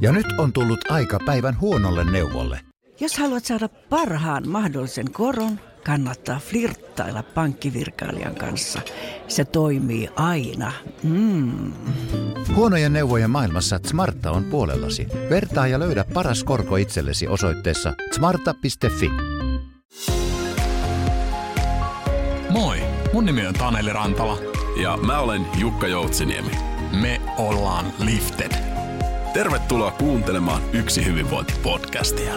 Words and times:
Ja 0.00 0.12
nyt 0.12 0.26
on 0.38 0.52
tullut 0.52 0.90
aika 0.90 1.18
päivän 1.26 1.60
huonolle 1.60 2.10
neuvolle. 2.10 2.60
Jos 3.00 3.18
haluat 3.18 3.44
saada 3.44 3.68
parhaan 3.68 4.48
mahdollisen 4.48 5.12
koron, 5.12 5.60
kannattaa 5.84 6.38
flirttailla 6.38 7.22
pankkivirkailijan 7.22 8.34
kanssa. 8.34 8.80
Se 9.28 9.44
toimii 9.44 10.08
aina. 10.16 10.72
Mm. 11.02 11.72
Huonojen 12.54 12.92
neuvojen 12.92 13.30
maailmassa 13.30 13.80
Smarta 13.86 14.30
on 14.30 14.44
puolellasi. 14.44 15.06
Vertaa 15.30 15.66
ja 15.66 15.78
löydä 15.78 16.04
paras 16.14 16.44
korko 16.44 16.76
itsellesi 16.76 17.28
osoitteessa 17.28 17.94
smarta.fi. 18.12 19.10
Moi, 22.50 22.78
mun 23.12 23.24
nimi 23.24 23.46
on 23.46 23.54
Taneli 23.54 23.92
Rantala. 23.92 24.38
Ja 24.82 24.96
mä 24.96 25.18
olen 25.18 25.46
Jukka 25.58 25.88
Joutsiniemi. 25.88 26.52
Me 27.00 27.20
ollaan 27.38 27.86
Lifted. 27.98 28.71
Tervetuloa 29.32 29.90
kuuntelemaan 29.90 30.62
Yksi 30.72 31.06
hyvinvointi-podcastia. 31.06 32.32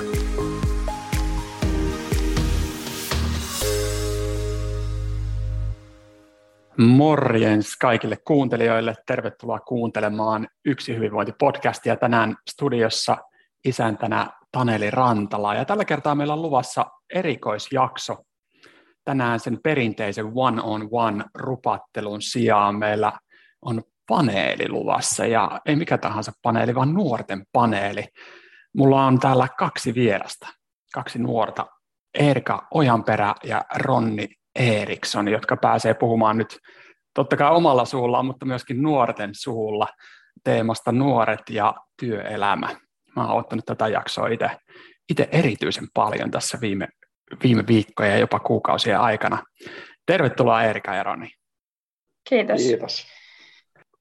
Morjens 6.77 7.77
kaikille 7.81 8.17
kuuntelijoille. 8.27 8.95
Tervetuloa 9.07 9.59
kuuntelemaan 9.59 10.47
Yksi 10.65 10.95
hyvinvointi-podcastia. 10.95 11.97
Tänään 11.99 12.35
studiossa 12.49 13.17
isäntänä 13.65 14.29
Taneli 14.51 14.91
Rantala. 14.91 15.55
Ja 15.55 15.65
tällä 15.65 15.85
kertaa 15.85 16.15
meillä 16.15 16.33
on 16.33 16.41
luvassa 16.41 16.85
erikoisjakso. 17.13 18.15
Tänään 19.05 19.39
sen 19.39 19.59
perinteisen 19.63 20.25
one-on-one 20.35 21.23
rupattelun 21.33 22.21
sijaan 22.21 22.75
meillä 22.75 23.13
on 23.61 23.83
paneeli 24.07 24.69
luvassa. 24.69 25.25
Ja 25.25 25.61
ei 25.65 25.75
mikä 25.75 25.97
tahansa 25.97 26.31
paneeli, 26.41 26.75
vaan 26.75 26.93
nuorten 26.93 27.43
paneeli. 27.51 28.05
Mulla 28.75 29.05
on 29.05 29.19
täällä 29.19 29.47
kaksi 29.57 29.93
vierasta, 29.93 30.47
kaksi 30.93 31.19
nuorta, 31.19 31.67
Erika 32.13 32.67
Ojanperä 32.73 33.35
ja 33.43 33.65
Ronni 33.75 34.27
Eriksson, 34.55 35.27
jotka 35.27 35.57
pääsee 35.57 35.93
puhumaan 35.93 36.37
nyt 36.37 36.57
totta 37.13 37.37
kai 37.37 37.51
omalla 37.51 37.85
suullaan, 37.85 38.25
mutta 38.25 38.45
myöskin 38.45 38.81
nuorten 38.81 39.29
suulla 39.33 39.87
teemasta 40.43 40.91
nuoret 40.91 41.41
ja 41.49 41.75
työelämä. 41.99 42.69
Mä 43.15 43.27
oon 43.27 43.39
ottanut 43.39 43.65
tätä 43.65 43.87
jaksoa 43.87 44.27
itse 45.09 45.29
erityisen 45.31 45.87
paljon 45.93 46.31
tässä 46.31 46.57
viime, 46.61 46.87
viime 47.43 47.63
viikkojen 47.67 48.11
ja 48.11 48.17
jopa 48.17 48.39
kuukausien 48.39 48.99
aikana. 48.99 49.43
Tervetuloa 50.05 50.63
Erika 50.63 50.95
ja 50.95 51.03
Roni. 51.03 51.29
Kiitos. 52.29 52.61
Kiitos. 52.61 53.05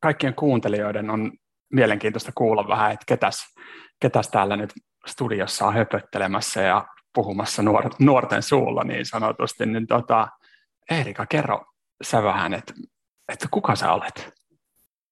Kaikkien 0.04 0.34
kuuntelijoiden 0.34 1.10
on 1.10 1.32
mielenkiintoista 1.72 2.32
kuulla 2.34 2.68
vähän, 2.68 2.92
että 2.92 3.04
ketäs, 3.06 3.54
ketäs 4.00 4.28
täällä 4.28 4.56
nyt 4.56 4.72
studiossa 5.06 5.66
on 5.66 5.74
höpöttelemässä 5.74 6.62
ja 6.62 6.86
puhumassa 7.14 7.62
nuor, 7.62 7.90
nuorten 7.98 8.42
suulla 8.42 8.84
niin 8.84 9.06
sanotusti, 9.06 9.66
niin 9.66 9.86
tota, 9.86 10.28
Erika, 10.90 11.26
kerro 11.26 11.64
sä 12.02 12.22
vähän, 12.22 12.54
että, 12.54 12.74
että 13.32 13.48
kuka 13.50 13.76
sä 13.76 13.92
olet? 13.92 14.34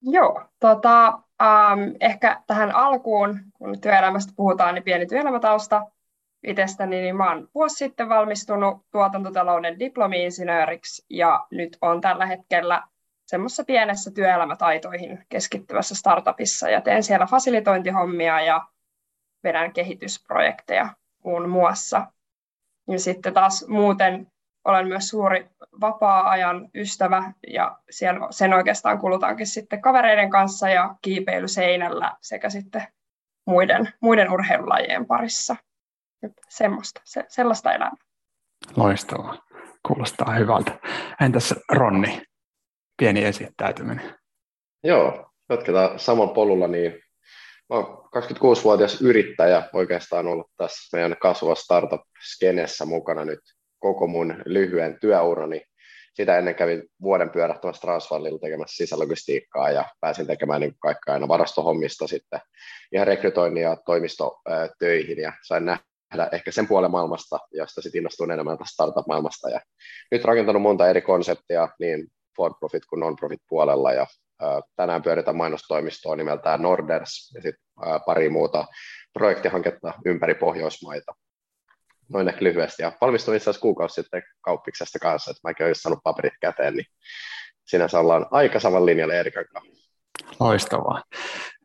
Joo, 0.02 0.44
tota, 0.60 1.06
ähm, 1.42 1.80
ehkä 2.00 2.42
tähän 2.46 2.74
alkuun, 2.74 3.40
kun 3.52 3.80
työelämästä 3.80 4.32
puhutaan, 4.36 4.74
niin 4.74 4.84
pieni 4.84 5.06
työelämätausta 5.06 5.86
itsestäni, 6.46 7.00
niin 7.00 7.16
mä 7.16 7.28
oon 7.28 7.48
vuosi 7.54 7.76
sitten 7.76 8.08
valmistunut 8.08 8.86
tuotantotalouden 8.90 9.78
diplomi-insinööriksi 9.78 11.04
ja 11.10 11.46
nyt 11.50 11.78
on 11.80 12.00
tällä 12.00 12.26
hetkellä 12.26 12.82
semmoisessa 13.26 13.64
pienessä 13.64 14.10
työelämätaitoihin 14.10 15.26
keskittyvässä 15.28 15.94
startupissa 15.94 16.68
ja 16.68 16.80
teen 16.80 17.02
siellä 17.02 17.26
fasilitointihommia 17.26 18.40
ja 18.40 18.66
vedän 19.44 19.72
kehitysprojekteja 19.72 20.88
muun 21.24 21.48
muassa. 21.48 22.06
Ja 22.88 22.98
sitten 22.98 23.34
taas 23.34 23.64
muuten 23.68 24.26
olen 24.64 24.88
myös 24.88 25.08
suuri 25.08 25.50
vapaa-ajan 25.80 26.68
ystävä 26.74 27.32
ja 27.48 27.78
sen 28.30 28.52
oikeastaan 28.54 28.98
kulutaankin 28.98 29.46
sitten 29.46 29.82
kavereiden 29.82 30.30
kanssa 30.30 30.68
ja 30.68 30.94
kiipeily 31.02 31.48
seinällä 31.48 32.12
sekä 32.20 32.50
sitten 32.50 32.86
muiden, 33.46 33.92
muiden 34.00 34.32
urheilulajien 34.32 35.06
parissa. 35.06 35.56
Semmoista, 36.48 37.00
se, 37.04 37.24
sellaista 37.28 37.72
elämää. 37.72 37.96
Loistavaa. 38.76 39.36
Kuulostaa 39.86 40.34
hyvältä. 40.34 40.72
Entäs 41.20 41.54
Ronni, 41.68 42.22
pieni 42.96 43.24
esittäytyminen? 43.24 44.14
Joo, 44.84 45.30
jatketaan 45.48 45.98
saman 45.98 46.30
polulla, 46.30 46.68
niin 46.68 47.02
mä 47.68 47.76
olen 47.76 47.86
26-vuotias 47.86 49.02
yrittäjä 49.02 49.68
oikeastaan 49.72 50.26
ollut 50.26 50.50
tässä 50.56 50.96
meidän 50.96 51.16
kasvava 51.20 51.54
startup-skenessä 51.54 52.84
mukana 52.84 53.24
nyt 53.24 53.40
koko 53.78 54.06
mun 54.06 54.42
lyhyen 54.46 54.98
työurani. 55.00 55.62
Sitä 56.14 56.38
ennen 56.38 56.54
kävin 56.54 56.82
vuoden 57.02 57.30
pyörähtämässä 57.30 57.80
Transvallilla 57.80 58.38
tekemässä 58.38 58.76
sisälogistiikkaa 58.76 59.70
ja 59.70 59.84
pääsin 60.00 60.26
tekemään 60.26 60.60
niin 60.60 60.74
kaikkea 60.78 61.14
aina 61.14 61.28
varastohommista 61.28 62.06
sitten 62.06 62.40
ihan 62.92 63.06
rekrytoinnin 63.06 63.62
ja 63.62 63.76
toimistotöihin 63.86 65.18
ja 65.18 65.32
sain 65.42 65.64
nähdä 65.64 66.28
ehkä 66.32 66.50
sen 66.50 66.68
puolen 66.68 66.90
maailmasta, 66.90 67.38
josta 67.52 67.82
sitten 67.82 67.98
innostuin 67.98 68.30
enemmän 68.30 68.58
tästä 68.58 68.72
startup-maailmasta. 68.72 69.50
Ja 69.50 69.60
nyt 70.10 70.24
rakentanut 70.24 70.62
monta 70.62 70.88
eri 70.88 71.02
konseptia 71.02 71.68
niin 71.80 72.08
for 72.36 72.54
profit 72.60 72.86
kuin 72.86 73.00
non-profit 73.00 73.40
puolella 73.48 73.92
ja 73.92 74.06
tänään 74.76 75.02
pyöritään 75.02 75.36
mainostoimistoa 75.36 76.16
nimeltään 76.16 76.62
Norders 76.62 77.32
ja 77.34 77.42
sitten 77.42 77.64
pari 78.06 78.28
muuta 78.28 78.64
projektihanketta 79.12 79.92
ympäri 80.04 80.34
Pohjoismaita 80.34 81.12
noin 82.12 82.28
ehkä 82.28 82.44
lyhyesti. 82.44 82.82
Ja 82.82 82.92
valmistuin 83.00 83.36
itse 83.36 83.50
asiassa 83.50 83.62
kuukausi 83.62 83.94
sitten 83.94 84.22
kauppiksesta 84.40 84.98
kanssa, 84.98 85.30
että 85.30 85.40
mäkin 85.48 85.66
olen 85.66 85.74
saanut 85.74 85.98
paperit 86.04 86.34
käteen, 86.40 86.74
niin 86.74 86.86
sinänsä 87.64 88.00
ollaan 88.00 88.26
aika 88.30 88.60
saman 88.60 88.86
linjalla 88.86 89.14
Erikan 89.14 89.44
kanssa. 89.52 89.92
Loistavaa. 90.40 91.02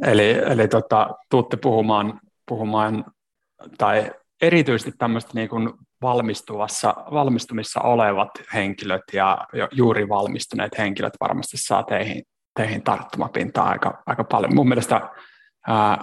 Eli, 0.04 0.30
eli 0.32 0.68
tota, 0.68 1.10
tuutte 1.30 1.58
puhumaan, 1.58 2.20
puhumaan 2.48 3.06
tai 3.78 4.12
erityisesti 4.42 4.92
tämmöistä 4.98 5.32
niin 5.34 5.50
kuin 5.50 5.74
valmistuvassa, 6.02 6.96
valmistumissa 7.12 7.82
olevat 7.82 8.30
henkilöt 8.54 9.02
ja 9.14 9.48
juuri 9.72 10.10
valmistuneet 10.10 10.78
henkilöt 10.78 11.14
varmasti 11.20 11.58
saa 11.58 11.84
teihin, 11.84 12.24
teihin 12.56 12.84
tarttumapintaa 12.84 13.70
aika, 13.70 14.04
aika 14.06 14.24
paljon. 14.24 14.56
Mun 14.56 14.68
mielestä 14.68 15.10
ää, 15.68 15.98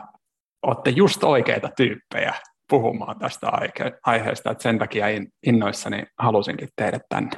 olette 0.62 0.90
just 0.90 1.24
oikeita 1.24 1.68
tyyppejä 1.76 2.34
puhumaan 2.70 3.18
tästä 3.18 3.50
aiheesta, 4.06 4.50
että 4.50 4.62
sen 4.62 4.78
takia 4.78 5.06
innoissani 5.46 6.04
halusinkin 6.18 6.68
teidät 6.76 7.02
tänne. 7.08 7.30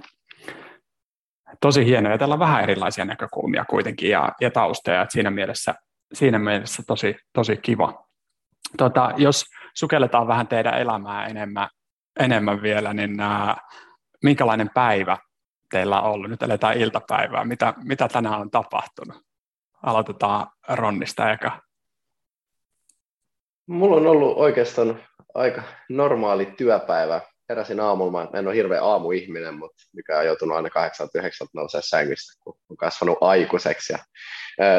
Tosi 1.61 1.85
hienoa, 1.85 2.13
ja 2.13 2.19
täällä 2.19 2.33
on 2.33 2.39
vähän 2.39 2.63
erilaisia 2.63 3.05
näkökulmia 3.05 3.65
kuitenkin 3.65 4.11
ja, 4.11 4.33
ja 4.41 4.51
taustoja, 4.51 5.03
että 5.03 5.13
siinä 5.13 5.31
mielessä, 5.31 5.75
siinä 6.13 6.39
mielessä 6.39 6.83
tosi, 6.87 7.17
tosi 7.33 7.57
kiva. 7.57 8.07
Tota, 8.77 9.13
jos 9.17 9.45
sukelletaan 9.77 10.29
vähän 10.29 10.49
teidän 10.49 10.79
elämää 10.79 11.27
enemmän, 11.27 11.69
enemmän 12.21 12.63
vielä, 12.63 12.95
niin 12.95 13.21
ää, 13.21 13.57
minkälainen 14.23 14.71
päivä 14.75 15.19
teillä 15.71 16.01
on 16.01 16.13
ollut? 16.13 16.31
Nyt 16.31 16.43
eletään 16.43 16.77
iltapäivää. 16.77 17.45
Mitä, 17.45 17.75
mitä 17.85 18.09
tänään 18.09 18.41
on 18.41 18.51
tapahtunut? 18.51 19.23
Aloitetaan 19.83 20.47
Ronnista 20.69 21.33
eka. 21.33 21.63
Mulla 23.67 23.97
on 23.97 24.07
ollut 24.07 24.37
oikeastaan 24.37 25.01
aika 25.35 25.63
normaali 25.89 26.47
työpäivä. 26.47 27.21
Heräsin 27.49 27.81
aamulla, 27.81 28.11
mä 28.11 28.39
en 28.39 28.47
ole 28.47 28.55
hirveä 28.55 28.83
aamuihminen, 28.83 29.55
mutta 29.55 29.83
mikä 29.93 30.19
on 30.19 30.27
joutunut 30.27 30.57
aina 30.57 30.69
8-9 30.69 30.73
nousee 31.55 31.81
sängystä, 31.85 32.33
kun 32.45 32.59
on 32.71 32.77
kasvanut 32.77 33.19
aikuiseksi. 33.21 33.93
Ja, 33.93 33.99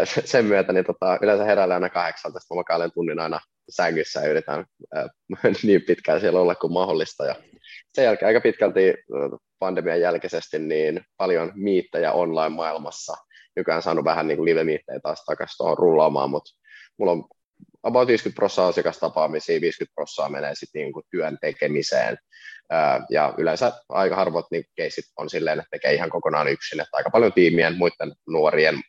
sen 0.05 0.45
myötä 0.45 0.73
niin 0.73 0.85
tota, 0.85 1.17
yleensä 1.21 1.43
heräilen 1.43 1.75
aina 1.75 1.89
kahdeksalta, 1.89 2.39
mä 2.49 2.55
makailen 2.55 2.91
tunnin 2.93 3.19
aina 3.19 3.39
sängyssä 3.69 4.19
ja 4.19 4.29
yritän 4.29 4.65
niin 5.63 5.81
pitkään 5.81 6.19
siellä 6.19 6.39
olla 6.39 6.55
kuin 6.55 6.73
mahdollista. 6.73 7.25
Ja 7.25 7.35
sen 7.93 8.05
jälkeen 8.05 8.27
aika 8.27 8.41
pitkälti 8.41 8.93
pandemian 9.59 10.01
jälkeisesti 10.01 10.59
niin 10.59 11.01
paljon 11.17 11.51
miittejä 11.55 12.11
online-maailmassa. 12.11 13.13
Nykyään 13.55 13.81
saanut 13.81 14.05
vähän 14.05 14.27
niin 14.27 14.45
live-miittejä 14.45 14.99
taas 15.03 15.25
takaisin 15.25 15.57
tuohon 15.57 15.77
rullaamaan, 15.77 16.29
mutta 16.29 16.51
mulla 16.97 17.11
on 17.11 17.23
about 17.83 18.07
50 18.07 18.35
prosenttia 18.35 18.67
asiakastapaamisia, 18.67 19.61
50 19.61 19.95
prosenttia 19.95 20.29
menee 20.29 20.55
sitten 20.55 20.81
niin 20.81 20.93
työn 21.11 21.37
tekemiseen. 21.41 22.17
Ja 23.09 23.33
yleensä 23.37 23.71
aika 23.89 24.15
harvot 24.15 24.45
niin 24.51 24.63
keisit 24.75 25.05
on 25.17 25.29
silleen, 25.29 25.59
että 25.59 25.69
tekee 25.71 25.93
ihan 25.93 26.09
kokonaan 26.09 26.47
yksin, 26.47 26.79
että 26.79 26.97
aika 26.97 27.09
paljon 27.09 27.33
tiimien, 27.33 27.77
muiden 27.77 28.13
nuorien 28.27 28.81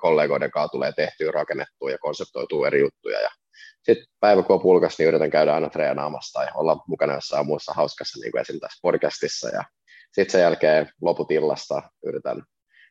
kollegoiden 0.00 0.50
kanssa 0.50 0.72
tulee 0.72 0.92
tehtyä, 0.92 1.30
rakennettua 1.30 1.90
ja 1.90 1.98
konseptoitua 1.98 2.66
eri 2.66 2.80
juttuja. 2.80 3.20
Ja 3.20 3.30
sitten 3.82 4.06
päivä 4.20 4.42
kun 4.42 4.56
on 4.56 4.62
pulkas, 4.62 4.98
niin 4.98 5.08
yritän 5.08 5.30
käydä 5.30 5.54
aina 5.54 5.70
treenaamassa 5.70 6.38
tai 6.38 6.48
olla 6.54 6.84
mukana 6.88 7.14
jossain 7.14 7.46
muussa 7.46 7.72
hauskassa, 7.72 8.20
niin 8.20 8.32
kuin 8.32 8.40
esimerkiksi 8.40 8.60
tässä 8.60 8.78
podcastissa. 8.82 9.48
Ja 9.48 9.64
sitten 10.12 10.32
sen 10.32 10.40
jälkeen 10.40 10.90
loput 11.02 11.30
illasta 11.30 11.82
yritän 12.04 12.42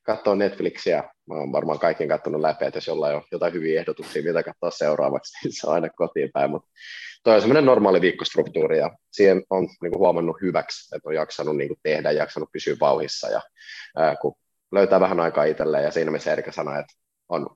katsoa 0.03 0.35
Netflixiä. 0.35 1.03
Mä 1.25 1.35
oon 1.35 1.51
varmaan 1.51 1.79
kaiken 1.79 2.07
katsonut 2.07 2.41
läpi, 2.41 2.65
että 2.65 2.77
jos 2.77 2.87
jollain 2.87 3.15
on 3.15 3.23
jotain 3.31 3.53
hyviä 3.53 3.79
ehdotuksia, 3.79 4.23
mitä 4.23 4.43
katsoa 4.43 4.71
seuraavaksi, 4.71 5.33
niin 5.43 5.53
se 5.53 5.67
on 5.67 5.73
aina 5.73 5.89
kotiin 5.89 6.29
päin. 6.33 6.51
Mutta 6.51 6.69
toi 7.23 7.35
on 7.35 7.41
semmoinen 7.41 7.65
normaali 7.65 8.01
viikkostruktuuri 8.01 8.77
ja 8.77 8.91
siihen 9.11 9.43
on 9.49 9.67
niin 9.81 9.97
huomannut 9.97 10.37
hyväksi, 10.41 10.95
että 10.95 11.09
on 11.09 11.15
jaksanut 11.15 11.57
niin 11.57 11.75
tehdä, 11.83 12.11
jaksanut 12.11 12.49
pysyä 12.51 12.75
vauhissa 12.79 13.29
ja 13.29 13.41
ää, 13.97 14.15
kun 14.15 14.35
löytää 14.71 14.99
vähän 14.99 15.19
aikaa 15.19 15.43
itselleen 15.43 15.83
ja 15.83 15.91
siinä 15.91 16.11
mielessä 16.11 16.31
Erika 16.31 16.51
sanoi, 16.51 16.79
että 16.79 16.93
on 17.29 17.47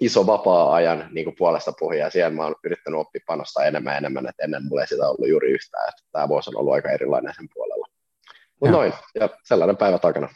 iso 0.00 0.26
vapaa-ajan 0.26 1.08
niin 1.12 1.24
kuin 1.24 1.36
puolesta 1.38 1.72
puhuja, 1.78 2.04
ja 2.04 2.10
siellä 2.10 2.36
mä 2.36 2.44
oon 2.44 2.54
yrittänyt 2.64 3.00
oppia 3.00 3.20
panostaa 3.26 3.64
enemmän 3.64 3.92
ja 3.92 3.98
enemmän, 3.98 4.28
että 4.28 4.44
ennen 4.44 4.64
mulla 4.68 4.80
ei 4.80 4.86
sitä 4.86 5.08
ollut 5.08 5.28
juuri 5.28 5.50
yhtään, 5.50 5.88
että 5.88 6.02
tämä 6.12 6.28
vuosi 6.28 6.50
on 6.50 6.60
ollut 6.60 6.74
aika 6.74 6.90
erilainen 6.90 7.34
sen 7.36 7.48
puolella. 7.54 7.86
Mutta 8.60 8.72
noin, 8.76 8.92
ja 9.14 9.28
sellainen 9.44 9.76
päivä 9.76 9.98
takana. 9.98 10.28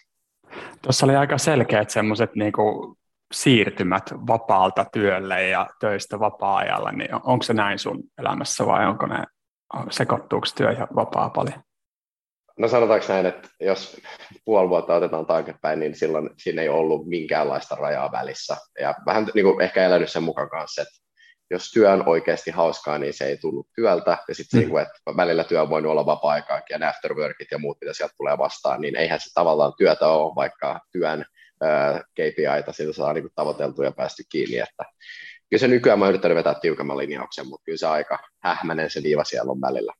Tuossa 0.82 1.06
oli 1.06 1.16
aika 1.16 1.38
selkeät 1.38 1.90
semmoiset 1.90 2.34
niinku 2.34 2.96
siirtymät 3.32 4.10
vapaalta 4.26 4.86
työlle 4.92 5.48
ja 5.48 5.66
töistä 5.80 6.20
vapaa-ajalla, 6.20 6.92
niin 6.92 7.08
onko 7.14 7.42
se 7.42 7.54
näin 7.54 7.78
sun 7.78 8.02
elämässä 8.18 8.66
vai 8.66 8.86
onko 8.86 9.06
ne, 9.06 9.24
sekoittuuko 9.90 10.46
työ 10.56 10.72
ja 10.72 10.88
vapaa 10.94 11.30
paljon? 11.30 11.62
No 12.58 12.68
sanotaanko 12.68 13.06
näin, 13.08 13.26
että 13.26 13.48
jos 13.60 14.00
puoli 14.44 14.68
vuotta 14.68 14.94
otetaan 14.94 15.26
taaksepäin, 15.26 15.80
niin 15.80 15.94
silloin 15.94 16.30
siinä 16.38 16.62
ei 16.62 16.68
ollut 16.68 17.06
minkäänlaista 17.06 17.74
rajaa 17.74 18.12
välissä. 18.12 18.56
Ja 18.80 18.94
vähän 19.06 19.26
niin 19.34 19.44
kuin 19.44 19.60
ehkä 19.60 19.84
elänyt 19.86 20.10
sen 20.10 20.22
mukaan 20.22 20.50
kanssa, 20.50 20.82
että 20.82 21.05
jos 21.50 21.70
työ 21.70 21.92
on 21.92 22.08
oikeasti 22.08 22.50
hauskaa, 22.50 22.98
niin 22.98 23.14
se 23.14 23.24
ei 23.24 23.36
tullut 23.36 23.68
työltä. 23.74 24.18
Ja 24.28 24.34
sitten 24.34 24.60
mm. 24.60 24.66
niin 24.66 24.78
että 24.78 25.16
välillä 25.16 25.44
työ 25.44 25.62
on 25.62 25.70
voinut 25.70 25.90
olla 25.90 26.06
vapaa-aikaakin 26.06 26.74
ja 26.74 26.78
ne 26.78 26.86
afterworkit 26.86 27.48
ja 27.50 27.58
muut, 27.58 27.78
mitä 27.80 27.92
sieltä 27.92 28.14
tulee 28.16 28.38
vastaan, 28.38 28.80
niin 28.80 28.96
eihän 28.96 29.20
se 29.20 29.30
tavallaan 29.34 29.72
työtä 29.78 30.08
ole, 30.08 30.34
vaikka 30.34 30.80
työn 30.92 31.24
äh, 31.64 32.00
KPIta 32.00 32.72
sitä 32.72 32.92
saa 32.92 33.12
niin 33.12 33.28
tavoiteltu 33.34 33.82
ja 33.82 33.92
päästy 33.92 34.22
kiinni. 34.28 34.58
Että 34.58 34.84
kyllä 35.50 35.60
se 35.60 35.68
nykyään 35.68 35.98
mä 35.98 36.04
oon 36.04 36.10
yrittänyt 36.10 36.36
vetää 36.36 36.54
tiukemman 36.54 36.98
linjauksen, 36.98 37.46
mutta 37.46 37.64
kyllä 37.64 37.78
se 37.78 37.86
aika 37.86 38.18
hähmäinen 38.42 38.90
se 38.90 39.02
viiva 39.02 39.24
siellä 39.24 39.50
on 39.52 39.60
välillä. 39.60 39.92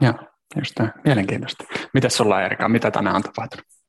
Joo, 0.00 0.14
just 0.56 0.72
tämä. 0.74 0.92
Mielenkiintoista. 1.04 1.64
Mitäs 1.94 2.16
sulla 2.16 2.42
Erika, 2.42 2.68
mitä 2.68 2.90
tänään 2.90 3.16
on 3.16 3.22
tapahtunut? 3.22 3.79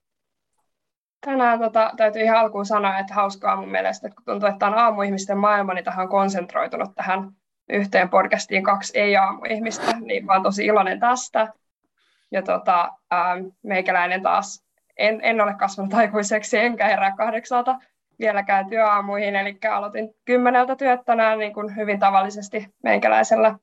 Tänään 1.25 1.59
tota, 1.59 1.91
täytyy 1.97 2.21
ihan 2.21 2.37
alkuun 2.37 2.65
sanoa, 2.65 2.99
että 2.99 3.13
hauskaa 3.13 3.55
mun 3.55 3.71
mielestä, 3.71 4.07
että 4.07 4.15
kun 4.15 4.25
tuntuu, 4.25 4.49
että 4.49 4.67
on 4.67 4.73
aamuihmisten 4.73 5.37
maailma, 5.37 5.73
niin 5.73 5.85
tähän 5.85 6.03
on 6.03 6.09
konsentroitunut 6.09 6.95
tähän 6.95 7.31
yhteen 7.69 8.09
podcastiin 8.09 8.63
kaksi 8.63 8.99
ei-aamuihmistä, 8.99 9.99
niin 9.99 10.27
vaan 10.27 10.43
tosi 10.43 10.65
iloinen 10.65 10.99
tästä. 10.99 11.53
Ja 12.31 12.41
tota, 12.41 12.91
ähm, 13.13 13.45
meikäläinen 13.63 14.21
taas, 14.21 14.65
en, 14.97 15.19
en 15.23 15.41
ole 15.41 15.53
kasvanut 15.53 15.93
aikuiseksi, 15.93 16.57
enkä 16.57 16.87
herää 16.87 17.15
kahdeksalta 17.17 17.79
vieläkään 18.19 18.69
työaamuihin, 18.69 19.35
eli 19.35 19.57
aloitin 19.71 20.09
kymmeneltä 20.25 20.75
työt 20.75 20.99
tänään 21.05 21.39
niin 21.39 21.53
kuin 21.53 21.75
hyvin 21.75 21.99
tavallisesti 21.99 22.73
meikäläisellä. 22.83 23.55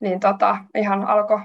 Niin 0.00 0.20
tota, 0.20 0.58
ihan 0.74 1.04
alkoi 1.04 1.40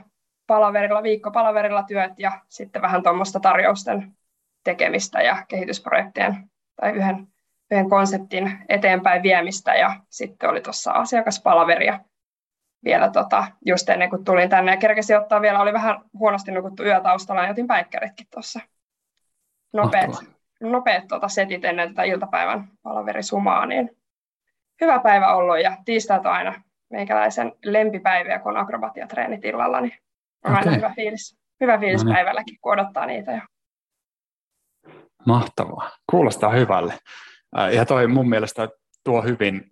palaverilla, 0.47 1.03
viikko 1.03 1.31
palaverilla 1.31 1.83
työt 1.83 2.11
ja 2.17 2.31
sitten 2.49 2.81
vähän 2.81 3.03
tuommoista 3.03 3.39
tarjousten 3.39 4.13
tekemistä 4.63 5.21
ja 5.21 5.45
kehitysprojektien 5.47 6.49
tai 6.75 6.91
yhden, 6.91 7.27
yhden 7.71 7.89
konseptin 7.89 8.59
eteenpäin 8.69 9.23
viemistä 9.23 9.75
ja 9.75 9.95
sitten 10.09 10.49
oli 10.49 10.61
tuossa 10.61 10.91
asiakaspalaveri 10.91 11.85
ja 11.85 11.99
vielä 12.83 13.09
tota, 13.09 13.47
just 13.65 13.89
ennen 13.89 14.09
kuin 14.09 14.25
tulin 14.25 14.49
tänne 14.49 14.71
ja 14.71 14.77
kerkesin 14.77 15.17
ottaa 15.17 15.41
vielä, 15.41 15.61
oli 15.61 15.73
vähän 15.73 16.01
huonosti 16.19 16.51
nukuttu 16.51 16.83
yötaustalla 16.83 17.43
ja 17.43 17.51
otin 17.51 17.67
päikkäritkin 17.67 18.27
tuossa. 18.31 18.59
Nopeat, 19.73 20.11
nopeat 20.61 21.07
tota 21.07 21.27
setit 21.27 21.65
ennen 21.65 21.89
tätä 21.89 22.03
iltapäivän 22.03 22.67
palaverisumaa, 22.83 23.65
niin 23.65 23.89
hyvä 24.81 24.99
päivä 24.99 25.35
ollut 25.35 25.61
ja 25.61 25.77
tiistaita 25.85 26.31
aina 26.31 26.63
meikäläisen 26.89 27.51
lempipäiviä, 27.65 28.39
kun 28.39 28.51
on 28.51 28.63
akrobatiatreenit 28.63 29.45
illalla, 29.45 29.81
niin 29.81 29.93
on 30.45 30.51
okay. 30.51 30.59
aina 30.59 30.75
hyvä 30.75 30.93
fiilis, 30.95 31.37
hyvä 31.61 31.77
fiilis 31.77 32.03
no 32.03 32.05
niin. 32.05 32.15
päivälläkin, 32.15 32.57
kun 32.61 32.73
odottaa 32.73 33.05
niitä 33.05 33.31
jo. 33.31 33.41
Mahtavaa. 35.25 35.91
Kuulostaa 36.09 36.49
hyvälle. 36.49 36.97
Ja 37.71 37.85
toi 37.85 38.07
mun 38.07 38.29
mielestä 38.29 38.69
tuo 39.03 39.21
hyvin 39.21 39.71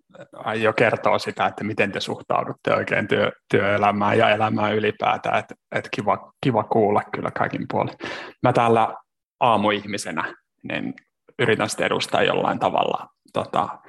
jo 0.62 0.74
kertoo 0.74 1.20
sitä, 1.20 1.46
että 1.46 1.64
miten 1.64 1.92
te 1.92 2.00
suhtaudutte 2.00 2.74
oikein 2.74 3.08
työ, 3.08 3.32
työelämään 3.52 4.18
ja 4.18 4.30
elämään 4.30 4.76
ylipäätään, 4.76 5.40
että 5.40 5.56
et 5.76 5.88
kiva, 5.96 6.32
kiva 6.44 6.64
kuulla 6.64 7.02
kyllä 7.14 7.32
kaikin 7.32 7.66
puolin. 7.72 7.96
Mä 8.44 8.54
täällä 8.54 8.96
aamuihmisenä 9.40 10.34
niin 10.64 10.94
yritän 11.40 11.70
sitten 11.70 11.86
edustaa 11.86 12.24
jollain 12.24 12.60
tavalla 12.60 13.08
tota, 13.34 13.80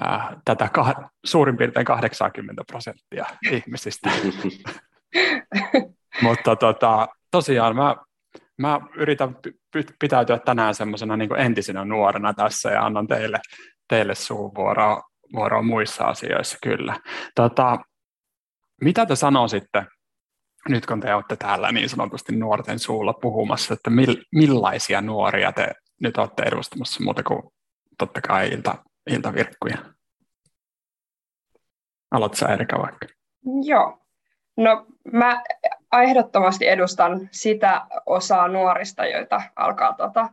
ää, 0.00 0.40
tätä 0.44 0.68
kah- 0.78 1.08
suurin 1.24 1.56
piirtein 1.56 1.86
80 1.86 2.64
prosenttia 2.66 3.24
ihmisistä. 3.50 4.10
Mutta 6.22 6.56
tota, 6.56 7.08
tosiaan 7.30 7.76
mä 7.76 7.96
mä 8.60 8.80
yritän 8.96 9.36
pitäytyä 10.00 10.38
tänään 10.38 10.74
semmoisena 10.74 11.16
niin 11.16 11.36
entisenä 11.38 11.84
nuorena 11.84 12.34
tässä 12.34 12.70
ja 12.70 12.84
annan 12.84 13.06
teille, 13.06 13.40
teille 13.88 14.14
suunvuoroa 14.14 15.02
vuoroa 15.32 15.62
muissa 15.62 16.04
asioissa 16.04 16.58
kyllä. 16.62 16.96
Tota, 17.34 17.78
mitä 18.80 19.06
te 19.06 19.16
sanoisitte, 19.16 19.86
nyt 20.68 20.86
kun 20.86 21.00
te 21.00 21.14
olette 21.14 21.36
täällä 21.36 21.72
niin 21.72 21.88
sanotusti 21.88 22.36
nuorten 22.36 22.78
suulla 22.78 23.12
puhumassa, 23.12 23.74
että 23.74 23.90
millaisia 24.32 25.00
nuoria 25.00 25.52
te 25.52 25.72
nyt 26.00 26.16
olette 26.16 26.42
edustamassa 26.42 27.04
muuta 27.04 27.22
kuin 27.22 27.42
totta 27.98 28.20
kai 28.20 28.48
ilta, 28.48 28.84
iltavirkkuja? 29.10 29.78
Aloitko 32.10 32.46
Erika 32.46 32.78
vaikka? 32.78 33.06
Joo. 33.64 33.99
No 34.60 34.86
mä 35.12 35.42
ehdottomasti 36.02 36.68
edustan 36.68 37.28
sitä 37.30 37.86
osaa 38.06 38.48
nuorista, 38.48 39.06
joita 39.06 39.42
alkaa 39.56 39.92
tota, 39.92 40.28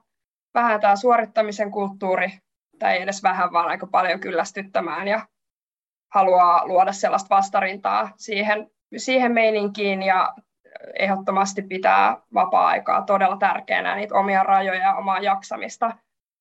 vähän 0.53 0.81
tämä 0.81 0.95
suorittamisen 0.95 1.71
kulttuuri, 1.71 2.31
tai 2.79 2.93
ei 2.93 3.01
edes 3.01 3.23
vähän, 3.23 3.53
vaan 3.53 3.67
aika 3.67 3.87
paljon 3.87 4.19
kyllästyttämään 4.19 5.07
ja 5.07 5.27
haluaa 6.13 6.67
luoda 6.67 6.91
sellaista 6.91 7.35
vastarintaa 7.35 8.09
siihen, 8.17 8.71
siihen 8.97 9.31
meininkiin 9.31 10.03
ja 10.03 10.33
ehdottomasti 10.99 11.61
pitää 11.61 12.17
vapaa-aikaa 12.33 13.01
todella 13.01 13.37
tärkeänä, 13.37 13.95
niitä 13.95 14.15
omia 14.15 14.43
rajoja 14.43 14.81
ja 14.81 14.95
omaa 14.95 15.19
jaksamista. 15.19 15.91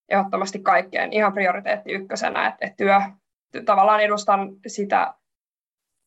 Ehdottomasti 0.08 0.58
kaikkeen 0.58 1.12
ihan 1.12 1.32
prioriteetti 1.32 1.92
ykkösenä, 1.92 2.46
että, 2.46 2.76
työ, 2.76 3.00
tavallaan 3.64 4.00
edustan 4.00 4.48
sitä, 4.66 5.14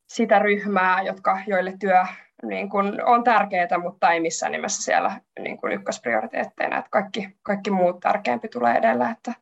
sitä 0.10 0.40
ryhmää, 0.40 1.02
jotka, 1.02 1.40
joille 1.48 1.74
työ 1.80 2.06
niin 2.44 2.70
kuin 2.70 3.06
on 3.06 3.24
tärkeää, 3.24 3.78
mutta 3.82 4.12
ei 4.12 4.20
missään 4.20 4.52
nimessä 4.52 4.84
siellä 4.84 5.22
niin 5.40 5.58
kuin 5.58 5.74
ykkösprioriteetteina, 5.74 6.78
että 6.78 6.90
kaikki, 6.90 7.38
kaikki 7.42 7.72
muut 7.72 8.00
tärkeämpi 8.00 8.48
tulee 8.48 8.76
edellä, 8.76 9.10
että 9.10 9.34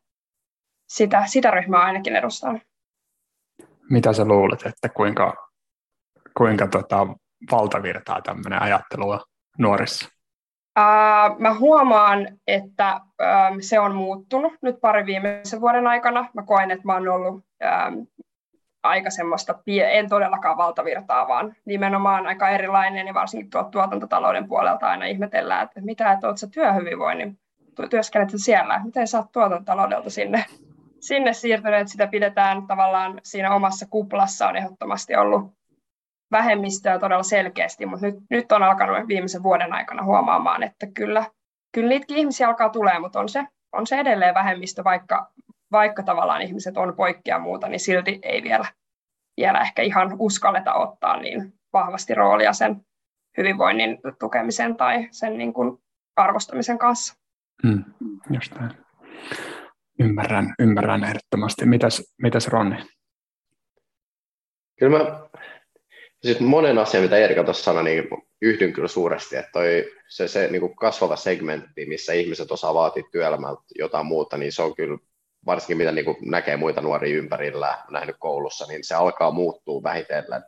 sitä, 0.88 1.22
sitä 1.26 1.50
ryhmää 1.50 1.80
ainakin 1.80 2.16
edustan. 2.16 2.60
Mitä 3.90 4.12
sä 4.12 4.24
luulet, 4.24 4.66
että 4.66 4.88
kuinka, 4.88 5.48
kuinka 6.36 6.66
tota 6.66 7.06
valtavirtaa 7.50 8.22
tämmöinen 8.22 8.62
ajattelu 8.62 9.10
on 9.10 9.20
nuorissa? 9.58 10.08
Ää, 10.76 11.30
mä 11.38 11.54
huomaan, 11.54 12.28
että 12.46 13.00
ää, 13.18 13.50
se 13.60 13.80
on 13.80 13.94
muuttunut 13.94 14.52
nyt 14.62 14.80
pari 14.80 15.06
viimeisen 15.06 15.60
vuoden 15.60 15.86
aikana. 15.86 16.28
Mä 16.34 16.42
koen, 16.42 16.70
että 16.70 16.86
mä 16.86 16.94
oon 16.94 17.08
ollut 17.08 17.44
ää, 17.60 17.92
aika 18.82 19.10
semmoista, 19.10 19.54
en 19.90 20.08
todellakaan 20.08 20.56
valtavirtaa, 20.56 21.28
vaan 21.28 21.56
nimenomaan 21.64 22.26
aika 22.26 22.48
erilainen, 22.48 23.06
ja 23.06 23.14
varsinkin 23.14 23.50
tuolta 23.50 23.70
tuotantotalouden 23.70 24.48
puolelta 24.48 24.86
aina 24.86 25.04
ihmetellään, 25.04 25.64
että 25.64 25.80
mitä, 25.80 26.12
että 26.12 26.28
oletko 26.28 26.46
työhyvinvoinnin, 26.52 27.38
työskennet 27.90 28.30
siellä, 28.36 28.80
miten 28.84 29.08
sä 29.08 29.18
oot 29.18 29.32
tuotantotaloudelta 29.32 30.10
sinne, 30.10 30.44
sinne 31.00 31.32
siirtynyt, 31.32 31.80
että 31.80 31.92
sitä 31.92 32.06
pidetään 32.06 32.66
tavallaan 32.66 33.20
siinä 33.22 33.54
omassa 33.54 33.86
kuplassa 33.90 34.48
on 34.48 34.56
ehdottomasti 34.56 35.16
ollut 35.16 35.58
vähemmistöä 36.30 36.98
todella 36.98 37.22
selkeästi, 37.22 37.86
mutta 37.86 38.06
nyt, 38.06 38.14
nyt 38.30 38.52
on 38.52 38.62
alkanut 38.62 39.08
viimeisen 39.08 39.42
vuoden 39.42 39.72
aikana 39.72 40.04
huomaamaan, 40.04 40.62
että 40.62 40.86
kyllä, 40.94 41.24
kyllä 41.72 41.88
niitäkin 41.88 42.16
ihmisiä 42.16 42.48
alkaa 42.48 42.68
tulee, 42.68 42.98
mutta 42.98 43.20
on 43.20 43.28
se, 43.28 43.44
on 43.72 43.86
se 43.86 44.00
edelleen 44.00 44.34
vähemmistö, 44.34 44.84
vaikka, 44.84 45.30
vaikka 45.72 46.02
tavallaan 46.02 46.42
ihmiset 46.42 46.76
on 46.76 46.96
poikkea 46.96 47.38
muuta, 47.38 47.68
niin 47.68 47.80
silti 47.80 48.18
ei 48.22 48.42
vielä, 48.42 48.64
vielä 49.36 49.60
ehkä 49.60 49.82
ihan 49.82 50.16
uskalleta 50.18 50.74
ottaa 50.74 51.16
niin 51.16 51.52
vahvasti 51.72 52.14
roolia 52.14 52.52
sen 52.52 52.76
hyvinvoinnin 53.36 53.98
tukemisen 54.20 54.76
tai 54.76 55.08
sen 55.10 55.38
niin 55.38 55.52
kuin 55.52 55.78
arvostamisen 56.16 56.78
kanssa. 56.78 57.14
Mm, 57.62 57.84
just 58.34 58.54
näin. 58.54 58.70
Ymmärrän, 60.00 60.54
ymmärrän 60.58 61.04
ehdottomasti. 61.04 61.66
Mitäs, 61.66 62.14
mitäs 62.22 62.48
Ronni? 62.48 62.76
Kyllä 64.78 64.98
mä 64.98 65.28
Sitten 66.22 66.46
monen 66.46 66.78
asian, 66.78 67.02
mitä 67.02 67.16
Erika 67.16 67.44
tuossa 67.44 67.64
sanoi, 67.64 67.84
niin 67.84 68.04
yhdyn 68.42 68.72
kyllä 68.72 68.88
suuresti, 68.88 69.36
että 69.36 69.50
toi, 69.52 69.92
se, 70.08 70.28
se 70.28 70.48
niin 70.50 70.60
kuin 70.60 70.76
kasvava 70.76 71.16
segmentti, 71.16 71.86
missä 71.86 72.12
ihmiset 72.12 72.50
osaa 72.50 72.74
vaatia 72.74 73.02
työelämältä 73.12 73.62
jotain 73.74 74.06
muuta, 74.06 74.36
niin 74.36 74.52
se 74.52 74.62
on 74.62 74.74
kyllä 74.74 74.98
varsinkin 75.46 75.76
mitä 75.76 75.92
niin 75.92 76.04
kuin 76.04 76.16
näkee 76.20 76.56
muita 76.56 76.80
nuoria 76.80 77.16
ympärillä, 77.16 77.78
nähnyt 77.90 78.16
koulussa, 78.18 78.66
niin 78.66 78.84
se 78.84 78.94
alkaa 78.94 79.30
muuttua 79.30 79.82
vähitellen. 79.82 80.44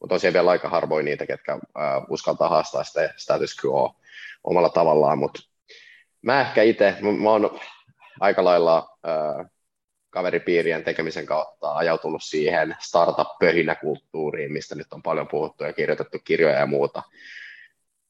Mutta 0.00 0.14
tosiaan 0.14 0.34
vielä 0.34 0.50
aika 0.50 0.68
harvoin 0.68 1.04
niitä, 1.04 1.26
ketkä 1.26 1.52
äh, 1.52 1.60
uskaltaa 2.08 2.48
haastaa 2.48 2.84
sitä 2.84 3.14
status 3.16 3.56
quo 3.64 3.96
omalla 4.44 4.68
tavallaan, 4.68 5.18
mutta 5.18 5.40
mä 6.22 6.40
ehkä 6.40 6.62
itse, 6.62 6.96
mä, 7.00 7.12
mä 7.12 7.30
oon 7.30 7.60
aika 8.20 8.44
lailla 8.44 8.98
äh, 9.08 9.50
kaveripiirien 10.10 10.84
tekemisen 10.84 11.26
kautta 11.26 11.74
ajautunut 11.74 12.22
siihen 12.22 12.76
startup-pöhinäkulttuuriin, 12.80 14.52
mistä 14.52 14.74
nyt 14.74 14.92
on 14.92 15.02
paljon 15.02 15.28
puhuttu 15.28 15.64
ja 15.64 15.72
kirjoitettu 15.72 16.18
kirjoja 16.24 16.58
ja 16.58 16.66
muuta. 16.66 17.02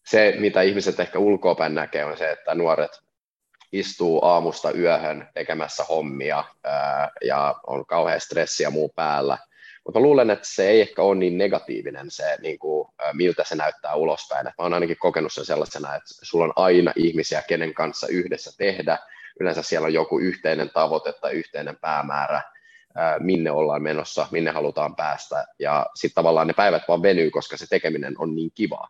Se, 0.07 0.35
mitä 0.39 0.63
ihmiset 0.63 1.01
ehkä 1.01 1.19
ulkoapäin 1.19 1.75
näkee, 1.75 2.05
on 2.05 2.17
se, 2.17 2.31
että 2.31 2.55
nuoret 2.55 3.04
istuu 3.79 4.25
aamusta 4.25 4.73
yöhön 4.73 5.29
tekemässä 5.35 5.85
hommia 5.85 6.45
ää, 6.65 7.11
ja 7.25 7.55
on 7.67 7.87
kauhean 7.87 8.21
stressi 8.21 8.63
ja 8.63 8.71
muu 8.71 8.93
päällä. 8.97 9.39
Mutta 9.85 10.01
luulen, 10.01 10.31
että 10.31 10.49
se 10.49 10.69
ei 10.69 10.81
ehkä 10.81 11.03
ole 11.03 11.15
niin 11.15 11.39
negatiivinen 11.39 12.11
se, 12.11 12.37
niin 12.43 12.59
kuin, 12.59 12.89
miltä 13.13 13.45
se 13.45 13.55
näyttää 13.55 13.95
ulospäin. 13.95 14.47
Et 14.47 14.55
mä 14.59 14.63
oon 14.63 14.75
ainakin 14.75 14.97
kokenut 15.01 15.33
sen 15.33 15.45
sellaisena, 15.45 15.95
että 15.95 16.09
sulla 16.23 16.45
on 16.45 16.53
aina 16.57 16.93
ihmisiä, 16.97 17.43
kenen 17.43 17.75
kanssa 17.75 18.07
yhdessä 18.07 18.51
tehdä. 18.59 18.99
Yleensä 19.41 19.63
siellä 19.63 19.87
on 19.87 19.95
joku 19.95 20.19
yhteinen 20.19 20.71
tavoite 20.71 21.13
tai 21.13 21.33
yhteinen 21.33 21.77
päämäärä, 21.81 22.43
minne 23.19 23.51
ollaan 23.51 23.83
menossa, 23.83 24.27
minne 24.31 24.51
halutaan 24.51 24.97
päästä. 24.97 25.47
Ja 25.59 25.87
sitten 25.95 26.15
tavallaan 26.15 26.47
ne 26.47 26.53
päivät 26.53 26.83
vaan 26.89 27.03
venyy, 27.03 27.31
koska 27.31 27.57
se 27.57 27.67
tekeminen 27.67 28.15
on 28.19 28.35
niin 28.35 28.51
kivaa. 28.55 28.89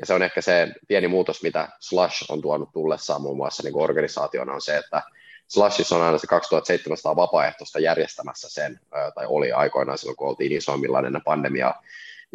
Ja 0.00 0.06
se 0.06 0.14
on 0.14 0.22
ehkä 0.22 0.40
se 0.40 0.68
pieni 0.88 1.08
muutos, 1.08 1.42
mitä 1.42 1.68
Slush 1.80 2.24
on 2.28 2.42
tuonut 2.42 2.72
tullessaan 2.72 3.22
muun 3.22 3.36
muassa 3.36 3.62
niin 3.62 3.76
organisaationa, 3.76 4.52
on 4.52 4.60
se, 4.60 4.76
että 4.76 5.02
Slushissa 5.48 5.96
on 5.96 6.02
aina 6.02 6.18
se 6.18 6.26
2700 6.26 7.16
vapaaehtoista 7.16 7.78
järjestämässä 7.78 8.50
sen, 8.50 8.80
tai 8.90 9.26
oli 9.28 9.52
aikoinaan 9.52 9.98
silloin, 9.98 10.16
kun 10.16 10.28
oltiin 10.28 10.52
isoimmillaan 10.52 11.06
ennen 11.06 11.22
pandemiaa. 11.24 11.82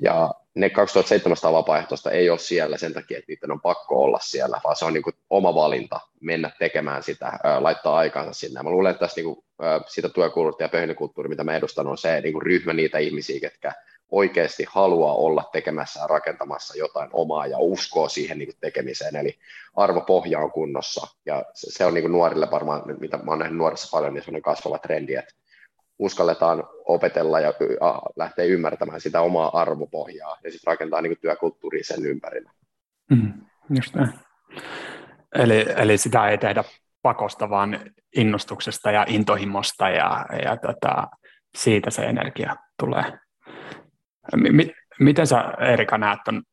Ja 0.03 0.33
ne 0.55 0.69
2700 0.69 1.53
vapaaehtoista 1.53 2.11
ei 2.11 2.29
ole 2.29 2.39
siellä 2.39 2.77
sen 2.77 2.93
takia, 2.93 3.17
että 3.17 3.31
niiden 3.31 3.51
on 3.51 3.61
pakko 3.61 4.03
olla 4.03 4.19
siellä, 4.21 4.61
vaan 4.63 4.75
se 4.75 4.85
on 4.85 4.93
niin 4.93 5.03
kuin 5.03 5.15
oma 5.29 5.55
valinta 5.55 5.99
mennä 6.19 6.51
tekemään 6.59 7.03
sitä, 7.03 7.31
laittaa 7.59 7.97
aikansa 7.97 8.33
sinne. 8.33 8.63
Mä 8.63 8.69
luulen, 8.69 8.91
että 8.91 8.99
tässä 8.99 9.21
niin 9.21 9.35
kuin, 9.35 9.45
sitä 9.87 10.09
työkulttuuri 10.09 10.65
ja 10.65 10.69
pöhinikulttuuri, 10.69 11.29
mitä 11.29 11.43
mä 11.43 11.55
edustan, 11.55 11.87
on 11.87 11.97
se 11.97 12.21
niin 12.21 12.33
kuin 12.33 12.41
ryhmä 12.41 12.73
niitä 12.73 12.97
ihmisiä, 12.97 13.39
ketkä 13.39 13.73
oikeasti 14.11 14.65
haluaa 14.69 15.13
olla 15.13 15.49
tekemässä 15.51 15.99
ja 15.99 16.07
rakentamassa 16.07 16.77
jotain 16.77 17.09
omaa 17.13 17.47
ja 17.47 17.57
uskoo 17.57 18.09
siihen 18.09 18.37
niin 18.37 18.47
kuin 18.47 18.57
tekemiseen, 18.61 19.15
eli 19.15 19.39
arvopohja 19.75 20.39
on 20.39 20.51
kunnossa, 20.51 21.07
ja 21.25 21.45
se, 21.53 21.71
se 21.71 21.85
on 21.85 21.93
niin 21.93 22.03
kuin 22.03 22.11
nuorille 22.11 22.51
varmaan, 22.51 22.83
mitä 22.99 23.17
mä 23.17 23.31
oon 23.31 23.39
nähnyt 23.39 23.57
nuorissa 23.57 23.89
paljon, 23.91 24.13
niin 24.13 24.23
sellainen 24.23 24.41
kasvava 24.41 24.77
trendi, 24.77 25.15
että 25.15 25.33
uskalletaan 25.99 26.63
opetella 26.85 27.39
ja 27.39 27.53
lähteä 28.15 28.45
ymmärtämään 28.45 29.01
sitä 29.01 29.21
omaa 29.21 29.61
arvopohjaa, 29.61 30.37
ja 30.43 30.51
sitten 30.51 30.71
rakentaa 30.71 31.01
niin 31.01 31.17
työkulttuuria 31.21 31.83
sen 31.83 32.05
ympärillä. 32.05 32.51
Mm, 33.11 33.33
just 33.75 33.95
näin. 33.95 34.13
Eli, 35.35 35.65
eli 35.77 35.97
sitä 35.97 36.29
ei 36.29 36.37
tehdä 36.37 36.63
pakosta, 37.01 37.49
vaan 37.49 37.79
innostuksesta 38.15 38.91
ja 38.91 39.05
intohimosta, 39.07 39.89
ja, 39.89 40.25
ja 40.43 40.57
tota, 40.57 41.07
siitä 41.57 41.91
se 41.91 42.01
energia 42.01 42.55
tulee. 42.79 43.03
M- 44.35 44.71
miten 44.99 45.27
sä 45.27 45.53
Erika 45.59 45.97
näet 45.97 46.19
tuon 46.25 46.43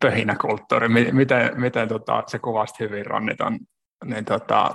pöhinäkulttuuri, 0.00 0.88
miten, 1.12 1.60
miten 1.60 1.88
tota, 1.88 2.22
se 2.26 2.38
kuvasti 2.38 2.84
hyvin 2.84 3.06
Ronni 3.06 3.34
ton, 3.34 3.58
niin 4.04 4.24
tota, 4.24 4.74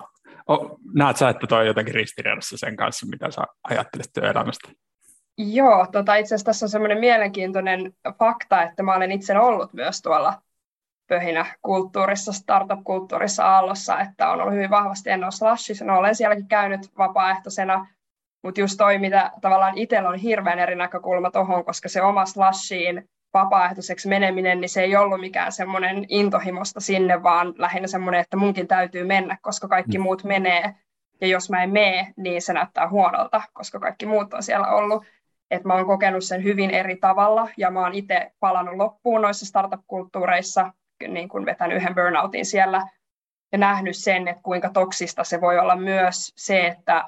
näet 0.94 1.18
sä, 1.18 1.30
että 1.30 1.48
toi 1.48 1.60
on 1.60 1.68
jotenkin 1.68 1.96
ristiriidassa 1.96 2.58
sen 2.58 2.76
kanssa, 2.76 3.08
mitä 3.08 3.32
sä 3.32 3.42
ajattelet 3.64 4.10
työelämästä? 4.14 4.70
Joo, 5.38 5.88
tota, 5.92 6.16
itse 6.16 6.36
asiassa 6.36 6.46
tässä 6.46 6.66
on 6.66 6.70
semmoinen 6.70 6.98
mielenkiintoinen 6.98 7.94
fakta, 8.20 8.64
että 8.64 8.84
mä 8.84 8.96
olen 8.96 9.12
itse 9.12 9.40
ollut 9.40 9.74
myös 9.74 10.02
tuolla 10.02 10.42
pöhinäkulttuurissa, 11.08 12.34
startup-kulttuurissa 12.34 13.46
Aallossa, 13.46 14.00
että 14.00 14.30
on 14.30 14.42
ollut 14.42 14.54
hyvin 14.54 14.70
vahvasti, 14.70 15.10
en 15.10 15.24
ole 15.24 15.32
slashissa, 15.32 15.86
no 15.86 15.98
olen 15.98 16.16
sielläkin 16.16 16.48
käynyt 16.48 16.98
vapaaehtoisena 16.98 17.88
mutta 18.46 18.62
just 18.62 18.78
toi, 18.78 18.98
mitä 18.98 19.32
tavallaan 19.42 19.78
itsellä 19.78 20.10
on 20.10 20.16
hirveän 20.16 20.60
eri 20.60 20.76
näkökulma 20.76 21.32
tuohon, 21.32 21.66
koska 21.66 21.90
se 21.90 22.02
oma 22.02 22.26
slashiin 22.26 23.10
vapaaehtoiseksi 23.34 24.08
meneminen, 24.08 24.62
niin 24.62 24.70
se 24.70 24.82
ei 24.82 24.96
ollut 24.96 25.20
mikään 25.20 25.52
semmoinen 25.52 26.06
intohimosta 26.08 26.80
sinne, 26.80 27.24
vaan 27.24 27.54
lähinnä 27.58 27.88
semmoinen, 27.88 28.22
että 28.22 28.38
munkin 28.38 28.68
täytyy 28.68 29.04
mennä, 29.04 29.38
koska 29.42 29.68
kaikki 29.68 29.98
mm. 29.98 30.02
muut 30.02 30.24
menee. 30.24 30.76
Ja 31.22 31.28
jos 31.28 31.50
mä 31.50 31.64
en 31.64 31.70
mene, 31.70 32.14
niin 32.18 32.42
se 32.42 32.54
näyttää 32.54 32.90
huonolta, 32.90 33.42
koska 33.54 33.80
kaikki 33.80 34.06
muut 34.06 34.34
on 34.34 34.44
siellä 34.44 34.68
ollut. 34.68 35.04
Et 35.52 35.64
mä 35.64 35.74
oon 35.74 35.86
kokenut 35.86 36.24
sen 36.24 36.44
hyvin 36.44 36.70
eri 36.70 36.96
tavalla, 36.96 37.50
ja 37.58 37.72
mä 37.72 37.80
oon 37.80 37.94
itse 37.94 38.32
palannut 38.40 38.76
loppuun 38.76 39.22
noissa 39.22 39.46
startup-kulttuureissa, 39.46 40.74
niin 41.08 41.30
kun 41.30 41.46
vetänyt 41.46 41.78
yhden 41.78 41.96
burnoutin 41.96 42.46
siellä, 42.46 42.88
ja 43.52 43.58
nähnyt 43.58 43.96
sen, 43.98 44.28
että 44.28 44.44
kuinka 44.44 44.70
toksista 44.70 45.24
se 45.24 45.42
voi 45.42 45.60
olla 45.60 45.76
myös 45.76 46.34
se, 46.36 46.68
että 46.68 47.04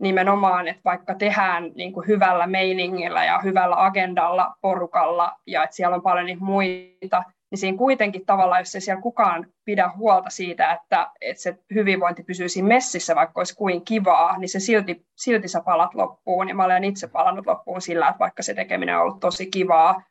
nimenomaan, 0.00 0.68
että 0.68 0.82
vaikka 0.84 1.14
tehdään 1.14 1.72
niin 1.74 1.92
kuin 1.92 2.06
hyvällä 2.06 2.46
meiningillä 2.46 3.24
ja 3.24 3.40
hyvällä 3.44 3.84
agendalla 3.84 4.56
porukalla 4.60 5.36
ja 5.46 5.64
että 5.64 5.76
siellä 5.76 5.96
on 5.96 6.02
paljon 6.02 6.26
niitä 6.26 6.44
muita, 6.44 7.22
niin 7.50 7.58
siinä 7.58 7.78
kuitenkin 7.78 8.26
tavallaan, 8.26 8.60
jos 8.60 8.74
ei 8.74 8.80
siellä 8.80 9.02
kukaan 9.02 9.46
pidä 9.64 9.90
huolta 9.96 10.30
siitä, 10.30 10.72
että, 10.72 11.10
että 11.20 11.42
se 11.42 11.58
hyvinvointi 11.74 12.22
pysyy 12.22 12.48
siinä 12.48 12.68
messissä, 12.68 13.14
vaikka 13.14 13.40
olisi 13.40 13.56
kuin 13.56 13.84
kivaa, 13.84 14.38
niin 14.38 14.48
se 14.48 14.60
silti, 14.60 15.06
silti 15.16 15.48
sä 15.48 15.60
palat 15.60 15.94
loppuun. 15.94 16.48
Ja 16.48 16.54
mä 16.54 16.64
olen 16.64 16.84
itse 16.84 17.08
palannut 17.08 17.46
loppuun 17.46 17.80
sillä, 17.80 18.08
että 18.08 18.18
vaikka 18.18 18.42
se 18.42 18.54
tekeminen 18.54 18.96
on 18.96 19.02
ollut 19.02 19.20
tosi 19.20 19.46
kivaa, 19.46 20.02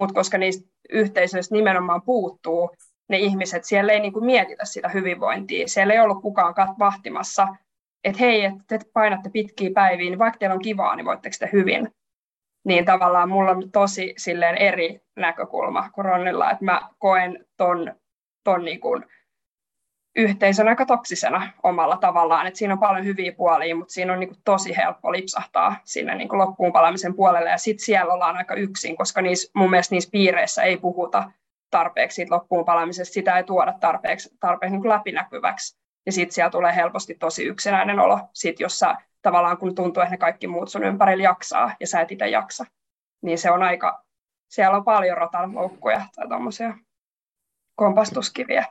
mutta 0.00 0.14
koska 0.14 0.38
niistä 0.38 0.68
yhteisöistä 0.90 1.54
nimenomaan 1.54 2.02
puuttuu 2.02 2.70
ne 3.08 3.18
ihmiset, 3.18 3.64
siellä 3.64 3.92
ei 3.92 4.00
niin 4.00 4.12
kuin 4.12 4.24
mietitä 4.24 4.64
sitä 4.64 4.88
hyvinvointia. 4.88 5.68
Siellä 5.68 5.94
ei 5.94 6.00
ollut 6.00 6.22
kukaan 6.22 6.54
vahtimassa 6.78 7.48
että 8.06 8.20
hei, 8.20 8.44
että 8.44 8.62
te 8.66 8.78
painatte 8.92 9.30
pitkiä 9.30 9.70
päiviä, 9.74 10.10
niin 10.10 10.18
vaikka 10.18 10.38
teillä 10.38 10.54
on 10.54 10.62
kivaa, 10.62 10.96
niin 10.96 11.06
voitteko 11.06 11.36
te 11.38 11.50
hyvin. 11.52 11.88
Niin 12.64 12.84
tavallaan 12.84 13.28
mulla 13.28 13.50
on 13.50 13.70
tosi 13.70 14.14
silleen 14.16 14.58
eri 14.58 15.00
näkökulma 15.16 15.90
kuin 15.94 16.04
Ronnilla, 16.04 16.50
että 16.50 16.64
mä 16.64 16.88
koen 16.98 17.46
ton, 17.56 17.94
ton 18.44 18.64
niin 18.64 18.80
kuin 18.80 19.04
yhteisön 20.16 20.68
aika 20.68 20.86
toksisena 20.86 21.50
omalla 21.62 21.96
tavallaan, 21.96 22.46
että 22.46 22.58
siinä 22.58 22.74
on 22.74 22.80
paljon 22.80 23.04
hyviä 23.04 23.32
puolia, 23.32 23.76
mutta 23.76 23.92
siinä 23.92 24.12
on 24.12 24.20
niin 24.20 24.28
kuin 24.28 24.40
tosi 24.44 24.76
helppo 24.76 25.12
lipsahtaa 25.12 25.76
sinne 25.84 26.14
niin 26.14 26.28
kuin 26.28 26.38
loppuun 26.38 26.72
palaamisen 26.72 27.14
puolelle, 27.14 27.50
ja 27.50 27.58
sitten 27.58 27.84
siellä 27.84 28.14
ollaan 28.14 28.36
aika 28.36 28.54
yksin, 28.54 28.96
koska 28.96 29.22
niissä, 29.22 29.50
mun 29.54 29.70
mielestä 29.70 29.94
niissä 29.94 30.10
piireissä 30.12 30.62
ei 30.62 30.76
puhuta 30.76 31.30
tarpeeksi 31.70 32.14
siitä 32.14 32.34
loppuun 32.34 32.64
palaamisesta, 32.64 33.14
sitä 33.14 33.36
ei 33.36 33.44
tuoda 33.44 33.72
tarpeeksi, 33.80 34.36
tarpeeksi 34.40 34.72
niin 34.72 34.82
kuin 34.82 34.92
läpinäkyväksi, 34.92 35.85
ja 36.06 36.12
sitten 36.12 36.34
siellä 36.34 36.50
tulee 36.50 36.74
helposti 36.74 37.14
tosi 37.14 37.44
yksinäinen 37.44 37.98
olo, 38.00 38.20
sit 38.32 38.60
jossa 38.60 38.96
tavallaan 39.22 39.58
kun 39.58 39.74
tuntuu, 39.74 40.02
että 40.02 40.10
ne 40.10 40.18
kaikki 40.18 40.46
muut 40.46 40.68
sun 40.68 40.84
ympärillä 40.84 41.24
jaksaa 41.24 41.76
ja 41.80 41.86
sä 41.86 42.00
et 42.00 42.12
itse 42.12 42.28
jaksa, 42.28 42.64
niin 43.22 43.38
se 43.38 43.50
on 43.50 43.62
aika, 43.62 44.04
siellä 44.48 44.76
on 44.76 44.84
paljon 44.84 45.18
rotanloukkuja 45.18 46.06
tai 46.16 46.28
tuommoisia 46.28 46.74
kompastuskiviä. 47.74 48.64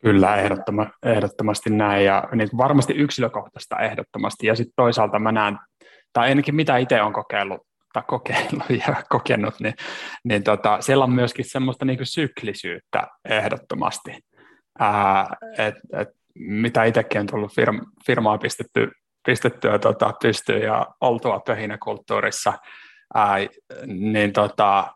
Kyllä, 0.00 0.36
ehdottoma, 0.36 0.86
ehdottomasti 1.02 1.70
näin, 1.70 2.04
ja 2.04 2.28
niin 2.34 2.48
varmasti 2.56 2.92
yksilökohtaista 2.92 3.78
ehdottomasti, 3.78 4.46
ja 4.46 4.54
sitten 4.54 4.72
toisaalta 4.76 5.18
mä 5.18 5.32
näen, 5.32 5.58
tai 6.12 6.28
ainakin 6.28 6.54
mitä 6.54 6.76
itse 6.76 7.02
olen 7.02 7.12
kokeillut, 7.12 7.60
tai 7.92 8.02
kokeillut 8.06 8.70
ja 8.86 9.02
kokenut, 9.08 9.54
niin, 9.60 9.74
niin 10.24 10.42
tota, 10.42 10.80
siellä 10.80 11.04
on 11.04 11.12
myöskin 11.12 11.44
semmoista 11.48 11.84
niin 11.84 11.98
syklisyyttä 12.02 13.08
ehdottomasti, 13.28 14.18
ää, 14.78 15.36
et, 15.58 15.74
et, 15.92 16.08
mitä 16.34 16.84
itsekin 16.84 17.20
on 17.20 17.26
tullut 17.26 17.54
firma, 17.54 17.82
firmaa 18.06 18.38
pistetty, 18.38 18.90
pistettyä 19.26 19.78
tota, 19.78 20.12
pystyyn 20.22 20.62
ja 20.62 20.86
oltua 21.00 21.40
pöhinäkulttuurissa, 21.40 22.52
ää, 23.14 23.36
niin 23.86 24.32
tota, 24.32 24.94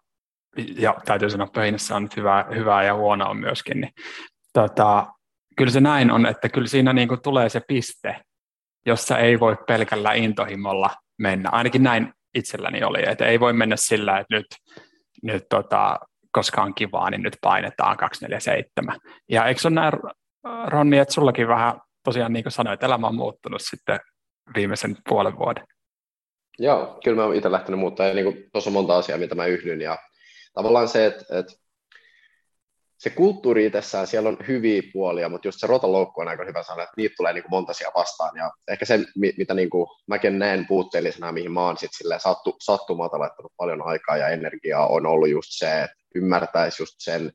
ja 0.77 0.95
täytyy 1.05 1.31
sanoa, 1.31 1.45
että 1.45 1.61
pöhinässä 1.61 1.97
on 1.97 2.03
nyt 2.03 2.17
hyvää, 2.17 2.47
hyvää 2.55 2.85
ja 2.85 2.95
huonoa 2.95 3.35
myöskin, 3.35 3.81
niin 3.81 3.93
tota, 4.53 5.07
kyllä 5.57 5.71
se 5.71 5.81
näin 5.81 6.11
on, 6.11 6.27
että 6.27 6.49
kyllä 6.49 6.69
siinä 6.69 6.93
niin 6.93 7.09
kuin 7.09 7.23
tulee 7.23 7.49
se 7.49 7.61
piste, 7.69 8.21
jossa 8.87 9.19
ei 9.19 9.41
voi 9.41 9.57
pelkällä 9.67 10.13
intohimolla 10.13 10.91
mennä. 11.19 11.51
Ainakin 11.51 11.83
näin 11.83 12.13
itselläni 12.35 12.85
oli, 12.85 13.09
että 13.09 13.27
ei 13.27 13.41
voi 13.41 13.53
mennä 13.53 13.77
sillä, 13.77 14.19
että 14.19 14.37
nyt, 14.37 14.47
nyt 15.23 15.45
tota, 15.51 15.99
koska 16.38 16.62
on 16.62 16.75
kivaa, 16.75 17.11
niin 17.11 17.23
nyt 17.23 17.37
painetaan 17.40 17.97
247. 17.97 18.99
Ja 19.28 19.47
eikö 19.47 19.61
ole 19.64 19.75
näin, 19.75 19.92
Ronni, 20.66 20.99
että 20.99 21.14
sullakin 21.14 21.49
vähän 21.49 21.80
tosiaan 22.04 22.33
niin 22.33 22.45
kuin 22.45 22.52
sanoit, 22.52 22.83
elämä 22.83 23.07
on 23.07 23.14
muuttunut 23.14 23.62
sitten 23.64 24.00
viimeisen 24.54 24.97
puolen 25.09 25.38
vuoden? 25.38 25.64
Joo, 26.59 26.99
kyllä 27.04 27.16
mä 27.16 27.25
oon 27.25 27.35
itse 27.35 27.52
lähtenyt 27.52 27.80
muuttaa 27.80 28.07
ja 28.07 28.14
niin 28.14 28.49
tuossa 28.52 28.71
on 28.71 28.75
monta 28.75 28.97
asiaa, 28.97 29.18
mitä 29.18 29.35
mä 29.35 29.47
yhdyn 29.47 29.80
ja 29.80 29.99
tavallaan 30.54 30.88
se, 30.88 31.07
että, 31.07 31.38
että 31.38 31.52
se 32.99 33.11
kulttuuri 33.11 33.66
itsessään, 33.66 34.07
siellä 34.07 34.28
on 34.28 34.37
hyviä 34.49 34.83
puolia, 34.92 35.28
mutta 35.28 35.49
just 35.49 35.61
se 35.61 35.66
rotaloukku 35.66 36.21
on 36.21 36.28
aika 36.28 36.45
hyvä 36.45 36.62
sanoa, 36.62 36.83
että 36.83 36.95
niitä 36.97 37.14
tulee 37.16 37.33
niin 37.33 37.42
kuin 37.42 37.50
monta 37.50 37.71
asiaa 37.71 37.92
vastaan. 37.95 38.37
Ja 38.37 38.50
ehkä 38.68 38.85
se, 38.85 38.99
mitä 39.16 39.54
niin 39.54 39.71
kuin 39.71 39.87
mäkin 40.07 40.38
näen 40.38 40.66
puutteellisena, 40.66 41.33
mihin 41.33 41.52
mä 41.52 41.66
oon 41.66 41.78
sitten 41.78 42.21
sattu, 42.21 42.57
sattumalta 42.61 43.18
laittanut 43.18 43.52
paljon 43.57 43.83
aikaa 43.83 44.16
ja 44.16 44.28
energiaa, 44.28 44.87
on 44.87 45.07
ollut 45.07 45.28
just 45.28 45.49
se, 45.50 45.83
että 45.83 45.97
ymmärtäisi 46.15 46.83
just 46.83 46.95
sen 46.99 47.33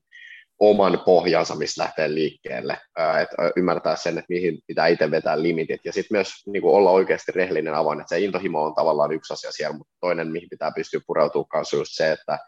oman 0.59 1.01
pohjansa, 1.05 1.55
mistä 1.55 1.83
lähtee 1.83 2.13
liikkeelle, 2.13 2.77
että 3.21 3.35
ymmärtää 3.55 3.95
sen, 3.95 4.17
että 4.17 4.29
mihin 4.29 4.59
pitää 4.67 4.87
itse 4.87 5.11
vetää 5.11 5.41
limitit, 5.41 5.81
ja 5.85 5.93
sitten 5.93 6.17
myös 6.17 6.33
niin 6.45 6.61
kuin 6.61 6.75
olla 6.75 6.91
oikeasti 6.91 7.31
rehellinen 7.31 7.73
avoin, 7.73 7.99
että 7.99 8.15
se 8.15 8.19
intohimo 8.19 8.63
on 8.63 8.75
tavallaan 8.75 9.11
yksi 9.11 9.33
asia 9.33 9.51
siellä, 9.51 9.77
mutta 9.77 9.93
toinen, 9.99 10.31
mihin 10.31 10.49
pitää 10.49 10.71
pystyä 10.75 10.99
pureutumaan 11.07 11.47
kanssa, 11.47 11.77
just 11.77 11.91
se, 11.93 12.11
että 12.11 12.39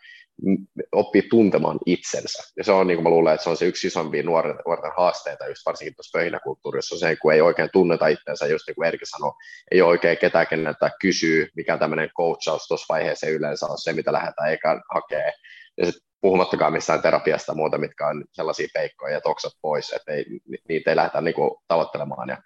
oppii 0.92 1.22
tuntemaan 1.22 1.80
itsensä. 1.86 2.44
Ja 2.58 2.64
se 2.64 2.72
on, 2.72 2.88
niin 2.88 2.98
kuin 2.98 3.04
mä 3.04 3.10
luulen, 3.10 3.34
että 3.34 3.44
se 3.44 3.50
on 3.50 3.58
se 3.58 3.66
yksi 3.66 3.88
isompia 3.88 4.24
nuorten, 4.24 4.56
nuorten 4.66 4.92
haasteita, 4.98 5.48
just 5.48 5.66
varsinkin 5.66 5.96
tuossa 5.96 6.18
pöhinäkulttuurissa, 6.20 6.96
on 6.96 7.00
se, 7.00 7.16
kun 7.16 7.34
ei 7.34 7.42
oikein 7.42 7.70
tunneta 7.74 8.08
itsensä, 8.08 8.48
just 8.48 8.68
niin 8.68 8.76
kuin 8.76 8.88
Erki 8.88 9.06
sanoi, 9.06 9.32
ei 9.72 9.82
ole 9.82 9.90
oikein 9.90 10.18
ketään, 10.18 10.48
keneltä 10.48 10.92
kysyy, 11.02 11.48
mikä 11.56 11.78
tämmöinen 11.78 12.10
coachaus 12.18 12.68
tuossa 12.68 12.86
vaiheessa 12.94 13.28
yleensä 13.28 13.66
on 13.66 13.78
se, 13.78 13.94
mitä 13.94 14.14
lähdetään 14.14 14.50
eikä 14.50 14.82
hakee. 14.94 15.34
Ja 15.78 15.86
sitten 15.86 16.06
puhumattakaan 16.22 16.74
missään 16.74 17.02
terapiasta 17.02 17.54
muuta, 17.54 17.78
mitkä 17.78 18.08
on 18.08 18.26
sellaisia 18.32 18.68
peikkoja 18.74 19.14
ja 19.14 19.22
toksat 19.22 19.54
pois, 19.62 19.94
että 19.94 20.12
ei, 20.12 20.26
niitä 20.70 20.90
ei 20.90 20.96
lähdetä 20.96 21.22
niin 21.22 21.36
kuin, 21.36 21.52
tavoittelemaan. 21.68 22.30
Ja 22.30 22.38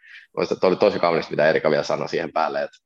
oli 0.64 0.76
tosi 0.76 1.00
kaunista, 1.00 1.32
mitä 1.32 1.50
Erika 1.50 1.72
vielä 1.72 1.84
sanoi 1.84 2.10
siihen 2.10 2.34
päälle, 2.34 2.64
että 2.64 2.78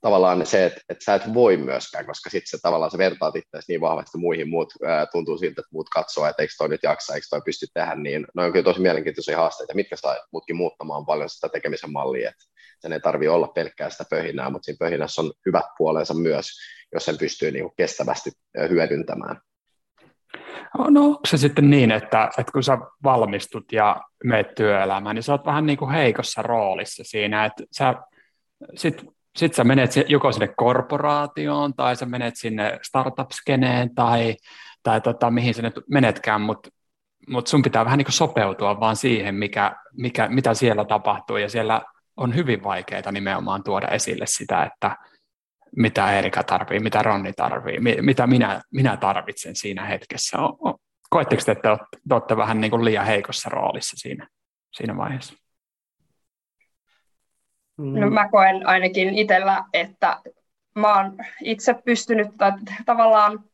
tavallaan 0.00 0.46
se, 0.46 0.66
että, 0.66 0.80
että 0.88 1.04
sä 1.04 1.14
et 1.14 1.34
voi 1.34 1.56
myöskään, 1.56 2.06
koska 2.06 2.30
sitten 2.30 2.50
se 2.50 2.58
tavallaan 2.62 2.90
se 2.90 2.98
vertaat 2.98 3.36
itseäsi 3.36 3.72
niin 3.72 3.80
vahvasti 3.80 4.18
muihin, 4.18 4.48
muut 4.48 4.72
ää, 4.86 5.06
tuntuu 5.06 5.38
siltä, 5.38 5.60
että 5.60 5.68
muut 5.72 5.88
katsoo, 5.88 6.26
että 6.26 6.42
eikö 6.42 6.54
toi 6.58 6.68
nyt 6.68 6.82
jaksa, 6.82 7.14
eikö 7.14 7.26
toi 7.30 7.40
pysty 7.44 7.66
tehdä, 7.74 7.94
niin 7.94 8.26
ne 8.36 8.44
on 8.44 8.52
kyllä 8.52 8.64
tosi 8.64 8.80
mielenkiintoisia 8.80 9.36
haasteita, 9.36 9.74
mitkä 9.74 9.96
saa 9.96 10.16
muutkin 10.32 10.56
muuttamaan 10.56 11.06
paljon 11.06 11.28
sitä 11.28 11.48
tekemisen 11.48 11.92
mallia, 11.92 12.30
että 12.30 12.44
sen 12.80 12.92
ei 12.92 13.00
tarvitse 13.00 13.30
olla 13.30 13.48
pelkkää 13.48 13.90
sitä 13.90 14.04
pöhinää, 14.10 14.50
mutta 14.50 14.64
siinä 14.64 14.76
pöhinässä 14.78 15.22
on 15.22 15.32
hyvät 15.46 15.64
puolensa 15.78 16.14
myös, 16.14 16.46
jos 16.94 17.04
sen 17.04 17.18
pystyy 17.18 17.50
niin 17.50 17.64
kuin 17.64 17.74
kestävästi 17.76 18.30
hyödyntämään. 18.68 19.40
No 20.90 21.04
onko 21.04 21.20
se 21.26 21.36
sitten 21.36 21.70
niin, 21.70 21.90
että, 21.90 22.30
että 22.38 22.52
kun 22.52 22.62
sä 22.62 22.78
valmistut 23.04 23.72
ja 23.72 24.00
meet 24.24 24.54
työelämään, 24.54 25.14
niin 25.14 25.22
sä 25.22 25.32
oot 25.32 25.46
vähän 25.46 25.66
niin 25.66 25.78
kuin 25.78 25.90
heikossa 25.90 26.42
roolissa 26.42 27.02
siinä, 27.06 27.44
että 27.44 27.64
sä 27.72 27.94
sit 28.74 29.04
sitten 29.36 29.56
sä 29.56 29.64
menet 29.64 29.90
joko 30.08 30.32
sinne 30.32 30.48
korporaatioon 30.56 31.74
tai 31.74 31.96
sä 31.96 32.06
menet 32.06 32.36
sinne 32.36 32.78
startup-skeneen 32.82 33.94
tai, 33.94 34.36
tai 34.82 35.00
tota, 35.00 35.30
mihin 35.30 35.54
sä 35.54 35.62
nyt 35.62 35.74
menetkään, 35.90 36.40
mutta 36.40 36.70
mut 37.28 37.46
sun 37.46 37.62
pitää 37.62 37.84
vähän 37.84 37.98
niin 37.98 38.12
sopeutua 38.12 38.80
vaan 38.80 38.96
siihen, 38.96 39.34
mikä, 39.34 39.76
mikä, 39.92 40.28
mitä 40.28 40.54
siellä 40.54 40.84
tapahtuu 40.84 41.36
ja 41.36 41.48
siellä 41.48 41.82
on 42.20 42.34
hyvin 42.34 42.64
vaikeaa 42.64 43.12
nimenomaan 43.12 43.62
tuoda 43.62 43.88
esille 43.88 44.26
sitä, 44.26 44.62
että 44.62 44.96
mitä 45.76 46.12
Erika 46.12 46.42
tarvii, 46.42 46.80
mitä 46.80 47.02
Ronni 47.02 47.32
tarvii, 47.32 47.78
mitä 48.02 48.26
minä, 48.26 48.60
minä 48.72 48.96
tarvitsen 48.96 49.56
siinä 49.56 49.84
hetkessä. 49.84 50.38
Koetteko 51.10 51.42
te, 51.46 51.52
että 51.52 51.78
olette 52.10 52.36
vähän 52.36 52.60
niin 52.60 52.70
kuin 52.70 52.84
liian 52.84 53.06
heikossa 53.06 53.48
roolissa 53.48 53.96
siinä, 53.96 54.28
siinä 54.72 54.96
vaiheessa? 54.96 55.34
No 57.78 58.10
mä 58.10 58.28
koen 58.28 58.66
ainakin 58.66 59.14
itsellä, 59.18 59.64
että 59.72 60.20
mä 60.74 60.96
oon 60.96 61.16
itse 61.42 61.74
pystynyt 61.84 62.28
tai 62.38 62.52
tavallaan 62.86 63.44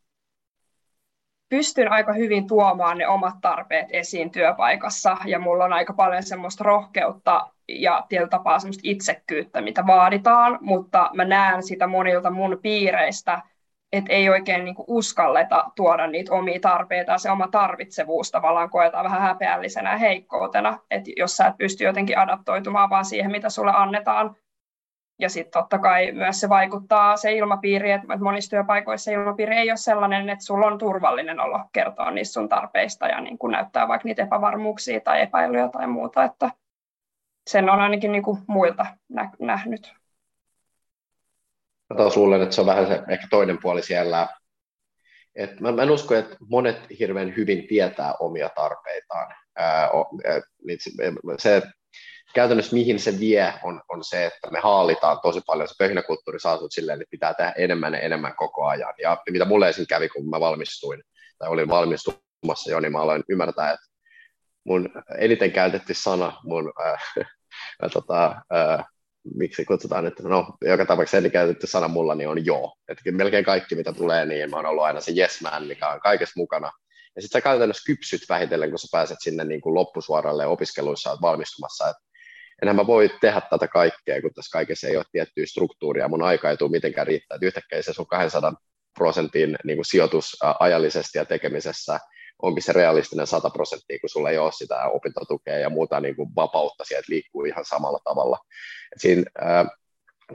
pystyn 1.49 1.93
aika 1.93 2.13
hyvin 2.13 2.47
tuomaan 2.47 2.99
ne 2.99 3.09
omat 3.09 3.35
tarpeet 3.41 3.87
esiin 3.91 4.31
työpaikassa 4.31 5.17
ja 5.25 5.39
mulla 5.39 5.65
on 5.65 5.73
aika 5.73 5.93
paljon 5.93 6.23
semmoista 6.23 6.65
rohkeutta 6.65 7.56
ja 7.69 8.07
tietyllä 8.09 8.29
tapaa 8.29 8.59
semmoista 8.59 8.81
itsekkyyttä, 8.85 9.61
mitä 9.61 9.87
vaaditaan, 9.87 10.59
mutta 10.61 11.11
mä 11.15 11.25
näen 11.25 11.63
sitä 11.63 11.87
monilta 11.87 12.31
mun 12.31 12.59
piireistä, 12.63 13.43
että 13.93 14.13
ei 14.13 14.29
oikein 14.29 14.65
niinku 14.65 14.85
uskalleta 14.89 15.71
tuoda 15.77 16.07
niitä 16.07 16.35
omia 16.35 16.61
tarpeita, 16.61 17.19
se 17.19 17.31
oma 17.31 17.49
tarvitsevuus 17.49 18.31
tavallaan 18.31 18.71
koetaan 18.71 19.05
vähän 19.05 19.23
häpeällisenä 19.23 19.93
ja 19.93 19.99
heikkoutena, 19.99 20.79
että 20.91 21.11
jos 21.17 21.37
sä 21.37 21.47
et 21.47 21.57
pysty 21.57 21.85
jotenkin 21.85 22.19
adaptoitumaan 22.19 22.91
vaan 22.91 23.05
siihen, 23.05 23.31
mitä 23.31 23.51
sulle 23.51 23.73
annetaan. 23.75 24.37
Ja 25.19 25.29
sitten 25.29 25.63
totta 25.63 25.79
kai 25.79 26.13
myös 26.13 26.41
se 26.41 26.49
vaikuttaa 26.49 27.17
se 27.17 27.33
ilmapiiri, 27.33 27.91
että 27.91 28.17
monissa 28.17 28.51
työpaikoissa 28.51 29.11
ilmapiiri 29.11 29.57
ei 29.57 29.71
ole 29.71 29.77
sellainen, 29.77 30.31
että 30.31 30.45
sulla 30.45 30.67
on 30.67 30.79
turvallinen 30.79 31.41
olo 31.41 31.61
kertoa 31.73 32.11
niistä 32.11 32.33
sun 32.33 32.49
tarpeista 32.49 33.07
ja 33.07 33.21
niin 33.21 33.39
kun 33.39 33.51
näyttää 33.51 33.89
vaikka 33.89 34.09
niitä 34.09 34.23
epävarmuuksia 34.23 35.01
tai 35.01 35.23
epäilyjä 35.23 35.69
tai 35.69 35.87
muuta, 35.87 36.25
että 36.25 36.51
sen 37.47 37.71
on 37.71 37.81
ainakin 37.81 38.13
niin 38.13 38.23
kuin 38.23 38.39
muilta 38.47 38.87
nähnyt. 39.39 39.93
Mä 41.91 41.97
taas 41.97 42.17
luulen, 42.17 42.43
että 42.43 42.55
se 42.55 42.61
on 42.61 42.67
vähän 42.67 42.87
se 42.87 43.03
ehkä 43.09 43.27
toinen 43.31 43.59
puoli 43.63 43.83
siellä. 43.83 44.29
Et 45.35 45.61
mä, 45.61 45.73
mä 45.73 45.83
en 45.83 45.91
usko, 45.91 46.15
että 46.15 46.37
monet 46.49 46.81
hirveän 46.99 47.37
hyvin 47.37 47.67
tietää 47.69 48.15
omia 48.21 48.49
tarpeitaan. 48.49 49.35
Ää, 49.57 49.91
se, 51.39 51.63
käytännössä 52.35 52.77
mihin 52.77 53.01
se 53.01 53.21
vie 53.21 53.55
on, 53.63 53.83
on 53.89 54.05
se, 54.05 54.27
että 54.27 54.51
me 54.51 54.61
haalitaan 54.61 55.19
tosi 55.23 55.41
paljon. 55.47 55.69
Se 55.69 55.75
pöhinäkulttuuri 55.79 56.41
saa 56.41 56.59
sut 56.59 56.73
silleen, 56.73 57.03
että 57.03 57.11
pitää 57.11 57.35
tehdä 57.35 57.53
enemmän 57.57 57.95
ja 57.95 58.01
enemmän 58.01 58.35
koko 58.37 58.67
ajan. 58.67 58.95
Ja 59.03 59.23
mitä 59.31 59.45
mulle 59.45 59.69
ensin 59.69 59.87
kävi, 59.87 60.09
kun 60.09 60.31
mä 60.31 60.41
valmistuin, 60.41 61.03
tai 61.39 61.49
olin 61.49 61.69
valmistumassa 61.69 62.71
jo, 62.71 62.81
niin 62.81 62.93
mä 62.93 63.03
aloin 63.03 63.25
ymmärtää, 63.29 63.73
että 63.73 63.87
mun 64.67 64.89
eniten 65.19 65.53
käytetty 65.53 65.95
sana 65.95 66.41
mun 66.45 66.73
äh, 66.87 67.01
äh, 67.85 67.91
tota, 67.93 68.27
äh, 68.55 68.85
miksi 69.35 69.65
kutsutaan, 69.65 70.07
että 70.07 70.23
no, 70.23 70.57
joka 70.65 70.87
tapauksessa 70.87 71.19
eli 71.19 71.31
käytetty 71.31 71.67
sana 71.67 71.89
mulla 71.89 72.15
niin 72.15 72.29
on 72.29 72.47
joo. 72.47 72.77
Että 72.89 73.13
melkein 73.13 73.45
kaikki, 73.45 73.75
mitä 73.75 73.93
tulee, 73.93 74.27
niin 74.27 74.51
mä 74.51 74.57
oon 74.57 74.67
ollut 74.67 74.85
aina 74.85 75.01
se 75.01 75.13
yes 75.17 75.41
man, 75.43 75.67
mikä 75.67 75.89
on 75.89 76.01
kaikessa 76.01 76.41
mukana. 76.41 76.73
Ja 77.17 77.23
sitten 77.23 77.39
sä 77.39 77.45
käytännössä 77.45 77.87
kypsyt 77.87 78.21
vähitellen, 78.29 78.71
kun 78.71 78.79
sä 78.79 78.89
pääset 78.93 79.19
sinne 79.21 79.45
niin 79.45 79.61
kuin 79.61 79.75
loppusuoralle 79.75 80.47
opiskeluissa 80.47 81.11
olet 81.11 81.23
valmistumassa, 81.23 81.89
että 81.89 82.03
enhän 82.63 82.77
mä 82.77 82.87
voi 82.87 83.11
tehdä 83.21 83.41
tätä 83.51 83.69
kaikkea, 83.69 84.21
kun 84.23 84.35
tässä 84.35 84.53
kaikessa 84.53 84.89
ei 84.89 84.97
ole 84.97 85.05
tiettyä 85.13 85.47
struktuuria, 85.47 86.09
mun 86.09 86.23
aika 86.23 86.51
ei 86.51 86.57
tule 86.57 86.71
mitenkään 86.71 87.07
riittää, 87.07 87.37
että 87.37 87.47
yhtäkkiä 87.47 87.83
se 87.83 87.93
sun 87.93 88.07
200 88.07 88.55
prosentin 88.99 89.57
niin 89.65 89.77
kuin 89.77 89.85
sijoitus 89.85 90.37
ajallisesti 90.61 91.19
ja 91.19 91.25
tekemisessä 91.25 92.01
onkin 92.43 92.63
se 92.63 92.73
realistinen 92.73 93.27
100 93.27 93.51
prosenttia, 93.51 93.99
kun 94.01 94.09
sulla 94.09 94.31
ei 94.31 94.39
ole 94.39 94.53
sitä 94.53 94.89
opintotukea 94.89 95.59
ja 95.59 95.71
muuta 95.71 96.01
niin 96.01 96.17
kuin 96.17 96.35
vapautta 96.37 96.85
sieltä 96.85 97.07
liikkuu 97.09 97.45
ihan 97.45 97.65
samalla 97.65 97.99
tavalla. 98.05 98.39
Et 98.93 99.01
siinä, 99.01 99.23
äh, 99.43 99.67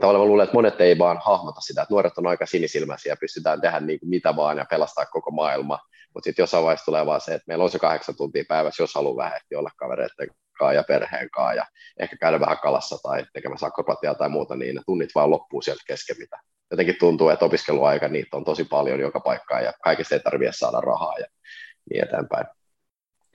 tavallaan 0.00 0.24
mä 0.24 0.28
luulen, 0.28 0.44
että 0.44 0.56
monet 0.56 0.80
ei 0.80 0.98
vaan 0.98 1.20
hahmota 1.24 1.60
sitä, 1.60 1.82
että 1.82 1.94
nuoret 1.94 2.18
on 2.18 2.26
aika 2.26 2.46
sinisilmäisiä 2.46 3.12
ja 3.12 3.16
pystytään 3.16 3.60
tehdä 3.60 3.80
niin 3.80 4.00
kuin 4.00 4.10
mitä 4.10 4.36
vaan 4.36 4.58
ja 4.58 4.66
pelastaa 4.70 5.06
koko 5.06 5.30
maailma, 5.30 5.78
mutta 6.14 6.24
sitten 6.24 6.42
jossain 6.42 6.64
vaiheessa 6.64 6.84
tulee 6.84 7.06
vaan 7.06 7.20
se, 7.20 7.34
että 7.34 7.44
meillä 7.46 7.64
on 7.64 7.70
se 7.70 7.78
kahdeksan 7.78 8.16
tuntia 8.16 8.44
päivässä, 8.48 8.82
jos 8.82 8.94
haluaa 8.94 9.24
vähän 9.24 9.40
olla 9.56 9.70
kavereiden 9.76 10.28
kanssa 10.58 10.72
ja 10.72 10.84
perheen 10.88 11.30
kanssa 11.30 11.54
ja 11.54 11.66
ehkä 12.00 12.16
käydä 12.16 12.40
vähän 12.40 12.58
kalassa 12.58 12.98
tai 13.02 13.24
tekemässä 13.32 13.66
akrobatiaa 13.66 14.14
tai 14.14 14.28
muuta, 14.28 14.56
niin 14.56 14.74
ne 14.74 14.82
tunnit 14.86 15.10
vaan 15.14 15.30
loppuu 15.30 15.62
sieltä 15.62 15.82
kesken, 15.86 16.16
mitä 16.18 16.38
jotenkin 16.70 16.96
tuntuu, 16.98 17.28
että 17.28 17.44
opiskeluaika 17.44 18.08
niitä 18.08 18.36
on 18.36 18.44
tosi 18.44 18.64
paljon 18.64 19.00
joka 19.00 19.20
paikkaan 19.20 19.64
ja 19.64 19.72
kaikista 19.82 20.14
ei 20.14 20.20
tarvitse 20.20 20.52
saada 20.52 20.80
rahaa 20.80 21.18
ja 21.18 21.26
niin 21.90 22.04
eteenpäin. 22.04 22.46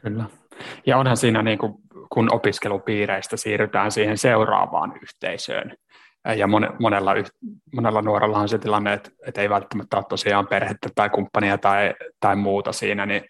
Kyllä. 0.01 0.25
Ja 0.85 0.97
onhan 0.97 1.17
siinä, 1.17 1.43
niin 1.43 1.57
kuin, 1.57 1.73
kun 2.09 2.33
opiskelupiireistä 2.33 3.37
siirrytään 3.37 3.91
siihen 3.91 4.17
seuraavaan 4.17 4.93
yhteisöön, 5.01 5.75
ja 6.35 6.47
monella, 6.79 7.11
monella 7.75 8.01
nuorella 8.01 8.39
on 8.39 8.49
se 8.49 8.57
tilanne, 8.57 8.93
että, 8.93 9.11
että 9.27 9.41
ei 9.41 9.49
välttämättä 9.49 9.97
ole 9.97 10.05
tosiaan 10.09 10.47
perhettä 10.47 10.89
tai 10.95 11.09
kumppania 11.09 11.57
tai, 11.57 11.93
tai 12.19 12.35
muuta 12.35 12.71
siinä, 12.71 13.05
niin 13.05 13.21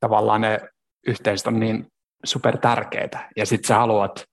tavallaan 0.00 0.40
ne 0.40 0.60
yhteisöt 1.06 1.46
on 1.46 1.60
niin 1.60 1.86
super 2.24 2.58
tärkeitä, 2.58 3.28
ja 3.36 3.46
sitten 3.46 3.68
sä 3.68 3.74
haluat 3.74 4.24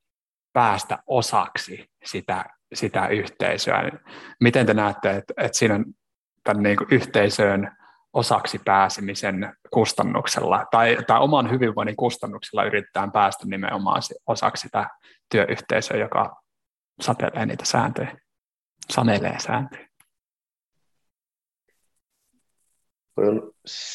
päästä 0.54 0.98
osaksi 1.08 1.90
sitä, 2.06 2.46
sitä 2.74 3.08
yhteisöä. 3.08 3.92
Miten 4.42 4.66
te 4.66 4.74
näette, 4.74 5.10
että, 5.10 5.34
että 5.38 5.58
siinä 5.58 5.80
tämän 6.44 6.64
niin 6.64 6.78
kuin 6.78 6.88
yhteisöön 6.92 7.72
osaksi 8.14 8.60
pääsemisen 8.66 9.54
kustannuksella 9.74 10.66
tai, 10.72 10.98
tai 11.08 11.20
oman 11.20 11.52
hyvinvoinnin 11.52 11.96
kustannuksella 11.96 12.64
yritetään 12.64 13.12
päästä 13.12 13.46
nimenomaan 13.46 14.02
osaksi 14.28 14.62
sitä 14.62 14.90
työyhteisöä, 15.32 15.98
joka 15.98 16.42
satelee 17.02 17.46
niitä 17.46 17.66
sääntöjä, 17.66 18.18
sanelee 18.94 19.40
sääntöjä. 19.40 19.88
on 23.18 23.52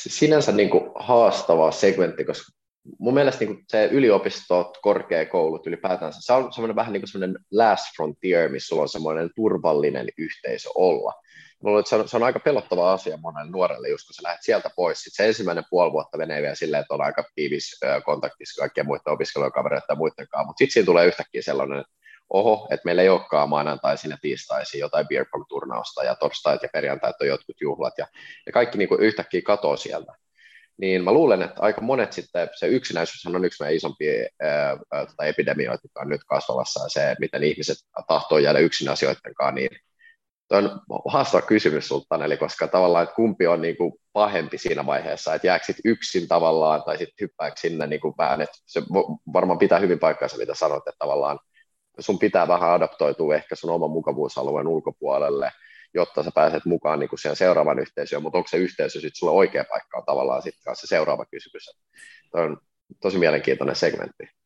sinänsä 0.09 0.52
niin 0.52 0.70
kuin 0.70 0.90
haastava 0.94 1.70
segmentti, 1.70 2.24
koska 2.24 2.52
mun 2.98 3.14
mielestä 3.14 3.44
niin 3.44 3.64
se 3.68 3.88
yliopistot, 3.92 4.78
korkeakoulut 4.83 5.66
ylipäätään, 5.66 6.12
se 6.12 6.33
on 6.33 6.52
semmoinen 6.52 6.76
vähän 6.76 6.92
niin 6.92 7.00
kuin 7.00 7.09
semmoinen 7.09 7.38
last 7.52 7.85
frontier, 7.96 8.48
missä 8.48 8.68
sulla 8.68 8.83
on 8.83 8.88
semmoinen 8.88 9.31
turvallinen 9.37 10.09
yhteisö 10.18 10.68
olla. 10.74 11.12
Mulla 11.62 11.83
se, 11.83 11.97
on, 11.97 12.09
se 12.09 12.16
on 12.16 12.23
aika 12.23 12.40
pelottava 12.40 12.92
asia 12.92 13.16
monelle 13.16 13.51
nuorelle, 13.51 13.88
just 13.88 14.07
kun 14.07 14.14
sä 14.14 14.23
lähdet 14.23 14.42
sieltä 14.42 14.71
pois. 14.77 15.03
Sitten 15.03 15.25
se 15.25 15.29
ensimmäinen 15.29 15.64
puoli 15.71 15.92
vuotta 15.92 16.18
menee 16.18 16.42
vielä 16.42 16.55
silleen, 16.55 16.81
että 16.81 16.94
on 16.94 17.03
aika 17.03 17.25
tiivis 17.35 17.81
kontaktissa 18.05 18.61
kaikkien 18.61 18.87
muiden 18.87 19.12
opiskelijoiden 19.12 19.83
ja 19.88 19.94
muiden 19.94 20.29
kanssa, 20.29 20.47
mutta 20.47 20.59
sitten 20.59 20.73
siinä 20.73 20.87
tulee 20.87 21.07
yhtäkkiä 21.07 21.42
sellainen, 21.42 21.79
että 21.79 21.92
oho, 22.31 22.68
että 22.71 22.85
meillä 22.85 23.03
ei 23.03 23.09
olekaan 23.09 23.49
maanantaisin 23.49 24.11
ja 24.11 24.18
tiistaisin 24.21 24.81
jotain 24.81 25.09
beer 25.09 25.27
turnausta 25.49 26.05
ja 26.05 26.14
torstait 26.14 26.62
ja 26.62 26.68
perjantait 26.73 27.16
on 27.21 27.29
jotkut 27.29 27.61
juhlat 27.61 27.94
ja, 27.99 28.07
ja 28.47 28.53
kaikki 28.53 28.79
niin 28.79 28.88
kuin 28.88 29.01
yhtäkkiä 29.01 29.42
katoo 29.42 29.77
sieltä 29.77 30.12
niin 30.81 31.05
mä 31.05 31.12
luulen, 31.12 31.42
että 31.42 31.62
aika 31.62 31.81
monet 31.81 32.12
sitten, 32.12 32.49
se 32.55 32.66
yksinäisyys 32.66 33.27
on 33.27 33.44
yksi 33.44 33.62
meidän 33.62 33.77
isompia 33.77 34.29
ää, 34.40 34.77
tota 35.07 35.25
epidemioita, 35.25 35.85
jotka 35.85 36.01
on 36.01 36.09
nyt 36.09 36.21
kasvavassa, 36.27 36.83
ja 36.83 36.88
se, 36.88 37.16
miten 37.18 37.42
ihmiset 37.42 37.77
tahtoo 38.09 38.38
jäädä 38.38 38.59
yksin 38.59 38.88
asioiden 38.88 39.35
kanssa, 39.35 39.55
niin 39.55 39.71
on 40.51 40.81
haastava 41.07 41.43
kysymys 41.43 41.89
sulta, 41.89 42.25
eli 42.25 42.37
koska 42.37 42.69
tavallaan, 42.69 43.03
että 43.03 43.15
kumpi 43.15 43.47
on 43.47 43.63
niin 43.63 43.77
kuin 43.77 43.93
pahempi 44.13 44.59
siinä 44.59 44.87
vaiheessa, 44.87 45.35
että 45.35 45.47
jääkö 45.47 45.73
yksin 45.85 46.29
tavallaan, 46.29 46.83
tai 46.83 46.99
sitten 46.99 47.15
hyppääkö 47.21 47.57
sinne 47.61 47.87
niin 47.87 48.01
kuin 48.01 48.15
vähän, 48.19 48.41
että 48.41 48.59
se 48.67 48.83
varmaan 49.33 49.59
pitää 49.59 49.79
hyvin 49.79 49.99
paikkaansa, 49.99 50.37
mitä 50.37 50.55
sanot, 50.55 50.89
että 50.89 50.99
tavallaan 50.99 51.39
sun 51.99 52.19
pitää 52.19 52.49
vähän 52.49 52.71
adaptoitua 52.71 53.35
ehkä 53.35 53.55
sun 53.55 53.71
oman 53.71 53.91
mukavuusalueen 53.91 54.69
ulkopuolelle, 54.69 55.51
jotta 55.95 56.23
sä 56.23 56.31
pääset 56.35 56.65
mukaan 56.65 56.99
niin 56.99 57.09
kuin 57.09 57.19
siihen 57.19 57.37
seuraavan 57.37 57.79
yhteisöön, 57.79 58.23
mutta 58.23 58.39
onko 58.39 58.49
se 58.49 58.57
yhteisö 58.57 59.01
sitten 59.01 59.17
sulle 59.17 59.33
oikea 59.33 59.65
paikka 59.71 59.99
on 59.99 60.05
tavallaan 60.07 60.43
sitten 60.43 60.77
se 60.77 60.87
seuraava 60.87 61.25
kysymys. 61.25 61.81
Toi 62.31 62.45
on 62.45 62.57
tosi 63.03 63.19
mielenkiintoinen 63.19 63.77
segmentti. 63.77 64.38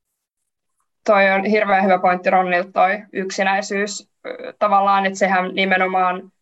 Toi 1.05 1.31
on 1.31 1.45
hirveän 1.45 1.85
hyvä 1.85 1.99
pointti 1.99 2.31
Ronnilta 2.31 2.73
toi 2.73 3.03
yksinäisyys. 3.12 4.11
Tavallaan, 4.59 5.07
että 5.07 5.19
sehän 5.19 5.55
nimenomaan 5.55 6.33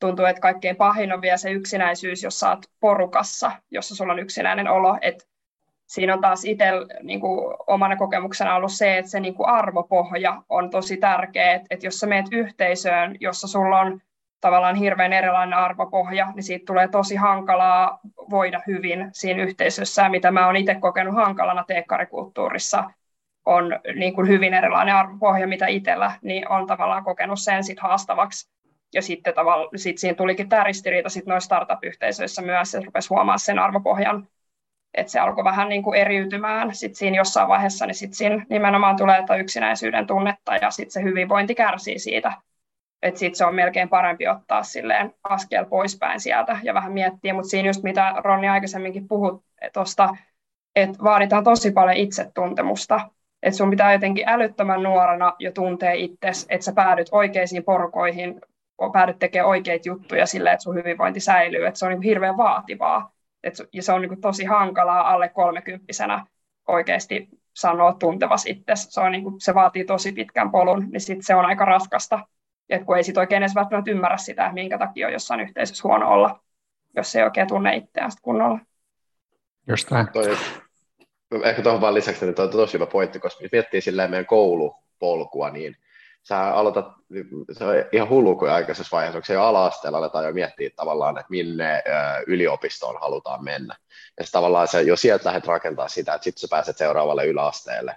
tuntuu, 0.00 0.24
että 0.24 0.40
kaikkein 0.40 0.76
pahin 0.76 1.12
on 1.12 1.22
vielä 1.22 1.36
se 1.36 1.50
yksinäisyys, 1.50 2.22
jos 2.22 2.42
oot 2.42 2.58
porukassa, 2.80 3.52
jossa 3.70 3.96
sulla 3.96 4.12
on 4.12 4.18
yksinäinen 4.18 4.68
olo. 4.68 4.98
Et 5.00 5.28
siinä 5.86 6.14
on 6.14 6.20
taas 6.20 6.44
itse 6.44 6.64
niin 7.02 7.20
kuin, 7.20 7.56
omana 7.66 7.96
kokemuksena 7.96 8.56
ollut 8.56 8.72
se, 8.72 8.98
että 8.98 9.10
se 9.10 9.20
niin 9.20 9.34
kuin 9.34 9.48
arvopohja 9.48 10.42
on 10.48 10.70
tosi 10.70 10.96
tärkeä. 10.96 11.52
Että 11.52 11.66
et 11.70 11.82
jos 11.82 12.00
sä 12.00 12.06
meet 12.06 12.26
yhteisöön, 12.32 13.16
jossa 13.20 13.48
sulla 13.48 13.80
on 13.80 14.00
tavallaan 14.40 14.76
hirveän 14.76 15.12
erilainen 15.12 15.58
arvopohja, 15.58 16.32
niin 16.34 16.42
siitä 16.42 16.64
tulee 16.66 16.88
tosi 16.88 17.16
hankalaa 17.16 18.00
voida 18.30 18.60
hyvin 18.66 19.08
siinä 19.12 19.42
yhteisössä, 19.42 20.08
mitä 20.08 20.30
mä 20.30 20.46
oon 20.46 20.56
itse 20.56 20.74
kokenut 20.74 21.14
hankalana 21.14 21.64
teekkarikulttuurissa, 21.64 22.90
on 23.46 23.80
niin 23.94 24.14
kuin 24.14 24.28
hyvin 24.28 24.54
erilainen 24.54 24.94
arvopohja, 24.94 25.46
mitä 25.46 25.66
itsellä, 25.66 26.12
niin 26.22 26.48
on 26.48 26.66
tavallaan 26.66 27.04
kokenut 27.04 27.40
sen 27.40 27.64
sit 27.64 27.80
haastavaksi. 27.80 28.50
Ja 28.94 29.02
sitten 29.02 29.34
tavallaan, 29.34 29.68
sit 29.76 29.98
siinä 29.98 30.14
tulikin 30.14 30.48
tämä 30.48 30.64
ristiriita 30.64 31.08
sit 31.08 31.26
noissa 31.26 31.46
startup-yhteisöissä 31.46 32.42
myös, 32.42 32.74
että 32.74 32.86
rupesi 32.86 33.08
huomaa 33.08 33.38
sen 33.38 33.58
arvopohjan, 33.58 34.28
että 34.94 35.12
se 35.12 35.20
alkoi 35.20 35.44
vähän 35.44 35.68
niin 35.68 35.82
kuin 35.82 36.00
eriytymään 36.00 36.74
sitten 36.74 36.96
siinä 36.96 37.16
jossain 37.16 37.48
vaiheessa, 37.48 37.86
niin 37.86 37.94
sitten 37.94 38.16
siinä 38.16 38.46
nimenomaan 38.48 38.96
tulee 38.96 39.24
yksinäisyyden 39.38 40.06
tunnetta 40.06 40.56
ja 40.56 40.70
sitten 40.70 40.90
se 40.90 41.02
hyvinvointi 41.02 41.54
kärsii 41.54 41.98
siitä, 41.98 42.32
että 43.02 43.20
sitten 43.20 43.38
se 43.38 43.44
on 43.44 43.54
melkein 43.54 43.88
parempi 43.88 44.28
ottaa 44.28 44.62
silleen 44.62 45.14
askel 45.22 45.64
poispäin 45.64 46.20
sieltä 46.20 46.58
ja 46.62 46.74
vähän 46.74 46.92
miettiä, 46.92 47.34
mutta 47.34 47.48
siinä 47.48 47.68
just 47.68 47.82
mitä 47.82 48.14
Ronni 48.24 48.48
aikaisemminkin 48.48 49.08
puhut 49.08 49.44
tuosta, 49.72 50.16
että 50.76 50.98
vaaditaan 51.04 51.44
tosi 51.44 51.70
paljon 51.70 51.96
itsetuntemusta, 51.96 53.10
että 53.42 53.56
sun 53.56 53.70
pitää 53.70 53.92
jotenkin 53.92 54.28
älyttömän 54.28 54.82
nuorena 54.82 55.32
jo 55.38 55.52
tuntee 55.52 55.96
itsesi, 55.96 56.46
että 56.48 56.64
sä 56.64 56.72
päädyt 56.72 57.08
oikeisiin 57.12 57.64
porukoihin, 57.64 58.40
päädyt 58.92 59.18
tekemään 59.18 59.48
oikeita 59.48 59.88
juttuja 59.88 60.26
silleen, 60.26 60.54
että 60.54 60.62
sun 60.62 60.74
hyvinvointi 60.74 61.20
säilyy, 61.20 61.66
että 61.66 61.78
se 61.78 61.86
on 61.86 61.92
niin 61.92 62.02
hirveän 62.02 62.36
vaativaa, 62.36 63.12
et, 63.42 63.54
ja 63.72 63.82
se 63.82 63.92
on 63.92 64.02
niin 64.02 64.20
tosi 64.20 64.44
hankalaa 64.44 65.12
alle 65.12 65.28
kolmekymppisenä 65.28 66.26
oikeasti 66.68 67.28
sanoa 67.56 67.92
tuntevas 67.92 68.46
itse. 68.46 68.72
Se, 68.74 69.00
on 69.00 69.12
niin 69.12 69.24
kuin, 69.24 69.40
se 69.40 69.54
vaatii 69.54 69.84
tosi 69.84 70.12
pitkän 70.12 70.50
polun, 70.50 70.86
niin 70.92 71.00
sit 71.00 71.18
se 71.22 71.34
on 71.34 71.46
aika 71.46 71.64
raskasta 71.64 72.20
et 72.70 72.84
kun 72.84 72.96
ei 72.96 73.04
sit 73.04 73.16
oikein 73.16 73.42
edes 73.42 73.54
välttämättä 73.54 73.90
ymmärrä 73.90 74.16
sitä, 74.16 74.52
minkä 74.52 74.78
takia 74.78 75.06
on 75.06 75.12
jossain 75.12 75.40
yhteisössä 75.40 75.88
huono 75.88 76.10
olla, 76.10 76.40
jos 76.96 77.16
ei 77.16 77.22
oikein 77.22 77.48
tunne 77.48 77.76
itseään 77.76 78.10
kunnolla. 78.22 78.58
Just 79.68 79.90
näin. 79.90 80.08
Toi, 80.12 80.36
ehkä 81.44 81.62
tuohon 81.62 81.80
vaan 81.80 81.94
lisäksi, 81.94 82.32
toi 82.32 82.44
on 82.44 82.50
tosi 82.50 82.72
hyvä 82.72 82.86
pointti, 82.86 83.18
koska 83.18 83.44
jos 83.44 83.52
miettii 83.52 83.80
meidän 84.08 84.26
koulupolkua, 84.26 85.50
niin 85.50 85.76
sä 86.22 86.54
aloitat, 86.54 86.86
se 87.52 87.64
on 87.64 87.74
ihan 87.92 88.08
hullu 88.08 88.36
kuin 88.36 88.50
aikaisessa 88.50 88.96
vaiheessa, 88.96 89.18
onko 89.18 89.26
se 89.26 89.34
jo 89.34 89.42
ala-asteella 89.42 89.98
aletaan 89.98 90.24
jo 90.24 90.32
miettiä 90.32 90.70
tavallaan, 90.76 91.18
että 91.18 91.30
minne 91.30 91.82
yliopistoon 92.26 93.00
halutaan 93.00 93.44
mennä. 93.44 93.76
Ja 94.18 94.24
se 94.24 94.30
tavallaan 94.30 94.68
se, 94.68 94.82
jo 94.82 94.96
sieltä 94.96 95.28
lähdet 95.28 95.46
rakentaa 95.46 95.88
sitä, 95.88 96.14
että 96.14 96.24
sitten 96.24 96.40
sä 96.40 96.46
pääset 96.50 96.76
seuraavalle 96.76 97.26
yläasteelle, 97.26 97.96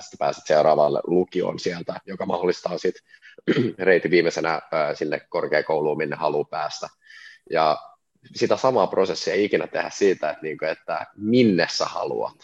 sitten 0.00 0.18
pääset 0.18 0.46
seuraavalle 0.46 1.00
lukioon 1.06 1.58
sieltä, 1.58 1.94
joka 2.06 2.26
mahdollistaa 2.26 2.78
sitten 2.78 3.02
reitin 3.78 4.10
viimeisenä 4.10 4.60
sinne 4.94 5.20
korkeakouluun, 5.28 5.98
minne 5.98 6.16
haluaa 6.16 6.48
päästä. 6.50 6.88
Ja 7.50 7.76
sitä 8.34 8.56
samaa 8.56 8.86
prosessia 8.86 9.34
ei 9.34 9.44
ikinä 9.44 9.66
tehdä 9.66 9.90
siitä, 9.90 10.30
että, 10.30 10.42
niin 10.42 10.58
kuin, 10.58 10.68
että 10.68 11.06
minne 11.16 11.66
sä 11.70 11.84
haluat, 11.84 12.36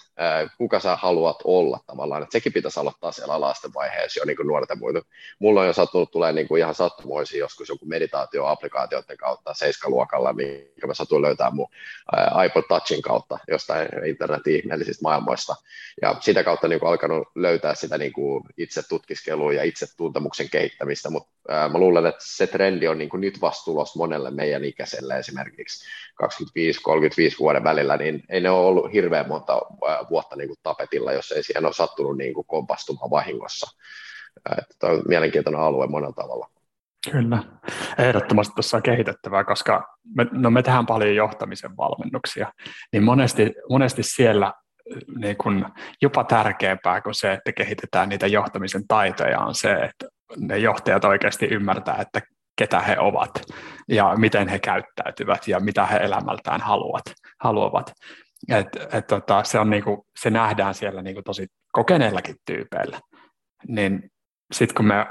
kuka 0.58 0.80
sä 0.80 0.96
haluat 0.96 1.38
olla 1.44 1.80
tavallaan, 1.86 2.22
että 2.22 2.32
sekin 2.32 2.52
pitäisi 2.52 2.80
aloittaa 2.80 3.12
siellä 3.12 3.34
alasten 3.34 3.74
vaiheessa 3.74 4.20
jo 4.20 4.24
niin 4.24 4.36
kuin 4.36 4.46
nuorten 4.46 4.78
muita. 4.78 5.02
Mulla 5.38 5.60
on 5.60 5.66
jo 5.66 5.72
sattunut 5.72 6.10
tulee 6.10 6.32
niin 6.32 6.48
kuin 6.48 6.58
ihan 6.58 6.74
sattumoisia 6.74 7.38
joskus 7.38 7.68
joku 7.68 7.86
meditaatio-applikaatioiden 7.86 9.16
kautta 9.16 9.54
seiskaluokalla, 9.54 10.32
minkä 10.32 10.86
mä 10.86 10.94
satuin 10.94 11.22
löytää 11.22 11.50
mun 11.50 11.68
iPod 12.46 12.64
Touchin 12.68 13.02
kautta 13.02 13.38
jostain 13.48 13.88
internetin 14.06 14.56
ihmeellisistä 14.56 15.02
maailmoista. 15.02 15.56
Ja 16.02 16.16
sitä 16.20 16.44
kautta 16.44 16.68
niin 16.68 16.80
kuin 16.80 16.90
alkanut 16.90 17.28
löytää 17.34 17.74
sitä 17.74 17.98
niin 17.98 18.12
kuin 18.12 18.44
itse 18.56 18.82
tutkiskelua 18.88 19.52
ja 19.52 19.62
itse 19.62 19.86
tuntemuksen 19.96 20.50
kehittämistä, 20.50 21.10
mutta 21.10 21.30
mä 21.48 21.78
luulen, 21.78 22.06
että 22.06 22.24
se 22.24 22.46
trendi 22.46 22.88
on 22.88 22.98
niin 22.98 23.08
kuin 23.08 23.20
nyt 23.20 23.40
vastuulos 23.40 23.96
monelle 23.96 24.30
meidän 24.30 24.64
ikäiselle 24.64 25.18
esimerkiksi 25.18 25.86
25-35 26.22 26.28
vuoden 27.38 27.64
välillä, 27.64 27.96
niin 27.96 28.22
ei 28.28 28.40
ne 28.40 28.50
ole 28.50 28.66
ollut 28.66 28.92
hirveän 28.92 29.28
monta 29.28 29.60
vuotta 30.10 30.36
niin 30.36 30.48
kuin 30.48 30.58
tapetilla, 30.62 31.12
jos 31.12 31.32
ei 31.32 31.42
siihen 31.42 31.64
ole 31.64 31.72
sattunut 31.72 32.16
niin 32.16 32.34
kuin 32.34 32.46
kompastumaan 32.46 33.10
vahingossa. 33.10 33.76
Tämä 34.78 34.92
on 34.92 35.02
mielenkiintoinen 35.08 35.60
alue 35.60 35.86
monella 35.86 36.14
tavalla. 36.14 36.50
Kyllä, 37.10 37.42
ehdottomasti 37.98 38.54
tuossa 38.54 38.76
on 38.76 38.82
kehitettävää, 38.82 39.44
koska 39.44 39.96
me, 40.14 40.26
no 40.32 40.50
me 40.50 40.62
tehdään 40.62 40.86
paljon 40.86 41.14
johtamisen 41.14 41.76
valmennuksia, 41.76 42.52
niin 42.92 43.02
monesti, 43.02 43.54
monesti 43.68 44.02
siellä 44.02 44.52
niin 45.18 45.36
kun 45.36 45.66
jopa 46.02 46.24
tärkeämpää 46.24 47.00
kuin 47.00 47.14
se, 47.14 47.32
että 47.32 47.52
kehitetään 47.52 48.08
niitä 48.08 48.26
johtamisen 48.26 48.86
taitoja, 48.88 49.40
on 49.40 49.54
se, 49.54 49.72
että 49.72 50.06
ne 50.36 50.58
johtajat 50.58 51.04
oikeasti 51.04 51.46
ymmärtää, 51.46 51.96
että 52.00 52.20
ketä 52.58 52.80
he 52.80 52.98
ovat 52.98 53.30
ja 53.88 54.14
miten 54.16 54.48
he 54.48 54.58
käyttäytyvät 54.58 55.48
ja 55.48 55.60
mitä 55.60 55.86
he 55.86 55.96
elämältään 55.96 56.60
haluavat. 56.60 57.02
haluavat. 57.40 57.92
Et, 58.48 58.68
et 58.92 59.06
tota, 59.06 59.44
se, 59.44 59.58
on 59.58 59.70
niinku, 59.70 60.06
se 60.20 60.30
nähdään 60.30 60.74
siellä 60.74 61.02
niinku 61.02 61.22
tosi 61.22 61.46
kokeneillakin 61.72 62.36
tyypeillä. 62.46 63.00
Niin 63.68 64.10
sitten 64.52 64.74
kun 64.74 64.86
me 64.86 65.06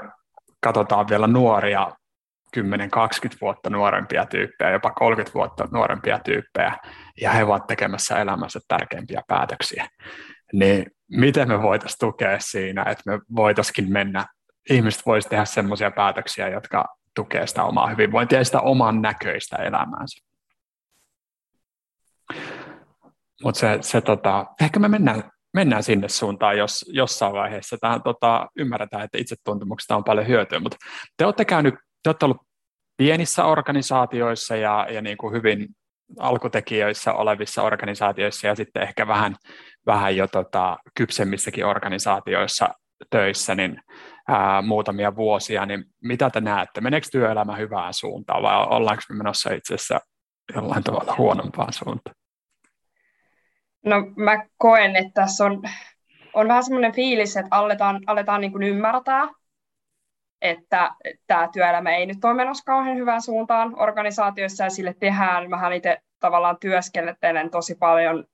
katsotaan 0.60 1.08
vielä 1.10 1.26
nuoria, 1.26 1.92
10-20 2.56 2.60
vuotta 3.40 3.70
nuorempia 3.70 4.26
tyyppejä, 4.26 4.70
jopa 4.70 4.90
30 4.90 5.34
vuotta 5.34 5.68
nuorempia 5.72 6.18
tyyppejä, 6.24 6.76
ja 7.20 7.30
he 7.30 7.44
ovat 7.44 7.66
tekemässä 7.66 8.18
elämänsä 8.18 8.60
tärkeimpiä 8.68 9.22
päätöksiä, 9.28 9.88
niin 10.52 10.86
miten 11.10 11.48
me 11.48 11.62
voitaisiin 11.62 11.98
tukea 12.00 12.40
siinä, 12.40 12.82
että 12.82 13.02
me 13.06 13.20
voitaisiin 13.36 13.92
mennä, 13.92 14.26
ihmiset 14.70 15.06
voisivat 15.06 15.30
tehdä 15.30 15.44
sellaisia 15.44 15.90
päätöksiä, 15.90 16.48
jotka 16.48 16.84
tukee 17.14 17.46
sitä 17.46 17.64
omaa 17.64 17.86
hyvinvointia 17.86 18.38
ja 18.38 18.44
sitä 18.44 18.60
oman 18.60 19.02
näköistä 19.02 19.56
elämäänsä. 19.56 20.26
Mutta 23.42 23.60
se, 23.60 23.78
se 23.80 24.00
tota, 24.00 24.46
ehkä 24.60 24.80
me 24.80 24.88
mennään, 24.88 25.30
mennään 25.54 25.82
sinne 25.82 26.08
suuntaan, 26.08 26.58
jos 26.58 26.84
jossain 26.88 27.32
vaiheessa 27.32 27.76
tähän 27.80 28.02
tota, 28.02 28.46
ymmärretään, 28.56 29.04
että 29.04 29.18
itsetuntemuksesta 29.18 29.96
on 29.96 30.04
paljon 30.04 30.26
hyötyä, 30.26 30.60
mutta 30.60 30.76
te 31.16 31.24
olette 31.24 31.44
käynyt, 31.44 31.74
te 32.02 32.08
olette 32.08 32.24
ollut 32.24 32.46
pienissä 32.96 33.44
organisaatioissa 33.44 34.56
ja, 34.56 34.86
ja 34.90 35.02
niin 35.02 35.16
kuin 35.16 35.34
hyvin 35.34 35.68
alkutekijöissä 36.18 37.12
olevissa 37.12 37.62
organisaatioissa 37.62 38.46
ja 38.46 38.54
sitten 38.54 38.82
ehkä 38.82 39.06
vähän, 39.06 39.36
vähän 39.86 40.16
jo 40.16 40.26
tota, 40.26 40.76
kypsemmissäkin 40.96 41.66
organisaatioissa 41.66 42.68
töissä, 43.10 43.54
niin 43.54 43.80
ää, 44.28 44.62
muutamia 44.62 45.16
vuosia, 45.16 45.66
niin 45.66 45.84
mitä 46.02 46.30
te 46.30 46.40
näette? 46.40 46.80
Meneekö 46.80 47.06
työelämä 47.12 47.56
hyvään 47.56 47.94
suuntaan 47.94 48.42
vai 48.42 48.66
ollaanko 48.70 49.02
me 49.08 49.16
menossa 49.16 49.54
itse 49.54 49.74
asiassa 49.74 50.00
jollain 50.54 50.84
tavalla 50.84 51.14
huonompaan 51.18 51.72
suuntaan? 51.72 52.16
No 53.86 53.96
mä 54.16 54.44
koen, 54.56 54.96
että 54.96 55.12
tässä 55.14 55.44
on, 55.44 55.62
on 56.34 56.48
vähän 56.48 56.64
semmoinen 56.64 56.92
fiilis, 56.92 57.36
että 57.36 57.56
aletaan, 57.56 58.00
aletaan 58.06 58.40
niin 58.40 58.52
kuin 58.52 58.62
ymmärtää, 58.62 59.28
että 60.42 60.90
tämä 61.26 61.48
työelämä 61.52 61.96
ei 61.96 62.06
nyt 62.06 62.24
ole 62.24 62.34
menossa 62.34 62.64
kauhean 62.64 62.96
hyvään 62.96 63.22
suuntaan 63.22 63.80
organisaatioissa 63.80 64.64
ja 64.64 64.70
sille 64.70 64.94
tehdään. 65.00 65.50
Vähän 65.50 65.72
itse 65.72 65.98
tavallaan 66.20 66.56
työskentelen 66.60 67.50
tosi 67.50 67.74
paljon, 67.74 68.24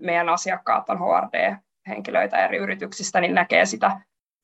meidän 0.00 0.28
asiakkaat 0.28 0.90
on 0.90 0.98
HRD-henkilöitä 0.98 2.44
eri 2.44 2.58
yrityksistä, 2.58 3.20
niin 3.20 3.34
näkee 3.34 3.64
sitä 3.64 4.00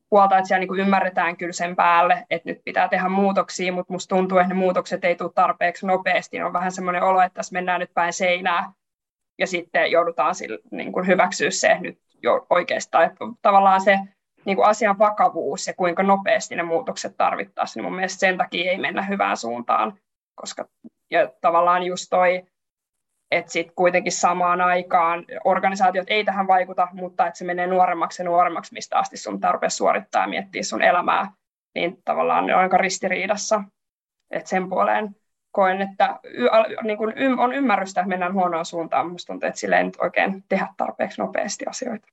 puolta, 0.08 0.38
että 0.38 0.48
siellä 0.48 0.66
niin 0.66 0.80
ymmärretään 0.80 1.36
kyllä 1.36 1.52
sen 1.52 1.76
päälle, 1.76 2.26
että 2.30 2.48
nyt 2.48 2.58
pitää 2.64 2.88
tehdä 2.88 3.08
muutoksia, 3.08 3.72
mutta 3.72 3.92
musta 3.92 4.16
tuntuu, 4.16 4.38
että 4.38 4.54
ne 4.54 4.60
muutokset 4.60 5.04
ei 5.04 5.16
tule 5.16 5.30
tarpeeksi 5.34 5.86
nopeasti. 5.86 6.42
On 6.42 6.52
vähän 6.52 6.72
semmoinen 6.72 7.02
olo, 7.02 7.20
että 7.20 7.34
tässä 7.34 7.52
mennään 7.52 7.80
nyt 7.80 7.94
päin 7.94 8.12
seinää 8.12 8.72
ja 9.38 9.46
sitten 9.46 9.90
joudutaan 9.90 10.34
sille, 10.34 10.58
niin 10.70 10.92
kuin 10.92 11.06
hyväksyä 11.06 11.50
se 11.50 11.78
nyt 11.80 11.98
jo 12.22 12.46
oikeastaan. 12.50 13.04
Että 13.04 13.18
tavallaan 13.42 13.80
se 13.80 13.98
niin 14.44 14.56
kuin 14.56 14.66
asian 14.68 14.98
vakavuus 14.98 15.66
ja 15.66 15.74
kuinka 15.74 16.02
nopeasti 16.02 16.56
ne 16.56 16.62
muutokset 16.62 17.16
tarvittaisiin, 17.16 17.82
niin 17.82 17.90
mun 17.90 17.96
mielestä 17.96 18.20
sen 18.20 18.38
takia 18.38 18.70
ei 18.70 18.78
mennä 18.78 19.02
hyvään 19.02 19.36
suuntaan, 19.36 19.98
koska 20.34 20.68
ja 21.10 21.30
tavallaan 21.40 21.82
just 21.82 22.06
toi, 22.10 22.46
että 23.30 23.52
sitten 23.52 23.74
kuitenkin 23.76 24.12
samaan 24.12 24.60
aikaan 24.60 25.24
organisaatiot 25.44 26.10
ei 26.10 26.24
tähän 26.24 26.46
vaikuta, 26.46 26.88
mutta 26.92 27.26
että 27.26 27.38
se 27.38 27.44
menee 27.44 27.66
nuoremmaksi 27.66 28.22
ja 28.22 28.28
nuoremmaksi, 28.28 28.74
mistä 28.74 28.98
asti 28.98 29.16
sun 29.16 29.40
tarvitsee 29.40 29.70
suorittaa 29.70 30.22
ja 30.22 30.28
miettiä 30.28 30.62
sun 30.62 30.82
elämää, 30.82 31.32
niin 31.74 32.02
tavallaan 32.04 32.46
ne 32.46 32.54
on 32.54 32.60
aika 32.60 32.76
ristiriidassa. 32.76 33.62
Että 34.30 34.48
sen 34.48 34.68
puoleen 34.68 35.16
koen, 35.58 35.82
että 35.82 36.18
niin 36.82 36.98
kun 36.98 37.12
on 37.38 37.52
ymmärrystä, 37.52 38.00
että 38.00 38.08
mennään 38.08 38.34
huonoon 38.34 38.64
suuntaan, 38.64 39.10
mutta 39.10 39.24
tuntuu, 39.26 39.46
että 39.46 39.60
sille 39.60 39.76
ei 39.76 39.84
nyt 39.84 39.96
oikein 40.00 40.44
tehdä 40.48 40.68
tarpeeksi 40.76 41.20
nopeasti 41.20 41.64
asioita. 41.66 42.06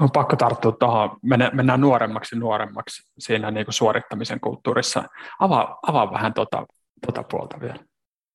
On 0.00 0.10
pakko 0.10 0.36
tarttua 0.36 0.72
tuohon, 0.72 1.16
mennään 1.52 1.80
nuoremmaksi 1.80 2.38
nuoremmaksi 2.38 3.02
siinä 3.18 3.50
niin 3.50 3.66
kuin 3.66 3.74
suorittamisen 3.74 4.40
kulttuurissa. 4.40 5.04
Avaa, 5.40 5.78
avaa 5.86 6.12
vähän 6.12 6.34
tuota, 6.34 6.66
tuota 7.06 7.22
puolta 7.30 7.60
vielä. 7.60 7.76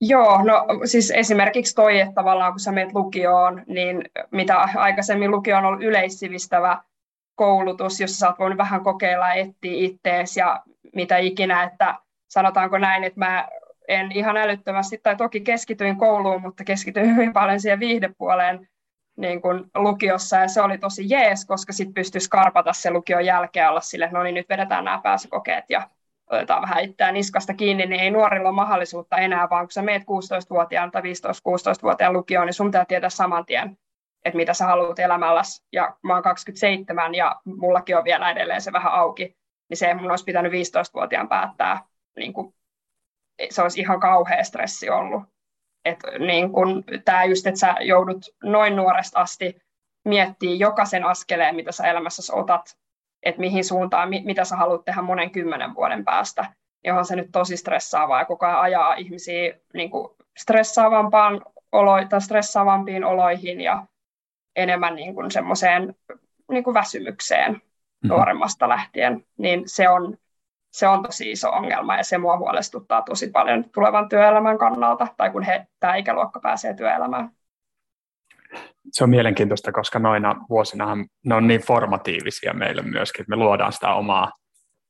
Joo, 0.02 0.44
no 0.44 0.66
siis 0.86 1.12
esimerkiksi 1.12 1.76
toi, 1.76 2.00
että 2.00 2.14
tavallaan 2.14 2.52
kun 2.52 2.60
sä 2.60 2.72
menet 2.72 2.94
lukioon, 2.94 3.64
niin 3.68 4.02
mitä 4.32 4.58
aikaisemmin 4.76 5.32
lukio 5.32 5.58
on 5.58 5.66
ollut 5.66 5.84
yleissivistävä 5.84 6.82
koulutus, 7.36 8.00
jossa 8.00 8.18
sä 8.18 8.28
oot 8.28 8.40
voinut 8.40 8.58
vähän 8.58 8.84
kokeilla 8.84 9.28
ja 9.28 9.34
etsiä 9.34 9.74
ittees 9.74 10.38
ja 10.38 10.62
mitä 10.96 11.18
ikinä, 11.18 11.64
että 11.64 11.96
sanotaanko 12.28 12.78
näin, 12.78 13.04
että 13.04 13.20
mä 13.20 13.48
en 13.90 14.12
ihan 14.12 14.38
älyttömästi, 14.38 14.98
tai 14.98 15.16
toki 15.16 15.42
keskityin 15.42 15.98
kouluun, 15.98 16.42
mutta 16.42 16.64
keskityin 16.64 17.08
hyvin 17.16 17.34
paljon 17.34 17.60
siihen 17.60 17.80
viihdepuoleen 17.80 18.68
niin 19.18 19.42
kuin 19.42 19.64
lukiossa, 19.76 20.38
ja 20.38 20.48
se 20.48 20.62
oli 20.62 20.78
tosi 20.78 21.10
jees, 21.10 21.46
koska 21.46 21.74
sitten 21.74 21.94
pystyi 21.94 22.22
skarpata 22.22 22.74
se 22.74 22.92
lukion 22.92 23.26
jälkeen 23.26 23.70
olla 23.70 23.82
sille, 23.82 24.06
että 24.06 24.18
no 24.18 24.24
niin, 24.24 24.36
nyt 24.36 24.50
vedetään 24.50 24.86
nämä 24.86 25.00
pääsykokeet 25.04 25.66
ja 25.70 25.90
otetaan 26.30 26.62
vähän 26.62 26.84
itseään 26.84 27.14
niskasta 27.14 27.54
kiinni, 27.54 27.86
niin 27.86 28.02
ei 28.02 28.12
nuorilla 28.12 28.50
ole 28.50 28.56
mahdollisuutta 28.56 29.18
enää, 29.18 29.50
vaan 29.50 29.66
kun 29.66 29.72
sä 29.72 29.82
meet 29.82 30.02
16-vuotiaan 30.02 30.92
tai 30.92 31.02
15-16-vuotiaan 31.02 32.14
lukioon, 32.14 32.46
niin 32.46 32.54
sun 32.54 32.68
pitää 32.68 32.86
tietää 32.86 33.10
saman 33.10 33.46
tien, 33.46 33.78
että 34.26 34.38
mitä 34.38 34.54
sä 34.54 34.66
haluat 34.66 35.00
elämälläsi. 35.00 35.66
Ja 35.72 35.96
mä 36.04 36.14
oon 36.14 36.24
27 36.24 37.16
ja 37.16 37.42
mullakin 37.46 37.98
on 37.98 38.04
vielä 38.04 38.32
edelleen 38.32 38.62
se 38.62 38.72
vähän 38.72 38.94
auki, 38.94 39.38
niin 39.70 39.78
se 39.78 39.94
mun 39.94 40.12
olisi 40.12 40.26
pitänyt 40.26 40.52
15-vuotiaan 40.52 41.30
päättää. 41.30 41.80
Niin 42.18 42.34
kuin, 42.34 42.54
se 43.50 43.62
olisi 43.62 43.82
ihan 43.82 44.00
kauhea 44.00 44.44
stressi 44.44 44.90
ollut. 44.90 45.24
Et 45.86 46.00
niin 46.20 46.52
kun, 46.52 46.84
tämä 47.06 47.26
just, 47.26 47.48
että 47.48 47.60
sä 47.60 47.76
joudut 47.82 48.26
noin 48.44 48.76
nuoresta 48.76 49.20
asti 49.20 49.62
miettiä 50.06 50.56
jokaisen 50.56 51.04
askeleen, 51.04 51.56
mitä 51.56 51.72
sä 51.72 51.88
elämässäsi 51.88 52.32
otat, 52.36 52.78
että 53.24 53.42
mihin 53.42 53.66
suuntaan, 53.66 54.10
mitä 54.10 54.44
sä 54.44 54.56
haluat 54.56 54.86
tehdä 54.86 55.02
monen 55.02 55.32
kymmenen 55.32 55.76
vuoden 55.76 56.06
päästä, 56.06 56.46
johon 56.84 57.06
se 57.06 57.16
nyt 57.16 57.30
tosi 57.32 57.58
stressaavaa 57.58 58.20
ja 58.20 58.26
koko 58.26 58.46
ajan 58.46 58.60
ajaa 58.60 58.94
ihmisiä 58.94 59.54
niin 59.74 59.90
kuin 59.90 60.10
stressaavampaan 60.38 61.42
olo, 61.72 62.06
tai 62.10 62.22
stressaavampiin 62.22 63.04
oloihin 63.04 63.62
ja 63.62 63.86
enemmän 64.56 64.96
niin 64.96 65.16
kuin 65.16 65.32
semmoiseen 65.32 65.96
niin 66.52 66.64
kuin 66.64 66.74
väsymykseen 66.74 67.52
mm-hmm. 67.52 68.10
nuoremmasta 68.10 68.70
lähtien, 68.70 69.26
niin 69.38 69.64
se 69.66 69.90
on, 69.90 70.18
se 70.72 70.88
on 70.88 71.04
tosi 71.04 71.32
iso 71.32 71.50
ongelma 71.50 71.96
ja 71.96 72.04
se 72.04 72.18
mua 72.18 72.38
huolestuttaa 72.38 73.02
tosi 73.02 73.28
paljon 73.28 73.70
tulevan 73.70 74.10
työelämän 74.10 74.58
kannalta, 74.58 75.08
tai 75.18 75.30
kun 75.30 75.44
he, 75.44 75.68
tämä 75.80 75.96
ikäluokka 75.96 76.40
pääsee 76.40 76.74
työelämään 76.74 77.32
se 78.92 79.04
on 79.04 79.10
mielenkiintoista, 79.10 79.72
koska 79.72 80.00
noina 80.00 80.36
vuosina 80.50 80.98
ne 81.26 81.36
on 81.36 81.48
niin 81.48 81.62
formatiivisia 81.62 82.54
meille 82.54 82.82
myöskin, 82.82 83.22
että 83.22 83.30
me 83.30 83.36
luodaan 83.36 83.74
sitä 83.74 83.94
omaa, 83.94 84.32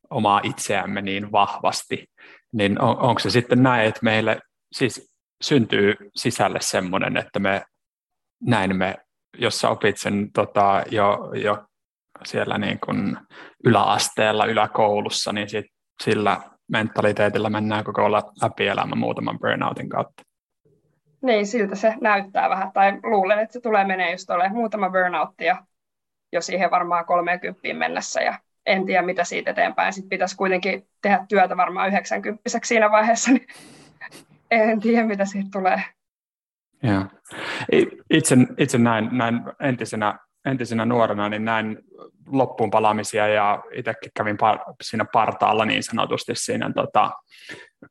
omaa 0.09 0.41
itseämme 0.43 1.01
niin 1.01 1.31
vahvasti. 1.31 2.05
Niin 2.53 2.81
on, 2.81 2.97
onko 2.97 3.19
se 3.19 3.29
sitten 3.29 3.63
näin, 3.63 3.87
että 3.87 3.99
meille 4.03 4.39
siis 4.71 5.15
syntyy 5.41 5.95
sisälle 6.15 6.59
semmoinen, 6.61 7.17
että 7.17 7.39
me 7.39 7.63
näin 8.41 8.75
me, 8.75 8.95
jos 9.37 9.59
sä 9.59 9.69
opit 9.69 9.97
sen 9.97 10.31
tota, 10.33 10.83
jo, 10.91 11.31
jo 11.43 11.65
siellä 12.25 12.57
niin 12.57 12.79
kuin 12.85 13.17
yläasteella, 13.65 14.45
yläkoulussa, 14.45 15.33
niin 15.33 15.49
sit 15.49 15.65
sillä 16.03 16.41
mentaliteetillä 16.71 17.49
mennään 17.49 17.83
koko 17.83 18.11
läpi 18.11 18.67
elämä 18.67 18.95
muutaman 18.95 19.39
burnoutin 19.39 19.89
kautta. 19.89 20.23
Niin, 21.21 21.47
siltä 21.47 21.75
se 21.75 21.93
näyttää 22.01 22.49
vähän. 22.49 22.71
Tai 22.71 22.99
luulen, 23.03 23.39
että 23.39 23.53
se 23.53 23.61
tulee 23.61 23.85
menee 23.85 24.11
just 24.11 24.29
olemaan 24.29 24.55
muutama 24.55 24.89
burnouttia 24.89 25.57
jo 26.33 26.41
siihen 26.41 26.71
varmaan 26.71 27.05
30 27.05 27.59
mennessä. 27.73 28.21
Ja 28.21 28.39
en 28.65 28.85
tiedä, 28.85 29.01
mitä 29.01 29.23
siitä 29.23 29.51
eteenpäin. 29.51 29.93
Sitten 29.93 30.09
pitäisi 30.09 30.35
kuitenkin 30.35 30.87
tehdä 31.01 31.25
työtä 31.29 31.57
varmaan 31.57 31.87
90 31.87 32.41
siinä 32.63 32.91
vaiheessa, 32.91 33.31
niin 33.33 33.47
en 34.51 34.79
tiedä, 34.79 35.05
mitä 35.05 35.25
siitä 35.25 35.49
tulee. 35.51 35.83
Ja. 36.83 37.05
Itse, 38.09 38.37
itse 38.57 38.77
näin, 38.77 39.09
näin 39.11 39.41
entisenä, 39.59 40.19
entisenä 40.45 40.85
nuorena, 40.85 41.29
niin 41.29 41.45
näin 41.45 41.77
loppuun 42.27 42.71
palaamisia 42.71 43.27
ja 43.27 43.63
itsekin 43.73 44.11
kävin 44.15 44.37
par, 44.37 44.59
siinä 44.81 45.05
partaalla 45.13 45.65
niin 45.65 45.83
sanotusti 45.83 46.35
siinä 46.35 46.71
tota, 46.75 47.11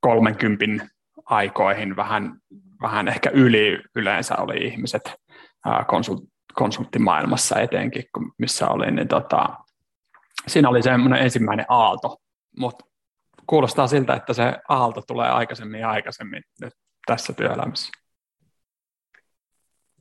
30 0.00 0.87
aikoihin 1.24 1.96
vähän 1.96 2.32
vähän 2.82 3.08
ehkä 3.08 3.30
yli 3.30 3.82
yleensä 3.94 4.37
oli 4.37 4.66
ihmiset 4.66 5.14
konsult, 5.87 6.24
konsulttimaailmassa 6.54 7.61
etenkin, 7.61 8.04
missä 8.38 8.68
oli, 8.68 8.90
niin 8.90 9.08
tota, 9.08 9.48
siinä 10.46 10.68
oli 10.68 10.82
semmoinen 10.82 11.22
ensimmäinen 11.22 11.66
aalto, 11.68 12.16
mutta 12.58 12.84
kuulostaa 13.46 13.87
siltä, 13.87 14.14
että 14.14 14.32
se 14.32 14.56
aalto 14.68 15.02
tulee 15.06 15.28
aikaisemmin 15.30 15.80
ja 15.80 15.90
aikaisemmin 15.90 16.42
nyt 16.61 16.72
tässä 17.06 17.32
työelämässä. 17.32 17.90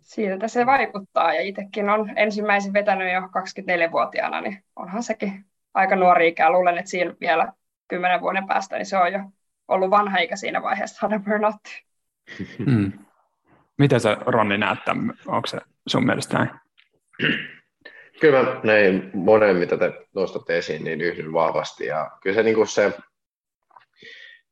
Siltä 0.08 0.48
se 0.48 0.66
vaikuttaa 0.66 1.34
ja 1.34 1.42
itsekin 1.42 1.90
on 1.90 2.18
ensimmäisen 2.18 2.74
vetänyt 2.74 3.14
jo 3.14 3.22
24-vuotiaana, 3.22 4.42
niin 4.42 4.64
onhan 4.76 5.04
sekin 5.04 5.46
aika 5.74 5.96
nuori 5.96 6.28
ikä. 6.28 6.52
Luulen, 6.52 6.78
että 6.78 6.92
siinä 6.92 7.14
vielä 7.20 7.54
kymmenen 7.88 8.22
vuoden 8.22 8.48
päästä 8.48 8.76
niin 8.76 8.86
se 8.86 8.98
on 8.98 9.14
jo 9.14 9.20
ollut 9.68 9.90
vanha 9.90 10.18
ikä 10.18 10.36
siinä 10.36 10.62
vaiheessa 10.62 11.00
saada 11.00 11.20
burnouttia. 11.20 11.78
Mm. 12.66 12.92
Miten 13.78 14.00
sä, 14.00 14.18
Ronni, 14.26 14.58
näet 14.58 14.86
tämän? 14.86 15.14
Onko 15.26 15.48
se 15.48 15.58
sun 15.88 16.06
mielestä 16.06 16.38
näin? 16.38 16.50
Kyllä 18.22 18.44
mä 18.44 18.62
näin 18.64 19.12
monen, 19.14 19.56
mitä 19.56 19.78
te 19.78 19.94
nostatte 20.16 20.58
esiin, 20.58 20.84
niin 20.84 21.02
yhdyn 21.02 21.34
vahvasti. 21.34 21.86
Ja 21.86 22.12
kyllä 22.22 22.36
se, 22.36 22.44
niin 22.44 22.56
kuin 22.56 22.68
se 22.68 22.94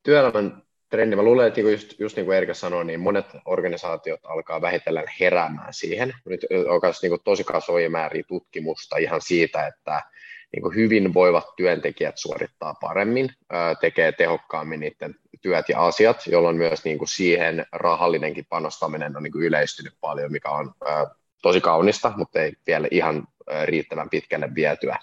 työelämän 0.03 0.61
trendi, 0.89 1.15
mä 1.15 1.23
luulen, 1.23 1.47
että 1.47 1.61
niin 1.61 1.71
just, 1.71 1.99
just 1.99 2.15
niin 2.15 2.25
kuin 2.25 2.37
Erika 2.37 2.53
sanoi, 2.53 2.85
niin 2.85 2.99
monet 2.99 3.25
organisaatiot 3.45 4.19
alkaa 4.23 4.61
vähitellen 4.61 5.05
heräämään 5.19 5.73
siihen. 5.73 6.13
Nyt 6.25 6.45
on 6.69 6.79
myös 6.83 7.01
niin 7.01 7.19
tosi 7.23 7.43
kasvoja 7.43 7.89
määriä 7.89 8.23
tutkimusta 8.27 8.97
ihan 8.97 9.21
siitä, 9.21 9.67
että 9.67 10.01
niin 10.51 10.61
kuin 10.61 10.75
hyvin 10.75 11.13
voivat 11.13 11.55
työntekijät 11.55 12.17
suorittaa 12.17 12.73
paremmin, 12.73 13.29
tekee 13.81 14.11
tehokkaammin 14.11 14.79
niiden 14.79 15.15
työt 15.41 15.69
ja 15.69 15.85
asiat, 15.85 16.27
jolloin 16.27 16.57
myös 16.57 16.85
niin 16.85 16.97
kuin 16.97 17.07
siihen 17.07 17.65
rahallinenkin 17.71 18.45
panostaminen 18.49 19.17
on 19.17 19.23
niin 19.23 19.31
kuin 19.31 19.45
yleistynyt 19.45 19.93
paljon, 20.01 20.31
mikä 20.31 20.49
on 20.49 20.73
tosi 21.41 21.61
kaunista, 21.61 22.13
mutta 22.17 22.41
ei 22.41 22.53
vielä 22.67 22.87
ihan 22.91 23.27
riittävän 23.65 24.09
pitkälle 24.09 24.55
vietyä. 24.55 24.97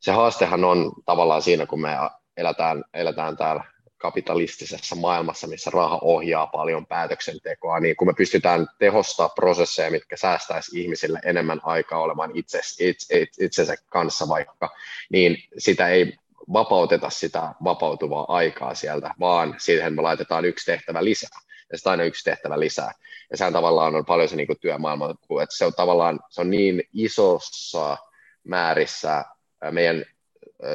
Se 0.00 0.12
haastehan 0.12 0.64
on 0.64 0.92
tavallaan 1.04 1.42
siinä, 1.42 1.66
kun 1.66 1.80
me 1.80 1.96
eletään, 2.36 2.84
eletään 2.94 3.36
täällä 3.36 3.64
kapitalistisessa 4.00 4.96
maailmassa, 4.96 5.46
missä 5.46 5.70
raha 5.70 5.98
ohjaa 6.02 6.46
paljon 6.46 6.86
päätöksentekoa, 6.86 7.80
niin 7.80 7.96
kun 7.96 8.06
me 8.08 8.14
pystytään 8.16 8.66
tehostaa 8.78 9.28
prosesseja, 9.28 9.90
mitkä 9.90 10.16
säästäisi 10.16 10.80
ihmisille 10.80 11.20
enemmän 11.24 11.60
aikaa 11.62 12.00
olemaan 12.00 12.30
itse, 12.34 12.60
itse, 12.80 13.26
itsensä 13.40 13.74
kanssa 13.90 14.28
vaikka, 14.28 14.70
niin 15.12 15.36
sitä 15.58 15.88
ei 15.88 16.12
vapauteta 16.52 17.10
sitä 17.10 17.54
vapautuvaa 17.64 18.24
aikaa 18.28 18.74
sieltä, 18.74 19.10
vaan 19.20 19.54
siihen 19.58 19.94
me 19.94 20.02
laitetaan 20.02 20.44
yksi 20.44 20.66
tehtävä 20.66 21.04
lisää. 21.04 21.40
ja 21.70 21.78
sitten 21.78 21.90
aina 21.90 22.04
yksi 22.04 22.24
tehtävä 22.24 22.60
lisää. 22.60 22.92
Ja 23.30 23.36
sehän 23.36 23.52
tavallaan 23.52 23.94
on 23.94 24.04
paljon 24.04 24.28
se 24.28 24.36
niin 24.36 24.48
työmaailma, 24.60 25.10
että 25.10 25.56
se 25.56 25.64
on 25.64 25.74
tavallaan 25.74 26.20
se 26.30 26.40
on 26.40 26.50
niin 26.50 26.82
isossa 26.92 27.96
määrissä 28.44 29.24
meidän 29.70 30.04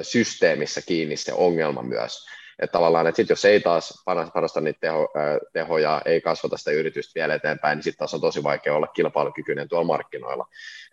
systeemissä 0.02 0.82
kiinni 0.82 1.18
se 1.18 1.34
ongelma 1.34 1.84
myös. 1.84 2.26
Että 2.60 2.72
tavallaan, 2.72 3.08
että 3.08 3.18
sit 3.18 3.30
jos 3.30 3.46
ei 3.46 3.60
taas 3.60 4.04
panosta 4.34 4.62
niitä 4.62 4.80
teho, 4.80 5.08
tehoja, 5.54 6.02
ei 6.06 6.22
kasvata 6.22 6.58
sitä 6.58 6.72
yritystä 6.72 7.12
vielä 7.20 7.36
eteenpäin, 7.36 7.76
niin 7.76 7.84
sitten 7.84 7.98
taas 7.98 8.14
on 8.14 8.22
tosi 8.22 8.44
vaikea 8.44 8.76
olla 8.76 8.88
kilpailukykyinen 8.88 9.68
tuolla 9.68 9.88
markkinoilla. 9.88 10.46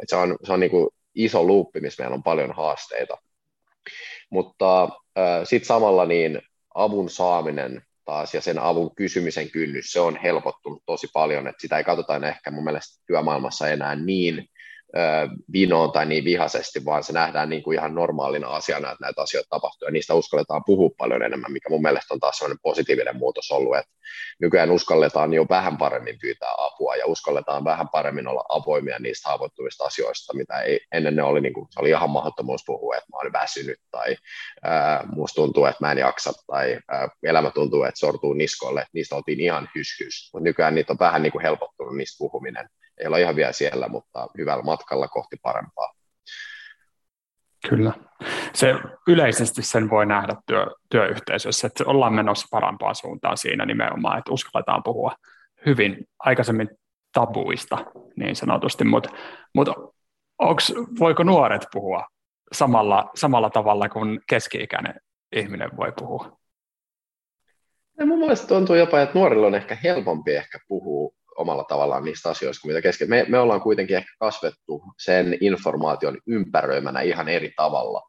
Et 0.02 0.08
se 0.08 0.16
on, 0.16 0.36
se 0.44 0.52
on 0.52 0.60
niin 0.60 0.70
kuin 0.70 0.88
iso 1.14 1.44
luuppi, 1.44 1.80
missä 1.80 2.02
meillä 2.02 2.14
on 2.14 2.22
paljon 2.22 2.52
haasteita. 2.52 3.16
Mutta 4.30 4.88
sitten 5.44 5.66
samalla 5.66 6.06
niin 6.06 6.42
avun 6.74 7.10
saaminen 7.10 7.82
taas 8.04 8.34
ja 8.34 8.40
sen 8.40 8.58
avun 8.58 8.94
kysymisen 8.94 9.50
kynnys, 9.50 9.92
se 9.92 10.00
on 10.00 10.16
helpottunut 10.16 10.82
tosi 10.86 11.08
paljon, 11.12 11.48
että 11.48 11.60
sitä 11.60 11.78
ei 11.78 11.84
katsota 11.84 12.28
ehkä 12.28 12.50
mun 12.50 12.64
mielestä 12.64 13.02
työmaailmassa 13.06 13.68
enää 13.68 13.96
niin 13.96 14.48
vinoon 15.52 15.92
tai 15.92 16.06
niin 16.06 16.24
vihaisesti, 16.24 16.84
vaan 16.84 17.04
se 17.04 17.12
nähdään 17.12 17.48
niin 17.48 17.62
kuin 17.62 17.78
ihan 17.78 17.94
normaalina 17.94 18.48
asiana, 18.48 18.92
että 18.92 19.04
näitä 19.04 19.22
asioita 19.22 19.48
tapahtuu, 19.50 19.88
ja 19.88 19.92
niistä 19.92 20.14
uskalletaan 20.14 20.62
puhua 20.66 20.90
paljon 20.98 21.22
enemmän, 21.22 21.52
mikä 21.52 21.68
mun 21.68 21.82
mielestä 21.82 22.14
on 22.14 22.20
taas 22.20 22.38
sellainen 22.38 22.58
positiivinen 22.62 23.16
muutos 23.16 23.50
ollut, 23.50 23.76
että 23.76 23.92
nykyään 24.40 24.70
uskalletaan 24.70 25.34
jo 25.34 25.46
vähän 25.48 25.78
paremmin 25.78 26.18
pyytää 26.20 26.50
apua, 26.58 26.96
ja 26.96 27.06
uskalletaan 27.06 27.64
vähän 27.64 27.88
paremmin 27.88 28.28
olla 28.28 28.44
avoimia 28.48 28.98
niistä 28.98 29.28
haavoittuvista 29.28 29.84
asioista, 29.84 30.36
mitä 30.36 30.60
ei, 30.60 30.80
ennen 30.92 31.16
ne 31.16 31.22
oli, 31.22 31.40
niin 31.40 31.54
kuin, 31.54 31.66
se 31.70 31.80
oli 31.80 31.90
ihan 31.90 32.10
mahdottomuus 32.10 32.62
puhua, 32.66 32.96
että 32.96 33.08
mä 33.12 33.18
olen 33.20 33.32
väsynyt, 33.32 33.78
tai 33.90 34.16
ää, 34.62 35.04
musta 35.16 35.34
tuntuu, 35.34 35.64
että 35.64 35.84
mä 35.84 35.92
en 35.92 35.98
jaksa, 35.98 36.32
tai 36.46 36.78
ää, 36.88 37.08
elämä 37.22 37.50
tuntuu, 37.50 37.82
että 37.82 37.98
sortuu 37.98 38.32
niskolle, 38.32 38.86
niistä 38.92 39.16
oltiin 39.16 39.40
ihan 39.40 39.68
hyshys, 39.74 40.30
mutta 40.32 40.44
nykyään 40.44 40.74
niitä 40.74 40.92
on 40.92 40.98
vähän 41.00 41.22
niin 41.22 41.32
kuin 41.32 41.42
helpottunut 41.42 41.96
niistä 41.96 42.18
puhuminen, 42.18 42.68
ei 43.00 43.06
ole 43.06 43.20
ihan 43.20 43.36
vielä 43.36 43.52
siellä, 43.52 43.88
mutta 43.88 44.28
hyvällä 44.38 44.62
matkalla 44.62 45.08
kohti 45.08 45.36
parempaa. 45.42 45.92
Kyllä. 47.68 47.92
Se 48.54 48.74
yleisesti 49.08 49.62
sen 49.62 49.90
voi 49.90 50.06
nähdä 50.06 50.36
työ, 50.46 50.66
työyhteisössä, 50.90 51.66
että 51.66 51.84
ollaan 51.86 52.14
menossa 52.14 52.46
parempaan 52.50 52.94
suuntaan 52.94 53.36
siinä 53.36 53.66
nimenomaan, 53.66 54.18
että 54.18 54.32
uskalletaan 54.32 54.82
puhua 54.82 55.14
hyvin 55.66 56.04
aikaisemmin 56.18 56.68
tabuista 57.12 57.78
niin 58.16 58.36
sanotusti, 58.36 58.84
mutta 58.84 59.10
mut 59.54 59.68
onks, 60.38 60.72
voiko 60.98 61.22
nuoret 61.22 61.66
puhua 61.72 62.06
samalla, 62.52 63.10
samalla 63.14 63.50
tavalla 63.50 63.88
kuin 63.88 64.20
keski-ikäinen 64.28 64.94
ihminen 65.36 65.76
voi 65.76 65.92
puhua? 65.98 66.38
Ja 67.98 68.06
mun 68.06 68.18
mielestä 68.18 68.46
tuntuu 68.46 68.76
jopa, 68.76 69.00
että 69.00 69.18
nuorilla 69.18 69.46
on 69.46 69.54
ehkä 69.54 69.76
helpompi 69.84 70.36
ehkä 70.36 70.58
puhua 70.68 71.14
omalla 71.36 71.64
tavallaan 71.64 72.04
niistä 72.04 72.30
asioista 72.30 72.68
mitä 72.68 72.82
kesken. 72.82 73.08
Me, 73.08 73.24
me 73.28 73.38
ollaan 73.38 73.60
kuitenkin 73.60 73.96
ehkä 73.96 74.10
kasvettu 74.18 74.82
sen 74.98 75.38
informaation 75.40 76.18
ympäröimänä 76.26 77.00
ihan 77.00 77.28
eri 77.28 77.52
tavalla. 77.56 78.02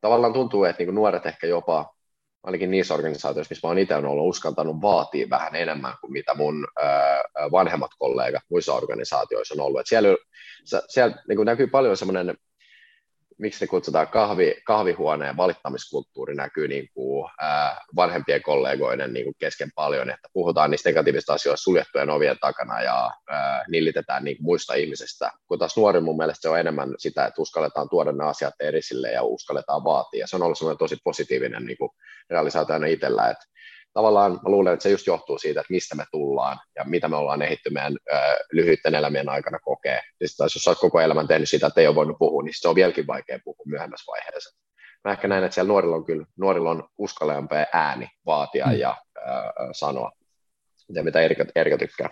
Tavallaan 0.00 0.32
tuntuu, 0.32 0.64
että 0.64 0.82
niin 0.82 0.94
nuoret 0.94 1.26
ehkä 1.26 1.46
jopa, 1.46 1.94
ainakin 2.42 2.70
niissä 2.70 2.94
organisaatioissa, 2.94 3.52
missä 3.52 3.68
mä 3.68 3.80
itse 3.80 3.94
ollut, 3.94 4.28
uskaltanut 4.28 4.82
vaatia 4.82 5.30
vähän 5.30 5.54
enemmän 5.54 5.94
kuin 6.00 6.12
mitä 6.12 6.34
mun 6.34 6.66
ö, 6.78 6.84
vanhemmat 7.50 7.90
kollegat 7.98 8.42
muissa 8.50 8.74
organisaatioissa 8.74 9.54
on 9.54 9.66
ollut. 9.66 9.80
Et 9.80 9.86
siellä 9.86 10.16
siellä 10.88 11.16
niin 11.28 11.44
näkyy 11.44 11.66
paljon 11.66 11.96
semmoinen 11.96 12.36
miksi 13.40 13.64
ne 13.64 13.68
kutsutaan 13.68 14.08
kahvi, 14.08 14.54
kahvihuoneen 14.66 15.36
valittamiskulttuuri 15.36 16.34
näkyy 16.34 16.68
niin 16.68 16.88
kuin, 16.94 17.30
ää, 17.40 17.80
vanhempien 17.96 18.42
kollegoiden 18.42 19.12
niin 19.12 19.24
kuin 19.24 19.34
kesken 19.38 19.70
paljon, 19.74 20.10
että 20.10 20.28
puhutaan 20.32 20.70
niistä 20.70 20.88
negatiivisista 20.88 21.32
asioista 21.32 21.64
suljettujen 21.64 22.10
ovien 22.10 22.36
takana 22.40 22.82
ja 22.82 23.10
ää, 23.28 23.64
nillitetään 23.68 24.24
niin 24.24 24.36
kuin 24.36 24.44
muista 24.44 24.74
ihmisistä, 24.74 25.30
kun 25.48 25.58
taas 25.58 25.76
nuori 25.76 26.00
mun 26.00 26.16
mielestä 26.16 26.42
se 26.42 26.48
on 26.48 26.60
enemmän 26.60 26.94
sitä, 26.98 27.26
että 27.26 27.42
uskalletaan 27.42 27.88
tuoda 27.90 28.12
ne 28.12 28.24
asiat 28.24 28.54
erisille 28.60 29.10
ja 29.10 29.22
uskalletaan 29.22 29.84
vaatia. 29.84 30.26
Se 30.26 30.36
on 30.36 30.42
ollut 30.42 30.58
semmoinen 30.58 30.78
tosi 30.78 30.96
positiivinen 31.04 31.64
niin 31.64 31.78
kuin 31.78 31.90
realisaatio 32.30 32.76
itsellä, 32.88 33.30
että 33.30 33.44
tavallaan 33.92 34.32
mä 34.32 34.50
luulen, 34.50 34.72
että 34.72 34.82
se 34.82 34.90
just 34.90 35.06
johtuu 35.06 35.38
siitä, 35.38 35.60
että 35.60 35.72
mistä 35.72 35.94
me 35.94 36.04
tullaan 36.10 36.58
ja 36.76 36.84
mitä 36.84 37.08
me 37.08 37.16
ollaan 37.16 37.42
ehitty 37.42 37.70
meidän 37.70 37.96
ö, 38.12 38.16
lyhyiden 38.52 38.94
elämien 38.94 39.28
aikana 39.28 39.58
kokee. 39.58 40.00
Ja 40.20 40.28
sitten 40.28 40.36
taas 40.36 40.54
jos 40.54 40.68
olet 40.68 40.78
koko 40.78 41.00
elämän 41.00 41.28
tehnyt 41.28 41.48
sitä, 41.48 41.66
että 41.66 41.80
ei 41.80 41.86
ole 41.86 41.94
voinut 41.94 42.18
puhua, 42.18 42.42
niin 42.42 42.54
se 42.56 42.68
on 42.68 42.74
vieläkin 42.74 43.06
vaikea 43.06 43.38
puhua 43.44 43.64
myöhemmässä 43.66 44.12
vaiheessa. 44.12 44.60
Mä 45.04 45.12
ehkä 45.12 45.28
näen, 45.28 45.44
että 45.44 45.54
siellä 45.54 45.68
nuorilla 45.68 45.96
on 45.96 46.04
kyllä, 46.04 46.26
nuorilla 46.38 46.70
on 46.70 46.88
uskalleampaa 46.98 47.66
ääni 47.72 48.08
vaatia 48.26 48.66
mm. 48.66 48.72
ja 48.72 48.96
ö, 49.16 49.20
sanoa, 49.72 50.12
ja 50.94 51.04
mitä 51.04 51.20
Erika, 51.20 51.44
Erika 51.54 51.78
tykkää. 51.78 52.08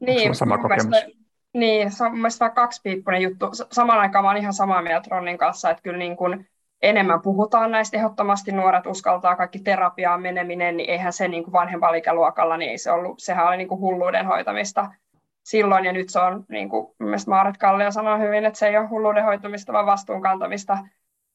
Niin, 0.00 0.34
sama 0.34 0.58
kokemus? 0.58 0.86
Mielestä, 0.86 1.10
niin, 1.54 1.90
se 1.90 2.04
on 2.04 2.12
mielestäni 2.12 2.54
kaksipiippunen 2.54 3.22
juttu. 3.22 3.46
Samaan 3.72 4.00
aikaan 4.00 4.24
mä 4.24 4.30
olen 4.30 4.42
ihan 4.42 4.54
samaa 4.54 4.82
mieltä 4.82 5.08
Ronnin 5.10 5.38
kanssa, 5.38 5.70
että 5.70 5.82
kyllä 5.82 5.98
niin 5.98 6.16
kuin, 6.16 6.48
enemmän 6.84 7.22
puhutaan 7.22 7.70
näistä 7.70 7.96
ehdottomasti, 7.96 8.52
nuoret 8.52 8.86
uskaltaa 8.86 9.36
kaikki 9.36 9.58
terapiaan 9.58 10.22
meneminen, 10.22 10.76
niin 10.76 10.90
eihän 10.90 11.12
se 11.12 11.28
niin 11.28 11.44
kuin 11.44 11.96
ikäluokalla, 11.96 12.56
niin 12.56 12.70
ei 12.70 12.78
se 12.78 12.90
ollut, 12.90 13.18
sehän 13.18 13.46
oli 13.46 13.56
niin 13.56 13.68
kuin 13.68 13.80
hulluuden 13.80 14.26
hoitamista 14.26 14.90
silloin, 15.42 15.84
ja 15.84 15.92
nyt 15.92 16.08
se 16.08 16.20
on, 16.20 16.44
niin 16.48 16.68
kuin 16.68 16.94
mielestäni 16.98 17.30
Maaret 17.30 17.56
Kallio 17.56 17.90
sanoi 17.90 18.20
hyvin, 18.20 18.44
että 18.44 18.58
se 18.58 18.66
ei 18.66 18.76
ole 18.78 18.86
hulluuden 18.86 19.24
hoitamista, 19.24 19.72
vaan 19.72 19.86
vastuunkantamista, 19.86 20.78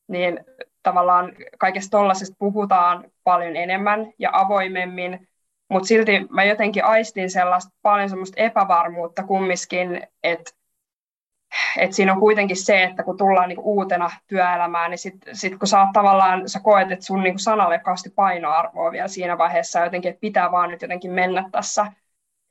niin 0.08 0.40
tavallaan 0.84 1.32
kaikesta 1.58 1.98
tollaisesta 1.98 2.36
puhutaan 2.40 3.12
paljon 3.24 3.56
enemmän 3.56 4.14
ja 4.20 4.30
avoimemmin, 4.34 5.28
mutta 5.70 5.88
silti 5.88 6.28
mä 6.30 6.44
jotenkin 6.44 6.86
aistin 6.86 7.32
sellaista 7.32 7.74
paljon 7.82 8.10
semmoista 8.10 8.42
epävarmuutta 8.42 9.24
kumminkin, 9.24 10.08
että 10.24 10.52
et 11.78 11.94
siinä 11.94 12.14
on 12.14 12.20
kuitenkin 12.20 12.58
se, 12.58 12.84
että 12.84 13.04
kun 13.04 13.18
tullaan 13.18 13.50
niinku 13.50 13.76
uutena 13.76 14.10
työelämään, 14.28 14.92
niin 14.92 14.98
sitten 14.98 15.36
sit 15.36 15.60
kun 15.60 15.68
sä 15.68 15.88
tavallaan, 15.94 16.50
sä 16.50 16.60
koet, 16.60 16.92
että 16.92 17.06
sun 17.06 17.24
niinku 17.24 17.40
sanalle 17.40 17.76
ei 17.76 18.12
painoarvoa 18.16 18.92
vielä 18.92 19.08
siinä 19.08 19.38
vaiheessa 19.38 19.80
jotenkin, 19.80 20.10
että 20.10 20.22
pitää 20.22 20.52
vaan 20.52 20.70
nyt 20.70 20.82
jotenkin 20.82 21.12
mennä 21.12 21.50
tässä. 21.52 21.92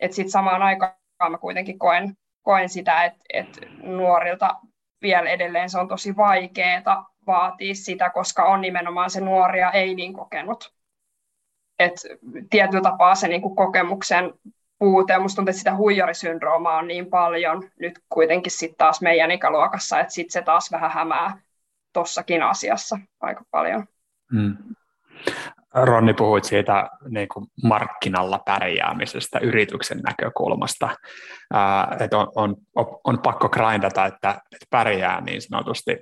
Että 0.00 0.14
sitten 0.14 0.30
samaan 0.30 0.62
aikaan 0.62 0.92
mä 1.30 1.38
kuitenkin 1.38 1.78
koen, 1.78 2.16
koen 2.42 2.68
sitä, 2.68 3.04
että, 3.04 3.24
että 3.32 3.60
nuorilta 3.82 4.56
vielä 5.02 5.30
edelleen 5.30 5.70
se 5.70 5.78
on 5.78 5.88
tosi 5.88 6.16
vaikeaa 6.16 7.08
vaatia 7.26 7.74
sitä, 7.74 8.10
koska 8.10 8.44
on 8.44 8.60
nimenomaan 8.60 9.10
se 9.10 9.20
nuoria 9.20 9.70
ei 9.70 9.94
niin 9.94 10.12
kokenut. 10.12 10.74
Et 11.78 11.94
tietyllä 12.50 12.82
tapaa 12.82 13.14
se 13.14 13.28
niin 13.28 13.56
kokemuksen 13.56 14.34
puute. 14.78 15.12
Ja 15.12 15.20
musta 15.20 15.36
tuntuu, 15.36 15.50
että 15.50 15.58
sitä 15.58 15.76
huijarisyndroomaa 15.76 16.78
on 16.78 16.88
niin 16.88 17.06
paljon 17.06 17.70
nyt 17.80 17.98
kuitenkin 18.08 18.52
sitten 18.52 18.78
taas 18.78 19.00
meidän 19.00 19.30
ikäluokassa, 19.30 20.00
että 20.00 20.12
sitten 20.12 20.32
se 20.32 20.42
taas 20.42 20.72
vähän 20.72 20.90
hämää 20.90 21.40
tossakin 21.92 22.42
asiassa 22.42 22.98
aika 23.20 23.44
paljon. 23.50 23.86
Hmm. 24.34 24.56
Ronni, 25.74 26.14
puhuit 26.14 26.44
siitä 26.44 26.90
niin 27.08 27.28
kuin 27.28 27.46
markkinalla 27.62 28.40
pärjäämisestä 28.44 29.38
yrityksen 29.38 29.98
näkökulmasta, 29.98 30.88
että 32.00 32.18
on, 32.18 32.28
on, 32.34 32.56
on 33.04 33.18
pakko 33.18 33.48
grindata, 33.48 34.06
että, 34.06 34.30
että 34.30 34.66
pärjää 34.70 35.20
niin 35.20 35.42
sanotusti, 35.42 35.96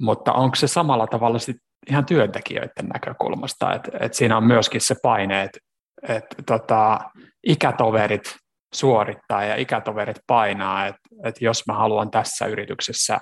mutta 0.00 0.32
onko 0.32 0.56
se 0.56 0.66
samalla 0.66 1.06
tavalla 1.06 1.38
sit 1.38 1.56
ihan 1.90 2.06
työntekijöiden 2.06 2.86
näkökulmasta, 2.94 3.74
että, 3.74 3.90
että 4.00 4.18
siinä 4.18 4.36
on 4.36 4.44
myöskin 4.44 4.80
se 4.80 4.94
paine, 5.02 5.42
että, 5.42 5.58
että 6.08 6.36
tota, 6.46 7.00
ikätoverit 7.46 8.36
suorittaa 8.74 9.44
ja 9.44 9.56
ikätoverit 9.56 10.18
painaa, 10.26 10.86
että, 10.86 11.00
että 11.24 11.44
jos 11.44 11.66
mä 11.66 11.74
haluan 11.74 12.10
tässä 12.10 12.46
yrityksessä 12.46 13.20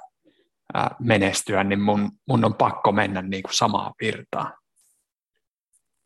menestyä, 1.01 1.65
niin 1.65 1.81
mun, 1.81 2.11
mun 2.29 2.45
on 2.45 2.55
pakko 2.55 2.93
mennä 2.93 3.23
niin 3.23 3.43
kuin 3.43 3.55
samaan 3.55 3.93
virtaan. 4.01 4.53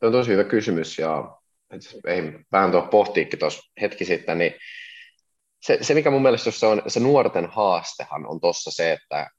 Se 0.00 0.06
on 0.06 0.12
tosi 0.12 0.32
hyvä 0.32 0.44
kysymys 0.44 0.98
ja 0.98 1.38
ei 2.06 2.22
vähän 2.52 2.70
tuo 2.70 2.82
pohtiikin 2.82 3.38
tuossa 3.38 3.72
hetki 3.80 4.04
sitten, 4.04 4.38
niin 4.38 4.54
se, 5.62 5.78
se, 5.80 5.94
mikä 5.94 6.10
mun 6.10 6.22
mielestä 6.22 6.50
se 6.50 6.66
on, 6.66 6.82
se 6.86 7.00
nuorten 7.00 7.46
haastehan 7.46 8.26
on 8.26 8.40
tuossa 8.40 8.70
se, 8.70 8.92
että 8.92 9.30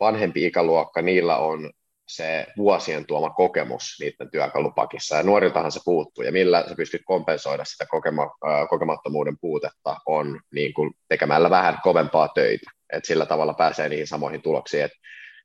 vanhempi 0.00 0.46
ikäluokka, 0.46 1.02
niillä 1.02 1.36
on 1.36 1.70
se 2.08 2.46
vuosien 2.56 3.06
tuoma 3.06 3.30
kokemus 3.30 3.96
niiden 4.00 4.30
työkalupakissa, 4.30 5.16
ja 5.16 5.22
nuoriltahan 5.22 5.72
se 5.72 5.80
puuttuu, 5.84 6.24
ja 6.24 6.32
millä 6.32 6.64
sä 6.68 6.74
pystyt 6.74 7.02
kompensoida 7.04 7.64
sitä 7.64 7.86
kokema, 7.86 8.30
kokemattomuuden 8.70 9.36
puutetta 9.40 9.96
on 10.06 10.40
niin 10.54 10.74
kuin 10.74 10.90
tekemällä 11.08 11.50
vähän 11.50 11.78
kovempaa 11.82 12.28
töitä, 12.28 12.70
että 12.92 13.06
sillä 13.06 13.26
tavalla 13.26 13.54
pääsee 13.54 13.88
niihin 13.88 14.06
samoihin 14.06 14.42
tuloksiin, 14.42 14.84
että 14.84 14.98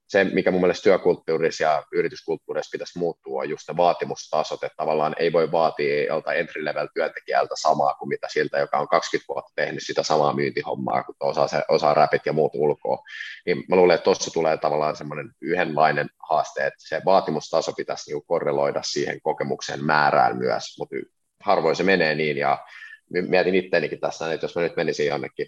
se, 0.07 0.23
mikä 0.23 0.51
mun 0.51 0.61
mielestä 0.61 0.83
työkulttuurissa 0.83 1.63
ja 1.63 1.83
yrityskulttuurissa 1.91 2.71
pitäisi 2.71 2.99
muuttua, 2.99 3.41
on 3.41 3.49
just 3.49 3.67
ne 3.67 3.77
vaatimustasot, 3.77 4.63
että 4.63 4.75
tavallaan 4.77 5.15
ei 5.19 5.33
voi 5.33 5.51
vaatia 5.51 6.05
joltain 6.05 6.39
entry-level 6.39 6.87
työntekijältä 6.93 7.55
samaa 7.61 7.93
kuin 7.93 8.09
mitä 8.09 8.27
siltä, 8.31 8.59
joka 8.59 8.77
on 8.77 8.87
20 8.87 9.33
vuotta 9.33 9.51
tehnyt 9.55 9.83
sitä 9.83 10.03
samaa 10.03 10.33
myyntihommaa, 10.33 11.03
kun 11.03 11.15
osaa, 11.19 11.47
se, 11.47 11.63
osaa 11.69 11.93
räpit 11.93 12.25
ja 12.25 12.33
muut 12.33 12.51
ulkoa. 12.55 13.03
Niin 13.45 13.63
mä 13.69 13.75
luulen, 13.75 13.95
että 13.95 14.03
tuossa 14.03 14.31
tulee 14.31 14.57
tavallaan 14.57 14.95
semmoinen 14.95 15.31
yhdenlainen 15.41 16.09
haaste, 16.29 16.67
että 16.67 16.87
se 16.87 17.01
vaatimustaso 17.05 17.71
pitäisi 17.73 18.11
niinku 18.11 18.25
korreloida 18.27 18.81
siihen 18.83 19.21
kokemuksen 19.21 19.85
määrään 19.85 20.37
myös, 20.37 20.63
mutta 20.79 20.95
harvoin 21.43 21.75
se 21.75 21.83
menee 21.83 22.15
niin, 22.15 22.37
ja 22.37 22.65
mietin 23.09 23.55
itteenikin 23.55 23.99
tässä, 23.99 24.33
että 24.33 24.43
jos 24.43 24.55
mä 24.55 24.61
nyt 24.61 24.75
menisin 24.75 25.07
jonnekin 25.07 25.47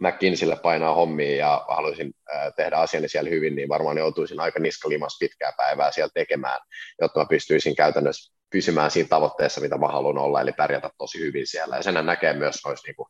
McKinseylle 0.00 0.56
painaa 0.56 0.94
hommia 0.94 1.36
ja 1.36 1.64
haluaisin 1.68 2.12
tehdä 2.56 2.76
asiani 2.76 3.08
siellä 3.08 3.30
hyvin, 3.30 3.56
niin 3.56 3.68
varmaan 3.68 3.98
joutuisin 3.98 4.40
aika 4.40 4.58
niskalimas 4.58 5.16
pitkää 5.20 5.52
päivää 5.56 5.92
siellä 5.92 6.10
tekemään, 6.14 6.60
jotta 7.00 7.20
mä 7.20 7.26
pystyisin 7.30 7.76
käytännössä 7.76 8.32
pysymään 8.50 8.90
siinä 8.90 9.08
tavoitteessa, 9.08 9.60
mitä 9.60 9.78
mä 9.78 9.88
haluan 9.88 10.18
olla, 10.18 10.40
eli 10.40 10.52
pärjätä 10.52 10.90
tosi 10.98 11.18
hyvin 11.18 11.46
siellä. 11.46 11.76
Ja 11.76 11.82
sen 11.82 12.06
näkee 12.06 12.32
myös 12.32 12.56
noissa 12.66 12.86
niin 12.86 12.96
kuin 12.96 13.08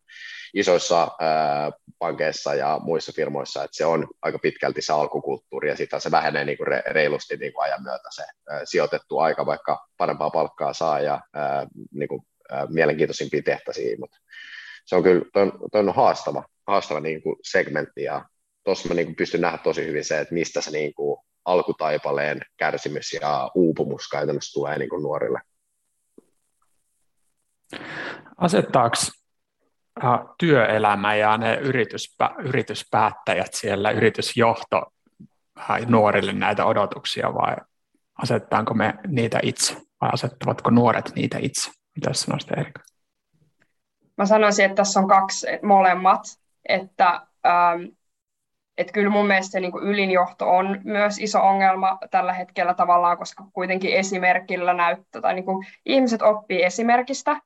isoissa 0.55 1.11
ää, 1.21 1.71
pankeissa 1.99 2.55
ja 2.55 2.81
muissa 2.83 3.13
firmoissa, 3.17 3.65
että 3.65 3.77
se 3.77 3.87
on 3.87 4.09
aika 4.23 4.39
pitkälti 4.39 4.83
se 4.83 4.93
alkukulttuuri, 4.93 5.69
ja 5.69 5.77
sitä 5.77 5.99
se 5.99 6.11
vähenee 6.11 6.45
niin 6.45 6.59
kuin 6.59 6.69
reilusti 6.91 7.37
niin 7.37 7.53
kuin 7.53 7.65
ajan 7.65 7.83
myötä 7.83 8.09
se 8.11 8.23
ää, 8.23 8.61
sijoitettu 8.65 9.19
aika, 9.19 9.47
vaikka 9.47 9.87
parempaa 9.97 10.31
palkkaa 10.31 10.73
saa 10.73 11.01
ja 11.01 11.21
ää, 11.35 11.67
niin 11.93 12.09
kuin, 12.09 12.23
ää, 12.51 12.67
mielenkiintoisimpia 12.67 13.43
tehtäisiä, 13.43 13.97
mutta 13.99 14.17
se 14.91 14.97
on 14.97 15.03
kyllä 15.03 15.25
toi 15.33 15.43
on, 15.43 15.53
toi 15.73 15.81
on 15.81 15.95
haastava, 15.95 16.45
haastava 16.67 17.01
niin 17.01 17.23
kuin 17.23 17.37
segmentti, 17.43 18.03
ja 18.03 18.25
tuossa 18.65 18.89
mä 18.89 18.95
niin 18.95 19.07
kuin 19.07 19.17
pystyn 19.17 19.41
nähdä 19.41 19.59
tosi 19.59 19.87
hyvin 19.87 20.05
se, 20.05 20.21
että 20.21 20.35
mistä 20.35 20.61
se 20.61 20.71
niin 20.71 20.95
kuin 20.95 21.21
alkutaipaleen 21.45 22.41
kärsimys 22.57 23.13
ja 23.13 23.51
uupumus 23.55 24.09
käytännössä 24.09 24.53
tulee 24.53 24.79
niin 24.79 24.89
kuin 24.89 25.03
nuorille. 25.03 25.41
Asettaako 28.37 28.97
työelämä 30.39 31.15
ja 31.15 31.37
ne 31.37 31.55
yrityspä, 31.55 32.31
yrityspäättäjät 32.45 33.55
siellä, 33.55 33.91
yritysjohto 33.91 34.83
nuorille 35.87 36.33
näitä 36.33 36.65
odotuksia 36.65 37.35
vai 37.35 37.57
asettaanko 38.23 38.75
me 38.75 38.95
niitä 39.07 39.41
itse 39.43 39.77
vai 40.01 40.11
asettavatko 40.13 40.71
nuoret 40.71 41.13
niitä 41.15 41.39
itse? 41.41 41.71
Mitä 41.97 42.13
sanoisit 42.13 42.51
Erika? 42.59 42.90
Mä 44.21 44.27
sanoisin, 44.27 44.65
että 44.65 44.75
tässä 44.75 45.01
on 45.01 45.09
kaksi 45.09 45.47
molemmat, 45.63 46.21
että 46.69 47.21
ähm, 47.47 47.83
että 48.79 48.93
kyllä 48.93 49.11
mun 49.11 49.27
mielestä 49.27 49.53
se 49.53 49.61
niin 49.61 49.73
kuin 49.73 49.85
ylinjohto 49.85 50.57
on 50.57 50.81
myös 50.85 51.19
iso 51.19 51.41
ongelma 51.41 51.99
tällä 52.11 52.33
hetkellä 52.33 52.75
tavallaan, 52.75 53.19
koska 53.19 53.45
kuitenkin 53.53 53.95
esimerkillä 53.95 54.75
näyttää, 54.75 55.23
tai 55.23 55.35
niin 55.35 55.45
kuin 55.45 55.67
ihmiset 55.87 56.23
oppii 56.23 56.63
esimerkistä, 56.63 57.37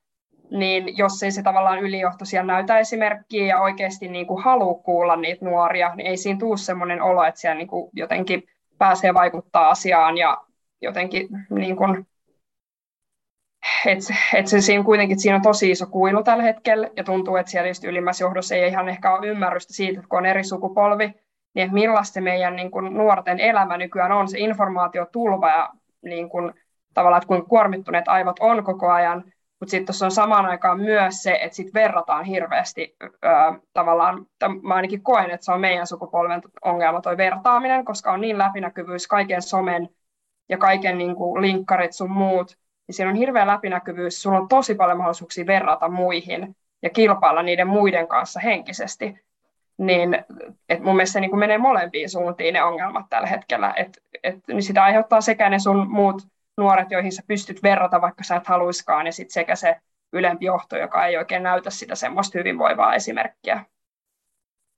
niin 0.51 0.97
jos 0.97 1.23
ei 1.23 1.31
se 1.31 1.43
tavallaan 1.43 1.79
ylijohto 1.79 2.25
siellä 2.25 2.53
näytä 2.53 2.79
esimerkkiä 2.79 3.47
ja 3.47 3.61
oikeasti 3.61 4.09
niin 4.09 4.27
kuin 4.27 4.43
haluaa 4.43 4.83
kuulla 4.83 5.17
niitä 5.17 5.45
nuoria, 5.45 5.95
niin 5.95 6.07
ei 6.07 6.17
siinä 6.17 6.39
tule 6.39 6.57
sellainen 6.57 7.03
olo, 7.03 7.25
että 7.25 7.41
siellä 7.41 7.59
niin 7.59 7.69
kuin 7.69 7.91
jotenkin 7.93 8.43
pääsee 8.79 9.15
vaikuttaa 9.15 9.69
asiaan 9.69 10.19
ja 10.19 10.39
jotenkin 10.81 11.29
niin 11.51 11.77
kuin, 11.77 12.07
että 13.87 14.15
et 14.35 14.47
se 14.47 14.61
siinä 14.61 14.85
kuitenkin 14.85 15.21
siinä 15.21 15.37
on 15.37 15.43
tosi 15.43 15.71
iso 15.71 15.87
kuilu 15.87 16.23
tällä 16.23 16.43
hetkellä 16.43 16.89
ja 16.97 17.05
tuntuu, 17.05 17.37
että 17.37 17.51
siellä 17.51 17.71
ylimmässä 17.85 18.25
johdossa 18.25 18.55
ei 18.55 18.69
ihan 18.69 18.89
ehkä 18.89 19.15
ole 19.15 19.27
ymmärrystä 19.27 19.73
siitä, 19.73 20.01
että 20.01 20.09
kun 20.09 20.19
on 20.19 20.27
eri 20.27 20.45
sukupolvi, 20.45 21.15
niin 21.55 21.65
että 21.65 21.75
millaista 21.75 22.21
meidän 22.21 22.57
niin 22.57 22.71
kuin 22.71 22.95
nuorten 22.95 23.41
elämä 23.41 23.77
nykyään 23.77 24.13
on, 24.13 24.29
se 24.29 24.39
informaatiotulva 24.39 25.49
ja 25.49 25.71
niin 26.03 26.29
kuin, 26.29 26.53
tavallaan, 26.95 27.19
että 27.19 27.29
kuinka 27.29 27.49
kuormittuneet 27.49 28.09
aivot 28.09 28.37
on 28.41 28.65
koko 28.65 28.91
ajan, 28.91 29.25
mutta 29.61 29.71
sitten 29.71 29.87
tuossa 29.87 30.07
on 30.07 30.13
samaan 30.13 30.47
aikaan 30.47 30.81
myös 30.81 31.23
se, 31.23 31.39
että 31.43 31.57
sitten 31.57 31.75
verrataan 31.75 32.25
hirveästi 32.25 32.97
ää, 33.23 33.59
tavallaan, 33.73 34.27
mä 34.63 34.75
ainakin 34.75 35.03
koen, 35.03 35.31
että 35.31 35.45
se 35.45 35.53
on 35.53 35.61
meidän 35.61 35.87
sukupolven 35.87 36.43
ongelma 36.65 37.01
toi 37.01 37.17
vertaaminen, 37.17 37.85
koska 37.85 38.13
on 38.13 38.21
niin 38.21 38.39
läpinäkyvyys 38.39 39.07
kaiken 39.07 39.43
somen 39.43 39.89
ja 40.49 40.59
kaiken 40.59 40.99
niin 40.99 41.17
kuin, 41.17 41.43
linkkarit 41.43 41.93
sun 41.93 42.11
muut, 42.11 42.57
niin 42.87 42.95
siinä 42.95 43.11
on 43.11 43.17
hirveä 43.17 43.47
läpinäkyvyys, 43.47 44.23
sulla 44.23 44.39
on 44.39 44.49
tosi 44.49 44.75
paljon 44.75 44.99
mahdollisuuksia 44.99 45.47
verrata 45.47 45.89
muihin 45.89 46.57
ja 46.83 46.91
kilpailla 46.91 47.43
niiden 47.43 47.69
muiden 47.69 48.09
kanssa 48.09 48.41
henkisesti 48.41 49.25
niin 49.79 50.25
et 50.69 50.81
mun 50.81 50.97
mielestä 50.97 51.13
se 51.13 51.21
niin 51.21 51.39
menee 51.39 51.59
molempiin 51.59 52.11
suuntiin 52.11 52.55
ne 52.55 52.63
ongelmat 52.63 53.07
tällä 53.11 53.27
hetkellä. 53.27 53.73
Et, 53.77 53.99
et, 54.23 54.39
niin 54.49 54.63
sitä 54.63 54.85
aiheuttaa 54.85 55.21
sekä 55.21 55.49
ne 55.49 55.59
sun 55.59 55.91
muut 55.91 56.23
nuoret, 56.57 56.91
joihin 56.91 57.13
sä 57.13 57.23
pystyt 57.27 57.63
verrata, 57.63 58.01
vaikka 58.01 58.25
sä 58.25 58.37
et 58.37 58.47
haluiskaan, 58.47 59.07
ja 59.07 59.13
sitten 59.13 59.33
sekä 59.33 59.57
se 59.57 59.77
ylempi 60.13 60.47
johto, 60.47 60.77
joka 60.77 61.07
ei 61.07 61.17
oikein 61.17 61.43
näytä 61.43 61.71
sitä 61.71 61.95
semmoista 61.95 62.39
hyvinvoivaa 62.39 62.95
esimerkkiä. 62.95 63.65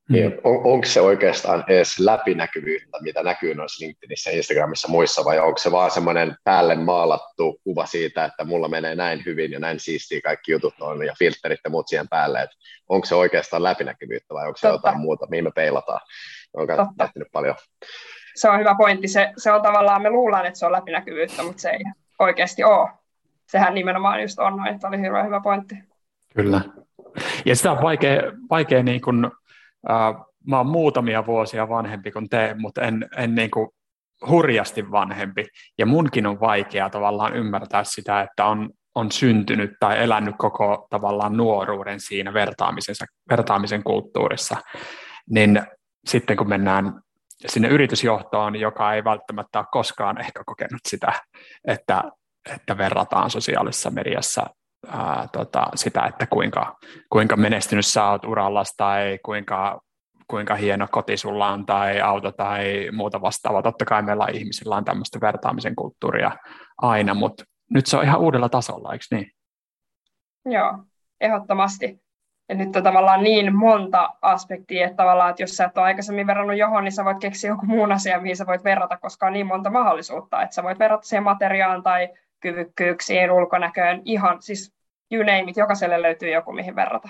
Niin, 0.09 0.41
on, 0.45 0.61
onko 0.65 0.87
se 0.87 1.01
oikeastaan 1.01 1.65
edes 1.69 1.99
läpinäkyvyyttä, 1.99 2.99
mitä 3.01 3.23
näkyy 3.23 3.55
noissa 3.55 3.87
LinkedInissä, 3.87 4.31
Instagramissa 4.31 4.89
muissa, 4.89 5.25
vai 5.25 5.39
onko 5.39 5.59
se 5.59 5.73
vaan 5.73 5.91
semmoinen 5.91 6.37
päälle 6.45 6.75
maalattu 6.75 7.61
kuva 7.65 7.87
siitä, 7.87 8.25
että 8.25 8.45
mulla 8.45 8.69
menee 8.69 8.95
näin 8.95 9.23
hyvin 9.27 9.53
ja 9.53 9.59
näin 9.59 9.81
siistiä 9.81 10.21
kaikki 10.21 10.53
jutut 10.53 10.75
on 10.81 11.07
ja 11.07 11.15
filterit 11.19 11.61
ja 11.65 11.71
muut 11.71 11.89
siihen 11.89 12.09
päälle, 12.09 12.43
että 12.43 12.57
onko 12.89 13.07
se 13.07 13.15
oikeastaan 13.15 13.63
läpinäkyvyyttä 13.63 14.35
vai 14.35 14.47
onko 14.47 14.57
se 14.57 14.69
Totta. 14.69 14.89
jotain 14.89 15.01
muuta, 15.01 15.27
mihin 15.31 15.45
me 15.45 15.51
peilataan? 15.55 16.01
On 16.55 16.67
tehnyt 16.99 17.29
paljon. 17.33 17.55
Se 18.35 18.49
on 18.49 18.59
hyvä 18.59 18.75
pointti. 18.79 19.09
Se, 19.09 19.33
se 19.37 19.53
on 19.53 19.63
tavallaan, 19.63 20.03
me 20.03 20.11
luullaan, 20.11 20.47
että 20.47 20.59
se 20.59 20.67
on 20.67 20.73
läpinäkyvyyttä, 20.73 21.43
mutta 21.43 21.63
se 21.63 21.71
ei 21.71 21.81
oikeasti 22.19 22.65
ole. 22.65 22.89
Sehän 23.47 23.75
nimenomaan 23.75 24.23
just 24.23 24.39
on 24.39 24.57
noin, 24.57 24.75
että 24.75 24.89
oli 24.89 25.01
hyvä, 25.01 25.23
hyvä 25.23 25.41
pointti. 25.41 25.75
Kyllä. 26.35 26.61
Ja 27.45 27.57
sitä 27.57 27.73
on 27.73 27.83
vaikea, 27.83 28.23
vaikea 28.51 28.83
niin 28.83 29.01
kuin 29.01 29.31
mä 30.47 30.57
oon 30.57 30.67
muutamia 30.67 31.27
vuosia 31.27 31.69
vanhempi 31.69 32.11
kuin 32.11 32.29
te, 32.29 32.55
mutta 32.59 32.83
en, 32.83 33.09
en 33.17 33.35
niin 33.35 33.51
kuin 33.51 33.69
hurjasti 34.29 34.91
vanhempi. 34.91 35.47
Ja 35.79 35.87
munkin 35.87 36.27
on 36.27 36.41
vaikea 36.41 36.91
tavallaan 36.91 37.37
ymmärtää 37.37 37.85
sitä, 37.85 38.21
että 38.21 38.45
on, 38.45 38.71
on 38.95 39.13
syntynyt 39.13 39.71
tai 39.81 40.03
elänyt 40.03 40.35
koko 40.39 40.87
tavallaan 40.91 41.37
nuoruuden 41.37 42.01
siinä 42.01 42.33
vertaamisen 43.31 43.83
kulttuurissa. 43.83 44.57
Niin 45.31 45.63
sitten 46.07 46.37
kun 46.37 46.49
mennään 46.49 47.01
sinne 47.47 47.69
yritysjohtoon, 47.69 48.57
joka 48.57 48.95
ei 48.95 49.05
välttämättä 49.05 49.59
ole 49.59 49.67
koskaan 49.71 50.21
ehkä 50.21 50.43
kokenut 50.47 50.81
sitä, 50.89 51.13
että, 51.65 52.05
että 52.55 52.79
verrataan 52.79 53.31
sosiaalisessa 53.31 53.91
mediassa 53.91 54.47
ää, 54.89 55.29
tota, 55.33 55.67
sitä, 55.75 56.07
että 56.07 56.27
kuinka, 56.27 56.77
kuinka 57.11 57.37
menestynyt 57.37 57.87
sä 57.87 58.11
oot 58.11 58.25
uralla 58.25 58.63
tai 58.77 59.19
kuinka, 59.25 59.81
kuinka 60.29 60.55
hieno 60.55 60.87
koti 60.91 61.17
sulla 61.17 61.49
on 61.49 61.67
tai 61.67 62.01
auto 62.01 62.33
tai 62.33 62.89
muuta 62.93 63.21
vastaavaa. 63.21 63.63
Totta 63.63 63.85
kai 63.85 64.03
meillä 64.03 64.27
ihmisillä 64.33 64.77
on 64.77 64.85
tämmöistä 64.85 65.21
vertaamisen 65.21 65.77
kulttuuria 65.77 66.31
aina, 66.79 67.15
mutta 67.15 67.45
nyt 67.75 67.87
se 67.87 67.97
on 67.97 68.05
ihan 68.05 68.21
uudella 68.21 68.49
tasolla, 68.49 68.93
eikö 68.93 69.05
niin? 69.11 69.31
Joo, 70.45 70.79
ehdottomasti. 71.21 72.07
Ja 72.49 72.55
nyt 72.55 72.77
on 72.77 72.83
tavallaan 72.83 73.23
niin 73.23 73.57
monta 73.57 74.11
aspektia, 74.23 74.87
että 74.87 74.97
tavallaan, 74.97 75.31
että 75.31 75.43
jos 75.43 75.57
sä 75.57 75.65
et 75.65 75.79
ole 75.79 75.87
aikaisemmin 75.87 76.27
verrannut 76.27 76.57
johon, 76.57 76.85
niin 76.85 76.93
sä 76.93 77.05
voit 77.05 77.19
keksiä 77.19 77.51
joku 77.51 77.67
muun 77.67 77.93
asian, 77.93 78.23
mihin 78.23 78.37
sä 78.37 78.47
voit 78.47 78.65
verrata, 78.65 78.97
koska 78.97 79.27
on 79.27 79.33
niin 79.33 79.47
monta 79.47 79.71
mahdollisuutta, 79.71 80.43
että 80.43 80.55
sä 80.55 80.63
voit 80.63 80.79
verrata 80.79 81.07
siihen 81.07 81.23
materiaan 81.23 81.83
tai 81.83 82.09
kyvykkyyksiin, 82.41 83.31
ulkonäköön, 83.31 84.03
ihan 84.05 84.43
siis 84.43 84.76
you 85.13 85.23
name 85.23 85.51
it, 85.51 85.57
jokaiselle 85.57 86.03
löytyy 86.03 86.31
joku, 86.31 86.53
mihin 86.53 86.77
verrata. 86.77 87.09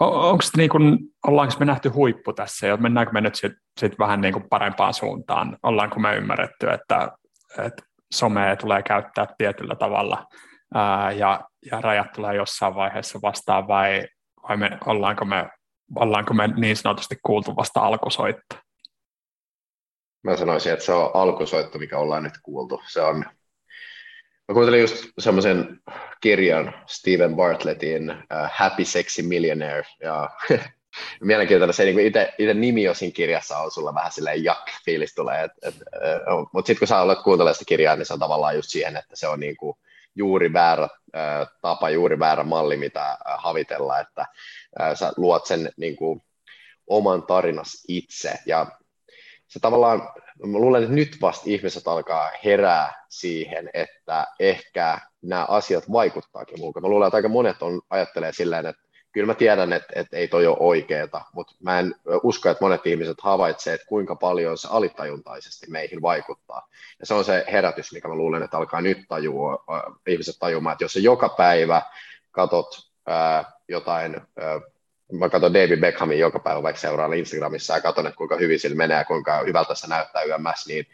Onko 0.00 0.44
niin 0.56 0.70
kun, 0.70 0.98
ollaanko 1.26 1.54
me 1.58 1.66
nähty 1.66 1.88
huippu 1.88 2.32
tässä 2.32 2.66
ja 2.66 2.76
mennäänkö 2.76 3.12
me 3.12 3.20
nyt 3.20 3.34
sit, 3.34 3.52
sit 3.80 3.98
vähän 3.98 4.20
niin 4.20 4.32
kuin 4.32 4.48
parempaan 4.48 4.94
suuntaan? 4.94 5.58
Ollaanko 5.62 6.00
me 6.00 6.16
ymmärretty, 6.16 6.70
että, 6.70 7.12
että 7.66 7.82
somea 8.12 8.56
tulee 8.56 8.82
käyttää 8.82 9.26
tietyllä 9.38 9.74
tavalla 9.74 10.26
ää, 10.74 11.12
ja, 11.12 11.40
ja 11.70 11.80
rajat 11.80 12.12
tulee 12.12 12.34
jossain 12.34 12.74
vaiheessa 12.74 13.18
vastaan 13.22 13.68
vai, 13.68 14.08
vai 14.48 14.56
me, 14.56 14.78
ollaanko, 14.86 15.24
me, 15.24 15.50
ollaanko 15.96 16.34
me 16.34 16.46
niin 16.46 16.76
sanotusti 16.76 17.16
kuultu 17.22 17.56
vasta 17.56 17.80
alkusoitto? 17.80 18.56
Mä 20.24 20.36
sanoisin, 20.36 20.72
että 20.72 20.84
se 20.84 20.92
on 20.92 21.10
alkusoitto, 21.14 21.78
mikä 21.78 21.98
ollaan 21.98 22.22
nyt 22.22 22.38
kuultu. 22.42 22.82
Se 22.88 23.00
on 23.00 23.24
Mä 24.50 24.54
kuuntelin 24.54 24.80
just 24.80 25.04
semmoisen 25.18 25.80
kirjan 26.20 26.74
Steven 26.86 27.36
Bartlettin 27.36 28.10
uh, 28.10 28.50
Happy 28.52 28.84
Sexy 28.84 29.22
Millionaire, 29.22 29.86
ja 30.02 30.30
mielenkiintoinen 31.20 31.74
se, 31.74 31.84
niin 31.84 32.00
itse, 32.00 32.54
nimi 32.54 32.82
jo 32.82 32.94
siinä 32.94 33.12
kirjassa 33.12 33.58
on 33.58 33.70
sulla 33.70 33.94
vähän 33.94 34.12
silleen 34.12 34.44
jak-fiilis 34.44 35.14
tulee, 35.14 35.44
et, 35.44 35.52
et, 35.62 35.74
uh, 35.74 36.50
mutta 36.52 36.66
sitten 36.66 36.78
kun 36.78 36.88
sä 36.88 37.00
olet 37.00 37.18
kuuntelemaan 37.18 37.54
sitä 37.54 37.68
kirjaa, 37.68 37.96
niin 37.96 38.06
se 38.06 38.12
on 38.12 38.18
tavallaan 38.18 38.56
just 38.56 38.68
siihen, 38.70 38.96
että 38.96 39.16
se 39.16 39.28
on 39.28 39.40
niin 39.40 39.56
kuin 39.56 39.76
juuri 40.14 40.52
väärä 40.52 40.84
uh, 40.84 41.46
tapa, 41.62 41.90
juuri 41.90 42.18
väärä 42.18 42.44
malli, 42.44 42.76
mitä 42.76 43.18
uh, 43.20 43.34
havitella, 43.42 44.00
että 44.00 44.26
uh, 44.80 44.96
sä 44.96 45.12
luot 45.16 45.46
sen 45.46 45.72
niin 45.76 45.96
kuin, 45.96 46.22
oman 46.86 47.22
tarinas 47.22 47.84
itse, 47.88 48.34
ja 48.46 48.66
se 49.48 49.60
tavallaan 49.60 50.12
mä 50.46 50.58
luulen, 50.58 50.82
että 50.82 50.94
nyt 50.94 51.16
vasta 51.20 51.44
ihmiset 51.46 51.88
alkaa 51.88 52.30
herää 52.44 53.04
siihen, 53.08 53.70
että 53.74 54.26
ehkä 54.40 54.98
nämä 55.22 55.44
asiat 55.48 55.92
vaikuttaakin 55.92 56.60
muuta. 56.60 56.80
Mä 56.80 56.88
luulen, 56.88 57.06
että 57.06 57.16
aika 57.16 57.28
monet 57.28 57.62
on, 57.62 57.80
ajattelee 57.90 58.32
silleen, 58.32 58.66
että 58.66 58.82
kyllä 59.12 59.26
mä 59.26 59.34
tiedän, 59.34 59.72
että, 59.72 59.92
että 59.96 60.16
ei 60.16 60.28
toi 60.28 60.46
ole 60.46 60.56
oikeeta, 60.60 61.20
mutta 61.32 61.54
mä 61.60 61.78
en 61.78 61.94
usko, 62.22 62.48
että 62.48 62.64
monet 62.64 62.86
ihmiset 62.86 63.20
havaitsevat, 63.20 63.74
että 63.74 63.86
kuinka 63.86 64.16
paljon 64.16 64.58
se 64.58 64.68
alitajuntaisesti 64.70 65.66
meihin 65.70 66.02
vaikuttaa. 66.02 66.68
Ja 67.00 67.06
se 67.06 67.14
on 67.14 67.24
se 67.24 67.44
herätys, 67.52 67.92
mikä 67.92 68.08
mä 68.08 68.14
luulen, 68.14 68.42
että 68.42 68.56
alkaa 68.56 68.80
nyt 68.80 68.98
tajua, 69.08 69.64
ihmiset 70.06 70.36
tajumaan, 70.38 70.72
että 70.72 70.84
jos 70.84 70.92
se 70.92 71.00
joka 71.00 71.28
päivä 71.28 71.82
katot 72.30 72.90
ää, 73.06 73.52
jotain, 73.68 74.20
ää, 74.36 74.60
mä 75.10 75.28
katson 75.28 75.54
David 75.54 75.80
Beckhamin 75.80 76.18
joka 76.18 76.38
päivä 76.38 76.62
vaikka 76.62 76.80
seuraan 76.80 77.14
Instagramissa 77.14 77.74
ja 77.74 77.80
katson, 77.80 78.06
että 78.06 78.16
kuinka 78.16 78.36
hyvin 78.36 78.60
sillä 78.60 78.76
menee 78.76 78.96
ja 78.96 79.04
kuinka 79.04 79.42
hyvältä 79.46 79.74
se 79.74 79.86
näyttää 79.86 80.22
YMS, 80.22 80.66
niin 80.66 80.86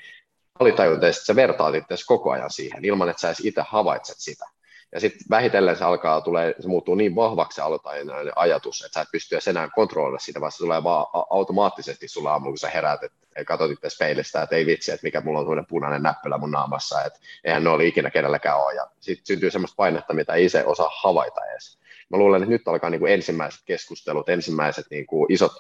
alitajuntaisesti 0.58 1.26
sä 1.26 1.36
vertaat 1.36 1.74
itse 1.74 1.94
koko 2.06 2.30
ajan 2.30 2.50
siihen, 2.50 2.84
ilman 2.84 3.08
että 3.08 3.20
sä 3.20 3.28
edes 3.28 3.40
itse 3.40 3.62
havaitset 3.68 4.16
sitä. 4.18 4.46
Ja 4.92 5.00
sitten 5.00 5.26
vähitellen 5.30 5.76
se 5.76 5.84
alkaa, 5.84 6.20
tulee, 6.20 6.54
se 6.60 6.68
muuttuu 6.68 6.94
niin 6.94 7.14
vahvaksi 7.16 7.56
se 7.56 7.62
aloitajanainen 7.62 8.32
ajatus, 8.36 8.84
että 8.84 8.94
sä 8.94 9.00
et 9.00 9.08
pysty 9.12 9.38
enää 9.50 9.68
kontrolloida 9.74 10.18
sitä, 10.18 10.40
vaan 10.40 10.52
se 10.52 10.58
tulee 10.58 10.84
vaan 10.84 11.06
automaattisesti 11.30 12.08
sulla 12.08 12.32
aamulla, 12.32 12.50
kun 12.50 12.58
sä 12.58 12.70
heräät, 12.70 13.02
että 13.02 13.44
katsot 13.44 13.70
itse 13.70 13.88
peilistä, 13.98 14.42
että 14.42 14.56
ei 14.56 14.66
vitsi, 14.66 14.92
että 14.92 15.04
mikä 15.06 15.20
mulla 15.20 15.38
on 15.38 15.44
sellainen 15.44 15.66
punainen 15.66 16.02
näppylä 16.02 16.38
mun 16.38 16.50
naamassa, 16.50 17.04
että 17.04 17.18
eihän 17.44 17.64
ne 17.64 17.70
oli 17.70 17.88
ikinä 17.88 18.10
kenelläkään 18.10 18.58
ole. 18.58 18.74
Ja 18.74 18.86
sitten 19.00 19.26
syntyy 19.26 19.50
semmoista 19.50 19.76
painetta, 19.76 20.14
mitä 20.14 20.34
ei 20.34 20.48
se 20.48 20.64
osaa 20.64 20.90
havaita 21.02 21.40
edes. 21.50 21.78
Mä 22.10 22.18
luulen, 22.18 22.42
että 22.42 22.52
nyt 22.52 22.68
alkaa 22.68 22.90
niin 22.90 23.00
kuin 23.00 23.12
ensimmäiset 23.12 23.60
keskustelut, 23.66 24.28
ensimmäiset 24.28 24.86
niin 24.90 25.06
kuin 25.06 25.32
isot 25.32 25.52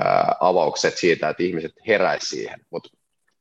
ää, 0.00 0.36
avaukset 0.40 0.96
siitä, 0.96 1.28
että 1.28 1.42
ihmiset 1.42 1.72
heräisivät 1.86 2.28
siihen. 2.28 2.60
Mutta 2.70 2.88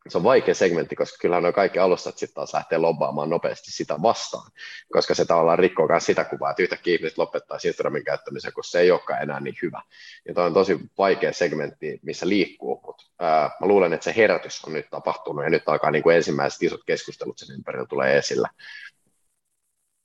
se 0.10 0.18
on 0.18 0.24
vaikea 0.24 0.56
segmentti, 0.56 0.96
koska 0.96 1.18
kyllähän 1.22 1.44
nuo 1.44 1.54
kaikki 1.54 1.80
alustat 1.80 2.18
sitten 2.18 2.36
taas 2.36 2.54
lähtee 2.54 2.78
lobbaamaan 2.78 3.30
nopeasti 3.30 3.72
sitä 3.72 4.02
vastaan, 4.02 4.52
koska 4.92 5.16
se 5.16 5.26
tavallaan 5.26 5.60
rikkoo 5.60 5.88
myös 5.88 6.06
sitä 6.06 6.24
kuvaa, 6.24 6.52
että 6.52 6.64
yhtäkkiä 6.64 6.96
ihmiset 6.96 7.18
lopettaa 7.18 7.58
Instagramin 7.66 8.04
käyttämisen, 8.04 8.54
kun 8.54 8.64
se 8.64 8.80
ei 8.80 8.92
olekaan 8.92 9.22
enää 9.22 9.40
niin 9.40 9.56
hyvä. 9.62 9.82
Ja 10.28 10.34
toi 10.34 10.46
on 10.46 10.54
tosi 10.54 10.80
vaikea 10.98 11.34
segmentti, 11.34 12.00
missä 12.04 12.30
liikkuu, 12.30 12.82
mutta 12.86 13.04
ää, 13.20 13.50
mä 13.62 13.68
luulen, 13.68 13.94
että 13.94 14.04
se 14.04 14.14
herätys 14.18 14.66
on 14.66 14.74
nyt 14.74 14.90
tapahtunut 14.92 15.44
ja 15.44 15.50
nyt 15.50 15.64
alkaa 15.66 15.92
niin 15.92 16.04
kuin 16.04 16.16
ensimmäiset 16.16 16.64
isot 16.64 16.82
keskustelut 16.86 17.38
sen 17.38 17.56
ympärillä 17.56 17.86
tulee 17.86 18.18
esillä. 18.18 18.50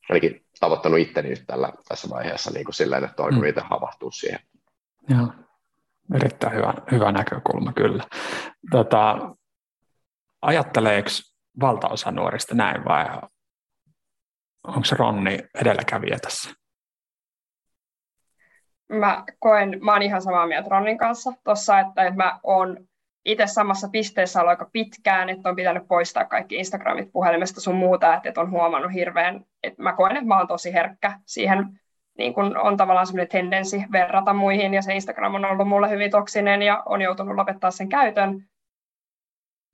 Ainakin 0.08 0.44
tavoittanut 0.60 0.98
itteni 0.98 1.28
nyt 1.28 1.44
tällä, 1.46 1.72
tässä 1.88 2.10
vaiheessa 2.10 2.50
niin 2.50 2.64
kuin 2.64 2.74
silleen, 2.74 3.04
että 3.04 3.22
alkoi 3.22 3.38
mm. 3.38 3.44
itse 3.44 3.60
havahtua 3.60 4.10
siihen. 4.10 4.40
Joo, 5.08 5.28
erittäin 6.14 6.56
hyvä, 6.56 6.74
hyvä 6.90 7.12
näkökulma 7.12 7.72
kyllä. 7.72 8.04
Tota, 8.70 9.34
ajatteleeko 10.42 11.10
valtaosa 11.60 12.10
nuorista 12.10 12.54
näin 12.54 12.84
vai 12.84 13.06
onko 14.66 14.84
se 14.84 14.96
Ronni 14.96 15.38
edelläkävijä 15.60 16.18
tässä? 16.18 16.50
Mä 18.88 19.24
koen, 19.38 19.78
mä 19.84 19.92
oon 19.92 20.02
ihan 20.02 20.22
samaa 20.22 20.46
mieltä 20.46 20.68
Ronnin 20.68 20.98
kanssa 20.98 21.32
tuossa, 21.44 21.80
että, 21.80 22.02
että 22.02 22.16
mä 22.16 22.40
oon 22.42 22.76
itse 23.24 23.46
samassa 23.46 23.88
pisteessä 23.88 24.40
ollut 24.40 24.50
aika 24.50 24.70
pitkään, 24.72 25.28
että 25.28 25.48
on 25.48 25.56
pitänyt 25.56 25.88
poistaa 25.88 26.24
kaikki 26.24 26.56
Instagramit 26.56 27.12
puhelimesta 27.12 27.60
sun 27.60 27.74
muuta, 27.74 28.14
että, 28.14 28.28
että 28.28 28.40
on 28.40 28.50
huomannut 28.50 28.92
hirveän, 28.92 29.44
että 29.62 29.82
mä 29.82 29.92
koen, 29.92 30.16
että 30.16 30.28
mä 30.28 30.38
oon 30.38 30.48
tosi 30.48 30.72
herkkä 30.72 31.18
siihen, 31.26 31.80
niin 32.18 32.34
kun 32.34 32.56
on 32.56 32.76
tavallaan 32.76 33.06
semmoinen 33.06 33.28
tendenssi 33.28 33.84
verrata 33.92 34.32
muihin, 34.32 34.74
ja 34.74 34.82
se 34.82 34.94
Instagram 34.94 35.34
on 35.34 35.44
ollut 35.44 35.68
mulle 35.68 35.90
hyvin 35.90 36.10
toksinen, 36.10 36.62
ja 36.62 36.82
on 36.86 37.02
joutunut 37.02 37.36
lopettaa 37.36 37.70
sen 37.70 37.88
käytön, 37.88 38.48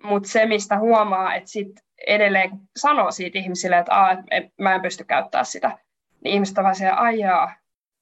mutta 0.02 0.28
se, 0.28 0.46
mistä 0.46 0.78
huomaa, 0.78 1.34
että 1.34 1.50
sit 1.50 1.80
edelleen 2.06 2.50
sanoo 2.76 3.10
siitä 3.10 3.38
ihmisille, 3.38 3.78
että 3.78 3.94
Aa, 3.94 4.16
et 4.30 4.44
mä 4.58 4.74
en 4.74 4.82
pysty 4.82 5.04
käyttämään 5.04 5.46
sitä, 5.46 5.78
niin 6.24 6.34
ihmiset 6.34 6.58
ovat 6.58 6.76
siellä, 6.76 6.96
aijaa, 6.96 7.52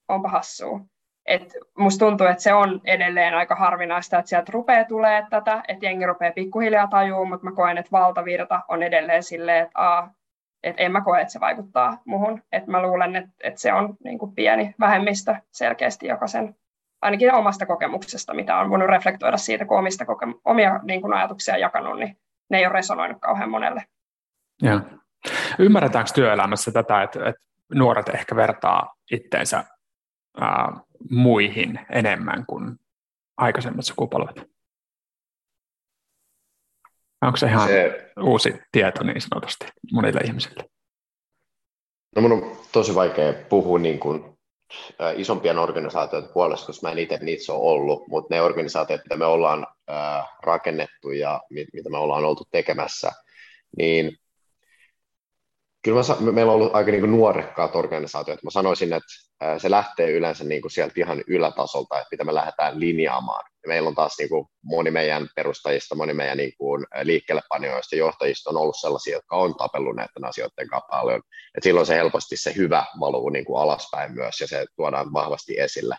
onpa 0.09 0.29
hassua. 0.29 0.81
Et 1.27 1.57
musta 1.79 2.07
tuntuu, 2.07 2.27
että 2.27 2.43
se 2.43 2.53
on 2.55 2.81
edelleen 2.85 3.35
aika 3.35 3.55
harvinaista, 3.55 4.19
että 4.19 4.29
sieltä 4.29 4.53
rupeaa 4.53 4.85
tulee 4.85 5.27
tätä, 5.31 5.63
että 5.69 5.87
jengi 5.87 6.07
rupeaa 6.07 6.33
pikkuhiljaa 6.33 6.87
tajuu, 6.87 7.27
mutta 7.27 7.45
mä 7.45 7.53
koen, 7.53 7.79
että 7.79 7.93
valtavirta 7.93 8.61
on 8.69 8.83
edelleen 8.83 9.23
silleen, 9.23 9.65
että 9.65 9.83
Aa, 9.83 10.15
et 10.63 10.75
en 10.79 10.93
mä 10.93 11.01
koe, 11.01 11.21
että 11.21 11.33
se 11.33 11.41
vaikuttaa 11.41 11.99
muhun. 12.05 12.43
Et 12.53 12.67
mä 12.67 12.83
luulen, 12.83 13.17
että, 13.17 13.31
että 13.45 13.61
se 13.61 13.73
on 13.73 13.97
niin 14.05 14.19
kuin 14.19 14.35
pieni 14.35 14.75
vähemmistö 14.81 15.37
selkeästi, 15.51 16.07
joka 16.07 16.27
sen 16.27 16.57
ainakin 17.03 17.35
omasta 17.35 17.67
kokemuksesta, 17.67 18.35
mitä 18.35 18.57
on 18.57 18.71
voinut 18.71 18.89
reflektoida 18.89 19.37
siitä, 19.37 19.65
kun 19.65 19.79
omista 19.79 20.05
kokem- 20.05 20.41
omia 20.45 20.81
niin 20.83 21.01
kuin 21.01 21.15
ajatuksia 21.15 21.59
jakanut, 21.59 21.99
niin 21.99 22.17
ne 22.51 22.59
ei 22.59 22.67
ole 22.67 22.73
resonoinut 22.73 23.21
kauhean 23.21 23.51
monelle. 23.51 23.85
Ja. 24.63 24.81
Ymmärretäänkö 25.59 26.11
työelämässä 26.15 26.73
tätä, 26.73 27.03
että, 27.03 27.29
että 27.29 27.43
nuoret 27.75 28.09
ehkä 28.09 28.37
vertaa 28.37 28.95
itteensä 29.11 29.65
ää, 30.41 30.73
muihin 31.11 31.81
enemmän 31.91 32.47
kuin 32.47 32.81
aikaisemmat 33.37 33.85
sukupolvet? 33.85 34.37
Onko 37.23 37.37
se 37.37 37.47
ihan 37.47 37.69
se, 37.69 38.13
uusi 38.21 38.55
tieto 38.73 39.05
niin 39.05 39.21
sanotusti 39.21 39.67
monille 39.93 40.21
ihmisille? 40.25 40.65
No 42.17 42.23
mun 42.23 42.33
on 42.33 42.57
tosi 42.73 42.95
vaikea 42.95 43.33
puhua 43.49 43.79
niin 43.79 44.01
kuin 44.01 44.39
isompien 45.17 45.59
organisaatioiden 45.59 46.31
puolesta, 46.33 46.67
koska 46.67 46.87
mä 46.87 46.93
en 46.93 46.99
itse 46.99 47.19
niissä 47.23 47.53
ole 47.53 47.73
ollut, 47.73 48.09
mutta 48.09 48.35
ne 48.35 48.43
organisaatiot, 48.43 49.01
mitä 49.05 49.17
me 49.17 49.25
ollaan 49.25 49.67
rakennettu 50.43 51.11
ja 51.11 51.41
mitä 51.51 51.91
me 51.91 51.99
ollaan 51.99 52.25
oltu 52.25 52.45
tekemässä, 52.51 53.13
niin 53.77 54.17
kyllä 55.85 56.01
mä, 56.21 56.33
meillä 56.33 56.53
on 56.53 56.57
ollut 56.57 56.75
aika 56.75 56.91
niin 56.91 57.11
nuorekkaat 57.11 57.77
organisaatiot. 57.77 58.43
Mä 58.43 58.51
sanoisin, 58.51 58.93
että 58.93 59.59
se 59.59 59.71
lähtee 59.71 60.11
yleensä 60.11 60.45
niin 60.45 60.63
kuin 60.63 60.73
sieltä 60.73 60.95
ihan 60.97 61.25
ylätasolta, 61.27 61.99
että 61.99 62.09
mitä 62.11 62.25
me 62.25 62.35
lähdetään 62.35 62.81
linjaamaan. 62.81 63.45
Ja 63.63 63.69
meillä 63.69 63.89
on 63.89 63.95
taas 63.95 64.15
niin 64.19 64.29
kuin 64.29 64.47
moni 64.63 64.91
meidän 64.91 65.29
perustajista, 65.37 65.95
moni 65.95 66.15
meidän 66.15 66.37
niin 66.37 66.53
kuin 66.59 66.87
liikkeellepanijoista, 67.03 67.97
johtajista 67.97 68.51
on 68.51 68.57
ollut 68.57 68.77
sellaisia, 68.81 69.17
jotka 69.17 69.37
on 69.37 69.55
tapellut 69.55 69.97
näiden 69.97 70.25
asioiden 70.25 70.69
kanssa 70.69 70.89
paljon. 70.91 71.23
Et 71.57 71.63
silloin 71.63 71.87
se 71.87 71.95
helposti 71.95 72.37
se 72.37 72.55
hyvä 72.57 72.85
valuu 73.01 73.29
niin 73.29 73.45
kuin 73.45 73.63
alaspäin 73.63 74.13
myös 74.13 74.41
ja 74.41 74.47
se 74.47 74.67
tuodaan 74.77 75.13
vahvasti 75.13 75.61
esille. 75.61 75.97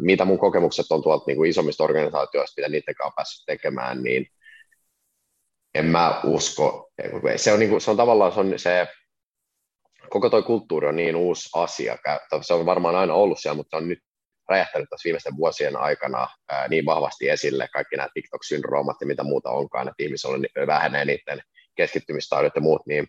mitä 0.00 0.24
mun 0.24 0.38
kokemukset 0.38 0.86
on 0.90 1.02
tuolta 1.02 1.24
niin 1.26 1.36
kuin 1.36 1.50
isommista 1.50 1.84
organisaatioista, 1.84 2.60
mitä 2.60 2.68
niiden 2.68 2.94
kanssa 2.94 3.06
on 3.06 3.12
päässyt 3.16 3.46
tekemään, 3.46 4.02
niin 4.02 4.26
en 5.74 5.84
mä 5.84 6.20
usko. 6.24 6.89
Se 7.36 7.52
on, 7.52 7.58
niin 7.58 7.70
kuin, 7.70 7.80
se 7.80 7.90
on 7.90 7.96
tavallaan 7.96 8.32
se, 8.32 8.40
on 8.40 8.58
se 8.58 8.88
koko 10.10 10.30
tuo 10.30 10.42
kulttuuri 10.42 10.88
on 10.88 10.96
niin 10.96 11.16
uusi 11.16 11.48
asia. 11.54 11.96
Se 12.42 12.54
on 12.54 12.66
varmaan 12.66 12.96
aina 12.96 13.14
ollut 13.14 13.38
siellä, 13.40 13.56
mutta 13.56 13.76
on 13.76 13.88
nyt 13.88 13.98
räjähtänyt 14.48 14.88
tässä 14.90 15.04
viimeisten 15.04 15.36
vuosien 15.36 15.76
aikana 15.76 16.28
ää, 16.48 16.68
niin 16.68 16.86
vahvasti 16.86 17.28
esille 17.28 17.68
kaikki 17.72 17.96
nämä 17.96 18.08
TikTok-syndroomat 18.14 18.96
ja 19.00 19.06
mitä 19.06 19.22
muuta 19.22 19.50
onkaan, 19.50 19.88
että 19.88 20.02
ihmisillä 20.02 20.66
vähenee 20.66 21.04
niiden 21.04 21.40
keskittymistaidot 21.76 22.54
ja 22.54 22.60
muut, 22.60 22.82
niin 22.86 23.06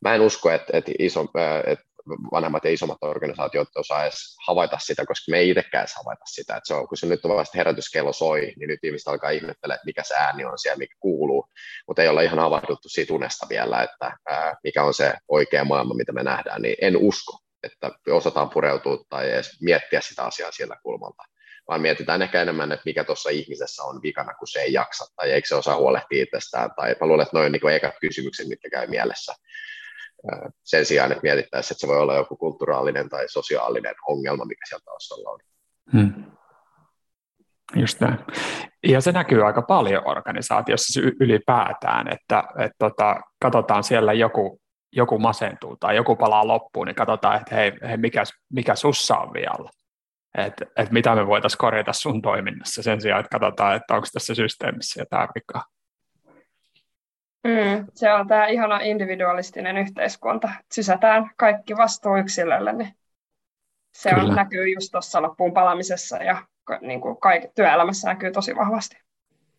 mä 0.00 0.14
en 0.14 0.20
usko, 0.20 0.50
että, 0.50 0.78
että, 0.78 0.92
iso, 0.98 1.26
että 1.66 1.84
vanhemmat 2.32 2.64
ja 2.64 2.70
isommat 2.70 2.98
organisaatiot 3.02 3.68
osaa 3.76 4.02
edes 4.02 4.36
havaita 4.46 4.78
sitä, 4.78 5.06
koska 5.06 5.30
me 5.30 5.38
ei 5.38 5.50
itsekään 5.50 5.86
havaita 5.96 6.24
sitä. 6.26 6.56
Että 6.56 6.66
se 6.66 6.74
on, 6.74 6.88
kun 6.88 6.96
se 6.96 7.06
nyt 7.06 7.20
vasta 7.24 7.58
herätyskello 7.58 8.12
soi, 8.12 8.52
niin 8.56 8.68
nyt 8.68 8.80
ihmiset 8.82 9.08
alkaa 9.08 9.30
ihmettelemään, 9.30 9.76
että 9.76 9.86
mikä 9.86 10.02
se 10.02 10.14
ääni 10.14 10.44
on 10.44 10.58
siellä, 10.58 10.78
mikä 10.78 10.94
kuuluu, 11.00 11.48
mutta 11.86 12.02
ei 12.02 12.08
olla 12.08 12.20
ihan 12.20 12.38
havahduttu 12.38 12.88
siitä 12.88 13.14
unesta 13.14 13.46
vielä, 13.48 13.82
että 13.82 14.16
ää, 14.28 14.54
mikä 14.64 14.82
on 14.82 14.94
se 14.94 15.14
oikea 15.28 15.64
maailma, 15.64 15.94
mitä 15.94 16.12
me 16.12 16.22
nähdään, 16.22 16.62
niin 16.62 16.76
en 16.80 16.96
usko, 16.96 17.38
että 17.62 17.90
osataan 18.10 18.50
pureutua 18.50 19.04
tai 19.08 19.32
edes 19.32 19.62
miettiä 19.62 20.00
sitä 20.00 20.22
asiaa 20.22 20.52
siellä 20.52 20.76
kulmalta. 20.82 21.22
Vaan 21.68 21.80
mietitään 21.80 22.22
ehkä 22.22 22.42
enemmän, 22.42 22.72
että 22.72 22.82
mikä 22.84 23.04
tuossa 23.04 23.30
ihmisessä 23.30 23.82
on 23.82 24.02
vikana, 24.02 24.34
kun 24.34 24.48
se 24.48 24.60
ei 24.60 24.72
jaksa, 24.72 25.04
tai 25.16 25.32
eikö 25.32 25.48
se 25.48 25.54
osaa 25.54 25.76
huolehtia 25.76 26.22
itsestään, 26.22 26.70
tai 26.76 26.96
mä 27.00 27.06
luulen, 27.06 27.22
että 27.22 27.36
noin 27.36 27.46
on 27.46 27.52
niin 27.52 27.74
ekat 27.74 27.94
kysymykset, 28.00 28.48
mitkä 28.48 28.70
käy 28.70 28.86
mielessä 28.86 29.34
sen 30.62 30.86
sijaan, 30.86 31.12
että 31.12 31.22
mietittäisiin, 31.22 31.74
että 31.74 31.80
se 31.80 31.86
voi 31.86 31.98
olla 31.98 32.14
joku 32.14 32.36
kulttuuraalinen 32.36 33.08
tai 33.08 33.28
sosiaalinen 33.28 33.94
ongelma, 34.08 34.44
mikä 34.44 34.66
sieltä 34.68 34.84
taustalla 34.84 35.30
on. 35.30 35.40
Hmm. 35.92 36.24
Just 37.76 38.00
näin. 38.00 38.18
Ja 38.86 39.00
se 39.00 39.12
näkyy 39.12 39.46
aika 39.46 39.62
paljon 39.62 40.08
organisaatiossa 40.08 41.00
ylipäätään, 41.20 42.08
että, 42.12 42.44
että 42.58 42.76
tota, 42.78 43.20
katsotaan 43.42 43.84
siellä 43.84 44.12
joku, 44.12 44.60
joku 44.92 45.18
masentuu 45.18 45.76
tai 45.80 45.96
joku 45.96 46.16
palaa 46.16 46.46
loppuun, 46.46 46.86
niin 46.86 46.94
katsotaan, 46.94 47.36
että 47.36 47.54
hei, 47.54 47.72
hei 47.88 47.96
mikä, 47.96 48.22
mikä 48.52 48.74
sussa 48.74 49.16
on 49.16 49.32
vialla. 49.32 49.70
Että 50.38 50.64
et 50.76 50.90
mitä 50.90 51.14
me 51.14 51.26
voitaisiin 51.26 51.58
korjata 51.58 51.92
sun 51.92 52.22
toiminnassa 52.22 52.82
sen 52.82 53.00
sijaan, 53.00 53.20
että 53.20 53.38
katsotaan, 53.38 53.76
että 53.76 53.94
onko 53.94 54.06
tässä 54.12 54.34
systeemissä 54.34 55.00
jotain 55.00 55.28
vikaa. 55.34 55.64
Mm, 57.44 57.86
se 57.94 58.12
on 58.12 58.26
tämä 58.28 58.46
ihana 58.46 58.80
individualistinen 58.80 59.76
yhteiskunta. 59.76 60.50
Sysätään 60.72 61.30
kaikki 61.36 61.76
vastuu 61.76 62.16
yksilölle, 62.16 62.72
niin 62.72 62.94
se 63.94 64.10
on, 64.16 64.34
näkyy 64.34 64.68
just 64.68 64.88
tuossa 64.92 65.22
loppuun 65.22 65.54
palamisessa 65.54 66.16
ja 66.16 66.42
niin 66.80 67.00
kuin 67.00 67.16
kaikki, 67.16 67.48
työelämässä 67.54 68.08
näkyy 68.08 68.30
tosi 68.30 68.56
vahvasti. 68.56 68.96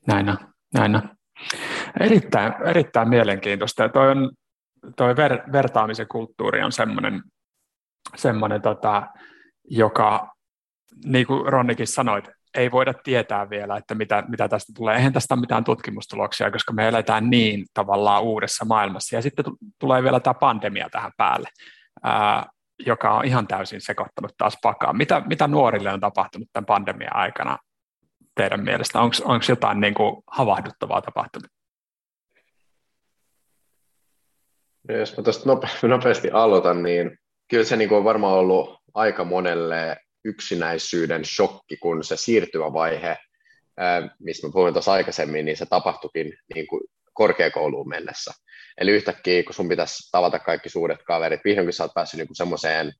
Näin 0.07 0.29
on, 0.29 0.37
näin 0.73 0.95
on. 0.95 1.09
Erittäin, 1.99 2.53
erittäin 2.65 3.09
mielenkiintoista. 3.09 3.83
Ja 3.83 3.89
toi, 3.89 4.11
on, 4.11 4.31
toi 4.95 5.15
ver, 5.15 5.51
vertaamisen 5.51 6.07
kulttuuri 6.07 6.63
on 6.63 6.71
semmoinen, 6.71 7.23
semmoinen 8.15 8.61
tota, 8.61 9.07
joka, 9.63 10.33
niin 11.05 11.27
kuin 11.27 11.53
Ronnikin 11.53 11.87
sanoit, 11.87 12.29
ei 12.55 12.71
voida 12.71 12.93
tietää 12.93 13.49
vielä, 13.49 13.77
että 13.77 13.95
mitä, 13.95 14.23
mitä 14.27 14.47
tästä 14.47 14.73
tulee. 14.75 14.95
Eihän 14.95 15.13
tästä 15.13 15.33
ole 15.33 15.41
mitään 15.41 15.63
tutkimustuloksia, 15.63 16.51
koska 16.51 16.73
me 16.73 16.87
eletään 16.87 17.29
niin 17.29 17.65
tavallaan 17.73 18.23
uudessa 18.23 18.65
maailmassa. 18.65 19.15
Ja 19.15 19.21
sitten 19.21 19.45
tulee 19.79 20.03
vielä 20.03 20.19
tämä 20.19 20.33
pandemia 20.33 20.89
tähän 20.91 21.11
päälle, 21.17 21.49
ää, 22.03 22.45
joka 22.85 23.11
on 23.11 23.25
ihan 23.25 23.47
täysin 23.47 23.81
sekoittanut 23.81 24.31
taas 24.37 24.57
pakaa. 24.61 24.93
Mitä, 24.93 25.21
mitä 25.27 25.47
nuorille 25.47 25.93
on 25.93 25.99
tapahtunut 25.99 26.49
tämän 26.53 26.65
pandemian 26.65 27.15
aikana 27.15 27.57
teidän 28.35 28.63
mielestä? 28.63 28.99
Onko 28.99 29.45
jotain 29.49 29.79
niin 29.79 29.93
kuin 29.93 30.23
havahduttavaa 30.31 31.01
tapahtunut? 31.01 31.47
Jos 34.89 35.17
mä 35.17 35.23
tuosta 35.23 35.49
nopeasti 35.87 36.31
aloitan, 36.31 36.83
niin 36.83 37.17
kyllä 37.49 37.63
se 37.63 37.75
niin 37.75 37.89
kuin 37.89 37.97
on 37.97 38.03
varmaan 38.03 38.33
ollut 38.33 38.81
aika 38.93 39.23
monelle 39.23 39.97
yksinäisyyden 40.25 41.25
shokki, 41.25 41.77
kun 41.77 42.03
se 42.03 42.17
siirtyvä 42.17 42.73
vaihe, 42.73 43.17
mistä 44.19 44.47
mä 44.47 44.53
puhuin 44.53 44.73
tuossa 44.73 44.91
aikaisemmin, 44.91 45.45
niin 45.45 45.57
se 45.57 45.65
tapahtuikin 45.65 46.33
niin 46.55 46.67
kuin 46.67 46.81
korkeakouluun 47.13 47.89
mennessä. 47.89 48.31
Eli 48.77 48.91
yhtäkkiä, 48.91 49.43
kun 49.43 49.53
sun 49.53 49.69
pitäisi 49.69 50.11
tavata 50.11 50.39
kaikki 50.39 50.69
suuret 50.69 51.03
kaverit, 51.03 51.41
vihdoinkin 51.45 51.73
sä 51.73 51.83
oot 51.83 51.93
päässyt 51.93 52.17
niin 52.17 52.35
semmoiseen, 52.35 52.93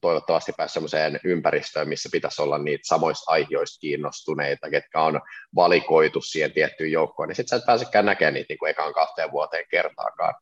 toivottavasti 0.00 0.52
päässyt 0.56 0.74
semmoiseen 0.74 1.20
ympäristöön, 1.24 1.88
missä 1.88 2.08
pitäisi 2.12 2.42
olla 2.42 2.58
niitä 2.58 2.82
samoista 2.86 3.32
aiheista 3.32 3.80
kiinnostuneita, 3.80 4.70
ketkä 4.70 5.00
on 5.00 5.20
valikoitu 5.54 6.20
siihen 6.20 6.52
tiettyyn 6.52 6.92
joukkoon, 6.92 7.28
niin 7.28 7.36
sitten 7.36 7.48
sä 7.48 7.56
et 7.56 7.66
pääsekään 7.66 8.06
näkemään 8.06 8.34
niitä 8.34 8.46
niin 8.48 8.58
kuin 8.58 8.70
ekaan 8.70 8.94
kahteen 8.94 9.32
vuoteen 9.32 9.64
kertaakaan. 9.70 10.34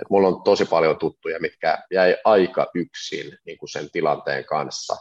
Et 0.00 0.10
mulla 0.10 0.28
on 0.28 0.42
tosi 0.42 0.64
paljon 0.64 0.98
tuttuja, 0.98 1.40
mitkä 1.40 1.78
jäi 1.90 2.16
aika 2.24 2.66
yksin 2.74 3.38
niin 3.46 3.58
kuin 3.58 3.68
sen 3.68 3.90
tilanteen 3.90 4.44
kanssa. 4.44 4.96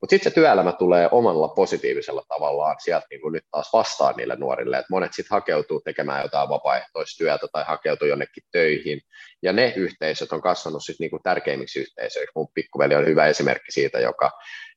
Mutta 0.00 0.10
sitten 0.10 0.30
se 0.30 0.34
työelämä 0.34 0.72
tulee 0.72 1.08
omalla 1.12 1.48
positiivisella 1.48 2.22
tavallaan 2.28 2.76
sieltä 2.78 3.06
niin 3.10 3.20
kuin 3.20 3.32
nyt 3.32 3.44
taas 3.50 3.72
vastaan 3.72 4.14
niille 4.16 4.36
nuorille, 4.36 4.76
että 4.76 4.86
monet 4.90 5.12
sitten 5.12 5.36
hakeutuu 5.36 5.80
tekemään 5.80 6.22
jotain 6.22 6.48
vapaaehtoistyötä 6.48 7.46
tai 7.52 7.64
hakeutuu 7.66 8.08
jonnekin 8.08 8.42
töihin, 8.52 9.00
ja 9.42 9.52
ne 9.52 9.72
yhteisöt 9.76 10.32
on 10.32 10.40
kasvanut 10.40 10.84
sitten 10.84 11.04
niin 11.04 11.10
kuin 11.10 11.22
tärkeimmiksi 11.22 11.80
yhteisöiksi. 11.80 12.32
Mun 12.34 12.48
pikkuveli 12.54 12.94
on 12.94 13.06
hyvä 13.06 13.26
esimerkki 13.26 13.72
siitä, 13.72 14.00
joka 14.00 14.30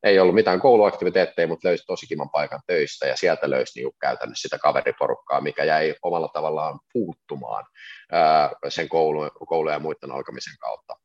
ei 0.03 0.19
ollut 0.19 0.36
mitään 0.36 0.59
kouluaktiviteetteja, 0.59 1.47
mutta 1.47 1.67
löysi 1.67 1.84
tosi 1.88 2.07
kivan 2.07 2.30
paikan 2.30 2.61
töistä, 2.67 3.07
ja 3.07 3.15
sieltä 3.17 3.49
löysi 3.49 3.80
niin 3.80 3.93
käytännössä 4.01 4.41
sitä 4.41 4.57
kaveriporukkaa, 4.57 5.41
mikä 5.41 5.63
jäi 5.63 5.95
omalla 6.03 6.28
tavallaan 6.28 6.80
puuttumaan 6.93 7.65
ää, 8.11 8.51
sen 8.69 8.89
koulu, 8.89 9.30
koulu 9.30 9.69
ja 9.69 9.80
muiden 9.80 10.11
alkamisen 10.11 10.57
kautta. 10.59 11.03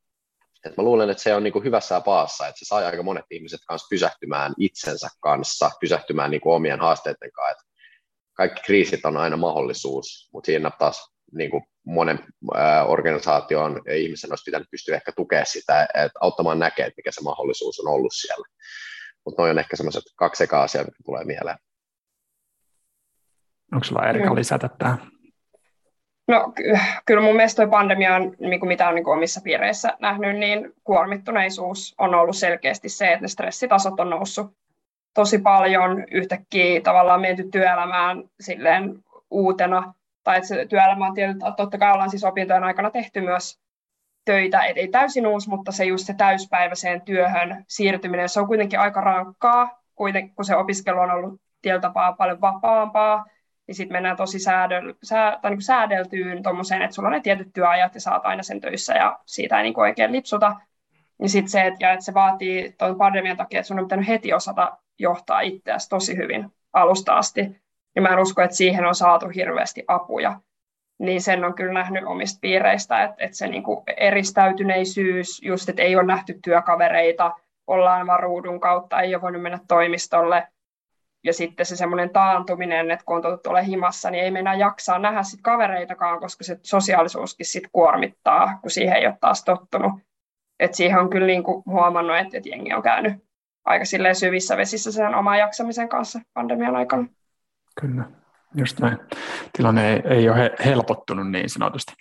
Et 0.65 0.77
mä 0.77 0.85
luulen, 0.85 1.11
että 1.11 1.23
se 1.23 1.35
on 1.35 1.43
niinku 1.43 1.63
hyvässä 1.63 1.95
ja 1.95 2.01
paassa, 2.01 2.47
että 2.47 2.59
se 2.59 2.65
saa 2.65 2.79
aika 2.79 3.03
monet 3.03 3.25
ihmiset 3.31 3.61
kanssa 3.69 3.87
pysähtymään 3.91 4.55
itsensä 4.59 5.09
kanssa, 5.21 5.71
pysähtymään 5.81 6.31
niinku 6.31 6.53
omien 6.53 6.81
haasteiden 6.81 7.33
kanssa. 7.33 7.53
Et 7.53 7.69
kaikki 8.35 8.63
kriisit 8.63 9.05
on 9.05 9.17
aina 9.17 9.37
mahdollisuus, 9.37 10.29
mutta 10.33 10.47
siinä 10.47 10.71
taas 10.79 11.15
niinku 11.33 11.63
monen 11.87 12.19
äh, 12.57 12.91
organisaation 12.91 13.83
ja 13.87 13.97
ihmisen 13.97 14.33
olisi 14.33 14.45
pitänyt 14.45 14.69
pystyä 14.71 14.97
ehkä 14.97 15.13
tukemaan 15.17 15.47
sitä, 15.47 15.83
että 15.83 16.19
auttamaan 16.21 16.59
näkee, 16.59 16.87
että 16.87 16.99
mikä 16.99 17.11
se 17.13 17.21
mahdollisuus 17.21 17.81
on 17.81 17.93
ollut 17.93 18.13
siellä. 18.15 18.47
Mutta 19.25 19.43
noin 19.43 19.51
on 19.51 19.59
ehkä 19.59 19.77
semmoiset 19.77 20.03
kaksi 20.17 20.45
eka 20.45 20.63
asiaa, 20.63 20.85
mitkä 20.85 21.03
tulee 21.05 21.25
mieleen. 21.25 21.59
Onko 23.73 23.85
sulla 23.85 24.09
Erika 24.09 24.35
lisätä 24.35 24.71
tähän? 24.79 25.18
No 26.29 26.53
kyllä 27.07 27.23
mun 27.23 27.37
mielestä 27.37 27.63
toi 27.63 27.71
pandemia 27.71 28.15
on, 28.15 28.35
niin 28.41 28.61
kuin 28.61 28.69
mitä 28.69 28.89
on 28.89 28.95
niin 28.95 29.05
kuin 29.05 29.17
omissa 29.17 29.41
piireissä 29.45 29.97
nähnyt, 30.01 30.37
niin 30.37 30.73
kuormittuneisuus 30.85 31.95
on 31.99 32.15
ollut 32.15 32.37
selkeästi 32.37 32.89
se, 32.89 33.13
että 33.13 33.23
ne 33.23 33.29
stressitasot 33.29 34.01
on 34.01 34.11
noussut 34.11 34.57
tosi 35.15 35.39
paljon. 35.39 36.05
Yhtäkkiä 36.11 36.81
tavallaan 36.81 37.21
menty 37.21 37.45
työelämään 37.45 38.25
silleen 38.41 39.05
uutena, 39.31 39.95
tai 40.25 40.37
että 40.37 40.49
se 40.49 40.67
työelämä 40.67 41.07
on 41.07 41.15
tietysti, 41.15 41.41
totta 41.57 41.79
kai 41.79 41.93
ollaan 41.93 42.11
siis 42.11 42.25
opintojen 42.25 42.65
aikana 42.65 42.91
tehty 42.91 43.21
myös 43.21 43.59
töitä, 44.25 44.65
et 44.65 44.77
ei 44.77 44.89
täysin 44.89 45.27
uusi, 45.27 45.49
mutta 45.49 45.73
se 45.73 45.85
just 45.85 46.07
se 46.07 46.15
täyspäiväiseen 46.15 47.01
työhön 47.01 47.65
siirtyminen, 47.69 48.29
se 48.29 48.41
on 48.41 48.47
kuitenkin 48.47 48.81
aika 48.81 49.01
rankkaa, 49.01 49.83
kuitenkin, 49.95 50.35
kun 50.35 50.45
se 50.45 50.57
opiskelu 50.57 50.99
on 50.99 51.11
ollut 51.11 51.41
tietyllä 51.63 51.81
tapaa 51.81 52.13
paljon 52.13 52.41
vapaampaa, 52.41 53.25
niin 53.69 53.75
sitten 53.75 53.93
mennään 53.93 54.17
tosi 54.17 54.39
säädel, 54.39 54.95
sää, 55.03 55.39
tai 55.43 55.51
niin 55.51 55.63
säädeltyyn 55.63 56.43
tuommoiseen, 56.43 56.83
että 56.83 56.95
sulla 56.95 57.09
on 57.09 57.13
ne 57.13 57.21
tietyt 57.21 57.53
työajat 57.53 57.95
ja 57.95 58.01
saat 58.01 58.27
aina 58.27 58.43
sen 58.43 58.61
töissä 58.61 58.95
ja 58.95 59.19
siitä 59.27 59.57
ei 59.57 59.63
niin 59.63 59.81
oikein 59.81 60.13
lipsuta. 60.13 60.57
Niin 61.19 61.29
sitten 61.29 61.51
se, 61.51 61.67
että, 61.67 61.87
ja 61.87 61.93
että 61.93 62.05
se 62.05 62.15
vaatii 62.15 62.75
tuon 62.79 62.99
pandemian 62.99 63.37
takia, 63.37 63.61
että 63.61 63.67
sun 63.67 63.79
on 63.79 63.85
pitänyt 63.85 64.09
heti 64.09 64.33
osata 64.33 64.79
johtaa 64.99 65.41
itseäsi 65.41 65.89
tosi 65.89 66.17
hyvin 66.17 66.53
alusta 66.73 67.15
asti. 67.15 67.41
Niin 67.95 68.03
mä 68.03 68.09
en 68.09 68.19
usko, 68.19 68.43
että 68.43 68.57
siihen 68.57 68.87
on 68.87 68.95
saatu 68.95 69.29
hirveästi 69.29 69.85
apuja. 69.89 70.41
Niin 70.99 71.23
sen 71.23 71.45
on 71.45 71.55
kyllä 71.55 71.73
nähnyt 71.73 72.05
omista 72.05 72.39
piireistä, 72.41 73.05
että, 73.05 73.17
että 73.19 73.37
se 73.37 73.47
niin 73.47 73.63
kuin 73.63 73.83
eristäytyneisyys, 73.97 75.43
just 75.43 75.69
että 75.69 75.83
ei 75.83 75.97
ole 75.97 76.07
nähty 76.07 76.39
työkavereita, 76.45 77.33
ollaan 77.67 78.07
varuudun 78.07 78.61
kautta, 78.61 79.01
ei 79.01 79.15
ole 79.15 79.23
voinut 79.23 79.43
mennä 79.43 79.59
toimistolle, 79.69 80.49
ja 81.29 81.33
sitten 81.33 81.67
se 81.67 81.77
semmoinen 81.77 82.11
taantuminen, 82.11 82.91
että 82.91 83.05
kun 83.05 83.17
on 83.17 83.23
totuttu 83.23 83.49
olla 83.51 83.61
himassa, 83.61 84.11
niin 84.11 84.25
ei 84.25 84.31
mennä 84.31 84.55
jaksaa 84.55 84.99
nähdä 84.99 85.23
sit 85.23 85.41
kavereitakaan, 85.43 86.21
koska 86.21 86.45
se 86.45 86.59
sosiaalisuuskin 86.63 87.47
sit 87.47 87.65
kuormittaa, 87.73 88.59
kun 88.63 88.71
siihen 88.71 88.97
ei 88.97 89.07
ole 89.07 89.19
taas 89.21 89.45
tottunut. 89.45 89.93
Et 90.61 90.75
siihen 90.75 90.99
on 90.99 91.11
kyllä 91.11 91.27
niin 91.27 91.43
kuin 91.43 91.63
huomannut, 91.67 92.17
että, 92.17 92.37
että 92.37 92.49
jengi 92.49 92.75
on 92.75 92.83
käynyt 92.83 93.13
aika 93.65 93.85
syvissä 94.13 94.57
vesissä 94.57 94.93
sen 94.93 95.15
oman 95.15 95.39
jaksamisen 95.39 95.89
kanssa 95.89 96.21
pandemian 96.35 96.77
aikana. 96.77 97.07
Kyllä, 97.81 98.05
just 98.55 98.81
näin. 98.81 98.99
Tilanne 99.57 99.93
ei, 99.93 100.03
ei 100.05 100.31
ole 100.31 100.51
helpottunut 100.65 101.31
niin 101.31 101.51
sanotusti. 101.51 101.93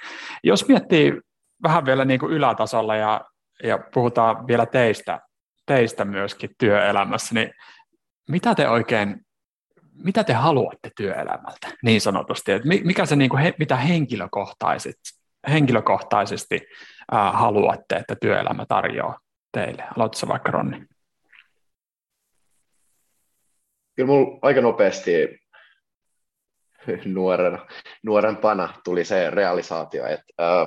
Jos 0.43 0.67
miettii 0.67 1.21
vähän 1.63 1.86
vielä 1.86 2.05
niin 2.05 2.19
ylätasolla 2.30 2.95
ja, 2.95 3.21
ja 3.63 3.80
puhutaan 3.93 4.47
vielä 4.47 4.65
teistä, 4.65 5.19
teistä 5.65 6.05
myöskin 6.05 6.49
työelämässä, 6.57 7.36
niin 7.36 7.53
mitä 8.28 8.55
te 8.55 8.69
oikein, 8.69 9.25
mitä 9.93 10.23
te 10.23 10.34
haluatte 10.34 10.91
työelämältä 10.97 11.67
niin 11.84 12.01
sanotusti, 12.01 12.51
että 12.51 12.67
mikä 12.67 13.05
se 13.05 13.15
niin 13.15 13.30
kuin, 13.30 13.43
he, 13.43 13.53
mitä 13.59 13.75
henkilökohtaisesti, 13.75 15.19
henkilökohtaisesti 15.49 16.61
ää, 17.11 17.32
haluatte, 17.32 17.95
että 17.95 18.15
työelämä 18.21 18.65
tarjoaa 18.65 19.19
teille? 19.51 19.84
Aloitko 19.97 20.28
vaikka 20.28 20.51
Ronni? 20.51 20.86
Kyllä 23.95 24.07
minulla 24.07 24.39
aika 24.41 24.61
nopeasti 24.61 25.39
nuorena, 27.05 27.67
nuorempana 28.03 28.73
tuli 28.84 29.05
se 29.05 29.30
realisaatio, 29.30 30.05
että 30.05 30.34
ää, 30.38 30.65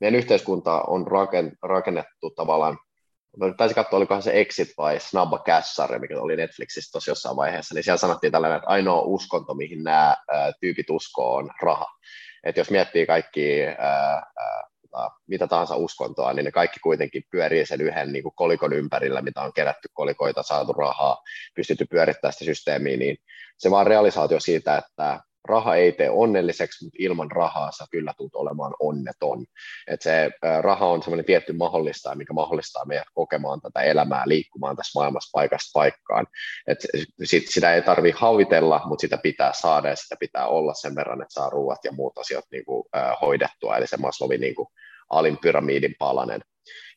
meidän 0.00 0.18
yhteiskunta 0.18 0.82
on 0.82 1.06
rakennettu 1.62 2.30
tavallaan 2.30 2.78
mä 3.36 3.54
taisin 3.56 3.74
katsoa, 3.74 3.96
olikohan 3.96 4.22
se 4.22 4.40
Exit 4.40 4.68
vai 4.78 5.00
Snabba 5.00 5.38
Cash-sarja, 5.38 5.98
mikä 5.98 6.20
oli 6.20 6.36
Netflixissä 6.36 6.92
tosi 6.92 7.10
jossain 7.10 7.36
vaiheessa, 7.36 7.74
niin 7.74 7.84
siellä 7.84 7.98
sanottiin 7.98 8.32
tällainen, 8.32 8.56
että 8.56 8.70
ainoa 8.70 9.02
uskonto, 9.02 9.54
mihin 9.54 9.84
nämä 9.84 10.16
ää, 10.32 10.52
tyypit 10.60 10.90
uskoo, 10.90 11.34
on 11.34 11.50
raha. 11.62 11.86
Että 12.44 12.60
jos 12.60 12.70
miettii 12.70 13.06
kaikki 13.06 13.62
ää, 13.78 14.22
ää, 14.38 15.10
mitä 15.28 15.46
tahansa 15.46 15.76
uskontoa, 15.76 16.32
niin 16.32 16.44
ne 16.44 16.50
kaikki 16.52 16.80
kuitenkin 16.80 17.22
pyörii 17.30 17.66
sen 17.66 17.80
yhden 17.80 18.12
niin 18.12 18.22
kuin 18.22 18.34
kolikon 18.36 18.72
ympärillä, 18.72 19.22
mitä 19.22 19.42
on 19.42 19.52
kerätty 19.52 19.88
kolikoita, 19.92 20.42
saatu 20.42 20.72
rahaa, 20.72 21.22
pystytty 21.54 21.86
pyörittämään 21.90 22.32
sitä 22.32 22.44
systeemiä, 22.44 22.96
niin 22.96 23.16
se 23.58 23.70
vaan 23.70 23.86
realisaatio 23.86 24.40
siitä, 24.40 24.76
että 24.76 25.20
raha 25.44 25.74
ei 25.74 25.92
tee 25.92 26.10
onnelliseksi, 26.10 26.84
mutta 26.84 26.96
ilman 27.00 27.30
rahaa 27.30 27.72
sä 27.72 27.84
kyllä 27.90 28.14
tulet 28.16 28.34
olemaan 28.34 28.74
onneton. 28.80 29.46
Et 29.86 30.02
se 30.02 30.30
raha 30.60 30.86
on 30.86 31.02
semmoinen 31.02 31.24
tietty 31.24 31.52
mahdollistaja, 31.52 32.14
mikä 32.16 32.32
mahdollistaa 32.32 32.84
meidät 32.84 33.06
kokemaan 33.14 33.60
tätä 33.60 33.80
elämää, 33.80 34.22
liikkumaan 34.26 34.76
tässä 34.76 35.00
maailmassa 35.00 35.30
paikasta 35.32 35.70
paikkaan. 35.74 36.26
Et 36.66 36.78
sit, 37.24 37.44
sitä 37.48 37.74
ei 37.74 37.82
tarvi 37.82 38.10
havitella, 38.16 38.80
mutta 38.84 39.00
sitä 39.00 39.18
pitää 39.18 39.52
saada 39.52 39.88
ja 39.88 39.96
sitä 39.96 40.16
pitää 40.20 40.46
olla 40.46 40.74
sen 40.74 40.94
verran, 40.94 41.22
että 41.22 41.34
saa 41.34 41.50
ruuat 41.50 41.84
ja 41.84 41.92
muut 41.92 42.18
asiat 42.18 42.44
niin 42.52 42.64
kuin, 42.64 42.84
äh, 42.96 43.16
hoidettua, 43.22 43.76
eli 43.76 43.86
se 43.86 43.96
Maslowin 43.96 44.40
niin 44.40 44.54
kuin, 44.54 44.68
alin 45.10 45.38
pyramidin 45.38 45.94
palanen. 45.98 46.40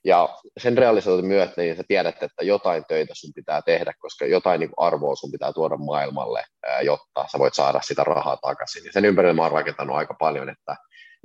Ja 0.05 0.29
sen 0.57 0.77
realisoitu 0.77 1.27
myötä, 1.27 1.53
niin 1.57 1.75
sä 1.75 1.83
tiedät, 1.87 2.23
että 2.23 2.43
jotain 2.43 2.85
töitä 2.87 3.13
sun 3.15 3.33
pitää 3.35 3.61
tehdä, 3.61 3.93
koska 3.99 4.25
jotain 4.25 4.59
niin 4.59 4.71
arvoa 4.77 5.15
sun 5.15 5.31
pitää 5.31 5.53
tuoda 5.53 5.77
maailmalle, 5.77 6.43
jotta 6.81 7.25
sä 7.31 7.39
voit 7.39 7.53
saada 7.53 7.81
sitä 7.81 8.03
rahaa 8.03 8.37
takaisin. 8.37 8.85
Ja 8.85 8.91
sen 8.91 9.05
ympärillä 9.05 9.33
mä 9.33 9.41
oon 9.41 9.51
rakentanut 9.51 9.95
aika 9.95 10.13
paljon, 10.19 10.49
että 10.49 10.75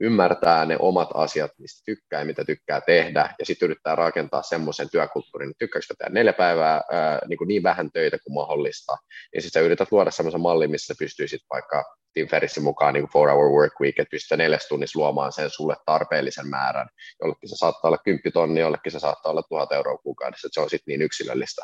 ymmärtää 0.00 0.64
ne 0.64 0.76
omat 0.78 1.08
asiat, 1.14 1.50
mistä 1.58 1.82
tykkää 1.86 2.20
ja 2.20 2.26
mitä 2.26 2.44
tykkää 2.44 2.80
tehdä, 2.80 3.34
ja 3.38 3.46
sitten 3.46 3.66
yrittää 3.66 3.94
rakentaa 3.94 4.42
semmoisen 4.42 4.90
työkulttuurin, 4.90 5.50
että 5.50 5.58
tykkääkö 5.58 5.86
tehdä 5.98 6.14
neljä 6.14 6.32
päivää 6.32 6.80
ää, 6.92 7.18
niin, 7.28 7.38
kuin 7.38 7.48
niin 7.48 7.62
vähän 7.62 7.90
töitä 7.92 8.18
kuin 8.24 8.34
mahdollista, 8.34 8.96
ja 9.34 9.42
sitten 9.42 9.60
sä 9.60 9.66
yrität 9.66 9.92
luoda 9.92 10.10
semmoisen 10.10 10.40
mallin, 10.40 10.70
missä 10.70 10.94
pystyisit 10.98 11.40
vaikka 11.50 11.97
Tim 12.14 12.28
Ferrissin 12.28 12.62
mukaan 12.62 12.94
niin 12.94 13.08
four 13.12 13.30
hour 13.30 13.50
work 13.50 13.80
week, 13.80 13.98
että 13.98 14.10
pystyt 14.10 14.38
neljäs 14.38 14.68
tunnissa 14.68 14.98
luomaan 14.98 15.32
sen 15.32 15.50
sulle 15.50 15.76
tarpeellisen 15.86 16.48
määrän. 16.48 16.88
Jollekin 17.22 17.48
se 17.48 17.56
saattaa 17.56 17.88
olla 17.88 17.98
10 17.98 18.32
tonni, 18.32 18.60
jollekin 18.60 18.92
se 18.92 18.98
saattaa 18.98 19.30
olla 19.32 19.42
1000 19.42 19.72
euroa 19.72 19.98
kuukaudessa, 19.98 20.46
että 20.46 20.54
se 20.54 20.60
on 20.60 20.70
sitten 20.70 20.92
niin 20.92 21.02
yksilöllistä. 21.02 21.62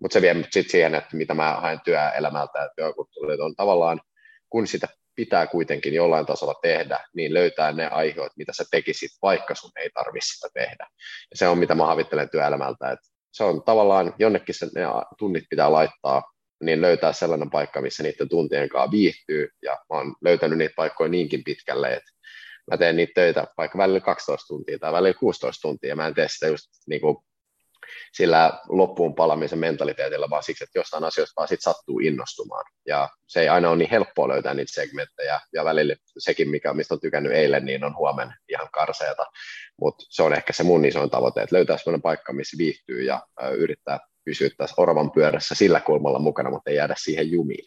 mutta 0.00 0.12
se 0.12 0.22
vie 0.22 0.34
sitten 0.34 0.70
siihen, 0.70 0.94
että 0.94 1.16
mitä 1.16 1.34
mä 1.34 1.60
haen 1.60 1.80
työelämältä 1.84 2.58
ja 2.58 2.68
työkulttuurilta 2.76 3.44
on 3.44 3.56
tavallaan, 3.56 4.00
kun 4.50 4.66
sitä 4.66 4.88
pitää 5.14 5.46
kuitenkin 5.46 5.94
jollain 5.94 6.26
tasolla 6.26 6.54
tehdä, 6.62 7.00
niin 7.14 7.34
löytää 7.34 7.72
ne 7.72 7.88
aiheut, 7.88 8.32
mitä 8.36 8.52
sä 8.52 8.64
tekisit, 8.70 9.10
vaikka 9.22 9.54
sun 9.54 9.70
ei 9.76 9.90
tarvitse 9.94 10.34
sitä 10.34 10.48
tehdä. 10.54 10.86
Ja 11.30 11.36
se 11.36 11.48
on, 11.48 11.58
mitä 11.58 11.74
mä 11.74 11.86
havittelen 11.86 12.30
työelämältä, 12.30 12.90
että 12.90 13.08
se 13.32 13.44
on 13.44 13.62
tavallaan, 13.62 14.14
jonnekin 14.18 14.54
se, 14.54 14.66
ne 14.74 14.82
tunnit 15.18 15.44
pitää 15.50 15.72
laittaa, 15.72 16.22
niin 16.62 16.80
löytää 16.80 17.12
sellainen 17.12 17.50
paikka, 17.50 17.80
missä 17.80 18.02
niiden 18.02 18.28
tuntien 18.28 18.68
kanssa 18.68 18.90
viihtyy, 18.90 19.48
ja 19.62 19.72
mä 19.72 19.96
oon 19.96 20.14
löytänyt 20.20 20.58
niitä 20.58 20.74
paikkoja 20.76 21.10
niinkin 21.10 21.44
pitkälle, 21.44 21.88
että 21.94 22.10
mä 22.70 22.76
teen 22.76 22.96
niitä 22.96 23.12
töitä 23.14 23.46
vaikka 23.58 23.78
välillä 23.78 24.00
12 24.00 24.46
tuntia 24.46 24.78
tai 24.78 24.92
välillä 24.92 25.18
16 25.18 25.62
tuntia, 25.62 25.96
mä 25.96 26.06
en 26.06 26.14
tee 26.14 26.28
sitä 26.28 26.46
just 26.46 26.68
niin 26.86 27.00
kuin 27.00 27.16
sillä 28.12 28.60
loppuun 28.68 29.14
palamisen 29.14 29.58
mentaliteetillä, 29.58 30.30
vaan 30.30 30.42
siksi, 30.42 30.64
että 30.64 30.78
jostain 30.78 31.04
asioista 31.04 31.32
vaan 31.36 31.48
sit 31.48 31.60
sattuu 31.62 31.98
innostumaan. 31.98 32.64
Ja 32.86 33.08
se 33.26 33.40
ei 33.40 33.48
aina 33.48 33.68
ole 33.70 33.76
niin 33.76 33.90
helppoa 33.90 34.28
löytää 34.28 34.54
niitä 34.54 34.72
segmenttejä, 34.72 35.40
ja 35.52 35.64
välillä 35.64 35.94
sekin, 36.18 36.48
mikä, 36.48 36.74
mistä 36.74 36.94
on 36.94 37.00
tykännyt 37.00 37.32
eilen, 37.32 37.64
niin 37.64 37.84
on 37.84 37.96
huomenna 37.96 38.36
ihan 38.48 38.68
karseeta. 38.72 39.26
Mutta 39.80 40.04
se 40.08 40.22
on 40.22 40.34
ehkä 40.34 40.52
se 40.52 40.62
mun 40.62 40.84
isoin 40.84 41.10
tavoite, 41.10 41.42
että 41.42 41.56
löytää 41.56 41.78
sellainen 41.78 42.02
paikka, 42.02 42.32
missä 42.32 42.58
viihtyy 42.58 43.02
ja 43.02 43.26
yrittää 43.56 43.98
pysyä 44.24 44.48
tässä 44.56 44.74
oravan 44.78 45.10
pyörässä 45.10 45.54
sillä 45.54 45.80
kulmalla 45.80 46.18
mukana, 46.18 46.50
mutta 46.50 46.70
ei 46.70 46.76
jäädä 46.76 46.94
siihen 46.98 47.30
jumiin. 47.30 47.64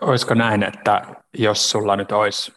Olisiko 0.00 0.34
näin, 0.34 0.62
että 0.62 1.02
jos 1.34 1.70
sulla 1.70 1.96
nyt 1.96 2.12
olisi 2.12 2.52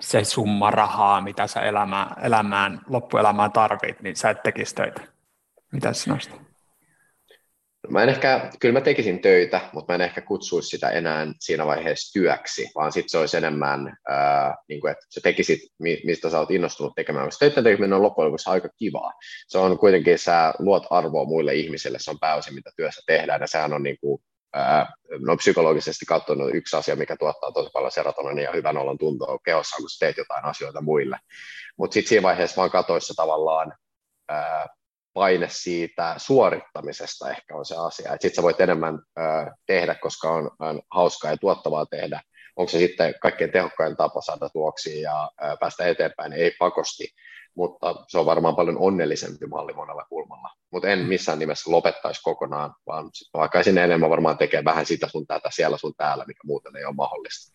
se 0.00 0.24
summa 0.24 0.70
rahaa, 0.70 1.20
mitä 1.20 1.46
sä 1.46 1.60
elämään, 1.60 2.24
elämään 2.24 2.80
loppuelämään 2.88 3.52
tarvit, 3.52 4.02
niin 4.02 4.16
sä 4.16 4.30
et 4.30 4.42
tekisi 4.42 4.74
töitä? 4.74 5.00
Mitä 5.72 5.92
sanoisit? 5.92 6.53
Mä 7.88 8.02
en 8.02 8.08
ehkä, 8.08 8.50
kyllä 8.60 8.72
mä 8.72 8.80
tekisin 8.80 9.22
töitä, 9.22 9.60
mutta 9.72 9.92
mä 9.92 9.94
en 9.94 10.00
ehkä 10.00 10.20
kutsuisi 10.20 10.68
sitä 10.68 10.90
enää 10.90 11.26
siinä 11.40 11.66
vaiheessa 11.66 12.12
työksi, 12.12 12.70
vaan 12.74 12.92
sitten 12.92 13.08
se 13.08 13.18
olisi 13.18 13.36
enemmän, 13.36 13.96
ää, 14.08 14.56
niin 14.68 14.80
kuin, 14.80 14.90
että 14.90 15.06
sä 15.08 15.20
tekisit, 15.20 15.60
mistä 15.78 16.30
sä 16.30 16.38
oot 16.38 16.50
innostunut 16.50 16.92
tekemään. 16.96 17.26
Koska 17.26 17.46
töiden 17.46 17.64
tekeminen 17.64 17.92
on 17.92 18.02
loppujen 18.02 18.26
lopuksi 18.26 18.50
aika 18.50 18.68
kivaa. 18.78 19.12
Se 19.48 19.58
on 19.58 19.78
kuitenkin, 19.78 20.18
sä 20.18 20.54
luot 20.58 20.86
arvoa 20.90 21.24
muille 21.24 21.54
ihmisille, 21.54 21.98
se 22.00 22.10
on 22.10 22.18
pääosin, 22.20 22.54
mitä 22.54 22.70
työssä 22.76 23.02
tehdään, 23.06 23.40
ja 23.40 23.46
sehän 23.46 23.72
on 23.72 23.82
niin 23.82 23.98
kuin, 24.00 24.22
no 25.18 25.36
psykologisesti 25.36 26.06
katsonut 26.06 26.54
yksi 26.54 26.76
asia, 26.76 26.96
mikä 26.96 27.16
tuottaa 27.16 27.52
tosi 27.52 27.70
paljon 27.72 27.92
serotoninia 27.92 28.44
ja 28.44 28.52
hyvän 28.52 28.76
olon 28.76 28.98
tuntoa 28.98 29.38
kehossa, 29.44 29.76
kun 29.76 29.90
sä 29.90 29.98
teet 29.98 30.16
jotain 30.16 30.44
asioita 30.44 30.80
muille. 30.80 31.18
Mutta 31.78 31.94
sitten 31.94 32.08
siinä 32.08 32.22
vaiheessa 32.22 32.56
vaan 32.56 32.70
katoissa 32.70 33.14
tavallaan 33.16 33.74
ää, 34.28 34.66
paine 35.14 35.46
siitä 35.50 36.14
suorittamisesta 36.16 37.30
ehkä 37.30 37.56
on 37.56 37.64
se 37.64 37.76
asia. 37.76 38.10
Sitten 38.12 38.34
sä 38.34 38.42
voit 38.42 38.60
enemmän 38.60 38.94
ö, 38.94 39.22
tehdä, 39.66 39.94
koska 39.94 40.30
on, 40.30 40.50
on 40.60 40.82
hauskaa 40.90 41.30
ja 41.30 41.36
tuottavaa 41.36 41.86
tehdä. 41.86 42.20
Onko 42.56 42.70
se 42.70 42.78
sitten 42.78 43.14
kaikkein 43.22 43.52
tehokkain 43.52 43.96
tapa 43.96 44.20
saada 44.20 44.48
tuloksia 44.48 45.00
ja 45.10 45.30
ö, 45.42 45.56
päästä 45.60 45.86
eteenpäin, 45.86 46.32
ei 46.32 46.52
pakosti, 46.58 47.08
mutta 47.56 47.94
se 48.08 48.18
on 48.18 48.26
varmaan 48.26 48.56
paljon 48.56 48.78
onnellisempi 48.78 49.46
malli 49.46 49.72
monella 49.72 50.04
kulmalla. 50.08 50.50
Mutta 50.70 50.88
en 50.88 50.98
missään 50.98 51.38
nimessä 51.38 51.70
lopettaisi 51.70 52.20
kokonaan, 52.22 52.74
vaan 52.86 53.10
vaikka 53.34 53.62
sinne 53.62 53.84
enemmän 53.84 54.10
varmaan 54.10 54.38
tekee 54.38 54.64
vähän 54.64 54.86
sitä 54.86 55.08
sun 55.08 55.26
tätä, 55.26 55.48
siellä 55.52 55.76
sun 55.76 55.94
täällä, 55.96 56.24
mikä 56.26 56.40
muuten 56.44 56.76
ei 56.76 56.84
ole 56.84 56.94
mahdollista. 56.94 57.54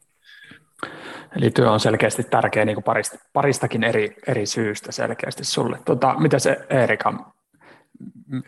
Eli 1.38 1.52
työ 1.52 1.72
on 1.72 1.80
selkeästi 1.80 2.24
tärkeä 2.24 2.66
niin 2.66 2.76
kuin 2.76 2.84
parista, 2.84 3.18
paristakin 3.34 3.84
eri, 3.84 4.16
eri 4.28 4.46
syystä 4.46 4.92
selkeästi 4.92 5.46
sulle. 5.46 5.80
Tota, 5.86 6.16
mitä 6.20 6.40
se 6.40 6.58
Erika, 6.70 7.34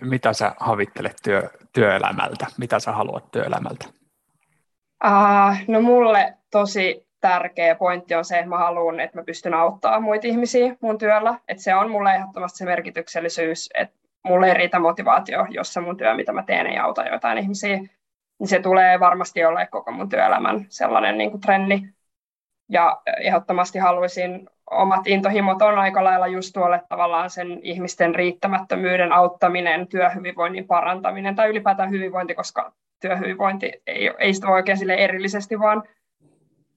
mitä 0.02 0.34
sä 0.34 0.56
havittelet 0.60 1.18
työ, 1.24 1.50
työelämältä? 1.74 2.48
Mitä 2.58 2.80
sä 2.80 2.92
haluat 2.92 3.32
työelämältä? 3.32 3.86
Uh, 5.06 5.56
no 5.68 5.82
mulle 5.82 6.34
tosi 6.52 7.08
tärkeä 7.22 7.76
pointti 7.76 8.16
on 8.16 8.26
se, 8.26 8.38
että 8.38 8.50
mä 8.50 8.58
haluan, 8.58 9.00
että 9.00 9.18
mä 9.18 9.24
pystyn 9.24 9.54
auttamaan 9.54 10.04
muita 10.04 10.28
ihmisiä 10.28 10.76
mun 10.82 10.98
työllä. 10.98 11.40
Että 11.48 11.64
se 11.64 11.76
on 11.76 11.92
mulle 11.92 12.16
ehdottomasti 12.16 12.58
se 12.58 12.66
merkityksellisyys, 12.66 13.70
että 13.74 13.96
mulle 14.24 14.48
ei 14.48 14.54
riitä 14.54 14.80
motivaatio, 14.80 15.46
jos 15.50 15.74
se 15.74 15.82
mun 15.82 15.98
työ, 15.98 16.14
mitä 16.14 16.32
mä 16.32 16.44
teen, 16.44 16.68
ei 16.68 16.78
auta 16.78 17.04
jotain 17.04 17.38
ihmisiä. 17.38 17.78
Niin 18.40 18.48
se 18.48 18.60
tulee 18.60 19.00
varmasti 19.00 19.46
olla 19.46 19.66
koko 19.66 19.92
mun 19.92 20.10
työelämän 20.10 20.66
sellainen 20.70 21.18
niin 21.18 21.32
kuin 21.32 21.42
trendi. 21.42 21.82
Ja 22.72 23.02
ehdottomasti 23.20 23.80
haluaisin 23.80 24.50
omat 24.72 25.08
intohimot 25.08 25.62
on 25.62 25.80
aika 25.80 26.04
lailla 26.04 26.28
just 26.28 26.54
tuolle 26.54 26.82
tavallaan 26.90 27.30
sen 27.30 27.60
ihmisten 27.62 28.16
riittämättömyyden 28.16 29.12
auttaminen, 29.12 29.88
työhyvinvoinnin 29.88 30.68
parantaminen 30.68 31.36
tai 31.36 31.50
ylipäätään 31.50 31.90
hyvinvointi, 31.90 32.36
koska 32.36 32.74
työhyvinvointi 33.02 33.72
ei, 33.88 34.12
ei 34.20 34.34
sitä 34.34 34.48
voi 34.48 34.56
oikein 34.56 34.78
sille 34.78 34.94
erillisesti, 34.94 35.60
vaan 35.60 35.84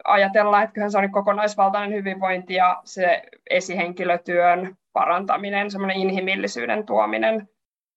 ajatella, 0.05 0.63
että 0.63 0.75
kyllähän 0.75 0.91
se 0.91 0.99
on 0.99 1.13
kokonaisvaltainen 1.13 1.99
hyvinvointi 1.99 2.55
ja 2.55 2.81
se 2.85 3.23
esihenkilötyön 3.51 4.77
parantaminen, 4.93 5.71
semmoinen 5.71 5.97
inhimillisyyden 5.97 6.87
tuominen. 6.87 7.49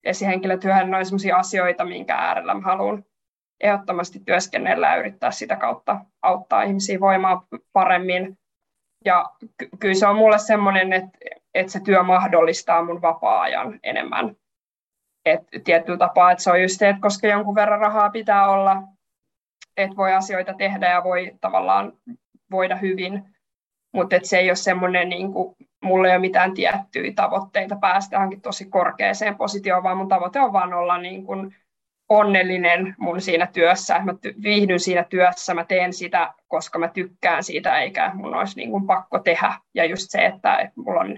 Esihenkilötyöhän 0.04 0.96
on 0.96 1.06
sellaisia 1.06 1.38
asioita, 1.38 1.86
minkä 1.86 2.16
äärellä 2.16 2.54
mä 2.54 2.62
haluan 2.62 3.04
ehdottomasti 3.62 4.20
työskennellä 4.20 4.88
ja 4.88 4.96
yrittää 4.96 5.32
sitä 5.32 5.56
kautta 5.56 6.00
auttaa 6.22 6.64
ihmisiä 6.64 7.00
voimaan 7.00 7.42
paremmin 7.74 8.38
ja 9.06 9.26
ky- 9.58 9.70
kyllä 9.80 9.96
se 9.96 10.08
on 10.08 10.16
mulle 10.16 10.40
semmoinen, 10.40 10.94
että, 10.94 11.18
että 11.54 11.72
se 11.72 11.80
työ 11.80 12.04
mahdollistaa 12.04 12.86
mun 12.86 13.02
vapaa-ajan 13.02 13.80
enemmän. 13.84 14.36
Et 15.26 15.42
tietyllä 15.64 15.98
tapaa, 15.98 16.32
että 16.32 16.44
se 16.44 16.52
on 16.52 16.62
just 16.62 16.80
se, 16.80 16.90
että 16.90 17.02
koska 17.02 17.28
jonkun 17.28 17.56
verran 17.56 17.80
rahaa 17.80 18.10
pitää 18.10 18.50
olla, 18.50 18.84
että 19.78 19.96
voi 19.98 20.14
asioita 20.14 20.54
tehdä 20.54 20.90
ja 20.90 21.04
voi 21.04 21.32
tavallaan 21.42 21.94
voida 22.52 22.76
hyvin, 22.76 23.24
mutta 23.94 24.16
se 24.24 24.38
ei 24.38 24.50
ole 24.50 24.56
semmoinen, 24.56 25.10
niin 25.10 25.34
kuin, 25.34 25.56
mulla 25.84 26.08
ei 26.08 26.14
ole 26.14 26.20
mitään 26.20 26.54
tiettyjä 26.54 27.14
tavoitteita 27.16 27.78
päästä 27.82 28.18
tosi 28.42 28.66
korkeaseen 28.66 29.38
positioon, 29.38 29.84
vaan 29.84 29.98
mun 29.98 30.08
tavoite 30.08 30.40
on 30.40 30.54
vaan 30.54 30.74
olla 30.74 30.98
niin 30.98 31.26
kuin, 31.26 31.56
onnellinen 32.10 32.96
mun 32.98 33.22
siinä 33.22 33.48
työssä, 33.48 34.00
mä 34.00 34.12
ty- 34.12 34.44
viihdyn 34.44 34.80
siinä 34.80 35.04
työssä, 35.04 35.54
mä 35.54 35.64
teen 35.64 35.94
sitä, 35.94 36.34
koska 36.48 36.80
mä 36.80 36.88
tykkään 36.88 37.44
siitä, 37.44 37.80
eikä 37.80 38.12
mun 38.14 38.36
olisi 38.36 38.56
niin 38.56 38.72
kuin 38.72 38.88
pakko 38.88 39.20
tehdä. 39.20 39.54
Ja 39.74 39.86
just 39.86 40.06
se, 40.10 40.26
että, 40.26 40.56
että 40.56 40.74
mulla 40.76 41.02
on 41.02 41.18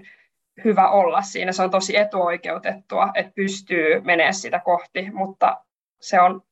hyvä 0.64 0.90
olla 0.90 1.22
siinä, 1.22 1.52
se 1.52 1.62
on 1.62 1.70
tosi 1.70 1.96
etuoikeutettua, 1.96 3.08
että 3.14 3.32
pystyy 3.34 4.00
menemään 4.00 4.34
sitä 4.34 4.58
kohti, 4.58 5.10
mutta 5.10 5.64
se 6.00 6.20
on, 6.20 6.42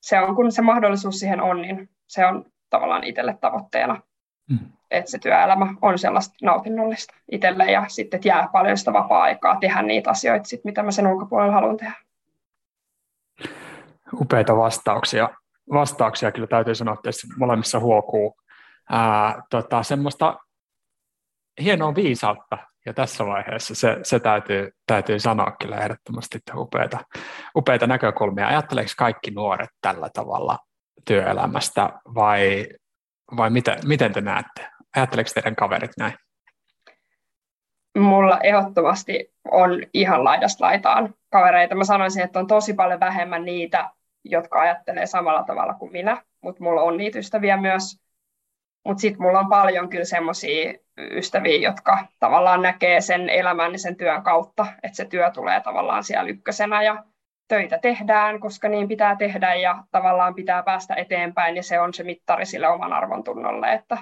se 0.00 0.20
on, 0.20 0.36
kun 0.36 0.52
se 0.52 0.62
mahdollisuus 0.62 1.18
siihen 1.18 1.40
on, 1.40 1.62
niin 1.62 1.88
se 2.06 2.26
on 2.26 2.44
tavallaan 2.70 3.04
itselle 3.04 3.38
tavoitteena. 3.40 4.00
Mm. 4.50 4.58
Että 4.90 5.10
se 5.10 5.18
työelämä 5.18 5.74
on 5.82 5.98
sellaista 5.98 6.34
nautinnollista 6.42 7.14
itselle 7.32 7.64
ja 7.64 7.84
sitten 7.88 8.20
jää 8.24 8.48
paljon 8.52 8.78
sitä 8.78 8.92
vapaa-aikaa 8.92 9.56
tehdä 9.60 9.82
niitä 9.82 10.10
asioita, 10.10 10.48
sit, 10.48 10.64
mitä 10.64 10.82
mä 10.82 10.90
sen 10.90 11.06
ulkopuolella 11.06 11.52
haluan 11.52 11.76
tehdä 11.76 12.05
upeita 14.14 14.56
vastauksia. 14.56 15.28
Vastauksia 15.72 16.32
kyllä 16.32 16.46
täytyy 16.46 16.74
sanoa, 16.74 16.94
että 16.94 17.10
molemmissa 17.38 17.80
huokuu 17.80 18.36
ää, 18.90 19.42
tota, 19.50 19.82
semmoista 19.82 20.38
hienoa 21.60 21.94
viisautta, 21.94 22.58
ja 22.86 22.94
tässä 22.94 23.26
vaiheessa 23.26 23.74
se, 23.74 23.98
se 24.02 24.20
täytyy, 24.20 24.70
täytyy 24.86 25.18
sanoa 25.18 25.56
kyllä 25.60 25.76
ehdottomasti, 25.76 26.38
että 26.38 26.52
upeita, 26.56 26.98
upeita 27.56 27.86
näkökulmia. 27.86 28.48
Ajatteleeko 28.48 28.90
kaikki 28.96 29.30
nuoret 29.30 29.70
tällä 29.80 30.08
tavalla 30.12 30.58
työelämästä, 31.06 31.90
vai, 32.14 32.68
vai 33.36 33.50
miten, 33.50 33.78
miten 33.86 34.12
te 34.12 34.20
näette? 34.20 34.68
Ajatteleeko 34.96 35.30
teidän 35.34 35.56
kaverit 35.56 35.90
näin? 35.98 36.14
Mulla 37.98 38.40
ehdottomasti 38.40 39.32
on 39.50 39.70
ihan 39.94 40.24
laidasta 40.24 40.64
laitaan 40.64 41.14
kavereita. 41.32 41.74
Mä 41.74 41.84
sanoisin, 41.84 42.22
että 42.22 42.38
on 42.38 42.46
tosi 42.46 42.74
paljon 42.74 43.00
vähemmän 43.00 43.44
niitä, 43.44 43.90
jotka 44.30 44.60
ajattelee 44.60 45.06
samalla 45.06 45.42
tavalla 45.42 45.74
kuin 45.74 45.92
minä, 45.92 46.22
mutta 46.40 46.64
mulla 46.64 46.82
on 46.82 46.96
niitä 46.96 47.18
ystäviä 47.18 47.56
myös. 47.56 48.00
Mutta 48.84 49.00
sitten 49.00 49.22
mulla 49.22 49.40
on 49.40 49.48
paljon 49.48 49.88
kyllä 49.88 50.04
semmoisia 50.04 50.74
ystäviä, 50.98 51.68
jotka 51.68 52.06
tavallaan 52.18 52.62
näkee 52.62 53.00
sen 53.00 53.28
elämän 53.28 53.72
ja 53.72 53.78
sen 53.78 53.96
työn 53.96 54.22
kautta, 54.22 54.66
että 54.82 54.96
se 54.96 55.04
työ 55.04 55.30
tulee 55.30 55.60
tavallaan 55.60 56.04
siellä 56.04 56.30
ykkösenä 56.30 56.82
ja 56.82 57.04
töitä 57.48 57.78
tehdään, 57.78 58.40
koska 58.40 58.68
niin 58.68 58.88
pitää 58.88 59.16
tehdä 59.16 59.54
ja 59.54 59.84
tavallaan 59.90 60.34
pitää 60.34 60.62
päästä 60.62 60.94
eteenpäin 60.94 61.56
ja 61.56 61.62
se 61.62 61.80
on 61.80 61.94
se 61.94 62.02
mittari 62.02 62.46
sille 62.46 62.68
oman 62.68 62.92
arvon 62.92 63.24
tunnolle, 63.24 63.72
että, 63.72 63.98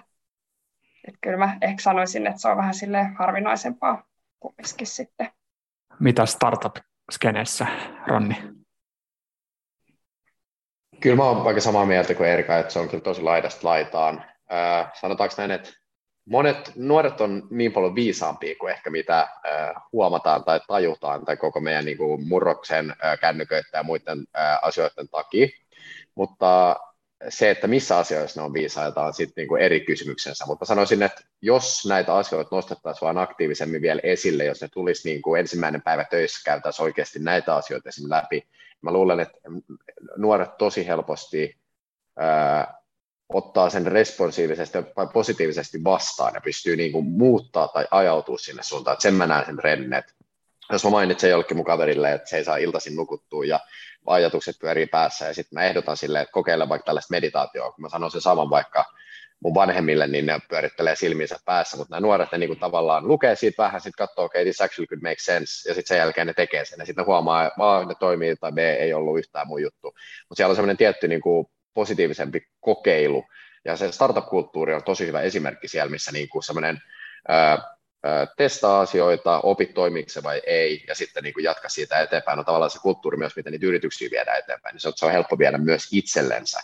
että 1.09 1.18
kyllä 1.20 1.37
mä 1.37 1.57
ehkä 1.61 1.83
sanoisin, 1.83 2.27
että 2.27 2.41
se 2.41 2.49
on 2.49 2.57
vähän 2.57 2.75
sille 2.75 3.05
harvinaisempaa 3.18 4.05
kumminkin 4.41 4.87
sitten. 4.87 5.29
Mitä 6.01 6.27
startup-skenessä, 6.27 7.66
Ronni? 8.07 8.54
Kyllä 11.01 11.17
mä 11.17 11.25
oon 11.25 11.47
aika 11.47 11.61
samaa 11.61 11.87
mieltä 11.87 12.15
kuin 12.15 12.29
Erika, 12.29 12.59
että 12.59 12.73
se 12.73 12.79
on 12.79 12.89
kyllä 12.89 13.03
tosi 13.03 13.23
laidasta 13.23 13.69
laitaan. 13.69 14.25
Äh, 14.53 14.91
sanotaanko 15.01 15.35
näin, 15.39 15.51
että 15.51 15.71
monet 16.25 16.73
nuoret 16.77 17.21
on 17.21 17.47
niin 17.51 17.73
paljon 17.73 17.95
viisaampia 17.95 18.55
kuin 18.61 18.73
ehkä 18.73 18.91
mitä 18.91 19.21
äh, 19.21 19.29
huomataan 19.93 20.45
tai 20.45 20.61
tajutaan 20.69 21.25
tai 21.25 21.37
koko 21.37 21.61
meidän 21.61 21.85
niin 21.85 21.97
kuin 21.97 22.29
murroksen 22.29 22.91
äh, 22.91 23.19
kännyköitä 23.21 23.79
ja 23.79 23.83
muiden 23.83 24.25
äh, 24.39 24.59
asioiden 24.63 25.09
takia, 25.09 25.49
mutta 26.15 26.77
se, 27.29 27.51
että 27.51 27.67
missä 27.67 27.99
asioissa 27.99 28.41
ne 28.41 28.45
on 28.45 28.53
viisaita, 28.53 29.05
on 29.05 29.15
sitten 29.15 29.43
niinku 29.43 29.57
eri 29.57 29.81
kysymyksensä, 29.81 30.47
mutta 30.47 30.65
sanoisin, 30.65 31.03
että 31.03 31.23
jos 31.43 31.87
näitä 31.89 32.15
asioita 32.15 32.57
nostettaisiin 32.57 33.07
vain 33.07 33.19
aktiivisemmin 33.19 33.83
vielä 33.83 34.01
esille, 34.03 34.45
jos 34.45 34.63
ne 34.63 34.69
tulisi 34.73 35.21
kuin 35.21 35.41
ensimmäinen 35.41 35.83
päivä 35.83 36.05
töissä, 36.05 36.41
käytäisiin 36.45 36.85
oikeasti 36.85 37.19
näitä 37.19 37.55
asioita 37.55 37.89
esim. 37.89 38.11
läpi, 38.11 38.49
mä 38.85 38.93
luulen, 38.93 39.20
että 39.20 39.39
nuoret 40.16 40.57
tosi 40.59 40.87
helposti 40.87 41.59
ää, 42.16 42.74
ottaa 43.28 43.70
sen 43.70 43.87
responsiivisesti 43.87 44.78
tai 44.95 45.07
positiivisesti 45.12 45.85
vastaan 45.85 46.35
ja 46.35 46.41
pystyy 46.41 46.76
niin 46.76 46.93
kuin 46.93 47.05
muuttaa 47.05 47.68
tai 47.68 47.87
ajautua 47.91 48.39
sinne 48.39 48.62
suuntaan, 48.62 48.93
että 48.93 49.03
sen 49.03 49.14
mä 49.14 49.26
näen 49.26 49.47
sen 49.47 49.59
rennet. 49.59 50.05
Jos 50.72 50.85
mä 50.85 50.91
mainitsen 50.91 51.30
jollekin 51.30 51.57
mun 51.57 51.66
kaverille, 51.66 52.12
että 52.12 52.28
se 52.28 52.37
ei 52.37 52.45
saa 52.45 52.57
iltaisin 52.57 52.97
nukuttua 52.97 53.45
ja 53.45 53.61
ajatukset 54.07 54.57
pyörii 54.61 54.87
päässä 54.87 55.26
ja 55.26 55.35
sitten 55.35 55.57
mä 55.57 55.64
ehdotan 55.64 55.97
sille, 55.97 56.20
että 56.20 56.32
kokeile 56.32 56.68
vaikka 56.68 56.87
tällaista 56.87 57.14
meditaatioa, 57.14 57.72
kun 57.72 57.82
mä 57.82 57.89
sanon 57.89 58.11
sen 58.11 58.20
saman 58.20 58.51
vaikka 58.51 58.85
mun 59.45 59.55
vanhemmille, 59.55 60.07
niin 60.07 60.27
ne 60.27 60.39
pyörittelee 60.49 60.97
silmiinsä 60.97 61.37
päässä, 61.45 61.77
mutta 61.77 61.95
nämä 61.95 62.01
nuoret 62.01 62.33
ne 62.33 62.39
niinku 62.39 62.57
tavallaan 62.57 63.09
lukee 63.09 63.37
siitä 63.37 63.63
vähän, 63.63 63.81
sitten 63.81 64.07
katsoo, 64.07 64.25
okay, 64.25 64.43
this 64.43 64.61
actually 64.61 64.87
could 64.87 65.03
make 65.03 65.21
sense, 65.21 65.69
ja 65.69 65.75
sitten 65.75 65.89
sen 65.89 65.99
jälkeen 65.99 66.27
ne 66.27 66.35
tekee 66.35 66.65
sen, 66.65 66.79
ja 66.79 66.87
sitten 66.87 67.03
ne 67.03 67.07
huomaa, 67.07 67.47
että 67.47 67.77
A, 67.77 67.85
ne 67.85 67.95
toimii, 68.01 68.37
tai 68.37 68.53
B, 68.53 68.59
ei 68.59 68.95
ollut 68.95 69.19
yhtään 69.19 69.47
mun 69.47 69.63
juttu. 69.63 69.87
Mutta 70.29 70.37
siellä 70.37 70.51
on 70.51 70.57
semmoinen 70.57 70.77
tietty 70.77 71.09
niinku 71.09 71.51
positiivisempi 71.75 72.47
kokeilu, 72.61 73.25
ja 73.65 73.77
se 73.77 73.93
startup-kulttuuri 73.93 74.75
on 74.75 74.83
tosi 74.83 75.07
hyvä 75.07 75.21
esimerkki 75.21 75.69
siellä, 75.69 75.91
missä 75.91 76.13
niinku 76.13 76.43
semmoinen 76.43 76.79
testaa 78.37 78.81
asioita, 78.81 79.41
opit 79.41 79.75
toimiiko 79.75 80.09
se 80.09 80.23
vai 80.23 80.43
ei, 80.47 80.85
ja 80.89 80.95
sitten 80.95 81.23
niin 81.23 81.35
kuin 81.35 81.45
jatka 81.45 81.69
siitä 81.69 82.01
eteenpäin. 82.01 82.37
No 82.37 82.45
tavallaan 82.45 82.71
se 82.71 82.79
kulttuuri 82.79 83.17
myös, 83.17 83.37
miten 83.37 83.53
niitä 83.53 83.67
yrityksiä 83.67 84.09
viedään 84.11 84.39
eteenpäin, 84.39 84.73
niin 84.73 84.81
se 84.81 84.89
on, 84.89 84.95
se 84.97 85.07
on 85.07 85.13
helppo 85.13 85.39
viedä 85.39 85.59
myös 85.59 85.89
itsellensä. 85.93 86.61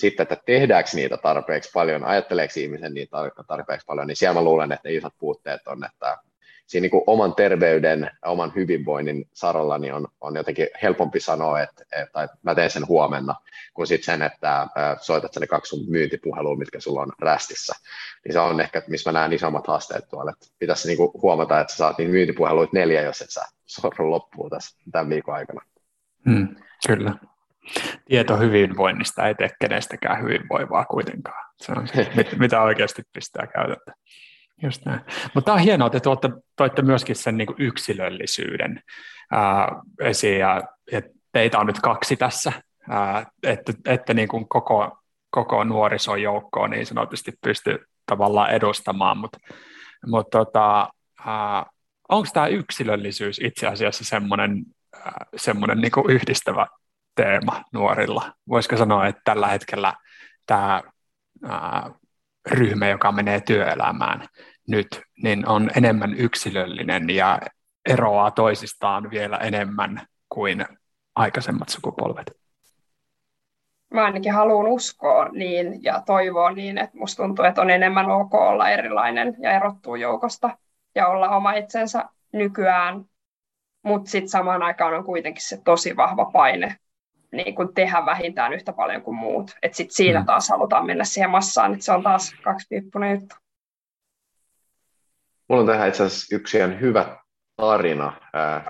Sitten, 0.00 0.22
että 0.24 0.36
tehdäänkö 0.46 0.90
niitä 0.94 1.16
tarpeeksi 1.16 1.70
paljon, 1.74 2.04
ajatteleeko 2.04 2.52
ihmisen 2.56 2.94
niitä 2.94 3.16
tarpeeksi 3.46 3.86
paljon, 3.86 4.06
niin 4.06 4.16
siellä 4.16 4.34
mä 4.34 4.44
luulen, 4.44 4.72
että 4.72 4.88
ne 4.88 4.94
isot 4.94 5.14
puutteet 5.18 5.68
on, 5.68 5.84
että 5.84 6.18
siinä 6.66 6.82
niin 6.82 6.90
kuin 6.90 7.04
oman 7.06 7.34
terveyden 7.34 8.10
ja 8.24 8.30
oman 8.30 8.52
hyvinvoinnin 8.56 9.28
saralla 9.32 9.78
niin 9.78 9.94
on, 9.94 10.08
on 10.20 10.36
jotenkin 10.36 10.68
helpompi 10.82 11.20
sanoa, 11.20 11.60
että, 11.60 11.84
että, 11.92 12.28
mä 12.42 12.54
teen 12.54 12.70
sen 12.70 12.88
huomenna, 12.88 13.34
kuin 13.74 13.86
sitten 13.86 14.04
sen, 14.04 14.22
että 14.22 14.66
soitat 15.00 15.32
sen 15.32 15.48
kaksi 15.48 15.68
sun 15.70 15.90
myyntipuhelua, 15.90 16.56
mitkä 16.56 16.80
sulla 16.80 17.00
on 17.00 17.12
rästissä. 17.18 17.72
Niin 18.24 18.32
se 18.32 18.38
on 18.38 18.60
ehkä, 18.60 18.82
missä 18.88 19.12
mä 19.12 19.18
näen 19.18 19.32
isommat 19.32 19.66
haasteet 19.66 20.08
tuolla. 20.08 20.30
Että 20.30 20.46
pitäisi 20.58 20.88
niin 20.88 20.96
kuin 20.96 21.10
huomata, 21.22 21.60
että 21.60 21.72
sä 21.72 21.76
saat 21.76 21.98
niin 21.98 22.10
myyntipuheluita 22.10 22.70
neljä, 22.74 23.02
jos 23.02 23.20
et 23.20 23.30
sä 23.30 23.42
sorru 23.66 24.10
loppuun 24.10 24.50
tässä 24.50 24.76
tämän 24.92 25.08
viikon 25.08 25.34
aikana. 25.34 25.60
Hmm, 26.28 26.56
kyllä. 26.86 27.14
Tieto 28.04 28.36
hyvinvoinnista 28.36 29.28
ei 29.28 29.34
tee 29.34 29.50
kenestäkään 29.60 30.22
hyvinvoivaa 30.22 30.84
kuitenkaan. 30.84 31.50
Se 31.56 31.72
on 31.72 31.88
se, 31.88 32.10
mitä 32.38 32.62
oikeasti 32.62 33.02
pistää 33.12 33.46
käytäntöön. 33.46 33.96
Just 34.62 34.84
näin. 34.84 35.00
Mutta 35.34 35.46
tämä 35.46 35.54
on 35.54 35.60
hienoa, 35.60 35.86
että 35.86 36.00
tuotte, 36.00 36.30
toitte 36.56 36.82
myöskin 36.82 37.16
sen 37.16 37.36
niin 37.36 37.54
yksilöllisyyden 37.58 38.82
ää, 39.30 39.68
esiin, 40.00 40.38
ja, 40.38 40.62
ja 40.92 41.02
teitä 41.32 41.58
on 41.58 41.66
nyt 41.66 41.80
kaksi 41.80 42.16
tässä, 42.16 42.52
ää, 42.88 43.26
että, 43.42 43.72
että 43.86 44.14
niin 44.14 44.28
kuin 44.28 44.48
koko, 44.48 44.98
koko 45.30 45.64
nuorison 45.64 46.22
joukkoa 46.22 46.68
niin 46.68 46.86
sanotusti 46.86 47.32
pystyy 47.44 47.78
tavallaan 48.06 48.50
edustamaan, 48.50 49.18
mutta 49.18 49.38
mut 50.06 50.30
tota, 50.30 50.88
onko 52.08 52.28
tämä 52.32 52.46
yksilöllisyys 52.46 53.38
itse 53.38 53.66
asiassa 53.66 54.04
semmoinen, 54.04 54.64
semmoinen 55.36 55.78
niin 55.78 55.92
yhdistävä 56.08 56.66
teema 57.22 57.62
nuorilla? 57.72 58.32
Voisiko 58.48 58.76
sanoa, 58.76 59.06
että 59.06 59.20
tällä 59.24 59.46
hetkellä 59.46 59.94
tämä 60.46 60.82
ryhmä, 62.50 62.88
joka 62.88 63.12
menee 63.12 63.40
työelämään 63.40 64.26
nyt, 64.68 65.02
niin 65.22 65.48
on 65.48 65.70
enemmän 65.76 66.14
yksilöllinen 66.14 67.10
ja 67.10 67.38
eroaa 67.88 68.30
toisistaan 68.30 69.10
vielä 69.10 69.36
enemmän 69.36 70.06
kuin 70.28 70.66
aikaisemmat 71.14 71.68
sukupolvet. 71.68 72.32
Mä 73.94 74.04
ainakin 74.04 74.32
haluan 74.32 74.66
uskoa 74.66 75.28
niin 75.28 75.84
ja 75.84 76.02
toivoa 76.06 76.52
niin, 76.52 76.78
että 76.78 76.98
musta 76.98 77.22
tuntuu, 77.22 77.44
että 77.44 77.62
on 77.62 77.70
enemmän 77.70 78.10
ok 78.10 78.34
olla 78.34 78.70
erilainen 78.70 79.36
ja 79.42 79.50
erottua 79.50 79.96
joukosta 79.96 80.58
ja 80.94 81.08
olla 81.08 81.28
oma 81.28 81.52
itsensä 81.52 82.04
nykyään, 82.32 83.04
mutta 83.82 84.10
sitten 84.10 84.28
samaan 84.28 84.62
aikaan 84.62 84.94
on 84.94 85.04
kuitenkin 85.04 85.48
se 85.48 85.60
tosi 85.64 85.96
vahva 85.96 86.24
paine 86.24 86.76
niin 87.32 87.54
kun 87.54 87.74
tehdä 87.74 88.06
vähintään 88.06 88.52
yhtä 88.52 88.72
paljon 88.72 89.02
kuin 89.02 89.16
muut. 89.16 89.50
Että 89.62 89.76
sitten 89.76 89.94
siinä 89.94 90.20
mm. 90.20 90.26
taas 90.26 90.48
halutaan 90.48 90.86
mennä 90.86 91.04
siihen 91.04 91.30
massaan, 91.30 91.72
että 91.72 91.84
se 91.84 91.92
on 91.92 92.02
taas 92.02 92.34
kaksipiippunen 92.42 93.20
juttu. 93.20 93.34
Mulla 95.48 95.60
on 95.60 95.66
tähän 95.66 95.88
itse 95.88 96.04
asiassa 96.04 96.36
yksi 96.36 96.58
ihan 96.58 96.80
hyvä 96.80 97.16
tarina. 97.56 98.12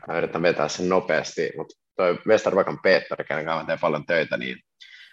Mä 0.09 0.19
yritän 0.19 0.43
vetää 0.43 0.69
sen 0.69 0.89
nopeasti, 0.89 1.51
mutta 1.57 1.75
toi 1.97 2.19
Westervakan 2.27 2.79
Peter, 2.83 3.25
kenen 3.25 3.45
kanssa 3.45 3.67
teen 3.67 3.79
paljon 3.81 4.07
töitä, 4.07 4.37
niin 4.37 4.59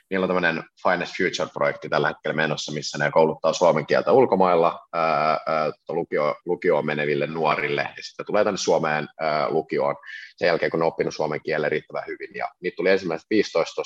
niillä 0.10 0.24
on 0.24 0.30
tämmöinen 0.30 0.64
Finest 0.84 1.14
Future-projekti 1.18 1.90
tällä 1.90 2.08
hetkellä 2.08 2.36
menossa, 2.36 2.72
missä 2.72 2.98
ne 2.98 3.12
kouluttaa 3.12 3.54
suomen 3.54 3.86
kieltä 3.86 4.12
ulkomailla 4.12 4.80
ää, 4.94 5.30
ää, 5.48 5.72
lukio, 5.90 6.36
lukioon 6.46 6.86
meneville 6.86 7.28
nuorille, 7.28 7.82
ja 7.82 8.04
sitten 8.04 8.26
tulee 8.26 8.44
tänne 8.44 8.58
Suomeen 8.58 9.08
ää, 9.20 9.50
lukioon 9.50 9.96
sen 10.38 10.48
jälkeen, 10.48 10.72
kun 10.72 10.80
ne 10.80 10.84
on 10.84 10.88
oppinut 10.88 11.16
suomen 11.16 11.42
kielen 11.44 11.72
riittävän 11.72 12.04
hyvin. 12.08 12.36
Ja 12.36 12.50
niitä 12.62 12.76
tuli 12.76 12.90
ensimmäiset 12.90 13.28
15 13.30 13.82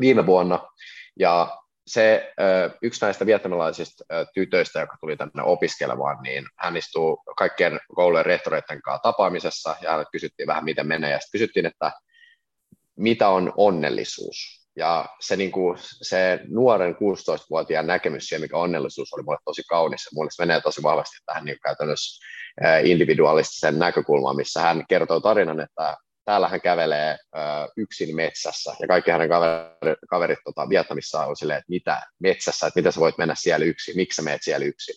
viime 0.00 0.26
vuonna, 0.26 0.60
ja 1.18 1.58
se 1.86 2.32
yksi 2.82 3.04
näistä 3.04 3.26
vietnamilaisista 3.26 4.04
tytöistä, 4.34 4.80
joka 4.80 4.96
tuli 5.00 5.16
tänne 5.16 5.42
opiskelemaan, 5.42 6.22
niin 6.22 6.44
hän 6.58 6.76
istuu 6.76 7.22
kaikkien 7.36 7.80
koulujen 7.94 8.26
rehtoreiden 8.26 8.82
kanssa 8.82 9.02
tapaamisessa 9.02 9.76
ja 9.80 9.90
hänelle 9.90 10.10
kysyttiin 10.12 10.46
vähän, 10.46 10.64
miten 10.64 10.86
menee, 10.86 11.10
ja 11.10 11.18
sitten 11.20 11.40
kysyttiin, 11.40 11.66
että 11.66 11.92
mitä 12.96 13.28
on 13.28 13.52
onnellisuus. 13.56 14.63
Ja 14.76 15.06
se, 15.20 15.36
niin 15.36 15.52
kuin, 15.52 15.78
se 16.02 16.40
nuoren 16.48 16.94
16-vuotiaan 16.94 17.86
näkemys 17.86 18.24
siihen, 18.24 18.40
mikä 18.40 18.56
onnellisuus 18.56 19.12
oli 19.12 19.22
mulle 19.22 19.38
tosi 19.44 19.62
kaunis. 19.68 20.08
Mulle 20.14 20.30
menee 20.38 20.60
tosi 20.60 20.82
vahvasti 20.82 21.16
tähän 21.26 21.44
niin 21.44 21.58
käytännössä 21.62 22.24
individualistisen 22.84 23.78
näkökulmaan, 23.78 24.36
missä 24.36 24.60
hän 24.60 24.84
kertoo 24.88 25.20
tarinan, 25.20 25.60
että 25.60 25.96
täällä 26.24 26.48
hän 26.48 26.60
kävelee 26.60 27.10
ö, 27.10 27.38
yksin 27.76 28.16
metsässä, 28.16 28.74
ja 28.80 28.86
kaikki 28.88 29.10
hänen 29.10 29.28
kaverit, 29.28 29.98
kaverit 30.10 30.38
tota, 30.44 30.68
Vietnamissa 30.68 31.26
on 31.26 31.36
silleen, 31.36 31.58
että 31.58 31.70
mitä 31.70 32.02
metsässä, 32.18 32.66
että 32.66 32.80
mitä 32.80 32.90
sä 32.90 33.00
voit 33.00 33.18
mennä 33.18 33.34
siellä 33.34 33.66
yksin, 33.66 33.96
miksi 33.96 34.16
sä 34.16 34.22
menet 34.22 34.42
siellä 34.42 34.66
yksin. 34.66 34.94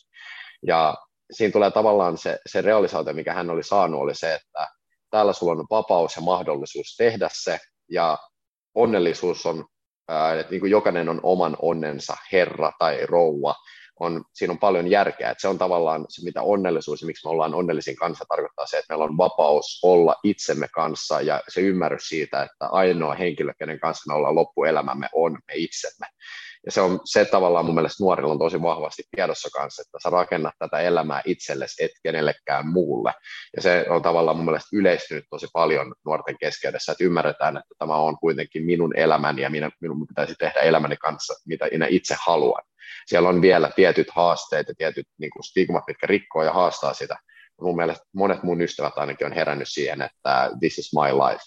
Ja 0.67 0.95
siinä 1.31 1.51
tulee 1.51 1.71
tavallaan 1.71 2.17
se, 2.17 2.39
se 2.45 2.61
realisaatio, 2.61 3.13
mikä 3.13 3.33
hän 3.33 3.49
oli 3.49 3.63
saanut, 3.63 4.01
oli 4.01 4.15
se, 4.15 4.33
että 4.33 4.67
täällä 5.11 5.33
sulla 5.33 5.51
on 5.51 5.67
vapaus 5.69 6.15
ja 6.15 6.21
mahdollisuus 6.21 6.95
tehdä 6.97 7.29
se, 7.33 7.59
ja 7.91 8.17
onnellisuus 8.77 9.45
on, 9.45 9.65
että 10.39 10.51
niin 10.51 10.59
kuin 10.59 10.71
jokainen 10.71 11.09
on 11.09 11.19
oman 11.23 11.57
onnensa 11.61 12.17
herra 12.31 12.71
tai 12.79 13.05
rouva, 13.05 13.55
on, 13.99 14.23
siinä 14.33 14.51
on 14.51 14.59
paljon 14.59 14.87
järkeä. 14.87 15.31
Että 15.31 15.41
se 15.41 15.47
on 15.47 15.57
tavallaan 15.57 16.05
se, 16.09 16.23
mitä 16.23 16.41
onnellisuus 16.41 17.01
ja 17.01 17.07
miksi 17.07 17.27
me 17.27 17.31
ollaan 17.31 17.53
onnellisin 17.53 17.95
kanssa 17.95 18.25
tarkoittaa 18.29 18.65
se, 18.65 18.77
että 18.77 18.93
meillä 18.93 19.05
on 19.05 19.17
vapaus 19.17 19.79
olla 19.83 20.15
itsemme 20.23 20.67
kanssa 20.67 21.21
ja 21.21 21.41
se 21.47 21.61
ymmärrys 21.61 22.07
siitä, 22.07 22.43
että 22.43 22.67
ainoa 22.67 23.13
henkilö, 23.13 23.53
kenen 23.59 23.79
kanssa 23.79 24.11
me 24.11 24.17
ollaan 24.17 24.35
loppuelämämme, 24.35 25.09
on 25.13 25.31
me 25.31 25.53
itsemme. 25.55 26.07
Ja 26.67 26.71
se 26.71 26.81
on 26.81 26.99
se 27.05 27.25
tavallaan 27.25 27.65
mun 27.65 27.75
mielestä 27.75 28.03
nuorilla 28.03 28.31
on 28.31 28.39
tosi 28.39 28.61
vahvasti 28.61 29.03
tiedossa 29.15 29.49
kanssa, 29.53 29.81
että 29.81 29.97
sä 30.03 30.09
rakennat 30.09 30.53
tätä 30.59 30.79
elämää 30.79 31.21
itsellesi, 31.25 31.83
et 31.83 31.91
kenellekään 32.03 32.67
muulle. 32.67 33.13
Ja 33.55 33.61
se 33.61 33.85
on 33.89 34.01
tavallaan 34.01 34.37
mun 34.37 34.45
mielestä 34.45 34.69
yleistynyt 34.73 35.25
tosi 35.29 35.47
paljon 35.53 35.93
nuorten 36.05 36.35
keskeydessä, 36.39 36.91
että 36.91 37.03
ymmärretään, 37.03 37.57
että 37.57 37.75
tämä 37.79 37.95
on 37.95 38.17
kuitenkin 38.19 38.65
minun 38.65 38.97
elämäni 38.97 39.41
ja 39.41 39.49
minä, 39.49 39.69
minun 39.81 40.07
pitäisi 40.07 40.35
tehdä 40.39 40.59
elämäni 40.59 40.97
kanssa, 40.97 41.33
mitä 41.45 41.67
minä 41.71 41.87
itse 41.89 42.15
haluan 42.25 42.63
siellä 43.07 43.29
on 43.29 43.41
vielä 43.41 43.71
tietyt 43.75 44.07
haasteet 44.09 44.67
ja 44.67 44.75
tietyt 44.77 45.07
niin 45.17 45.29
kuin 45.29 45.43
stigmat, 45.43 45.83
mitkä 45.87 46.07
rikkoo 46.07 46.43
ja 46.43 46.53
haastaa 46.53 46.93
sitä. 46.93 47.17
Mun 47.61 47.75
mielestä 47.75 48.05
monet 48.15 48.43
mun 48.43 48.61
ystävät 48.61 48.97
ainakin 48.97 49.27
on 49.27 49.33
herännyt 49.33 49.67
siihen, 49.69 50.01
että 50.01 50.49
this 50.59 50.77
is 50.77 50.91
my 50.93 51.13
life, 51.13 51.41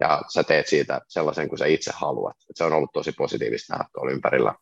ja 0.00 0.22
sä 0.28 0.44
teet 0.44 0.66
siitä 0.66 1.00
sellaisen 1.08 1.48
kuin 1.48 1.58
sä 1.58 1.66
itse 1.66 1.92
haluat. 1.94 2.36
Et 2.50 2.56
se 2.56 2.64
on 2.64 2.72
ollut 2.72 2.90
tosi 2.92 3.12
positiivista 3.12 3.72
nähdä 3.74 3.88
tuolla 3.94 4.12
ympärillä. 4.12 4.54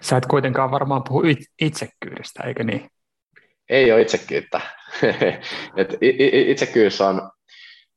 Sä 0.00 0.16
et 0.16 0.26
kuitenkaan 0.26 0.70
varmaan 0.70 1.02
puhu 1.08 1.22
itsekkyydestä, 1.60 2.42
eikö 2.42 2.64
niin? 2.64 2.90
Ei 3.68 3.92
ole 3.92 4.00
itsekkyyttä. 4.00 4.60
Et 5.76 5.98
itsekkyys 6.48 7.00
on, 7.00 7.30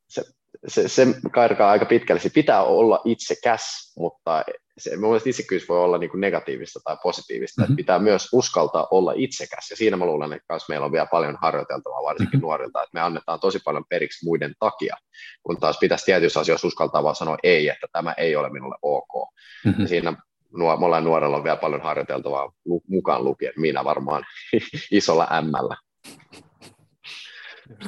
se, 0.10 0.24
se, 0.68 0.88
se 0.88 1.08
karkaa 1.32 1.72
aika 1.72 1.86
pitkälle. 1.86 2.22
Se 2.22 2.30
pitää 2.30 2.64
olla 2.64 3.02
itsekäs, 3.06 3.94
mutta 3.98 4.44
se, 4.80 4.98
mun 4.98 5.10
mielestä 5.10 5.30
itsekkyys 5.30 5.70
voi 5.70 5.84
olla 5.84 5.98
niin 5.98 6.10
kuin 6.10 6.22
negatiivista 6.22 6.80
tai 6.84 6.98
positiivista, 7.04 7.62
mm-hmm. 7.62 7.72
että 7.74 7.78
pitää 7.78 8.00
myös 8.00 8.28
uskaltaa 8.34 8.88
olla 8.92 9.14
itsekäs, 9.16 9.70
ja 9.70 9.76
siinä 9.76 9.98
mä 9.98 10.06
luulen, 10.06 10.34
että 10.34 10.58
meillä 10.70 10.86
on 10.86 10.92
vielä 10.92 11.06
paljon 11.06 11.38
harjoiteltavaa, 11.42 12.04
varsinkin 12.04 12.38
mm-hmm. 12.38 12.42
nuorilta, 12.42 12.84
että 12.84 12.94
me 12.94 13.02
annetaan 13.02 13.40
tosi 13.40 13.60
paljon 13.66 13.86
periksi 13.90 14.26
muiden 14.26 14.54
takia, 14.60 14.96
kun 15.44 15.58
taas 15.58 15.78
pitäisi 15.80 16.06
tietyissä 16.06 16.40
asioissa 16.40 16.68
uskaltaa 16.68 17.04
vaan 17.04 17.16
sanoa 17.16 17.38
ei, 17.44 17.70
että 17.70 17.88
tämä 17.92 18.14
ei 18.18 18.36
ole 18.36 18.50
minulle 18.50 18.76
ok. 18.82 19.30
Mm-hmm. 19.66 19.82
Ja 19.82 19.88
siinä 19.88 20.14
nuo, 20.58 20.78
molemmat 20.78 21.04
nuorella 21.04 21.38
on 21.38 21.44
vielä 21.44 21.58
paljon 21.58 21.82
harjoiteltavaa 21.82 22.52
mukaan 22.88 23.24
lukien, 23.24 23.54
minä 23.58 23.84
varmaan 23.84 24.26
isolla 24.92 25.28
ämmällä. 25.38 25.76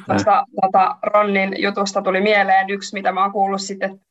Tästä 0.07 0.43
tota, 0.61 0.97
Ronnin 1.03 1.61
jutusta 1.61 2.01
tuli 2.01 2.21
mieleen 2.21 2.69
yksi, 2.69 2.93
mitä 2.93 3.11
mä 3.11 3.21
oon 3.21 3.31
kuullut 3.31 3.61
sitten, 3.61 4.01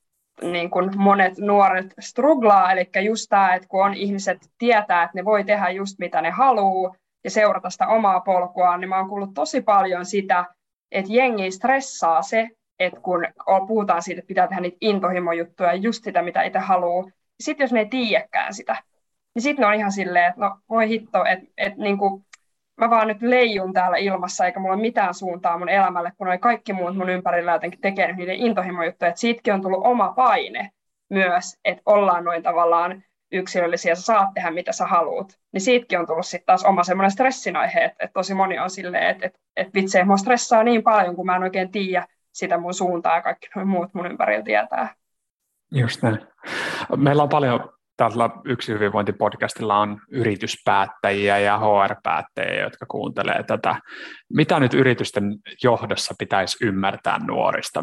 niin 0.43 0.70
kuin 0.70 0.91
monet 0.97 1.38
nuoret 1.38 1.95
struglaa, 2.01 2.72
eli 2.72 2.91
just 3.05 3.26
tämä, 3.28 3.55
että 3.55 3.68
kun 3.68 3.84
on 3.84 3.95
ihmiset 3.95 4.38
tietää, 4.59 5.03
että 5.03 5.14
ne 5.14 5.24
voi 5.24 5.45
tehdä 5.45 5.70
just 5.70 5.99
mitä 5.99 6.22
ne 6.22 6.30
haluaa 6.30 6.95
ja 7.24 7.30
seurata 7.30 7.70
sitä 7.70 7.86
omaa 7.86 8.20
polkuaan, 8.20 8.80
niin 8.80 8.88
mä 8.88 8.99
oon 8.99 9.09
kuullut 9.09 9.34
tosi 9.34 9.61
paljon 9.61 10.07
sitä, 10.07 10.45
että 10.93 11.12
jengi 11.12 11.51
stressaa 11.51 12.22
se, 12.22 12.49
että 12.78 13.01
kun 13.01 13.26
puhutaan 13.66 14.03
siitä, 14.03 14.18
että 14.18 14.28
pitää 14.28 14.49
tehdä 14.49 14.61
niitä 14.61 14.76
intohimojuttuja, 14.80 15.74
just 15.74 16.05
sitä, 16.05 16.22
mitä 16.22 16.43
itse 16.43 16.59
haluaa, 16.59 17.11
sitten 17.41 17.64
jos 17.64 17.72
ne 17.72 17.80
ei 17.80 17.86
tiedäkään 17.86 18.55
sitä, 18.55 18.76
niin 19.34 19.43
sitten 19.43 19.62
ne 19.62 19.66
on 19.66 19.74
ihan 19.74 19.93
silleen, 19.93 20.28
että 20.28 20.41
no 20.41 20.59
voi 20.68 20.88
hitto, 20.88 21.24
että, 21.24 21.47
että 21.57 21.82
niin 21.82 21.99
kuin, 21.99 22.24
mä 22.81 22.91
vaan 22.91 23.09
nyt 23.09 23.22
leijun 23.22 23.72
täällä 23.72 23.97
ilmassa, 23.97 24.47
eikä 24.47 24.61
mulla 24.61 24.74
ole 24.74 24.83
mitään 24.83 25.14
suuntaa 25.14 25.59
mun 25.59 25.68
elämälle, 25.68 26.12
kun 26.18 26.26
noi 26.26 26.39
kaikki 26.39 26.72
muut 26.72 26.97
mun 26.97 27.11
ympärillä 27.11 27.53
jotenkin 27.53 27.81
tekee 27.81 28.12
niiden 28.12 28.37
intohimojuttuja, 28.37 29.09
että 29.09 29.20
siitäkin 29.20 29.55
on 29.55 29.62
tullut 29.62 29.87
oma 29.87 30.12
paine 30.12 30.70
myös, 31.11 31.59
että 31.64 31.83
ollaan 31.87 32.24
noin 32.24 32.43
tavallaan 32.43 33.03
yksilöllisiä, 33.33 33.95
sä 33.95 34.03
saat 34.03 34.35
tehdä 34.35 34.51
mitä 34.51 34.72
sä 34.72 34.87
haluat, 34.87 35.39
niin 35.53 35.61
siitäkin 35.61 35.99
on 35.99 36.07
tullut 36.07 36.26
sitten 36.26 36.47
taas 36.47 36.64
oma 36.64 36.85
semmoinen 36.85 37.11
stressin 37.11 37.57
aihe, 37.57 37.81
että, 37.81 38.05
että 38.05 38.14
tosi 38.14 38.35
moni 38.35 38.59
on 38.59 38.70
silleen, 38.70 39.11
että, 39.11 39.26
että, 39.26 39.39
että 39.57 39.74
vitsi, 39.74 40.05
mua 40.05 40.16
stressaa 40.16 40.64
niin 40.64 40.83
paljon, 40.83 41.16
kun 41.16 41.26
mä 41.26 41.37
en 41.37 41.43
oikein 41.43 41.72
tiedä 41.72 42.07
sitä 42.33 42.59
mun 42.59 42.74
suuntaa 42.74 43.16
ja 43.16 43.22
kaikki 43.22 43.49
muut 43.64 43.95
mun 43.95 44.07
ympärillä 44.07 44.45
tietää. 44.45 44.95
Just 45.72 46.03
näin. 46.03 46.18
Meillä 46.97 47.22
on 47.22 47.28
paljon 47.28 47.72
tällä 48.01 48.30
Yksi 48.44 48.72
hyvinvointipodcastilla 48.72 49.78
on 49.78 50.01
yrityspäättäjiä 50.09 51.38
ja 51.38 51.59
HR-päättäjiä, 51.59 52.62
jotka 52.62 52.86
kuuntelee 52.86 53.42
tätä. 53.42 53.76
Mitä 54.32 54.61
nyt 54.61 54.74
yritysten 54.74 55.24
johdossa 55.62 56.14
pitäisi 56.18 56.64
ymmärtää 56.64 57.18
nuorista? 57.26 57.80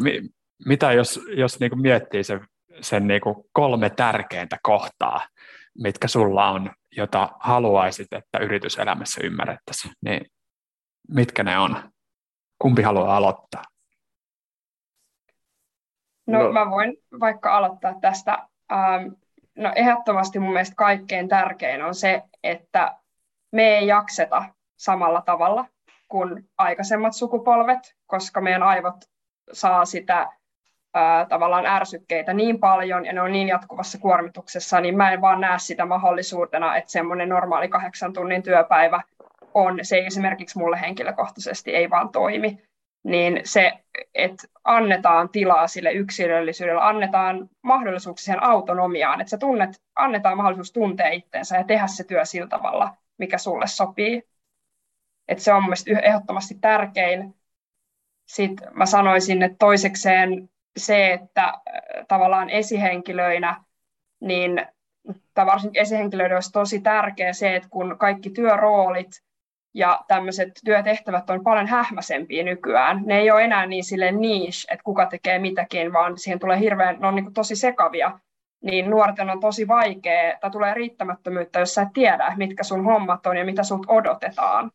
Mitä 0.66 0.92
jos, 0.92 1.20
jos 1.36 1.60
niin 1.60 1.70
kuin 1.70 1.82
miettii 1.82 2.24
sen, 2.24 2.40
sen 2.80 3.06
niin 3.06 3.20
kuin 3.20 3.36
kolme 3.52 3.90
tärkeintä 3.90 4.56
kohtaa, 4.62 5.20
mitkä 5.82 6.08
sulla 6.08 6.50
on, 6.50 6.70
jota 6.96 7.28
haluaisit, 7.40 8.12
että 8.12 8.38
yrityselämässä 8.38 9.20
ymmärrettäisiin, 9.24 9.94
niin 10.04 10.26
mitkä 11.08 11.44
ne 11.44 11.58
on? 11.58 11.90
Kumpi 12.58 12.82
haluaa 12.82 13.16
aloittaa? 13.16 13.62
No, 16.26 16.42
no 16.42 16.52
mä 16.52 16.70
voin 16.70 16.96
vaikka 17.20 17.56
aloittaa 17.56 17.94
tästä. 18.00 18.48
Ähm, 18.72 19.08
no 19.58 19.72
ehdottomasti 19.76 20.38
mun 20.38 20.52
mielestä 20.52 20.76
kaikkein 20.76 21.28
tärkein 21.28 21.82
on 21.82 21.94
se, 21.94 22.22
että 22.42 22.94
me 23.52 23.62
ei 23.62 23.86
jakseta 23.86 24.44
samalla 24.76 25.20
tavalla 25.20 25.64
kuin 26.08 26.44
aikaisemmat 26.58 27.12
sukupolvet, 27.12 27.94
koska 28.06 28.40
meidän 28.40 28.62
aivot 28.62 28.96
saa 29.52 29.84
sitä 29.84 30.28
ää, 30.94 31.26
tavallaan 31.26 31.66
ärsykkeitä 31.66 32.32
niin 32.32 32.60
paljon 32.60 33.06
ja 33.06 33.12
ne 33.12 33.20
on 33.20 33.32
niin 33.32 33.48
jatkuvassa 33.48 33.98
kuormituksessa, 33.98 34.80
niin 34.80 34.96
mä 34.96 35.12
en 35.12 35.20
vaan 35.20 35.40
näe 35.40 35.58
sitä 35.58 35.86
mahdollisuutena, 35.86 36.76
että 36.76 36.90
semmoinen 36.92 37.28
normaali 37.28 37.68
kahdeksan 37.68 38.12
tunnin 38.12 38.42
työpäivä 38.42 39.00
on, 39.54 39.78
se 39.82 39.96
ei 39.96 40.06
esimerkiksi 40.06 40.58
mulle 40.58 40.80
henkilökohtaisesti 40.80 41.74
ei 41.74 41.90
vaan 41.90 42.08
toimi 42.08 42.67
niin 43.02 43.40
se, 43.44 43.72
että 44.14 44.48
annetaan 44.64 45.28
tilaa 45.28 45.68
sille 45.68 45.92
yksilöllisyydelle, 45.92 46.82
annetaan 46.82 47.50
mahdollisuuksia 47.62 48.24
siihen 48.24 48.42
autonomiaan, 48.42 49.20
että 49.20 49.30
sä 49.30 49.38
tunnet, 49.38 49.82
annetaan 49.94 50.36
mahdollisuus 50.36 50.72
tuntea 50.72 51.08
itsensä 51.08 51.56
ja 51.56 51.64
tehdä 51.64 51.86
se 51.86 52.04
työ 52.04 52.24
sillä 52.24 52.48
tavalla, 52.48 52.96
mikä 53.18 53.38
sulle 53.38 53.66
sopii. 53.66 54.22
Että 55.28 55.44
se 55.44 55.52
on 55.52 55.62
mielestäni 55.62 55.98
ehdottomasti 56.02 56.54
tärkein. 56.60 57.34
Sitten 58.26 58.68
mä 58.72 58.86
sanoisin, 58.86 59.42
että 59.42 59.56
toisekseen 59.58 60.50
se, 60.76 61.12
että 61.12 61.44
äh, 61.44 61.62
tavallaan 62.08 62.50
esihenkilöinä, 62.50 63.64
niin 64.20 64.66
tai 65.34 65.46
varsinkin 65.46 65.82
esihenkilöiden 65.82 66.36
olisi 66.36 66.52
tosi 66.52 66.80
tärkeä 66.80 67.32
se, 67.32 67.56
että 67.56 67.68
kun 67.68 67.96
kaikki 67.98 68.30
työroolit 68.30 69.10
ja 69.78 70.00
tämmöiset 70.08 70.48
työtehtävät 70.64 71.30
on 71.30 71.44
paljon 71.44 71.66
hähmäsempiä 71.66 72.44
nykyään. 72.44 73.02
Ne 73.06 73.18
ei 73.18 73.30
ole 73.30 73.44
enää 73.44 73.66
niin 73.66 73.84
sille 73.84 74.12
niche, 74.12 74.74
että 74.74 74.84
kuka 74.84 75.06
tekee 75.06 75.38
mitäkin, 75.38 75.92
vaan 75.92 76.18
siihen 76.18 76.38
tulee 76.38 76.58
hirveän, 76.60 76.96
ne 77.00 77.06
on 77.06 77.14
niin 77.14 77.34
tosi 77.34 77.56
sekavia. 77.56 78.18
Niin 78.64 78.90
nuorten 78.90 79.30
on 79.30 79.40
tosi 79.40 79.68
vaikea, 79.68 80.38
tai 80.40 80.50
tulee 80.50 80.74
riittämättömyyttä, 80.74 81.58
jos 81.58 81.74
sä 81.74 81.82
et 81.82 81.88
tiedä, 81.94 82.32
mitkä 82.36 82.62
sun 82.62 82.84
hommat 82.84 83.26
on 83.26 83.36
ja 83.36 83.44
mitä 83.44 83.62
sut 83.62 83.86
odotetaan. 83.88 84.70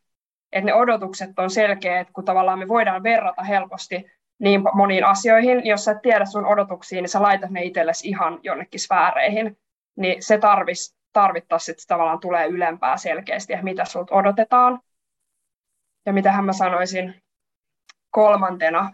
Että 0.52 0.66
ne 0.66 0.74
odotukset 0.74 1.38
on 1.38 1.50
selkeät, 1.50 2.10
kun 2.10 2.24
tavallaan 2.24 2.58
me 2.58 2.68
voidaan 2.68 3.02
verrata 3.02 3.42
helposti 3.42 4.06
niin 4.38 4.62
moniin 4.74 5.04
asioihin. 5.04 5.66
Jos 5.66 5.84
sä 5.84 5.92
et 5.92 6.02
tiedä 6.02 6.24
sun 6.24 6.46
odotuksiin, 6.46 7.02
niin 7.02 7.08
sä 7.08 7.22
laitat 7.22 7.50
ne 7.50 7.62
itsellesi 7.62 8.08
ihan 8.08 8.40
jonnekin 8.42 8.80
sfääreihin. 8.80 9.56
Niin 9.96 10.22
se 10.22 10.38
tarvis, 10.38 10.96
tarvittaisiin, 11.12 11.72
että 11.72 11.84
tavallaan 11.88 12.20
tulee 12.20 12.46
ylempää 12.46 12.96
selkeästi, 12.96 13.52
ja 13.52 13.62
mitä 13.62 13.84
sulta 13.84 14.14
odotetaan. 14.14 14.80
Ja 16.06 16.12
mitä 16.12 16.42
mä 16.42 16.52
sanoisin 16.52 17.14
kolmantena, 18.10 18.92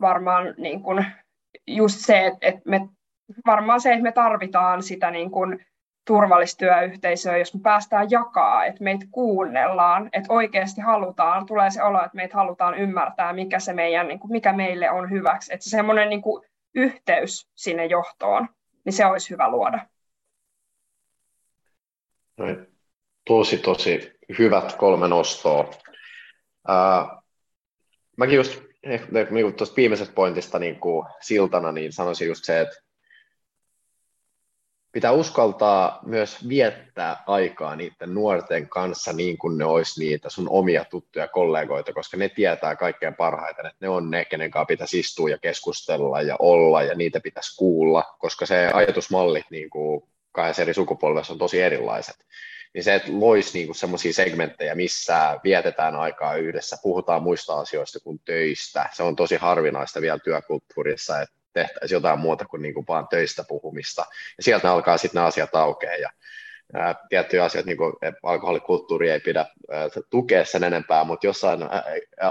varmaan 0.00 0.54
niin 0.58 0.82
kuin 0.82 1.06
just 1.66 1.98
se, 1.98 2.32
että, 2.40 2.60
me, 2.64 2.88
varmaan 3.46 3.80
se, 3.80 3.90
että 3.90 4.02
me 4.02 4.12
tarvitaan 4.12 4.82
sitä 4.82 5.10
niin 5.10 5.30
kuin 5.30 5.66
turvallistyöyhteisöä, 6.06 7.36
jos 7.36 7.54
me 7.54 7.60
päästään 7.62 8.10
jakaa, 8.10 8.64
että 8.64 8.84
meitä 8.84 9.06
kuunnellaan, 9.10 10.08
että 10.12 10.32
oikeasti 10.32 10.80
halutaan, 10.80 11.46
tulee 11.46 11.70
se 11.70 11.82
olo, 11.82 11.98
että 11.98 12.16
meitä 12.16 12.34
halutaan 12.36 12.74
ymmärtää, 12.74 13.32
mikä, 13.32 13.60
se 13.60 13.72
meidän, 13.72 14.08
niin 14.08 14.18
kuin, 14.18 14.32
mikä 14.32 14.52
meille 14.52 14.90
on 14.90 15.10
hyväksi. 15.10 15.54
Että 15.54 15.64
se 15.64 15.70
semmoinen 15.70 16.08
niin 16.08 16.22
kuin 16.22 16.44
yhteys 16.74 17.48
sinne 17.54 17.86
johtoon, 17.86 18.48
niin 18.84 18.92
se 18.92 19.06
olisi 19.06 19.30
hyvä 19.30 19.50
luoda. 19.50 19.86
Noin. 22.36 22.66
Tosi, 23.24 23.58
tosi 23.58 24.18
hyvät 24.38 24.76
kolme 24.76 25.08
nostoa. 25.08 25.70
Uh, 26.68 27.22
mäkin 28.16 28.36
just 28.36 28.62
niin 29.30 29.54
tuosta 29.54 29.76
viimeisestä 29.76 30.14
pointista 30.14 30.58
niin 30.58 30.80
kuin 30.80 31.06
siltana, 31.20 31.72
niin 31.72 31.92
sanoisin 31.92 32.28
just 32.28 32.44
se, 32.44 32.60
että 32.60 32.76
pitää 34.92 35.12
uskaltaa 35.12 36.00
myös 36.06 36.48
viettää 36.48 37.22
aikaa 37.26 37.76
niiden 37.76 38.14
nuorten 38.14 38.68
kanssa 38.68 39.12
niin 39.12 39.38
kuin 39.38 39.58
ne 39.58 39.64
olisi 39.64 40.00
niitä 40.00 40.30
sun 40.30 40.48
omia 40.48 40.84
tuttuja 40.84 41.28
kollegoita, 41.28 41.92
koska 41.92 42.16
ne 42.16 42.28
tietää 42.28 42.76
kaikkein 42.76 43.14
parhaiten, 43.14 43.66
että 43.66 43.78
ne 43.80 43.88
on 43.88 44.10
ne, 44.10 44.24
kenen 44.24 44.50
kanssa 44.50 44.66
pitäisi 44.66 44.98
istua 45.00 45.30
ja 45.30 45.38
keskustella 45.38 46.22
ja 46.22 46.36
olla 46.38 46.82
ja 46.82 46.94
niitä 46.94 47.20
pitäisi 47.20 47.56
kuulla, 47.56 48.04
koska 48.18 48.46
se 48.46 48.70
ajatusmallit 48.72 49.46
niin 49.50 49.70
kuin 49.70 50.02
kahdessa 50.32 50.62
eri 50.62 50.74
sukupolvessa 50.74 51.32
on 51.32 51.38
tosi 51.38 51.60
erilaiset 51.60 52.16
niin 52.74 52.84
se, 52.84 52.94
että 52.94 53.10
loisi 53.12 53.58
niinku 53.58 53.74
semmoisia 53.74 54.12
segmenttejä, 54.12 54.74
missä 54.74 55.40
vietetään 55.44 55.96
aikaa 55.96 56.36
yhdessä, 56.36 56.76
puhutaan 56.82 57.22
muista 57.22 57.54
asioista 57.54 58.00
kuin 58.00 58.20
töistä. 58.24 58.88
Se 58.92 59.02
on 59.02 59.16
tosi 59.16 59.36
harvinaista 59.36 60.00
vielä 60.00 60.18
työkulttuurissa, 60.18 61.20
että 61.20 61.34
tehtäisiin 61.52 61.96
jotain 61.96 62.18
muuta 62.18 62.44
kuin 62.44 62.62
niinku 62.62 62.84
vaan 62.88 63.08
töistä 63.08 63.44
puhumista. 63.48 64.06
Ja 64.36 64.42
sieltä 64.42 64.72
alkaa 64.72 64.98
sitten 64.98 65.14
nämä 65.14 65.26
asiat 65.26 65.54
aukeaa. 65.54 65.96
Ja 65.96 66.10
tiettyjä 67.08 67.44
asioita, 67.44 67.66
niin 67.66 67.76
kuin 67.76 67.92
alkoholikulttuuri 68.22 69.10
ei 69.10 69.20
pidä 69.20 69.46
tukea 70.10 70.44
sen 70.44 70.64
enempää, 70.64 71.04
mutta 71.04 71.26
jossain 71.26 71.60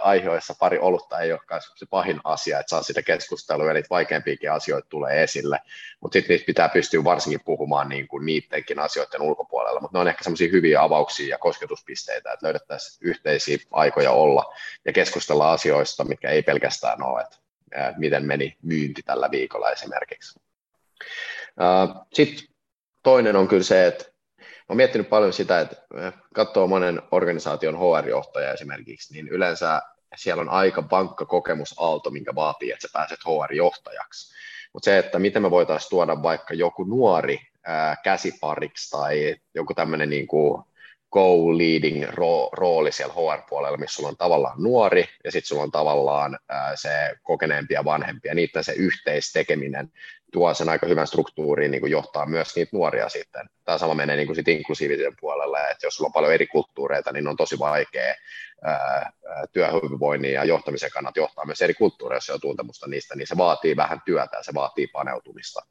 aiheissa 0.01 0.55
pari 0.59 0.79
olutta 0.79 1.19
ei 1.19 1.31
olekaan 1.31 1.61
se 1.75 1.85
pahin 1.89 2.21
asia, 2.23 2.59
että 2.59 2.69
saa 2.69 2.83
sitä 2.83 3.01
keskustelua, 3.01 3.71
eli 3.71 3.83
vaikeampiakin 3.89 4.51
asioita 4.51 4.87
tulee 4.89 5.23
esille, 5.23 5.59
mutta 6.01 6.13
sitten 6.13 6.33
niitä 6.33 6.45
pitää 6.45 6.69
pystyä 6.69 7.03
varsinkin 7.03 7.45
puhumaan 7.45 7.89
niin 7.89 8.07
kuin 8.07 8.25
niidenkin 8.25 8.79
asioiden 8.79 9.21
ulkopuolella, 9.21 9.79
mutta 9.79 9.97
ne 9.97 10.01
on 10.01 10.07
ehkä 10.07 10.23
semmoisia 10.23 10.51
hyviä 10.51 10.83
avauksia 10.83 11.27
ja 11.27 11.37
kosketuspisteitä, 11.37 12.33
että 12.33 12.45
löydettäisiin 12.45 13.07
yhteisiä 13.09 13.57
aikoja 13.71 14.11
olla 14.11 14.53
ja 14.85 14.93
keskustella 14.93 15.51
asioista, 15.51 16.03
mitkä 16.03 16.29
ei 16.29 16.43
pelkästään 16.43 17.03
ole, 17.03 17.21
että 17.21 17.37
miten 17.97 18.25
meni 18.25 18.57
myynti 18.61 19.01
tällä 19.03 19.31
viikolla 19.31 19.71
esimerkiksi. 19.71 20.39
Sitten 22.13 22.47
toinen 23.03 23.35
on 23.35 23.47
kyllä 23.47 23.63
se, 23.63 23.87
että 23.87 24.10
olen 24.71 24.77
miettinyt 24.77 25.09
paljon 25.09 25.33
sitä, 25.33 25.59
että 25.59 25.75
katsoo 26.33 26.67
monen 26.67 27.01
organisaation 27.11 27.77
HR-johtaja 27.77 28.53
esimerkiksi, 28.53 29.13
niin 29.13 29.27
yleensä 29.27 29.81
siellä 30.15 30.41
on 30.41 30.49
aika 30.49 30.83
vankka 30.91 31.25
kokemusaalto, 31.25 32.09
minkä 32.09 32.35
vaatii, 32.35 32.71
että 32.71 32.87
sä 32.87 32.93
pääset 32.93 33.19
HR-johtajaksi. 33.19 34.33
Mutta 34.73 34.85
se, 34.85 34.97
että 34.97 35.19
miten 35.19 35.41
me 35.41 35.51
voitaisiin 35.51 35.89
tuoda 35.89 36.23
vaikka 36.23 36.53
joku 36.53 36.83
nuori 36.83 37.39
ää, 37.63 37.95
käsipariksi 38.03 38.91
tai 38.91 39.35
joku 39.55 39.73
tämmöinen 39.73 40.09
niin 40.09 40.27
kuin 40.27 40.63
go-leading 41.11 42.05
rooli 42.51 42.91
siellä 42.91 43.13
HR-puolella, 43.13 43.77
missä 43.77 43.95
sulla 43.95 44.09
on 44.09 44.17
tavallaan 44.17 44.63
nuori 44.63 45.05
ja 45.23 45.31
sitten 45.31 45.47
sulla 45.47 45.63
on 45.63 45.71
tavallaan 45.71 46.39
ää, 46.49 46.75
se 46.75 46.89
kokeneempi 47.23 47.73
ja 47.73 47.85
vanhempi 47.85 48.27
ja 48.27 48.35
niiden 48.35 48.63
se 48.63 48.73
yhteistekeminen 48.73 49.91
tuo 50.31 50.53
sen 50.53 50.69
aika 50.69 50.87
hyvän 50.87 51.07
struktuuriin 51.07 51.71
niin 51.71 51.81
kuin 51.81 51.91
johtaa 51.91 52.25
myös 52.25 52.55
niitä 52.55 52.69
nuoria 52.77 53.09
sitten. 53.09 53.49
Tämä 53.65 53.77
sama 53.77 53.93
menee 53.93 54.15
niin 54.15 54.27
kuin 54.27 54.35
sit 54.35 54.47
inklusiivisen 54.47 55.13
puolelle, 55.21 55.69
että 55.69 55.87
jos 55.87 55.95
sulla 55.95 56.07
on 56.07 56.13
paljon 56.13 56.33
eri 56.33 56.47
kulttuureita, 56.47 57.11
niin 57.11 57.27
on 57.27 57.35
tosi 57.35 57.59
vaikea 57.59 58.15
ää, 58.63 59.11
työhyvinvoinnin 59.53 60.33
ja 60.33 60.43
johtamisen 60.43 60.91
kannalta 60.91 61.19
johtaa 61.19 61.45
myös 61.45 61.61
eri 61.61 61.73
kulttuureissa 61.73 62.33
jo 62.33 62.39
tuntemusta 62.39 62.87
niistä, 62.87 63.15
niin 63.15 63.27
se 63.27 63.37
vaatii 63.37 63.75
vähän 63.75 64.01
työtä 64.05 64.37
ja 64.37 64.43
se 64.43 64.53
vaatii 64.53 64.87
paneutumista. 64.87 65.61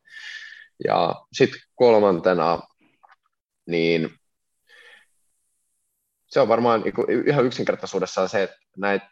Ja 0.85 1.15
sitten 1.33 1.61
kolmantena, 1.75 2.59
niin 3.67 4.20
se 6.31 6.41
on 6.41 6.49
varmaan 6.49 6.81
niin 6.81 7.26
ihan 7.28 7.45
yksinkertaisuudessaan 7.45 8.28
se, 8.28 8.43
että 8.43 8.57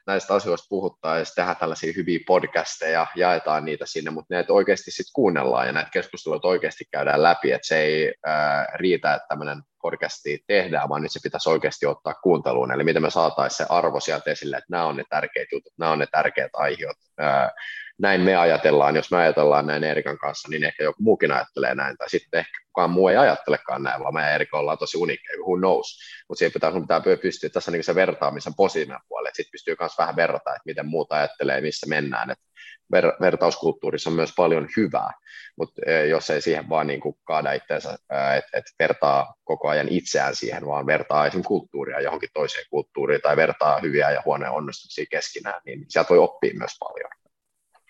näistä 0.06 0.34
asioista 0.34 0.66
puhuttaa 0.68 1.18
ja 1.18 1.24
tehdään 1.34 1.56
tällaisia 1.56 1.92
hyviä 1.96 2.18
podcasteja, 2.26 3.06
jaetaan 3.16 3.64
niitä 3.64 3.86
sinne, 3.86 4.10
mutta 4.10 4.34
näitä 4.34 4.52
oikeasti 4.52 4.90
sitten 4.90 5.12
kuunnellaan 5.12 5.66
ja 5.66 5.72
näitä 5.72 5.90
keskusteluita 5.90 6.48
oikeasti 6.48 6.84
käydään 6.90 7.22
läpi, 7.22 7.52
että 7.52 7.66
se 7.66 7.78
ei 7.78 8.14
ää, 8.26 8.66
riitä, 8.74 9.14
että 9.14 9.26
tämmöinen 9.28 9.62
podcasti 9.82 10.44
tehdään, 10.46 10.88
vaan 10.88 11.02
nyt 11.02 11.12
se 11.12 11.20
pitäisi 11.22 11.50
oikeasti 11.50 11.86
ottaa 11.86 12.14
kuunteluun, 12.14 12.72
eli 12.72 12.84
miten 12.84 13.02
me 13.02 13.10
saataisiin 13.10 13.56
se 13.56 13.66
arvo 13.68 14.00
sieltä 14.00 14.30
esille, 14.30 14.56
että 14.56 14.70
nämä 14.70 14.86
on 14.86 14.96
ne 14.96 15.04
tärkeät 15.10 15.48
jutut, 15.52 15.72
nämä 15.78 15.92
on 15.92 15.98
ne 15.98 16.06
tärkeät 16.12 16.50
aiheet, 16.54 16.96
ää, 17.18 17.50
näin 17.98 18.20
me 18.20 18.36
ajatellaan, 18.36 18.96
jos 18.96 19.10
me 19.10 19.16
ajatellaan 19.16 19.66
näin 19.66 19.84
Erikan 19.84 20.18
kanssa, 20.18 20.48
niin 20.48 20.64
ehkä 20.64 20.84
joku 20.84 21.02
muukin 21.02 21.32
ajattelee 21.32 21.74
näin, 21.74 21.96
tai 21.96 22.10
sitten 22.10 22.40
ehkä 22.40 22.58
kukaan 22.66 22.90
muu 22.90 23.08
ei 23.08 23.16
ajattelekaan 23.16 23.82
näin, 23.82 24.02
vaan 24.02 24.14
me 24.14 24.20
ja 24.20 24.34
Erika 24.34 24.58
ollaan 24.58 24.78
tosi 24.78 24.98
unikkeja, 24.98 25.38
who 25.38 25.56
knows, 25.56 25.98
mutta 26.28 26.38
siihen 26.38 26.52
pitää, 26.52 26.72
pitää 26.72 27.16
pystyä 27.22 27.50
tässä 27.50 27.70
niin 27.70 27.84
se 27.84 27.94
vertaamisen 27.94 28.54
positiivinen 28.56 29.00
puoli, 29.08 29.28
että 29.28 29.36
sitten 29.36 29.52
pystyy 29.52 29.76
myös 29.80 29.98
vähän 29.98 30.16
verrata, 30.16 30.50
että 30.50 30.62
miten 30.66 30.86
muuta 30.86 31.14
ajattelee, 31.14 31.60
missä 31.60 31.86
mennään, 31.88 32.30
että 32.30 32.44
ver, 32.92 33.12
vertauskulttuurissa 33.20 34.10
on 34.10 34.16
myös 34.16 34.32
paljon 34.36 34.68
hyvää, 34.76 35.12
mutta 35.58 35.82
e, 35.86 36.06
jos 36.06 36.30
ei 36.30 36.40
siihen 36.40 36.68
vaan 36.68 36.86
niin 36.86 37.00
kuin 37.00 37.16
kaada 37.24 37.52
itseensä, 37.52 37.92
että 38.38 38.58
et 38.58 38.64
vertaa 38.78 39.34
koko 39.44 39.68
ajan 39.68 39.88
itseään 39.88 40.36
siihen, 40.36 40.66
vaan 40.66 40.86
vertaa 40.86 41.26
esimerkiksi 41.26 41.48
kulttuuria 41.48 42.00
johonkin 42.00 42.30
toiseen 42.34 42.64
kulttuuriin 42.70 43.20
tai 43.20 43.36
vertaa 43.36 43.80
hyviä 43.80 44.10
ja 44.10 44.22
huonoja 44.24 44.52
onnistumisia 44.52 45.04
keskenään, 45.10 45.60
niin 45.66 45.84
sieltä 45.88 46.08
voi 46.08 46.18
oppia 46.18 46.54
myös 46.54 46.72
paljon 46.78 47.10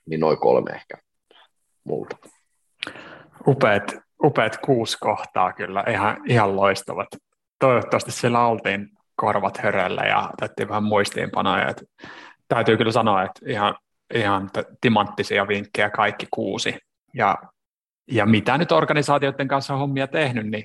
niin 0.09 0.21
noin 0.21 0.39
kolme 0.39 0.71
ehkä 0.71 0.95
multa. 1.85 2.17
Upeat, 3.47 3.97
upeat 4.25 4.57
kuusi 4.57 4.99
kohtaa 5.01 5.53
kyllä, 5.53 5.85
ihan, 5.91 6.17
ihan 6.27 6.57
loistavat. 6.57 7.09
Toivottavasti 7.59 8.13
siellä 8.13 8.47
oltiin 8.47 8.89
korvat 9.17 9.59
höröllä 9.59 10.03
ja 10.03 10.31
otettiin 10.33 10.69
vähän 10.69 10.83
muistiinpanoja. 10.83 11.69
Että 11.69 11.85
täytyy 12.49 12.77
kyllä 12.77 12.93
sanoa, 12.93 13.23
että 13.23 13.41
ihan, 13.47 13.75
ihan 14.15 14.51
timanttisia 14.81 15.49
vinkkejä 15.49 15.91
kaikki 15.91 16.27
kuusi. 16.31 16.79
Ja, 17.15 17.39
ja 18.11 18.27
mitä 18.27 18.59
nyt 18.59 18.73
organisaatioiden 18.73 19.49
kanssa 19.49 19.75
on 19.75 19.81
hommia 19.81 20.07
tehnyt, 20.07 20.47
niin 20.47 20.65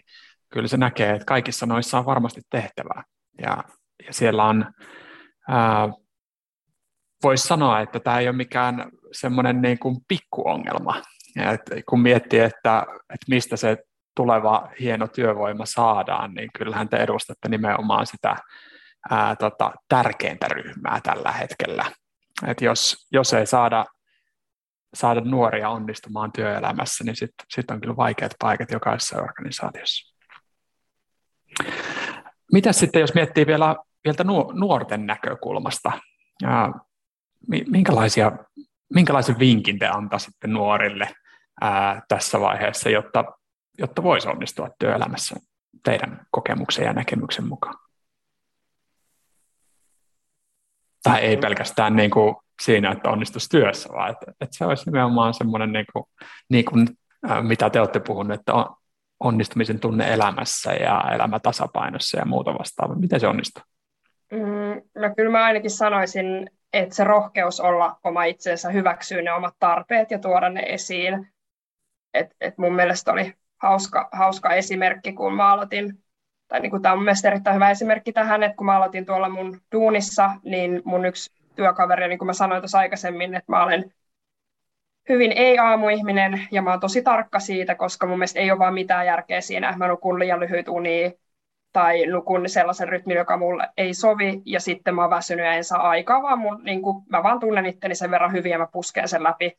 kyllä 0.49 0.67
se 0.67 0.77
näkee, 0.77 1.11
että 1.11 1.25
kaikissa 1.25 1.65
noissa 1.65 1.99
on 1.99 2.05
varmasti 2.05 2.41
tehtävää. 2.49 3.03
Ja, 3.41 3.63
ja 4.07 4.13
siellä 4.13 4.43
on 4.43 4.65
voisi 7.23 7.47
sanoa, 7.47 7.79
että 7.79 7.99
tämä 7.99 8.19
ei 8.19 8.27
ole 8.27 8.35
mikään 8.35 8.91
semmoinen 9.13 9.61
niin 9.61 9.79
kuin 9.79 9.97
pikkuongelma. 10.07 11.01
Et 11.35 11.61
kun 11.89 11.99
miettii, 11.99 12.39
että, 12.39 12.85
että 12.89 13.25
mistä 13.29 13.57
se 13.57 13.77
tuleva 14.15 14.69
hieno 14.79 15.07
työvoima 15.07 15.65
saadaan, 15.65 16.33
niin 16.33 16.49
kyllähän 16.57 16.89
te 16.89 16.97
edustatte 16.97 17.49
nimenomaan 17.49 18.05
sitä 18.07 18.35
ää, 19.09 19.35
tota, 19.35 19.71
tärkeintä 19.87 20.47
ryhmää 20.47 20.99
tällä 21.03 21.31
hetkellä. 21.31 21.85
Et 22.47 22.61
jos, 22.61 23.07
jos 23.11 23.33
ei 23.33 23.47
saada, 23.47 23.85
saada 24.93 25.21
nuoria 25.21 25.69
onnistumaan 25.69 26.31
työelämässä, 26.31 27.03
niin 27.03 27.15
sitten 27.15 27.45
sit 27.49 27.71
on 27.71 27.81
kyllä 27.81 27.97
vaikeat 27.97 28.31
paikat 28.39 28.71
jokaisessa 28.71 29.21
organisaatiossa. 29.21 30.13
Mitä 32.51 32.71
sitten, 32.71 32.99
jos 32.99 33.13
miettii 33.13 33.47
vielä, 33.47 33.75
vielä 34.05 34.49
nuorten 34.53 35.05
näkökulmasta? 35.05 35.91
minkälaisia, 37.67 38.31
minkälaisen 38.93 39.39
vinkin 39.39 39.79
te 39.79 39.87
antaisitte 39.87 40.47
nuorille 40.47 41.09
ää, 41.61 42.01
tässä 42.07 42.39
vaiheessa, 42.39 42.89
jotta, 42.89 43.25
jotta 43.77 44.03
voisi 44.03 44.27
onnistua 44.27 44.69
työelämässä 44.79 45.35
teidän 45.83 46.25
kokemuksen 46.31 46.85
ja 46.85 46.93
näkemyksen 46.93 47.47
mukaan? 47.47 47.75
Tai 51.03 51.21
ei 51.21 51.37
pelkästään 51.37 51.95
niin 51.95 52.11
kuin 52.11 52.35
siinä, 52.61 52.91
että 52.91 53.09
onnistuisi 53.09 53.49
työssä, 53.49 53.89
vaan 53.89 54.11
että, 54.11 54.25
että 54.31 54.57
se 54.57 54.65
olisi 54.65 54.85
nimenomaan 54.85 55.33
semmoinen, 55.33 55.71
niin 55.71 55.85
kuin, 55.93 56.05
niin 56.49 56.65
kuin, 56.65 56.87
mitä 57.41 57.69
te 57.69 57.79
olette 57.79 57.99
puhuneet, 57.99 58.39
että 58.39 58.53
on 58.53 58.75
onnistumisen 59.19 59.79
tunne 59.79 60.13
elämässä 60.13 60.73
ja 60.73 61.03
elämä 61.15 61.39
tasapainossa 61.39 62.17
ja 62.17 62.25
muuta 62.25 62.53
vastaavaa. 62.53 62.95
Miten 62.95 63.19
se 63.19 63.27
onnistuu? 63.27 63.63
Mm, 64.31 65.01
no 65.01 65.15
kyllä 65.15 65.31
mä 65.31 65.43
ainakin 65.43 65.71
sanoisin, 65.71 66.49
että 66.73 66.95
se 66.95 67.03
rohkeus 67.03 67.59
olla 67.59 67.99
oma 68.03 68.23
itsensä, 68.23 68.69
hyväksyä 68.69 69.21
ne 69.21 69.33
omat 69.33 69.55
tarpeet 69.59 70.11
ja 70.11 70.19
tuoda 70.19 70.49
ne 70.49 70.61
esiin. 70.61 71.27
Et, 72.13 72.35
et 72.41 72.57
mun 72.57 72.75
mielestä 72.75 73.11
oli 73.11 73.33
hauska, 73.57 74.09
hauska 74.11 74.53
esimerkki, 74.53 75.13
kun 75.13 75.33
mä 75.33 75.51
aloitin, 75.51 76.03
tai 76.47 76.59
niin 76.59 76.81
tämä 76.81 76.91
on 76.93 76.97
mun 76.97 77.05
mielestä 77.05 77.27
erittäin 77.27 77.55
hyvä 77.55 77.69
esimerkki 77.69 78.13
tähän, 78.13 78.43
että 78.43 78.57
kun 78.57 78.65
mä 78.65 78.77
aloitin 78.77 79.05
tuolla 79.05 79.29
mun 79.29 79.61
duunissa, 79.71 80.31
niin 80.43 80.81
mun 80.85 81.05
yksi 81.05 81.31
työkaveri, 81.55 82.07
niin 82.07 82.19
kuin 82.19 82.27
mä 82.27 82.33
sanoin 82.33 82.61
tuossa 82.61 82.79
aikaisemmin, 82.79 83.35
että 83.35 83.51
mä 83.51 83.63
olen 83.63 83.93
hyvin 85.09 85.31
ei-aamuihminen 85.31 86.47
ja 86.51 86.61
mä 86.61 86.69
oon 86.69 86.79
tosi 86.79 87.01
tarkka 87.01 87.39
siitä, 87.39 87.75
koska 87.75 88.07
mun 88.07 88.17
mielestä 88.17 88.39
ei 88.39 88.51
ole 88.51 88.59
vaan 88.59 88.73
mitään 88.73 89.05
järkeä 89.05 89.41
siinä, 89.41 89.69
että 89.69 89.79
mä 89.79 89.87
nukun 89.87 90.19
liian 90.19 90.39
lyhyt 90.39 90.67
unia 90.67 91.11
tai 91.73 92.05
nukun 92.05 92.49
sellaisen 92.49 92.89
rytmin, 92.89 93.17
joka 93.17 93.37
mulle 93.37 93.69
ei 93.77 93.93
sovi, 93.93 94.41
ja 94.45 94.59
sitten 94.59 94.95
mä 94.95 95.01
oon 95.01 95.09
väsynyt 95.09 95.45
ja 95.45 95.53
en 95.53 95.63
saa 95.63 95.89
aikaa, 95.89 96.21
vaan 96.21 96.39
mun, 96.39 96.63
niin 96.63 96.81
kuin, 96.81 97.03
mä 97.09 97.23
vaan 97.23 97.39
tunnen 97.39 97.65
itteni 97.65 97.95
sen 97.95 98.11
verran 98.11 98.31
hyvin 98.31 98.51
ja 98.51 98.57
mä 98.57 98.67
pusken 98.71 99.07
sen 99.07 99.23
läpi, 99.23 99.57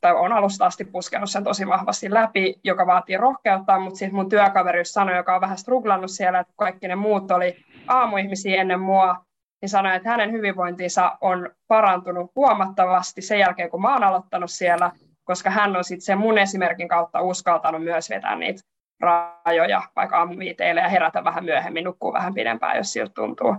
tai 0.00 0.14
on 0.14 0.32
alusta 0.32 0.66
asti 0.66 0.84
puskenut 0.84 1.30
sen 1.30 1.44
tosi 1.44 1.66
vahvasti 1.66 2.14
läpi, 2.14 2.54
joka 2.64 2.86
vaatii 2.86 3.16
rohkeutta, 3.16 3.78
mutta 3.78 3.98
sitten 3.98 4.14
mun 4.14 4.28
työkaveri 4.28 4.84
sanoi, 4.84 5.16
joka 5.16 5.34
on 5.34 5.40
vähän 5.40 5.58
struglannut 5.58 6.10
siellä, 6.10 6.38
että 6.38 6.52
kaikki 6.56 6.88
ne 6.88 6.96
muut 6.96 7.30
oli 7.30 7.56
aamuihmisiä 7.88 8.60
ennen 8.60 8.80
mua, 8.80 9.24
niin 9.62 9.68
sanoi, 9.68 9.96
että 9.96 10.08
hänen 10.08 10.32
hyvinvointinsa 10.32 11.18
on 11.20 11.50
parantunut 11.68 12.30
huomattavasti 12.36 13.22
sen 13.22 13.38
jälkeen, 13.38 13.70
kun 13.70 13.82
mä 13.82 13.92
oon 13.92 14.04
aloittanut 14.04 14.50
siellä, 14.50 14.92
koska 15.24 15.50
hän 15.50 15.76
on 15.76 15.84
sitten 15.84 16.04
sen 16.04 16.18
mun 16.18 16.38
esimerkin 16.38 16.88
kautta 16.88 17.20
uskaltanut 17.20 17.84
myös 17.84 18.10
vetää 18.10 18.36
niitä 18.36 18.73
rajoja 19.00 19.82
vaikka 19.96 20.18
aamuviiteille 20.18 20.80
ja 20.80 20.88
herätä 20.88 21.24
vähän 21.24 21.44
myöhemmin, 21.44 21.84
nukkuu 21.84 22.12
vähän 22.12 22.34
pidempään, 22.34 22.76
jos 22.76 22.92
siltä 22.92 23.12
tuntuu. 23.14 23.56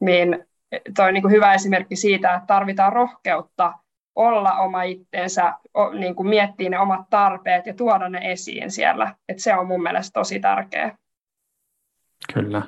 Niin 0.00 0.46
toi 0.96 1.08
on 1.08 1.14
niin 1.14 1.22
kuin 1.22 1.32
hyvä 1.32 1.54
esimerkki 1.54 1.96
siitä, 1.96 2.34
että 2.34 2.46
tarvitaan 2.46 2.92
rohkeutta 2.92 3.72
olla 4.14 4.52
oma 4.52 4.82
itteensä, 4.82 5.52
niin 5.98 6.14
kuin 6.14 6.28
miettiä 6.28 6.70
ne 6.70 6.78
omat 6.78 7.10
tarpeet 7.10 7.66
ja 7.66 7.74
tuoda 7.74 8.08
ne 8.08 8.32
esiin 8.32 8.70
siellä. 8.70 9.14
Et 9.28 9.38
se 9.38 9.54
on 9.54 9.66
mun 9.66 9.82
mielestä 9.82 10.12
tosi 10.12 10.40
tärkeää. 10.40 10.96
Kyllä. 12.34 12.62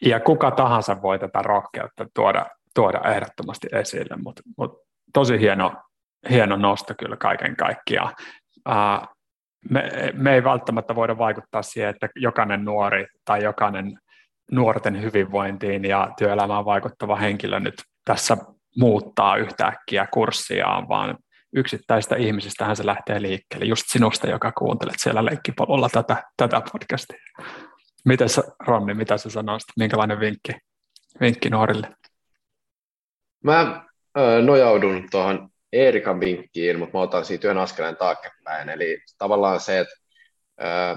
Ja 0.00 0.20
kuka 0.20 0.50
tahansa 0.50 1.02
voi 1.02 1.18
tätä 1.18 1.42
rohkeutta 1.42 2.06
tuoda, 2.14 2.46
tuoda 2.74 3.00
ehdottomasti 3.10 3.68
esille, 3.72 4.16
mutta 4.22 4.42
mut 4.58 4.78
tosi 5.12 5.40
hieno, 5.40 5.72
hieno 6.30 6.56
nosto 6.56 6.94
kyllä 6.98 7.16
kaiken 7.16 7.56
kaikkiaan. 7.56 8.14
Me, 9.70 10.12
me 10.12 10.34
ei 10.34 10.44
välttämättä 10.44 10.94
voida 10.94 11.18
vaikuttaa 11.18 11.62
siihen, 11.62 11.90
että 11.90 12.08
jokainen 12.16 12.64
nuori 12.64 13.06
tai 13.24 13.44
jokainen 13.44 13.98
nuorten 14.52 15.02
hyvinvointiin 15.02 15.84
ja 15.84 16.12
työelämään 16.18 16.64
vaikuttava 16.64 17.16
henkilö 17.16 17.60
nyt 17.60 17.74
tässä 18.04 18.36
muuttaa 18.78 19.36
yhtäkkiä 19.36 20.06
kurssiaan, 20.12 20.88
vaan 20.88 21.18
yksittäistä 21.56 22.16
ihmisistähän 22.16 22.76
se 22.76 22.86
lähtee 22.86 23.22
liikkeelle, 23.22 23.66
just 23.66 23.84
sinusta, 23.86 24.26
joka 24.26 24.52
kuuntelet 24.52 24.94
siellä 24.98 25.24
leikkipolulla 25.24 25.88
tätä, 25.88 26.22
tätä 26.36 26.62
podcastia. 26.72 27.22
Miten 28.04 28.28
sä, 28.28 28.42
Ronni, 28.66 28.94
mitä 28.94 29.18
sä 29.18 29.30
sanoisit, 29.30 29.68
minkälainen 29.76 30.20
vinkki, 30.20 30.52
vinkki 31.20 31.50
nuorille? 31.50 31.88
Mä 33.44 33.84
nojaudun 34.42 35.06
tuohon 35.10 35.48
Eerikan 35.74 36.20
vinkkiin, 36.20 36.78
mutta 36.78 36.98
mä 36.98 37.02
otan 37.02 37.24
siitä 37.24 37.48
yhden 37.48 37.62
askeleen 37.62 37.96
taaksepäin. 37.96 38.68
Eli 38.68 39.02
tavallaan 39.18 39.60
se, 39.60 39.80
että 39.80 39.94
ää, 40.58 40.96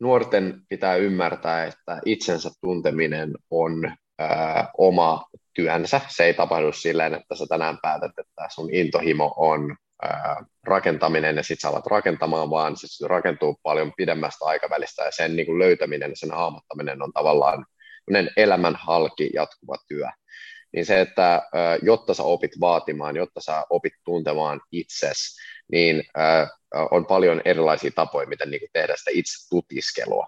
nuorten 0.00 0.60
pitää 0.68 0.96
ymmärtää, 0.96 1.64
että 1.64 2.00
itsensä 2.04 2.50
tunteminen 2.60 3.32
on 3.50 3.92
ää, 4.18 4.70
oma 4.78 5.24
työnsä. 5.54 6.00
Se 6.08 6.24
ei 6.24 6.34
tapahdu 6.34 6.72
silleen, 6.72 7.14
että 7.14 7.34
sä 7.34 7.46
tänään 7.48 7.78
päätät, 7.82 8.12
että 8.18 8.48
sun 8.48 8.74
intohimo 8.74 9.34
on 9.36 9.76
rakentaminen 10.64 11.36
ja 11.36 11.42
sitten 11.42 11.60
sä 11.60 11.68
alat 11.68 11.86
rakentamaan, 11.86 12.50
vaan 12.50 12.76
se 12.76 13.08
rakentuu 13.08 13.56
paljon 13.62 13.92
pidemmästä 13.96 14.44
aikavälistä 14.44 15.04
ja 15.04 15.10
sen 15.10 15.36
niin 15.36 15.46
kuin 15.46 15.58
löytäminen 15.58 16.10
ja 16.10 16.16
sen 16.16 16.30
hahmottaminen 16.30 17.02
on 17.02 17.12
tavallaan 17.12 17.66
elämän 18.36 18.76
halki 18.76 19.30
jatkuva 19.34 19.76
työ. 19.88 20.08
Niin 20.72 20.86
se, 20.86 21.00
että 21.00 21.42
jotta 21.82 22.14
sä 22.14 22.22
opit 22.22 22.52
vaatimaan, 22.60 23.16
jotta 23.16 23.40
sä 23.40 23.64
opit 23.70 23.92
tuntemaan 24.04 24.60
itses, 24.72 25.36
niin 25.72 26.02
on 26.90 27.06
paljon 27.06 27.42
erilaisia 27.44 27.90
tapoja, 27.94 28.26
miten 28.26 28.50
niin 28.50 28.68
tehdä 28.72 28.94
sitä 28.96 29.10
itse 29.14 29.48
tutiskelua 29.50 30.26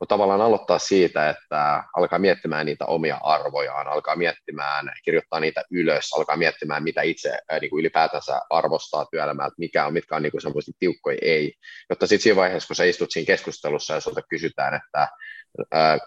mutta 0.00 0.14
tavallaan 0.14 0.40
aloittaa 0.40 0.78
siitä, 0.78 1.30
että 1.30 1.84
alkaa 1.96 2.18
miettimään 2.18 2.66
niitä 2.66 2.86
omia 2.86 3.20
arvojaan, 3.22 3.88
alkaa 3.88 4.16
miettimään, 4.16 4.92
kirjoittaa 5.04 5.40
niitä 5.40 5.64
ylös, 5.70 6.12
alkaa 6.12 6.36
miettimään, 6.36 6.82
mitä 6.82 7.02
itse 7.02 7.38
niin 7.60 7.70
kuin 7.70 7.80
ylipäätänsä 7.80 8.40
arvostaa 8.50 9.06
työelämää, 9.10 9.48
mitkä 9.58 9.86
on, 9.86 9.92
mitkä 9.92 10.16
on 10.16 10.22
niin 10.22 10.42
semmoisia 10.42 10.74
tiukkoja 10.78 11.18
ei, 11.22 11.52
jotta 11.90 12.06
sitten 12.06 12.22
siinä 12.22 12.36
vaiheessa, 12.36 12.66
kun 12.66 12.76
sä 12.76 12.84
istut 12.84 13.10
siinä 13.10 13.26
keskustelussa 13.26 13.94
ja 13.94 14.00
sulta 14.00 14.22
kysytään, 14.22 14.74
että 14.74 15.08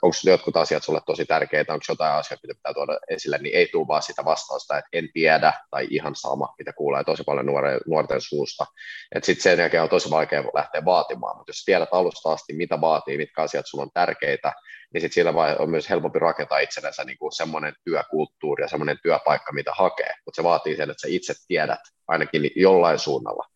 onko 0.02 0.16
jotkut 0.24 0.58
asiat 0.58 0.84
sulle 0.84 1.02
tosi 1.06 1.26
tärkeitä, 1.26 1.74
onko 1.74 1.86
jotain 1.90 2.14
asioita, 2.14 2.48
mitä 2.48 2.58
pitää 2.58 2.74
tuoda 2.74 3.00
esille, 3.10 3.38
niin 3.38 3.56
ei 3.56 3.68
tule 3.72 3.88
vaan 3.88 4.02
sitä 4.02 4.26
vastausta, 4.26 4.78
että 4.78 4.90
en 4.94 5.10
tiedä 5.14 5.54
tai 5.72 5.88
ihan 5.90 6.16
sama, 6.16 6.56
mitä 6.60 6.74
kuulee 6.74 7.04
tosi 7.04 7.24
paljon 7.24 7.46
nuorten, 7.46 7.80
nuorten 7.88 8.22
suusta. 8.22 8.66
Sitten 9.24 9.44
sen 9.44 9.60
jälkeen 9.60 9.84
on 9.84 9.90
tosi 9.90 10.10
vaikea 10.10 10.44
lähteä 10.54 10.86
vaatimaan, 10.86 11.38
mutta 11.38 11.50
jos 11.50 11.66
tiedät 11.66 11.90
alusta 11.92 12.32
asti, 12.32 12.54
mitä 12.54 12.82
vaatii, 12.82 13.18
mitkä 13.18 13.42
asiat 13.42 13.66
sulla 13.68 13.84
on 13.84 13.92
tärkeitä, 13.94 14.54
niin 14.94 15.02
sitten 15.02 15.14
sillä 15.14 15.56
on 15.60 15.70
myös 15.70 15.90
helpompi 15.90 16.20
rakentaa 16.20 16.60
itsellensä 16.60 17.04
niin 17.04 17.18
kuin 17.18 17.32
semmoinen 17.32 17.74
työkulttuuri 17.86 18.64
ja 18.64 18.68
semmoinen 18.68 18.98
työpaikka, 19.04 19.52
mitä 19.52 19.72
hakee, 19.76 20.14
mutta 20.26 20.36
se 20.36 20.44
vaatii 20.44 20.76
sen, 20.76 20.90
että 20.90 21.02
sä 21.02 21.08
itse 21.10 21.34
tiedät 21.48 21.80
ainakin 22.08 22.52
jollain 22.56 23.00
suunnalla. 23.00 23.48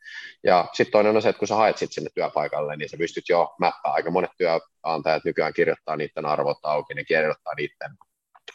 Ja 0.44 0.66
sitten 0.74 0.92
toinen 0.92 1.16
on 1.16 1.22
se, 1.22 1.30
että 1.30 1.40
kun 1.40 1.48
sä 1.48 1.56
haet 1.56 1.78
sit 1.78 1.94
sinne 1.94 2.10
työpaikalle, 2.16 2.76
niin 2.76 2.90
sä 2.90 2.98
pystyt 2.98 3.30
jo 3.30 3.56
mäppää. 3.60 3.92
Aika 3.92 4.12
monet 4.12 4.32
työnantajat 4.38 5.26
nykyään 5.26 5.54
kirjoittaa 5.54 5.96
niiden 5.96 6.26
arvot 6.26 6.58
auki, 6.64 6.94
ne 6.94 7.04
kirjoittaa 7.04 7.54
niiden 7.56 7.98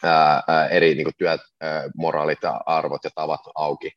ää, 0.03 0.67
eri 0.67 0.95
niin 0.95 1.07
työmoraalit 1.17 2.43
ja 2.43 2.61
arvot 2.65 3.03
ja 3.03 3.09
tavat 3.15 3.41
auki. 3.55 3.91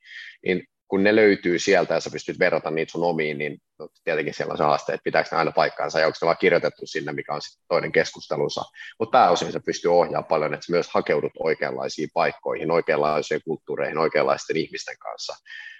Niin 0.44 0.66
kun 0.88 1.02
ne 1.02 1.16
löytyy 1.16 1.58
sieltä 1.58 1.94
ja 1.94 2.00
sä 2.00 2.10
pystyt 2.10 2.38
verrata 2.38 2.70
niitä 2.70 2.92
sun 2.92 3.04
omiin, 3.04 3.38
niin 3.38 3.58
tietenkin 4.04 4.34
siellä 4.34 4.52
on 4.52 4.58
se 4.58 4.64
haaste, 4.64 4.92
että 4.92 5.04
pitääkö 5.04 5.28
ne 5.32 5.38
aina 5.38 5.52
paikkaansa 5.52 6.00
ja 6.00 6.06
onko 6.06 6.18
ne 6.22 6.26
vaan 6.26 6.36
kirjoitettu 6.40 6.86
sinne, 6.86 7.12
mikä 7.12 7.34
on 7.34 7.42
sitten 7.42 7.64
toinen 7.68 7.92
keskustelunsa. 7.92 8.62
Mutta 8.98 9.18
pääosin 9.18 9.52
se 9.52 9.60
pystyy 9.66 9.92
ohjaamaan 9.92 10.24
paljon, 10.24 10.54
että 10.54 10.66
sä 10.66 10.72
myös 10.72 10.88
hakeudut 10.94 11.32
oikeanlaisiin 11.38 12.08
paikkoihin, 12.14 12.70
oikeanlaisiin 12.70 13.40
kulttuureihin, 13.44 13.98
oikeanlaisten 13.98 14.56
ihmisten 14.56 14.98
kanssa. 14.98 15.34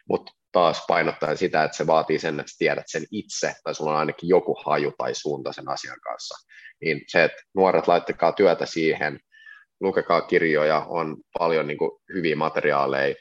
Mutta 0.08 0.32
taas 0.52 0.84
painottaen 0.88 1.36
sitä, 1.36 1.64
että 1.64 1.76
se 1.76 1.86
vaatii 1.86 2.18
sen, 2.18 2.40
että 2.40 2.52
tiedät 2.58 2.84
sen 2.86 3.04
itse, 3.10 3.54
tai 3.64 3.74
sulla 3.74 3.90
on 3.90 3.96
ainakin 3.96 4.28
joku 4.28 4.56
haju 4.64 4.92
tai 4.98 5.14
suunta 5.14 5.52
sen 5.52 5.68
asian 5.68 6.00
kanssa. 6.00 6.46
Niin 6.80 7.00
se, 7.06 7.24
että 7.24 7.42
nuoret 7.54 7.88
laittakaa 7.88 8.32
työtä 8.32 8.66
siihen, 8.66 9.20
lukekaa 9.80 10.20
kirjoja, 10.20 10.86
on 10.88 11.16
paljon 11.38 11.66
niin 11.66 11.78
kuin, 11.78 11.90
hyviä 12.14 12.36
materiaaleja, 12.36 13.14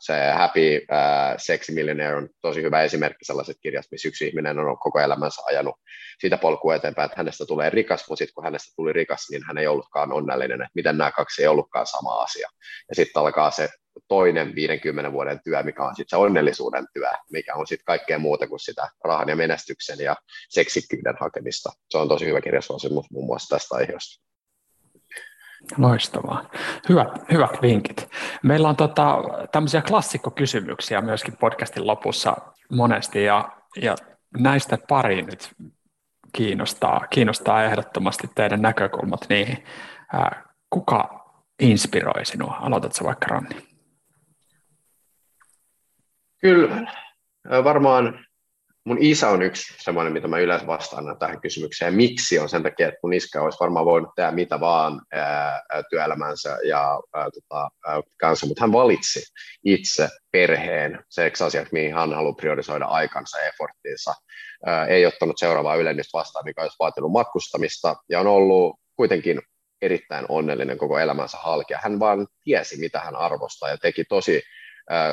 se 0.00 0.30
Happy 0.36 0.76
uh, 0.76 1.34
Sexy 1.36 1.72
Millionaire 1.72 2.16
on 2.16 2.28
tosi 2.40 2.62
hyvä 2.62 2.82
esimerkki 2.82 3.24
sellaiset 3.24 3.56
kirjasta, 3.62 3.88
missä 3.90 4.08
yksi 4.08 4.26
ihminen 4.26 4.58
on 4.58 4.78
koko 4.78 5.00
elämänsä 5.00 5.42
ajanut 5.46 5.74
sitä 6.20 6.38
polkua 6.38 6.74
eteenpäin, 6.74 7.06
että 7.06 7.20
hänestä 7.20 7.46
tulee 7.46 7.70
rikas, 7.70 8.04
mutta 8.08 8.18
sitten 8.18 8.34
kun 8.34 8.44
hänestä 8.44 8.72
tuli 8.76 8.92
rikas, 8.92 9.26
niin 9.30 9.42
hän 9.46 9.58
ei 9.58 9.66
ollutkaan 9.66 10.12
onnellinen, 10.12 10.62
että 10.62 10.72
miten 10.74 10.98
nämä 10.98 11.10
kaksi 11.10 11.42
ei 11.42 11.48
ollutkaan 11.48 11.86
sama 11.86 12.22
asia. 12.22 12.48
Ja 12.88 12.94
sitten 12.94 13.20
alkaa 13.22 13.50
se 13.50 13.68
toinen 14.08 14.54
50 14.54 15.12
vuoden 15.12 15.40
työ, 15.44 15.62
mikä 15.62 15.84
on 15.84 15.96
sitten 15.96 16.18
se 16.18 16.22
onnellisuuden 16.22 16.86
työ, 16.94 17.10
mikä 17.32 17.54
on 17.54 17.66
sitten 17.66 17.84
kaikkea 17.84 18.18
muuta 18.18 18.46
kuin 18.46 18.60
sitä 18.60 18.88
rahan 19.04 19.28
ja 19.28 19.36
menestyksen 19.36 19.98
ja 19.98 20.16
seksikkyyden 20.48 21.16
hakemista. 21.20 21.70
Se 21.90 21.98
on 21.98 22.08
tosi 22.08 22.26
hyvä 22.26 22.40
kirjasuosimus 22.40 23.10
muun 23.10 23.26
muassa 23.26 23.56
tästä 23.56 23.74
aiheesta. 23.74 24.27
Loistavaa. 25.78 26.50
Hyvät, 26.88 27.08
hyvät 27.32 27.62
vinkit. 27.62 28.08
Meillä 28.42 28.68
on 28.68 28.76
tota, 28.76 29.18
tämmöisiä 29.52 29.82
klassikkokysymyksiä 29.82 31.00
myöskin 31.00 31.36
podcastin 31.36 31.86
lopussa 31.86 32.36
monesti, 32.72 33.24
ja, 33.24 33.48
ja 33.82 33.96
näistä 34.38 34.78
pari 34.88 35.22
nyt 35.22 35.50
kiinnostaa, 36.32 37.06
kiinnostaa 37.10 37.64
ehdottomasti 37.64 38.30
teidän 38.34 38.62
näkökulmat 38.62 39.26
niihin. 39.28 39.64
Kuka 40.70 41.24
inspiroi 41.60 42.24
sinua? 42.24 42.56
Aloitatko 42.60 43.04
vaikka 43.04 43.26
Ronni? 43.26 43.68
Kyllä, 46.40 46.92
varmaan 47.64 48.24
mun 48.88 48.98
isä 49.00 49.28
on 49.28 49.42
yksi 49.42 49.74
semmoinen, 49.78 50.12
mitä 50.12 50.28
mä 50.28 50.38
yleensä 50.38 50.66
vastaan 50.66 51.18
tähän 51.18 51.40
kysymykseen. 51.40 51.94
Miksi 51.94 52.38
on 52.38 52.48
sen 52.48 52.62
takia, 52.62 52.88
että 52.88 53.00
mun 53.02 53.12
iskä 53.12 53.42
olisi 53.42 53.58
varmaan 53.60 53.86
voinut 53.86 54.10
tehdä 54.16 54.30
mitä 54.30 54.60
vaan 54.60 55.00
ää, 55.12 55.62
työelämänsä 55.90 56.58
ja 56.64 57.00
ää, 57.14 57.28
tota, 57.30 57.70
ää, 57.86 58.00
kanssa, 58.20 58.46
mutta 58.46 58.60
hän 58.60 58.72
valitsi 58.72 59.22
itse 59.64 60.08
perheen 60.30 61.04
seksi 61.08 61.44
asiat, 61.44 61.72
mihin 61.72 61.94
hän 61.94 62.12
haluaa 62.12 62.32
priorisoida 62.32 62.84
aikansa 62.84 63.38
ja 63.38 63.48
efforttiinsa. 63.48 64.14
Ei 64.88 65.06
ottanut 65.06 65.38
seuraavaa 65.38 65.76
ylennystä 65.76 66.18
vastaan, 66.18 66.44
mikä 66.44 66.62
olisi 66.62 66.76
vaatinut 66.78 67.12
matkustamista 67.12 67.96
ja 68.08 68.20
on 68.20 68.26
ollut 68.26 68.80
kuitenkin 68.96 69.42
erittäin 69.82 70.26
onnellinen 70.28 70.78
koko 70.78 70.98
elämänsä 70.98 71.38
halki. 71.38 71.74
Hän 71.82 72.00
vaan 72.00 72.26
tiesi, 72.44 72.76
mitä 72.76 73.00
hän 73.00 73.16
arvostaa 73.16 73.68
ja 73.68 73.78
teki 73.78 74.04
tosi 74.04 74.42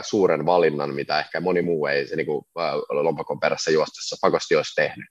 suuren 0.02 0.46
valinnan, 0.46 0.94
mitä 0.94 1.20
ehkä 1.20 1.40
moni 1.40 1.62
muu 1.62 1.86
ei 1.86 2.08
se 2.08 2.16
niin 2.16 2.26
kuin, 2.26 2.46
lompakon 2.90 3.40
perässä 3.40 3.72
juostessa 3.72 4.18
pakosti 4.22 4.56
olisi 4.56 4.76
tehnyt. 4.76 5.06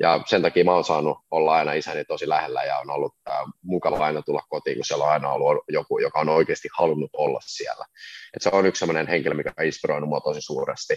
Ja 0.00 0.20
sen 0.26 0.42
takia 0.42 0.64
mä 0.64 0.74
oon 0.74 0.84
saanut 0.84 1.18
olla 1.30 1.54
aina 1.54 1.72
isäni 1.72 2.04
tosi 2.04 2.28
lähellä 2.28 2.64
ja 2.64 2.78
on 2.78 2.90
ollut 2.90 3.14
äh, 3.30 3.36
mukava 3.62 4.04
aina 4.04 4.22
tulla 4.22 4.42
kotiin, 4.48 4.76
kun 4.76 4.84
siellä 4.84 5.04
on 5.04 5.10
aina 5.10 5.32
ollut 5.32 5.64
joku, 5.68 5.98
joka 5.98 6.20
on 6.20 6.28
oikeasti 6.28 6.68
halunnut 6.78 7.10
olla 7.12 7.40
siellä. 7.42 7.84
Et 8.36 8.42
se 8.42 8.50
on 8.52 8.66
yksi 8.66 8.78
sellainen 8.78 9.08
henkilö, 9.08 9.34
mikä 9.34 9.52
on 9.58 9.66
inspiroinut 9.66 10.08
mua 10.08 10.20
tosi 10.20 10.40
suuresti. 10.40 10.96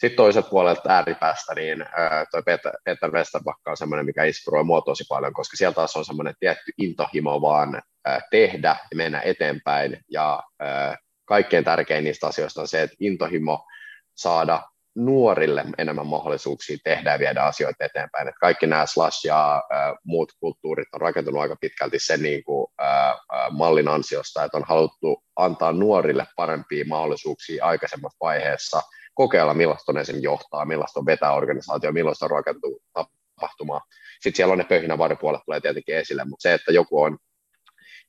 Sitten 0.00 0.16
toiset 0.16 0.50
puolet 0.50 0.86
ääripäästä, 0.88 1.54
niin 1.54 1.82
äh, 1.82 2.44
Peter, 2.84 3.10
Westerbakka 3.10 3.70
on 3.70 3.76
sellainen, 3.76 4.06
mikä 4.06 4.24
inspiroi 4.24 4.64
mua 4.64 4.80
tosi 4.80 5.04
paljon, 5.08 5.32
koska 5.32 5.56
sieltä 5.56 5.74
taas 5.74 5.96
on 5.96 6.04
sellainen 6.04 6.34
tietty 6.40 6.72
intohimo 6.78 7.40
vaan 7.40 7.82
äh, 8.08 8.22
tehdä 8.30 8.76
ja 8.90 8.96
mennä 8.96 9.20
eteenpäin 9.20 10.00
ja 10.10 10.42
äh, 10.62 10.98
kaikkein 11.30 11.64
tärkein 11.64 12.04
niistä 12.04 12.26
asioista 12.26 12.60
on 12.60 12.68
se, 12.68 12.82
että 12.82 12.96
intohimo 13.00 13.66
saada 14.14 14.62
nuorille 14.96 15.64
enemmän 15.78 16.06
mahdollisuuksia 16.06 16.76
tehdä 16.84 17.12
ja 17.12 17.18
viedä 17.18 17.42
asioita 17.42 17.84
eteenpäin. 17.84 18.28
Että 18.28 18.38
kaikki 18.40 18.66
nämä 18.66 18.86
slash 18.86 19.26
ja 19.26 19.56
äh, 19.56 19.94
muut 20.04 20.32
kulttuurit 20.40 20.88
on 20.92 21.00
rakentunut 21.00 21.40
aika 21.40 21.56
pitkälti 21.60 21.98
sen 21.98 22.22
niin 22.22 22.44
kuin, 22.44 22.66
äh, 22.82 23.16
mallin 23.50 23.88
ansiosta, 23.88 24.44
että 24.44 24.56
on 24.56 24.64
haluttu 24.68 25.22
antaa 25.36 25.72
nuorille 25.72 26.26
parempia 26.36 26.84
mahdollisuuksia 26.88 27.64
aikaisemmassa 27.64 28.18
vaiheessa 28.20 28.82
kokeilla, 29.14 29.54
millaista 29.54 29.92
on 29.92 29.98
esim. 29.98 30.16
johtaa, 30.20 30.64
millaista 30.64 31.00
on 31.00 31.06
vetää 31.06 31.32
organisaatio, 31.32 31.92
millaista 31.92 32.24
on 32.24 32.30
rakentuu 32.30 32.82
tapahtumaa. 32.92 33.80
Sitten 34.20 34.36
siellä 34.36 34.52
on 34.52 34.58
ne 34.58 34.64
pöhinä 34.64 34.98
varpuolet 34.98 35.40
tulee 35.44 35.60
tietenkin 35.60 35.96
esille, 35.96 36.24
mutta 36.24 36.42
se, 36.42 36.54
että 36.54 36.72
joku 36.72 37.00
on 37.00 37.18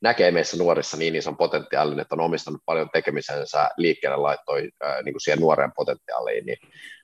näkee 0.02 0.32
meissä 0.32 0.58
nuorissa 0.58 0.98
niin 0.98 1.16
ison 1.16 1.38
potentiaalin, 1.38 2.00
että 2.00 2.16
on 2.16 2.22
omistanut 2.22 2.62
paljon 2.66 2.90
tekemisensä 2.94 3.70
liikkeelle 3.78 4.18
laittoi 4.18 4.62
niin 5.04 5.14
kuin 5.14 5.22
siihen 5.22 5.40
nuoreen 5.40 5.72
potentiaaliin, 5.76 6.46
niin 6.46 6.58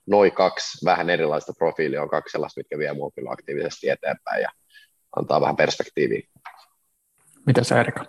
noin 0.06 0.32
kaksi 0.32 0.84
vähän 0.84 1.10
erilaista 1.10 1.52
profiilia 1.58 2.02
on 2.02 2.08
kaksi 2.08 2.32
sellaista, 2.32 2.60
mitkä 2.60 2.78
vie 2.78 2.92
mua 2.92 3.10
kyllä 3.14 3.30
aktiivisesti 3.30 3.88
eteenpäin 3.88 4.42
ja 4.42 4.48
antaa 5.16 5.40
vähän 5.40 5.56
perspektiiviä. 5.56 6.22
Mitä 7.46 7.64
se 7.64 7.80
Erika? 7.80 8.04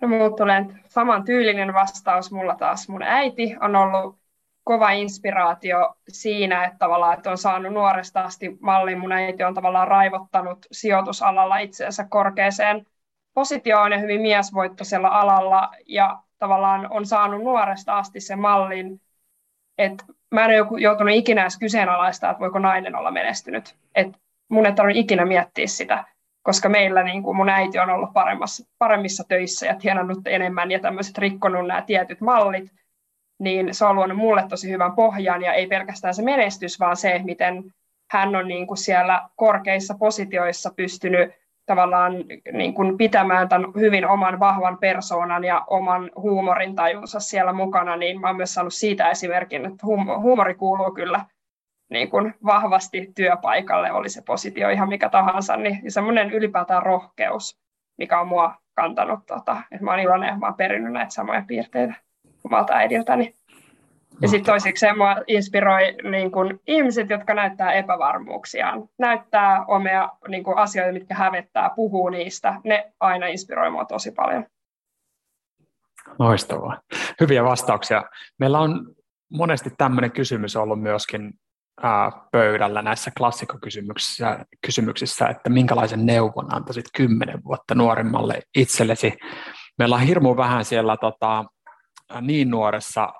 No 0.00 0.08
mulla 0.08 0.36
tulee 0.36 0.66
saman 0.88 1.24
tyylinen 1.24 1.74
vastaus. 1.74 2.32
Mulla 2.32 2.54
taas 2.54 2.88
mun 2.88 3.02
äiti 3.02 3.56
on 3.60 3.76
ollut 3.76 4.18
kova 4.64 4.90
inspiraatio 4.90 5.94
siinä, 6.08 6.64
että 6.64 6.78
tavallaan 6.78 7.14
että 7.14 7.30
on 7.30 7.38
saanut 7.38 7.72
nuoresta 7.72 8.20
asti 8.20 8.56
mallin. 8.60 8.98
Mun 8.98 9.12
äiti 9.12 9.42
on 9.42 9.54
tavallaan 9.54 9.88
raivottanut 9.88 10.66
sijoitusalalla 10.72 11.58
itseensä 11.58 12.06
korkeaseen 12.10 12.86
positio 13.34 13.80
on 13.80 13.92
ja 13.92 13.98
hyvin 13.98 14.20
miesvoittoisella 14.20 15.08
alalla 15.08 15.70
ja 15.86 16.18
tavallaan 16.38 16.92
on 16.92 17.06
saanut 17.06 17.42
nuoresta 17.42 17.98
asti 17.98 18.20
sen 18.20 18.38
mallin, 18.38 19.00
että 19.78 20.04
mä 20.30 20.44
en 20.44 20.62
ole 20.62 20.80
joutunut 20.80 21.14
ikinä 21.14 21.42
edes 21.42 21.58
kyseenalaistaa, 21.58 22.30
että 22.30 22.40
voiko 22.40 22.58
nainen 22.58 22.96
olla 22.96 23.10
menestynyt. 23.10 23.76
Et 23.94 24.08
mun 24.48 24.66
ei 24.66 24.72
tarvitse 24.72 25.00
ikinä 25.00 25.24
miettiä 25.24 25.66
sitä, 25.66 26.04
koska 26.42 26.68
meillä 26.68 27.02
niin 27.02 27.22
kuin 27.22 27.36
mun 27.36 27.48
äiti 27.48 27.78
on 27.78 27.90
ollut 27.90 28.12
paremmassa, 28.12 28.64
paremmissa 28.78 29.24
töissä 29.28 29.66
ja 29.66 29.74
tienannut 29.74 30.26
enemmän 30.26 30.70
ja 30.70 30.80
tämmöiset 30.80 31.18
rikkonut 31.18 31.66
nämä 31.66 31.82
tietyt 31.82 32.20
mallit, 32.20 32.72
niin 33.38 33.74
se 33.74 33.84
on 33.84 33.96
luonut 33.96 34.18
mulle 34.18 34.44
tosi 34.48 34.70
hyvän 34.70 34.92
pohjan 34.92 35.42
ja 35.42 35.52
ei 35.52 35.66
pelkästään 35.66 36.14
se 36.14 36.22
menestys, 36.22 36.80
vaan 36.80 36.96
se, 36.96 37.20
miten 37.24 37.64
hän 38.10 38.36
on 38.36 38.48
niin 38.48 38.66
kuin 38.66 38.78
siellä 38.78 39.28
korkeissa 39.36 39.94
positioissa 39.98 40.72
pystynyt 40.76 41.43
tavallaan 41.66 42.12
niin 42.52 42.74
kuin 42.74 42.98
pitämään 42.98 43.48
tämän 43.48 43.70
hyvin 43.76 44.06
oman 44.06 44.40
vahvan 44.40 44.78
persoonan 44.78 45.44
ja 45.44 45.64
oman 45.66 46.10
huumorintajunsa 46.16 47.20
siellä 47.20 47.52
mukana, 47.52 47.96
niin 47.96 48.20
mä 48.20 48.26
oon 48.26 48.36
myös 48.36 48.54
saanut 48.54 48.74
siitä 48.74 49.10
esimerkin, 49.10 49.66
että 49.66 49.86
huumori 50.20 50.54
kuuluu 50.54 50.90
kyllä 50.90 51.20
niin 51.90 52.10
kuin 52.10 52.34
vahvasti 52.44 53.12
työpaikalle, 53.14 53.92
oli 53.92 54.08
se 54.08 54.22
positio 54.22 54.68
ihan 54.68 54.88
mikä 54.88 55.08
tahansa, 55.08 55.56
niin 55.56 55.92
semmoinen 55.92 56.30
ylipäätään 56.30 56.82
rohkeus, 56.82 57.58
mikä 57.98 58.20
on 58.20 58.28
mua 58.28 58.54
kantanut, 58.74 59.26
tota, 59.26 59.62
että 59.72 59.84
mä 59.84 59.90
oon 59.90 60.00
iloinen, 60.00 60.40
mä 60.40 60.46
oon 60.46 60.54
perinnyt 60.54 60.92
näitä 60.92 61.10
samoja 61.10 61.44
piirteitä 61.46 61.94
omalta 62.44 62.74
äidiltäni. 62.74 63.34
Ja 64.22 64.28
sitten 64.28 64.52
toiseksi 64.52 64.86
mua 64.96 65.16
inspiroi 65.26 65.96
niin 66.10 66.32
kun, 66.32 66.60
ihmiset, 66.66 67.10
jotka 67.10 67.34
näyttää 67.34 67.72
epävarmuuksiaan, 67.72 68.88
näyttää 68.98 69.64
omia 69.66 70.08
niin 70.28 70.44
kun, 70.44 70.58
asioita, 70.58 70.92
mitkä 70.92 71.14
hävettää, 71.14 71.70
puhuu 71.76 72.08
niistä. 72.08 72.60
Ne 72.64 72.92
aina 73.00 73.26
inspiroi 73.26 73.70
mua 73.70 73.84
tosi 73.84 74.10
paljon. 74.10 74.46
Loistavaa. 76.18 76.80
Hyviä 77.20 77.44
vastauksia. 77.44 78.04
Meillä 78.38 78.58
on 78.58 78.94
monesti 79.32 79.70
tämmöinen 79.78 80.12
kysymys 80.12 80.56
ollut 80.56 80.82
myöskin 80.82 81.32
pöydällä 82.32 82.82
näissä 82.82 83.10
klassikokysymyksissä, 83.18 84.44
kysymyksissä, 84.66 85.26
että 85.26 85.50
minkälaisen 85.50 86.06
neuvon 86.06 86.54
antaisit 86.54 86.84
kymmenen 86.96 87.44
vuotta 87.44 87.74
nuoremmalle 87.74 88.42
itsellesi. 88.56 89.12
Meillä 89.78 89.94
on 89.94 90.00
hirmu 90.00 90.36
vähän 90.36 90.64
siellä 90.64 90.96
tota, 90.96 91.44
niin 92.20 92.50
nuoressa 92.50 93.12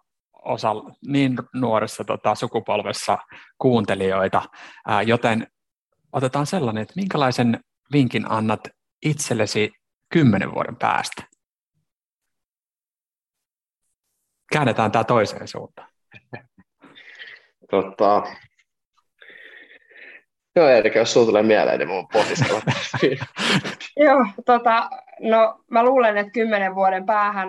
osa, 0.45 0.71
niin 1.07 1.37
nuoressa 1.55 2.05
tota, 2.05 2.35
sukupolvessa 2.35 3.19
kuuntelijoita, 3.59 4.43
ää, 4.87 5.03
joten 5.03 5.47
otetaan 6.13 6.47
sellainen, 6.47 6.83
että 6.83 6.95
minkälaisen 6.97 7.61
vinkin 7.93 8.31
annat 8.31 8.61
itsellesi 9.05 9.71
kymmenen 10.13 10.55
vuoden 10.55 10.77
päästä? 10.77 11.23
Käännetään 14.53 14.93
tämä 14.93 15.05
toiseen 15.05 15.49
suuntaan. 15.49 15.89
Tota, 17.71 18.23
Joo, 20.57 20.69
Erika, 20.69 20.99
jos 20.99 21.13
sinulla 21.13 21.29
tulee 21.29 21.43
mieleen, 21.43 21.79
niin 21.79 21.89
mun 21.89 22.09
pohdiskella 22.09 22.61
Joo, 24.07 24.27
tota, 24.47 24.91
no 25.21 25.61
mä 25.71 25.85
luulen, 25.85 26.17
että 26.17 26.33
kymmenen 26.33 26.75
vuoden 26.75 27.07
päähän 27.07 27.49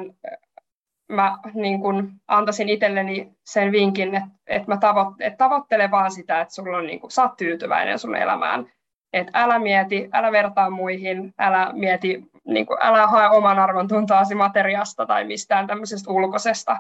mä 1.07 1.38
niin 1.53 1.82
kun 1.82 2.11
antaisin 2.27 2.69
itselleni 2.69 3.32
sen 3.44 3.72
vinkin, 3.72 4.15
että, 4.15 4.30
että 4.48 4.72
mä 4.72 4.77
tavo, 4.77 5.15
että 5.19 5.38
tavoittele 5.38 5.91
vaan 5.91 6.11
sitä, 6.11 6.41
että 6.41 6.53
sulla 6.53 6.77
on, 6.77 6.88
niin 6.88 6.99
kun, 6.99 7.11
sä 7.11 7.23
oot 7.23 7.38
tyytyväinen 7.38 7.99
sun 7.99 8.15
elämään. 8.15 8.72
Että 9.14 9.32
älä 9.34 9.60
mieti, 9.60 10.10
älä 10.14 10.32
vertaa 10.32 10.69
muihin, 10.69 11.34
älä 11.40 11.69
mieti, 11.73 12.23
niin 12.45 12.65
kun, 12.65 12.77
älä 12.80 13.07
hae 13.07 13.30
oman 13.30 13.60
arvon 13.60 13.88
tuntoasi 13.88 14.36
materiasta 14.36 15.06
tai 15.06 15.23
mistään 15.23 15.68
tämmöisestä 15.68 16.11
ulkoisesta, 16.11 16.77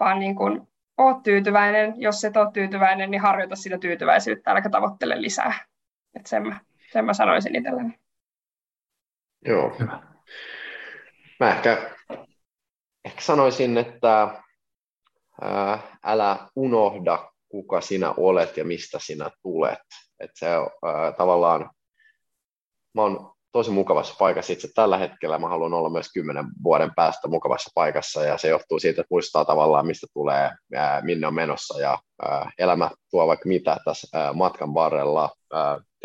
vaan 0.00 0.18
niin 0.18 0.36
kun, 0.36 0.68
oot 0.98 1.22
tyytyväinen. 1.22 1.94
Jos 1.96 2.24
et 2.24 2.36
ole 2.36 2.52
tyytyväinen, 2.52 3.10
niin 3.10 3.20
harjoita 3.20 3.56
sitä 3.56 3.78
tyytyväisyyttä, 3.78 4.50
äläkä 4.50 4.68
tavoittele 4.68 5.20
lisää. 5.20 5.54
Että 6.14 6.28
sen, 6.28 6.48
mä, 6.48 6.60
sen 6.92 7.04
mä 7.04 7.14
sanoisin 7.14 7.56
itselleni. 7.56 7.98
Joo. 9.44 9.76
Hyvä. 9.80 10.02
Mä 11.40 11.50
ehkä 11.50 11.95
ehkä 13.06 13.20
sanoisin, 13.20 13.78
että 13.78 14.42
älä 16.04 16.48
unohda, 16.56 17.32
kuka 17.48 17.80
sinä 17.80 18.14
olet 18.16 18.56
ja 18.56 18.64
mistä 18.64 18.98
sinä 19.00 19.30
tulet. 19.42 19.78
Että 20.20 20.38
se 20.38 20.46
tavallaan, 21.16 21.70
mä 22.94 23.02
oon 23.02 23.32
tosi 23.52 23.70
mukavassa 23.70 24.14
paikassa 24.18 24.52
itse 24.52 24.68
tällä 24.74 24.98
hetkellä. 24.98 25.38
Mä 25.38 25.48
haluan 25.48 25.74
olla 25.74 25.90
myös 25.90 26.12
kymmenen 26.12 26.44
vuoden 26.64 26.94
päästä 26.96 27.28
mukavassa 27.28 27.70
paikassa 27.74 28.24
ja 28.24 28.38
se 28.38 28.48
johtuu 28.48 28.78
siitä, 28.78 29.00
että 29.00 29.14
muistaa 29.14 29.44
tavallaan, 29.44 29.86
mistä 29.86 30.06
tulee, 30.12 30.50
minne 31.02 31.26
on 31.26 31.34
menossa 31.34 31.80
ja 31.80 31.98
elämä 32.58 32.90
tuo 33.10 33.26
vaikka 33.26 33.48
mitä 33.48 33.76
tässä 33.84 34.32
matkan 34.34 34.74
varrella. 34.74 35.30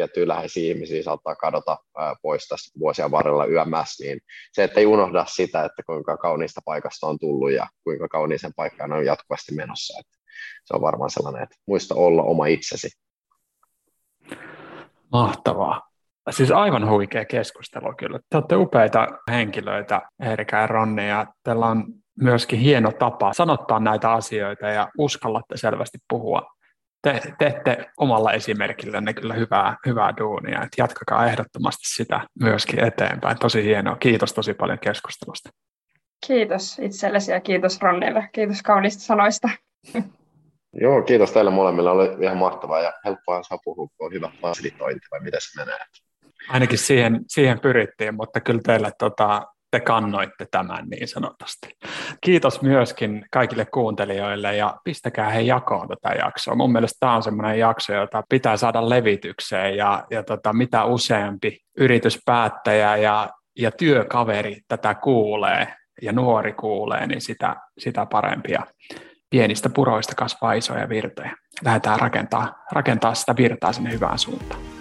Tiettyjä 0.02 0.28
läheisiä 0.28 0.74
ihmisiä 0.74 1.04
saattaa 1.04 1.36
kadota 1.36 1.78
pois 2.22 2.48
tässä 2.48 2.80
vuosien 2.80 3.12
varrella 3.12 3.46
yömässä, 3.46 4.04
niin 4.04 4.20
se, 4.52 4.64
että 4.64 4.80
ei 4.80 4.86
unohda 4.86 5.26
sitä, 5.28 5.66
että 5.66 5.84
kuinka 5.86 6.18
kauniista 6.18 6.62
paikasta 6.66 7.08
on 7.08 7.20
tullut 7.20 7.52
ja 7.52 7.68
kuinka 7.84 8.08
kauniisen 8.08 8.52
paikkaan 8.56 8.94
on 8.94 9.06
jatkuvasti 9.06 9.56
menossa. 9.56 10.00
Että 10.00 10.18
se 10.66 10.76
on 10.76 10.82
varmaan 10.82 11.10
sellainen, 11.10 11.44
että 11.44 11.56
muista 11.68 11.96
olla 11.96 12.24
oma 12.24 12.46
itsesi. 12.46 12.90
Mahtavaa. 15.12 15.82
Siis 16.30 16.52
aivan 16.52 16.90
huikea 16.90 17.26
keskustelu 17.26 17.94
kyllä. 17.98 18.20
Te 18.30 18.38
olette 18.38 18.56
upeita 18.56 19.08
henkilöitä, 19.32 20.02
Erika 20.20 20.58
ja 20.58 20.68
Ronni, 20.68 21.10
ja 21.10 21.26
teillä 21.44 21.66
on 21.66 21.86
myöskin 22.22 22.60
hieno 22.60 22.92
tapa 22.92 23.34
sanottaa 23.34 23.80
näitä 23.80 24.12
asioita 24.12 24.68
ja 24.68 24.88
uskallatte 24.98 25.58
selvästi 25.58 25.98
puhua. 26.10 26.61
Te 27.02 27.22
teette 27.38 27.92
omalla 27.98 28.34
esimerkillänne 28.34 29.14
kyllä 29.14 29.34
hyvää, 29.34 29.78
hyvää 29.86 30.14
duunia, 30.18 30.64
että 30.64 30.82
jatkakaa 30.82 31.26
ehdottomasti 31.26 31.90
sitä 31.96 32.22
myöskin 32.40 32.84
eteenpäin. 32.84 33.40
Tosi 33.40 33.64
hienoa. 33.64 33.96
Kiitos 33.96 34.34
tosi 34.34 34.54
paljon 34.54 34.80
keskustelusta. 34.80 35.50
Kiitos 36.28 36.80
itsellesi 36.80 37.32
ja 37.32 37.42
kiitos 37.42 37.82
Ronnille. 37.82 38.30
Kiitos 38.32 38.62
kauniista 38.62 39.04
sanoista. 39.04 39.50
Joo, 40.74 41.02
kiitos 41.02 41.32
teille 41.32 41.52
molemmille. 41.52 41.90
Oli 41.90 42.24
ihan 42.26 42.38
mahtavaa 42.38 42.82
ja 42.82 42.94
helppoa 43.06 43.44
saa 43.44 43.58
puhua, 43.64 43.88
kun 43.98 44.08
on 44.08 44.14
hyvä 44.14 44.32
fasilitointi 44.42 45.08
vai 45.12 45.20
miten 45.20 45.42
se 45.42 45.62
menee. 45.62 45.80
Ainakin 46.50 46.78
siihen, 46.78 47.22
siihen 47.28 47.60
pyrittiin, 47.60 48.16
mutta 48.16 48.42
kyllä 48.42 48.62
teille 48.64 48.92
tota, 49.00 49.42
te 49.72 49.80
kannoitte 49.80 50.46
tämän 50.52 50.86
niin 50.90 51.08
sanotusti. 51.08 51.70
Kiitos 52.22 52.62
myöskin 52.62 53.26
kaikille 53.32 53.66
kuuntelijoille 53.66 54.56
ja 54.56 54.78
pistäkää 54.84 55.30
he 55.30 55.42
jakoon 55.42 55.88
tätä 55.88 56.16
jaksoa. 56.18 56.56
Mun 56.56 56.72
mielestä 56.72 56.98
tämä 57.00 57.16
on 57.16 57.24
semmoinen 57.24 57.60
jakso, 57.60 57.94
jota 57.94 58.24
pitää 58.30 58.58
saada 58.58 58.90
levitykseen 58.90 59.78
ja, 59.78 60.04
ja 60.12 60.24
tota, 60.24 60.54
mitä 60.54 60.86
useampi 60.86 61.58
yrityspäättäjä 61.78 62.98
ja, 62.98 63.30
ja 63.60 63.72
työkaveri 63.72 64.58
tätä 64.68 64.96
kuulee 64.96 65.74
ja 66.02 66.12
nuori 66.12 66.54
kuulee, 66.54 67.08
niin 67.08 67.22
sitä, 67.22 67.56
sitä 67.80 68.06
parempia. 68.06 68.64
Pienistä 69.30 69.70
puroista 69.70 70.16
kasvaa 70.16 70.54
isoja 70.54 70.90
virtoja. 70.90 71.36
Lähdetään 71.66 72.00
rakentaa, 72.00 72.56
rakentaa 72.72 73.14
sitä 73.14 73.36
virtaa 73.38 73.74
sinne 73.74 73.92
hyvään 73.92 74.20
suuntaan. 74.20 74.81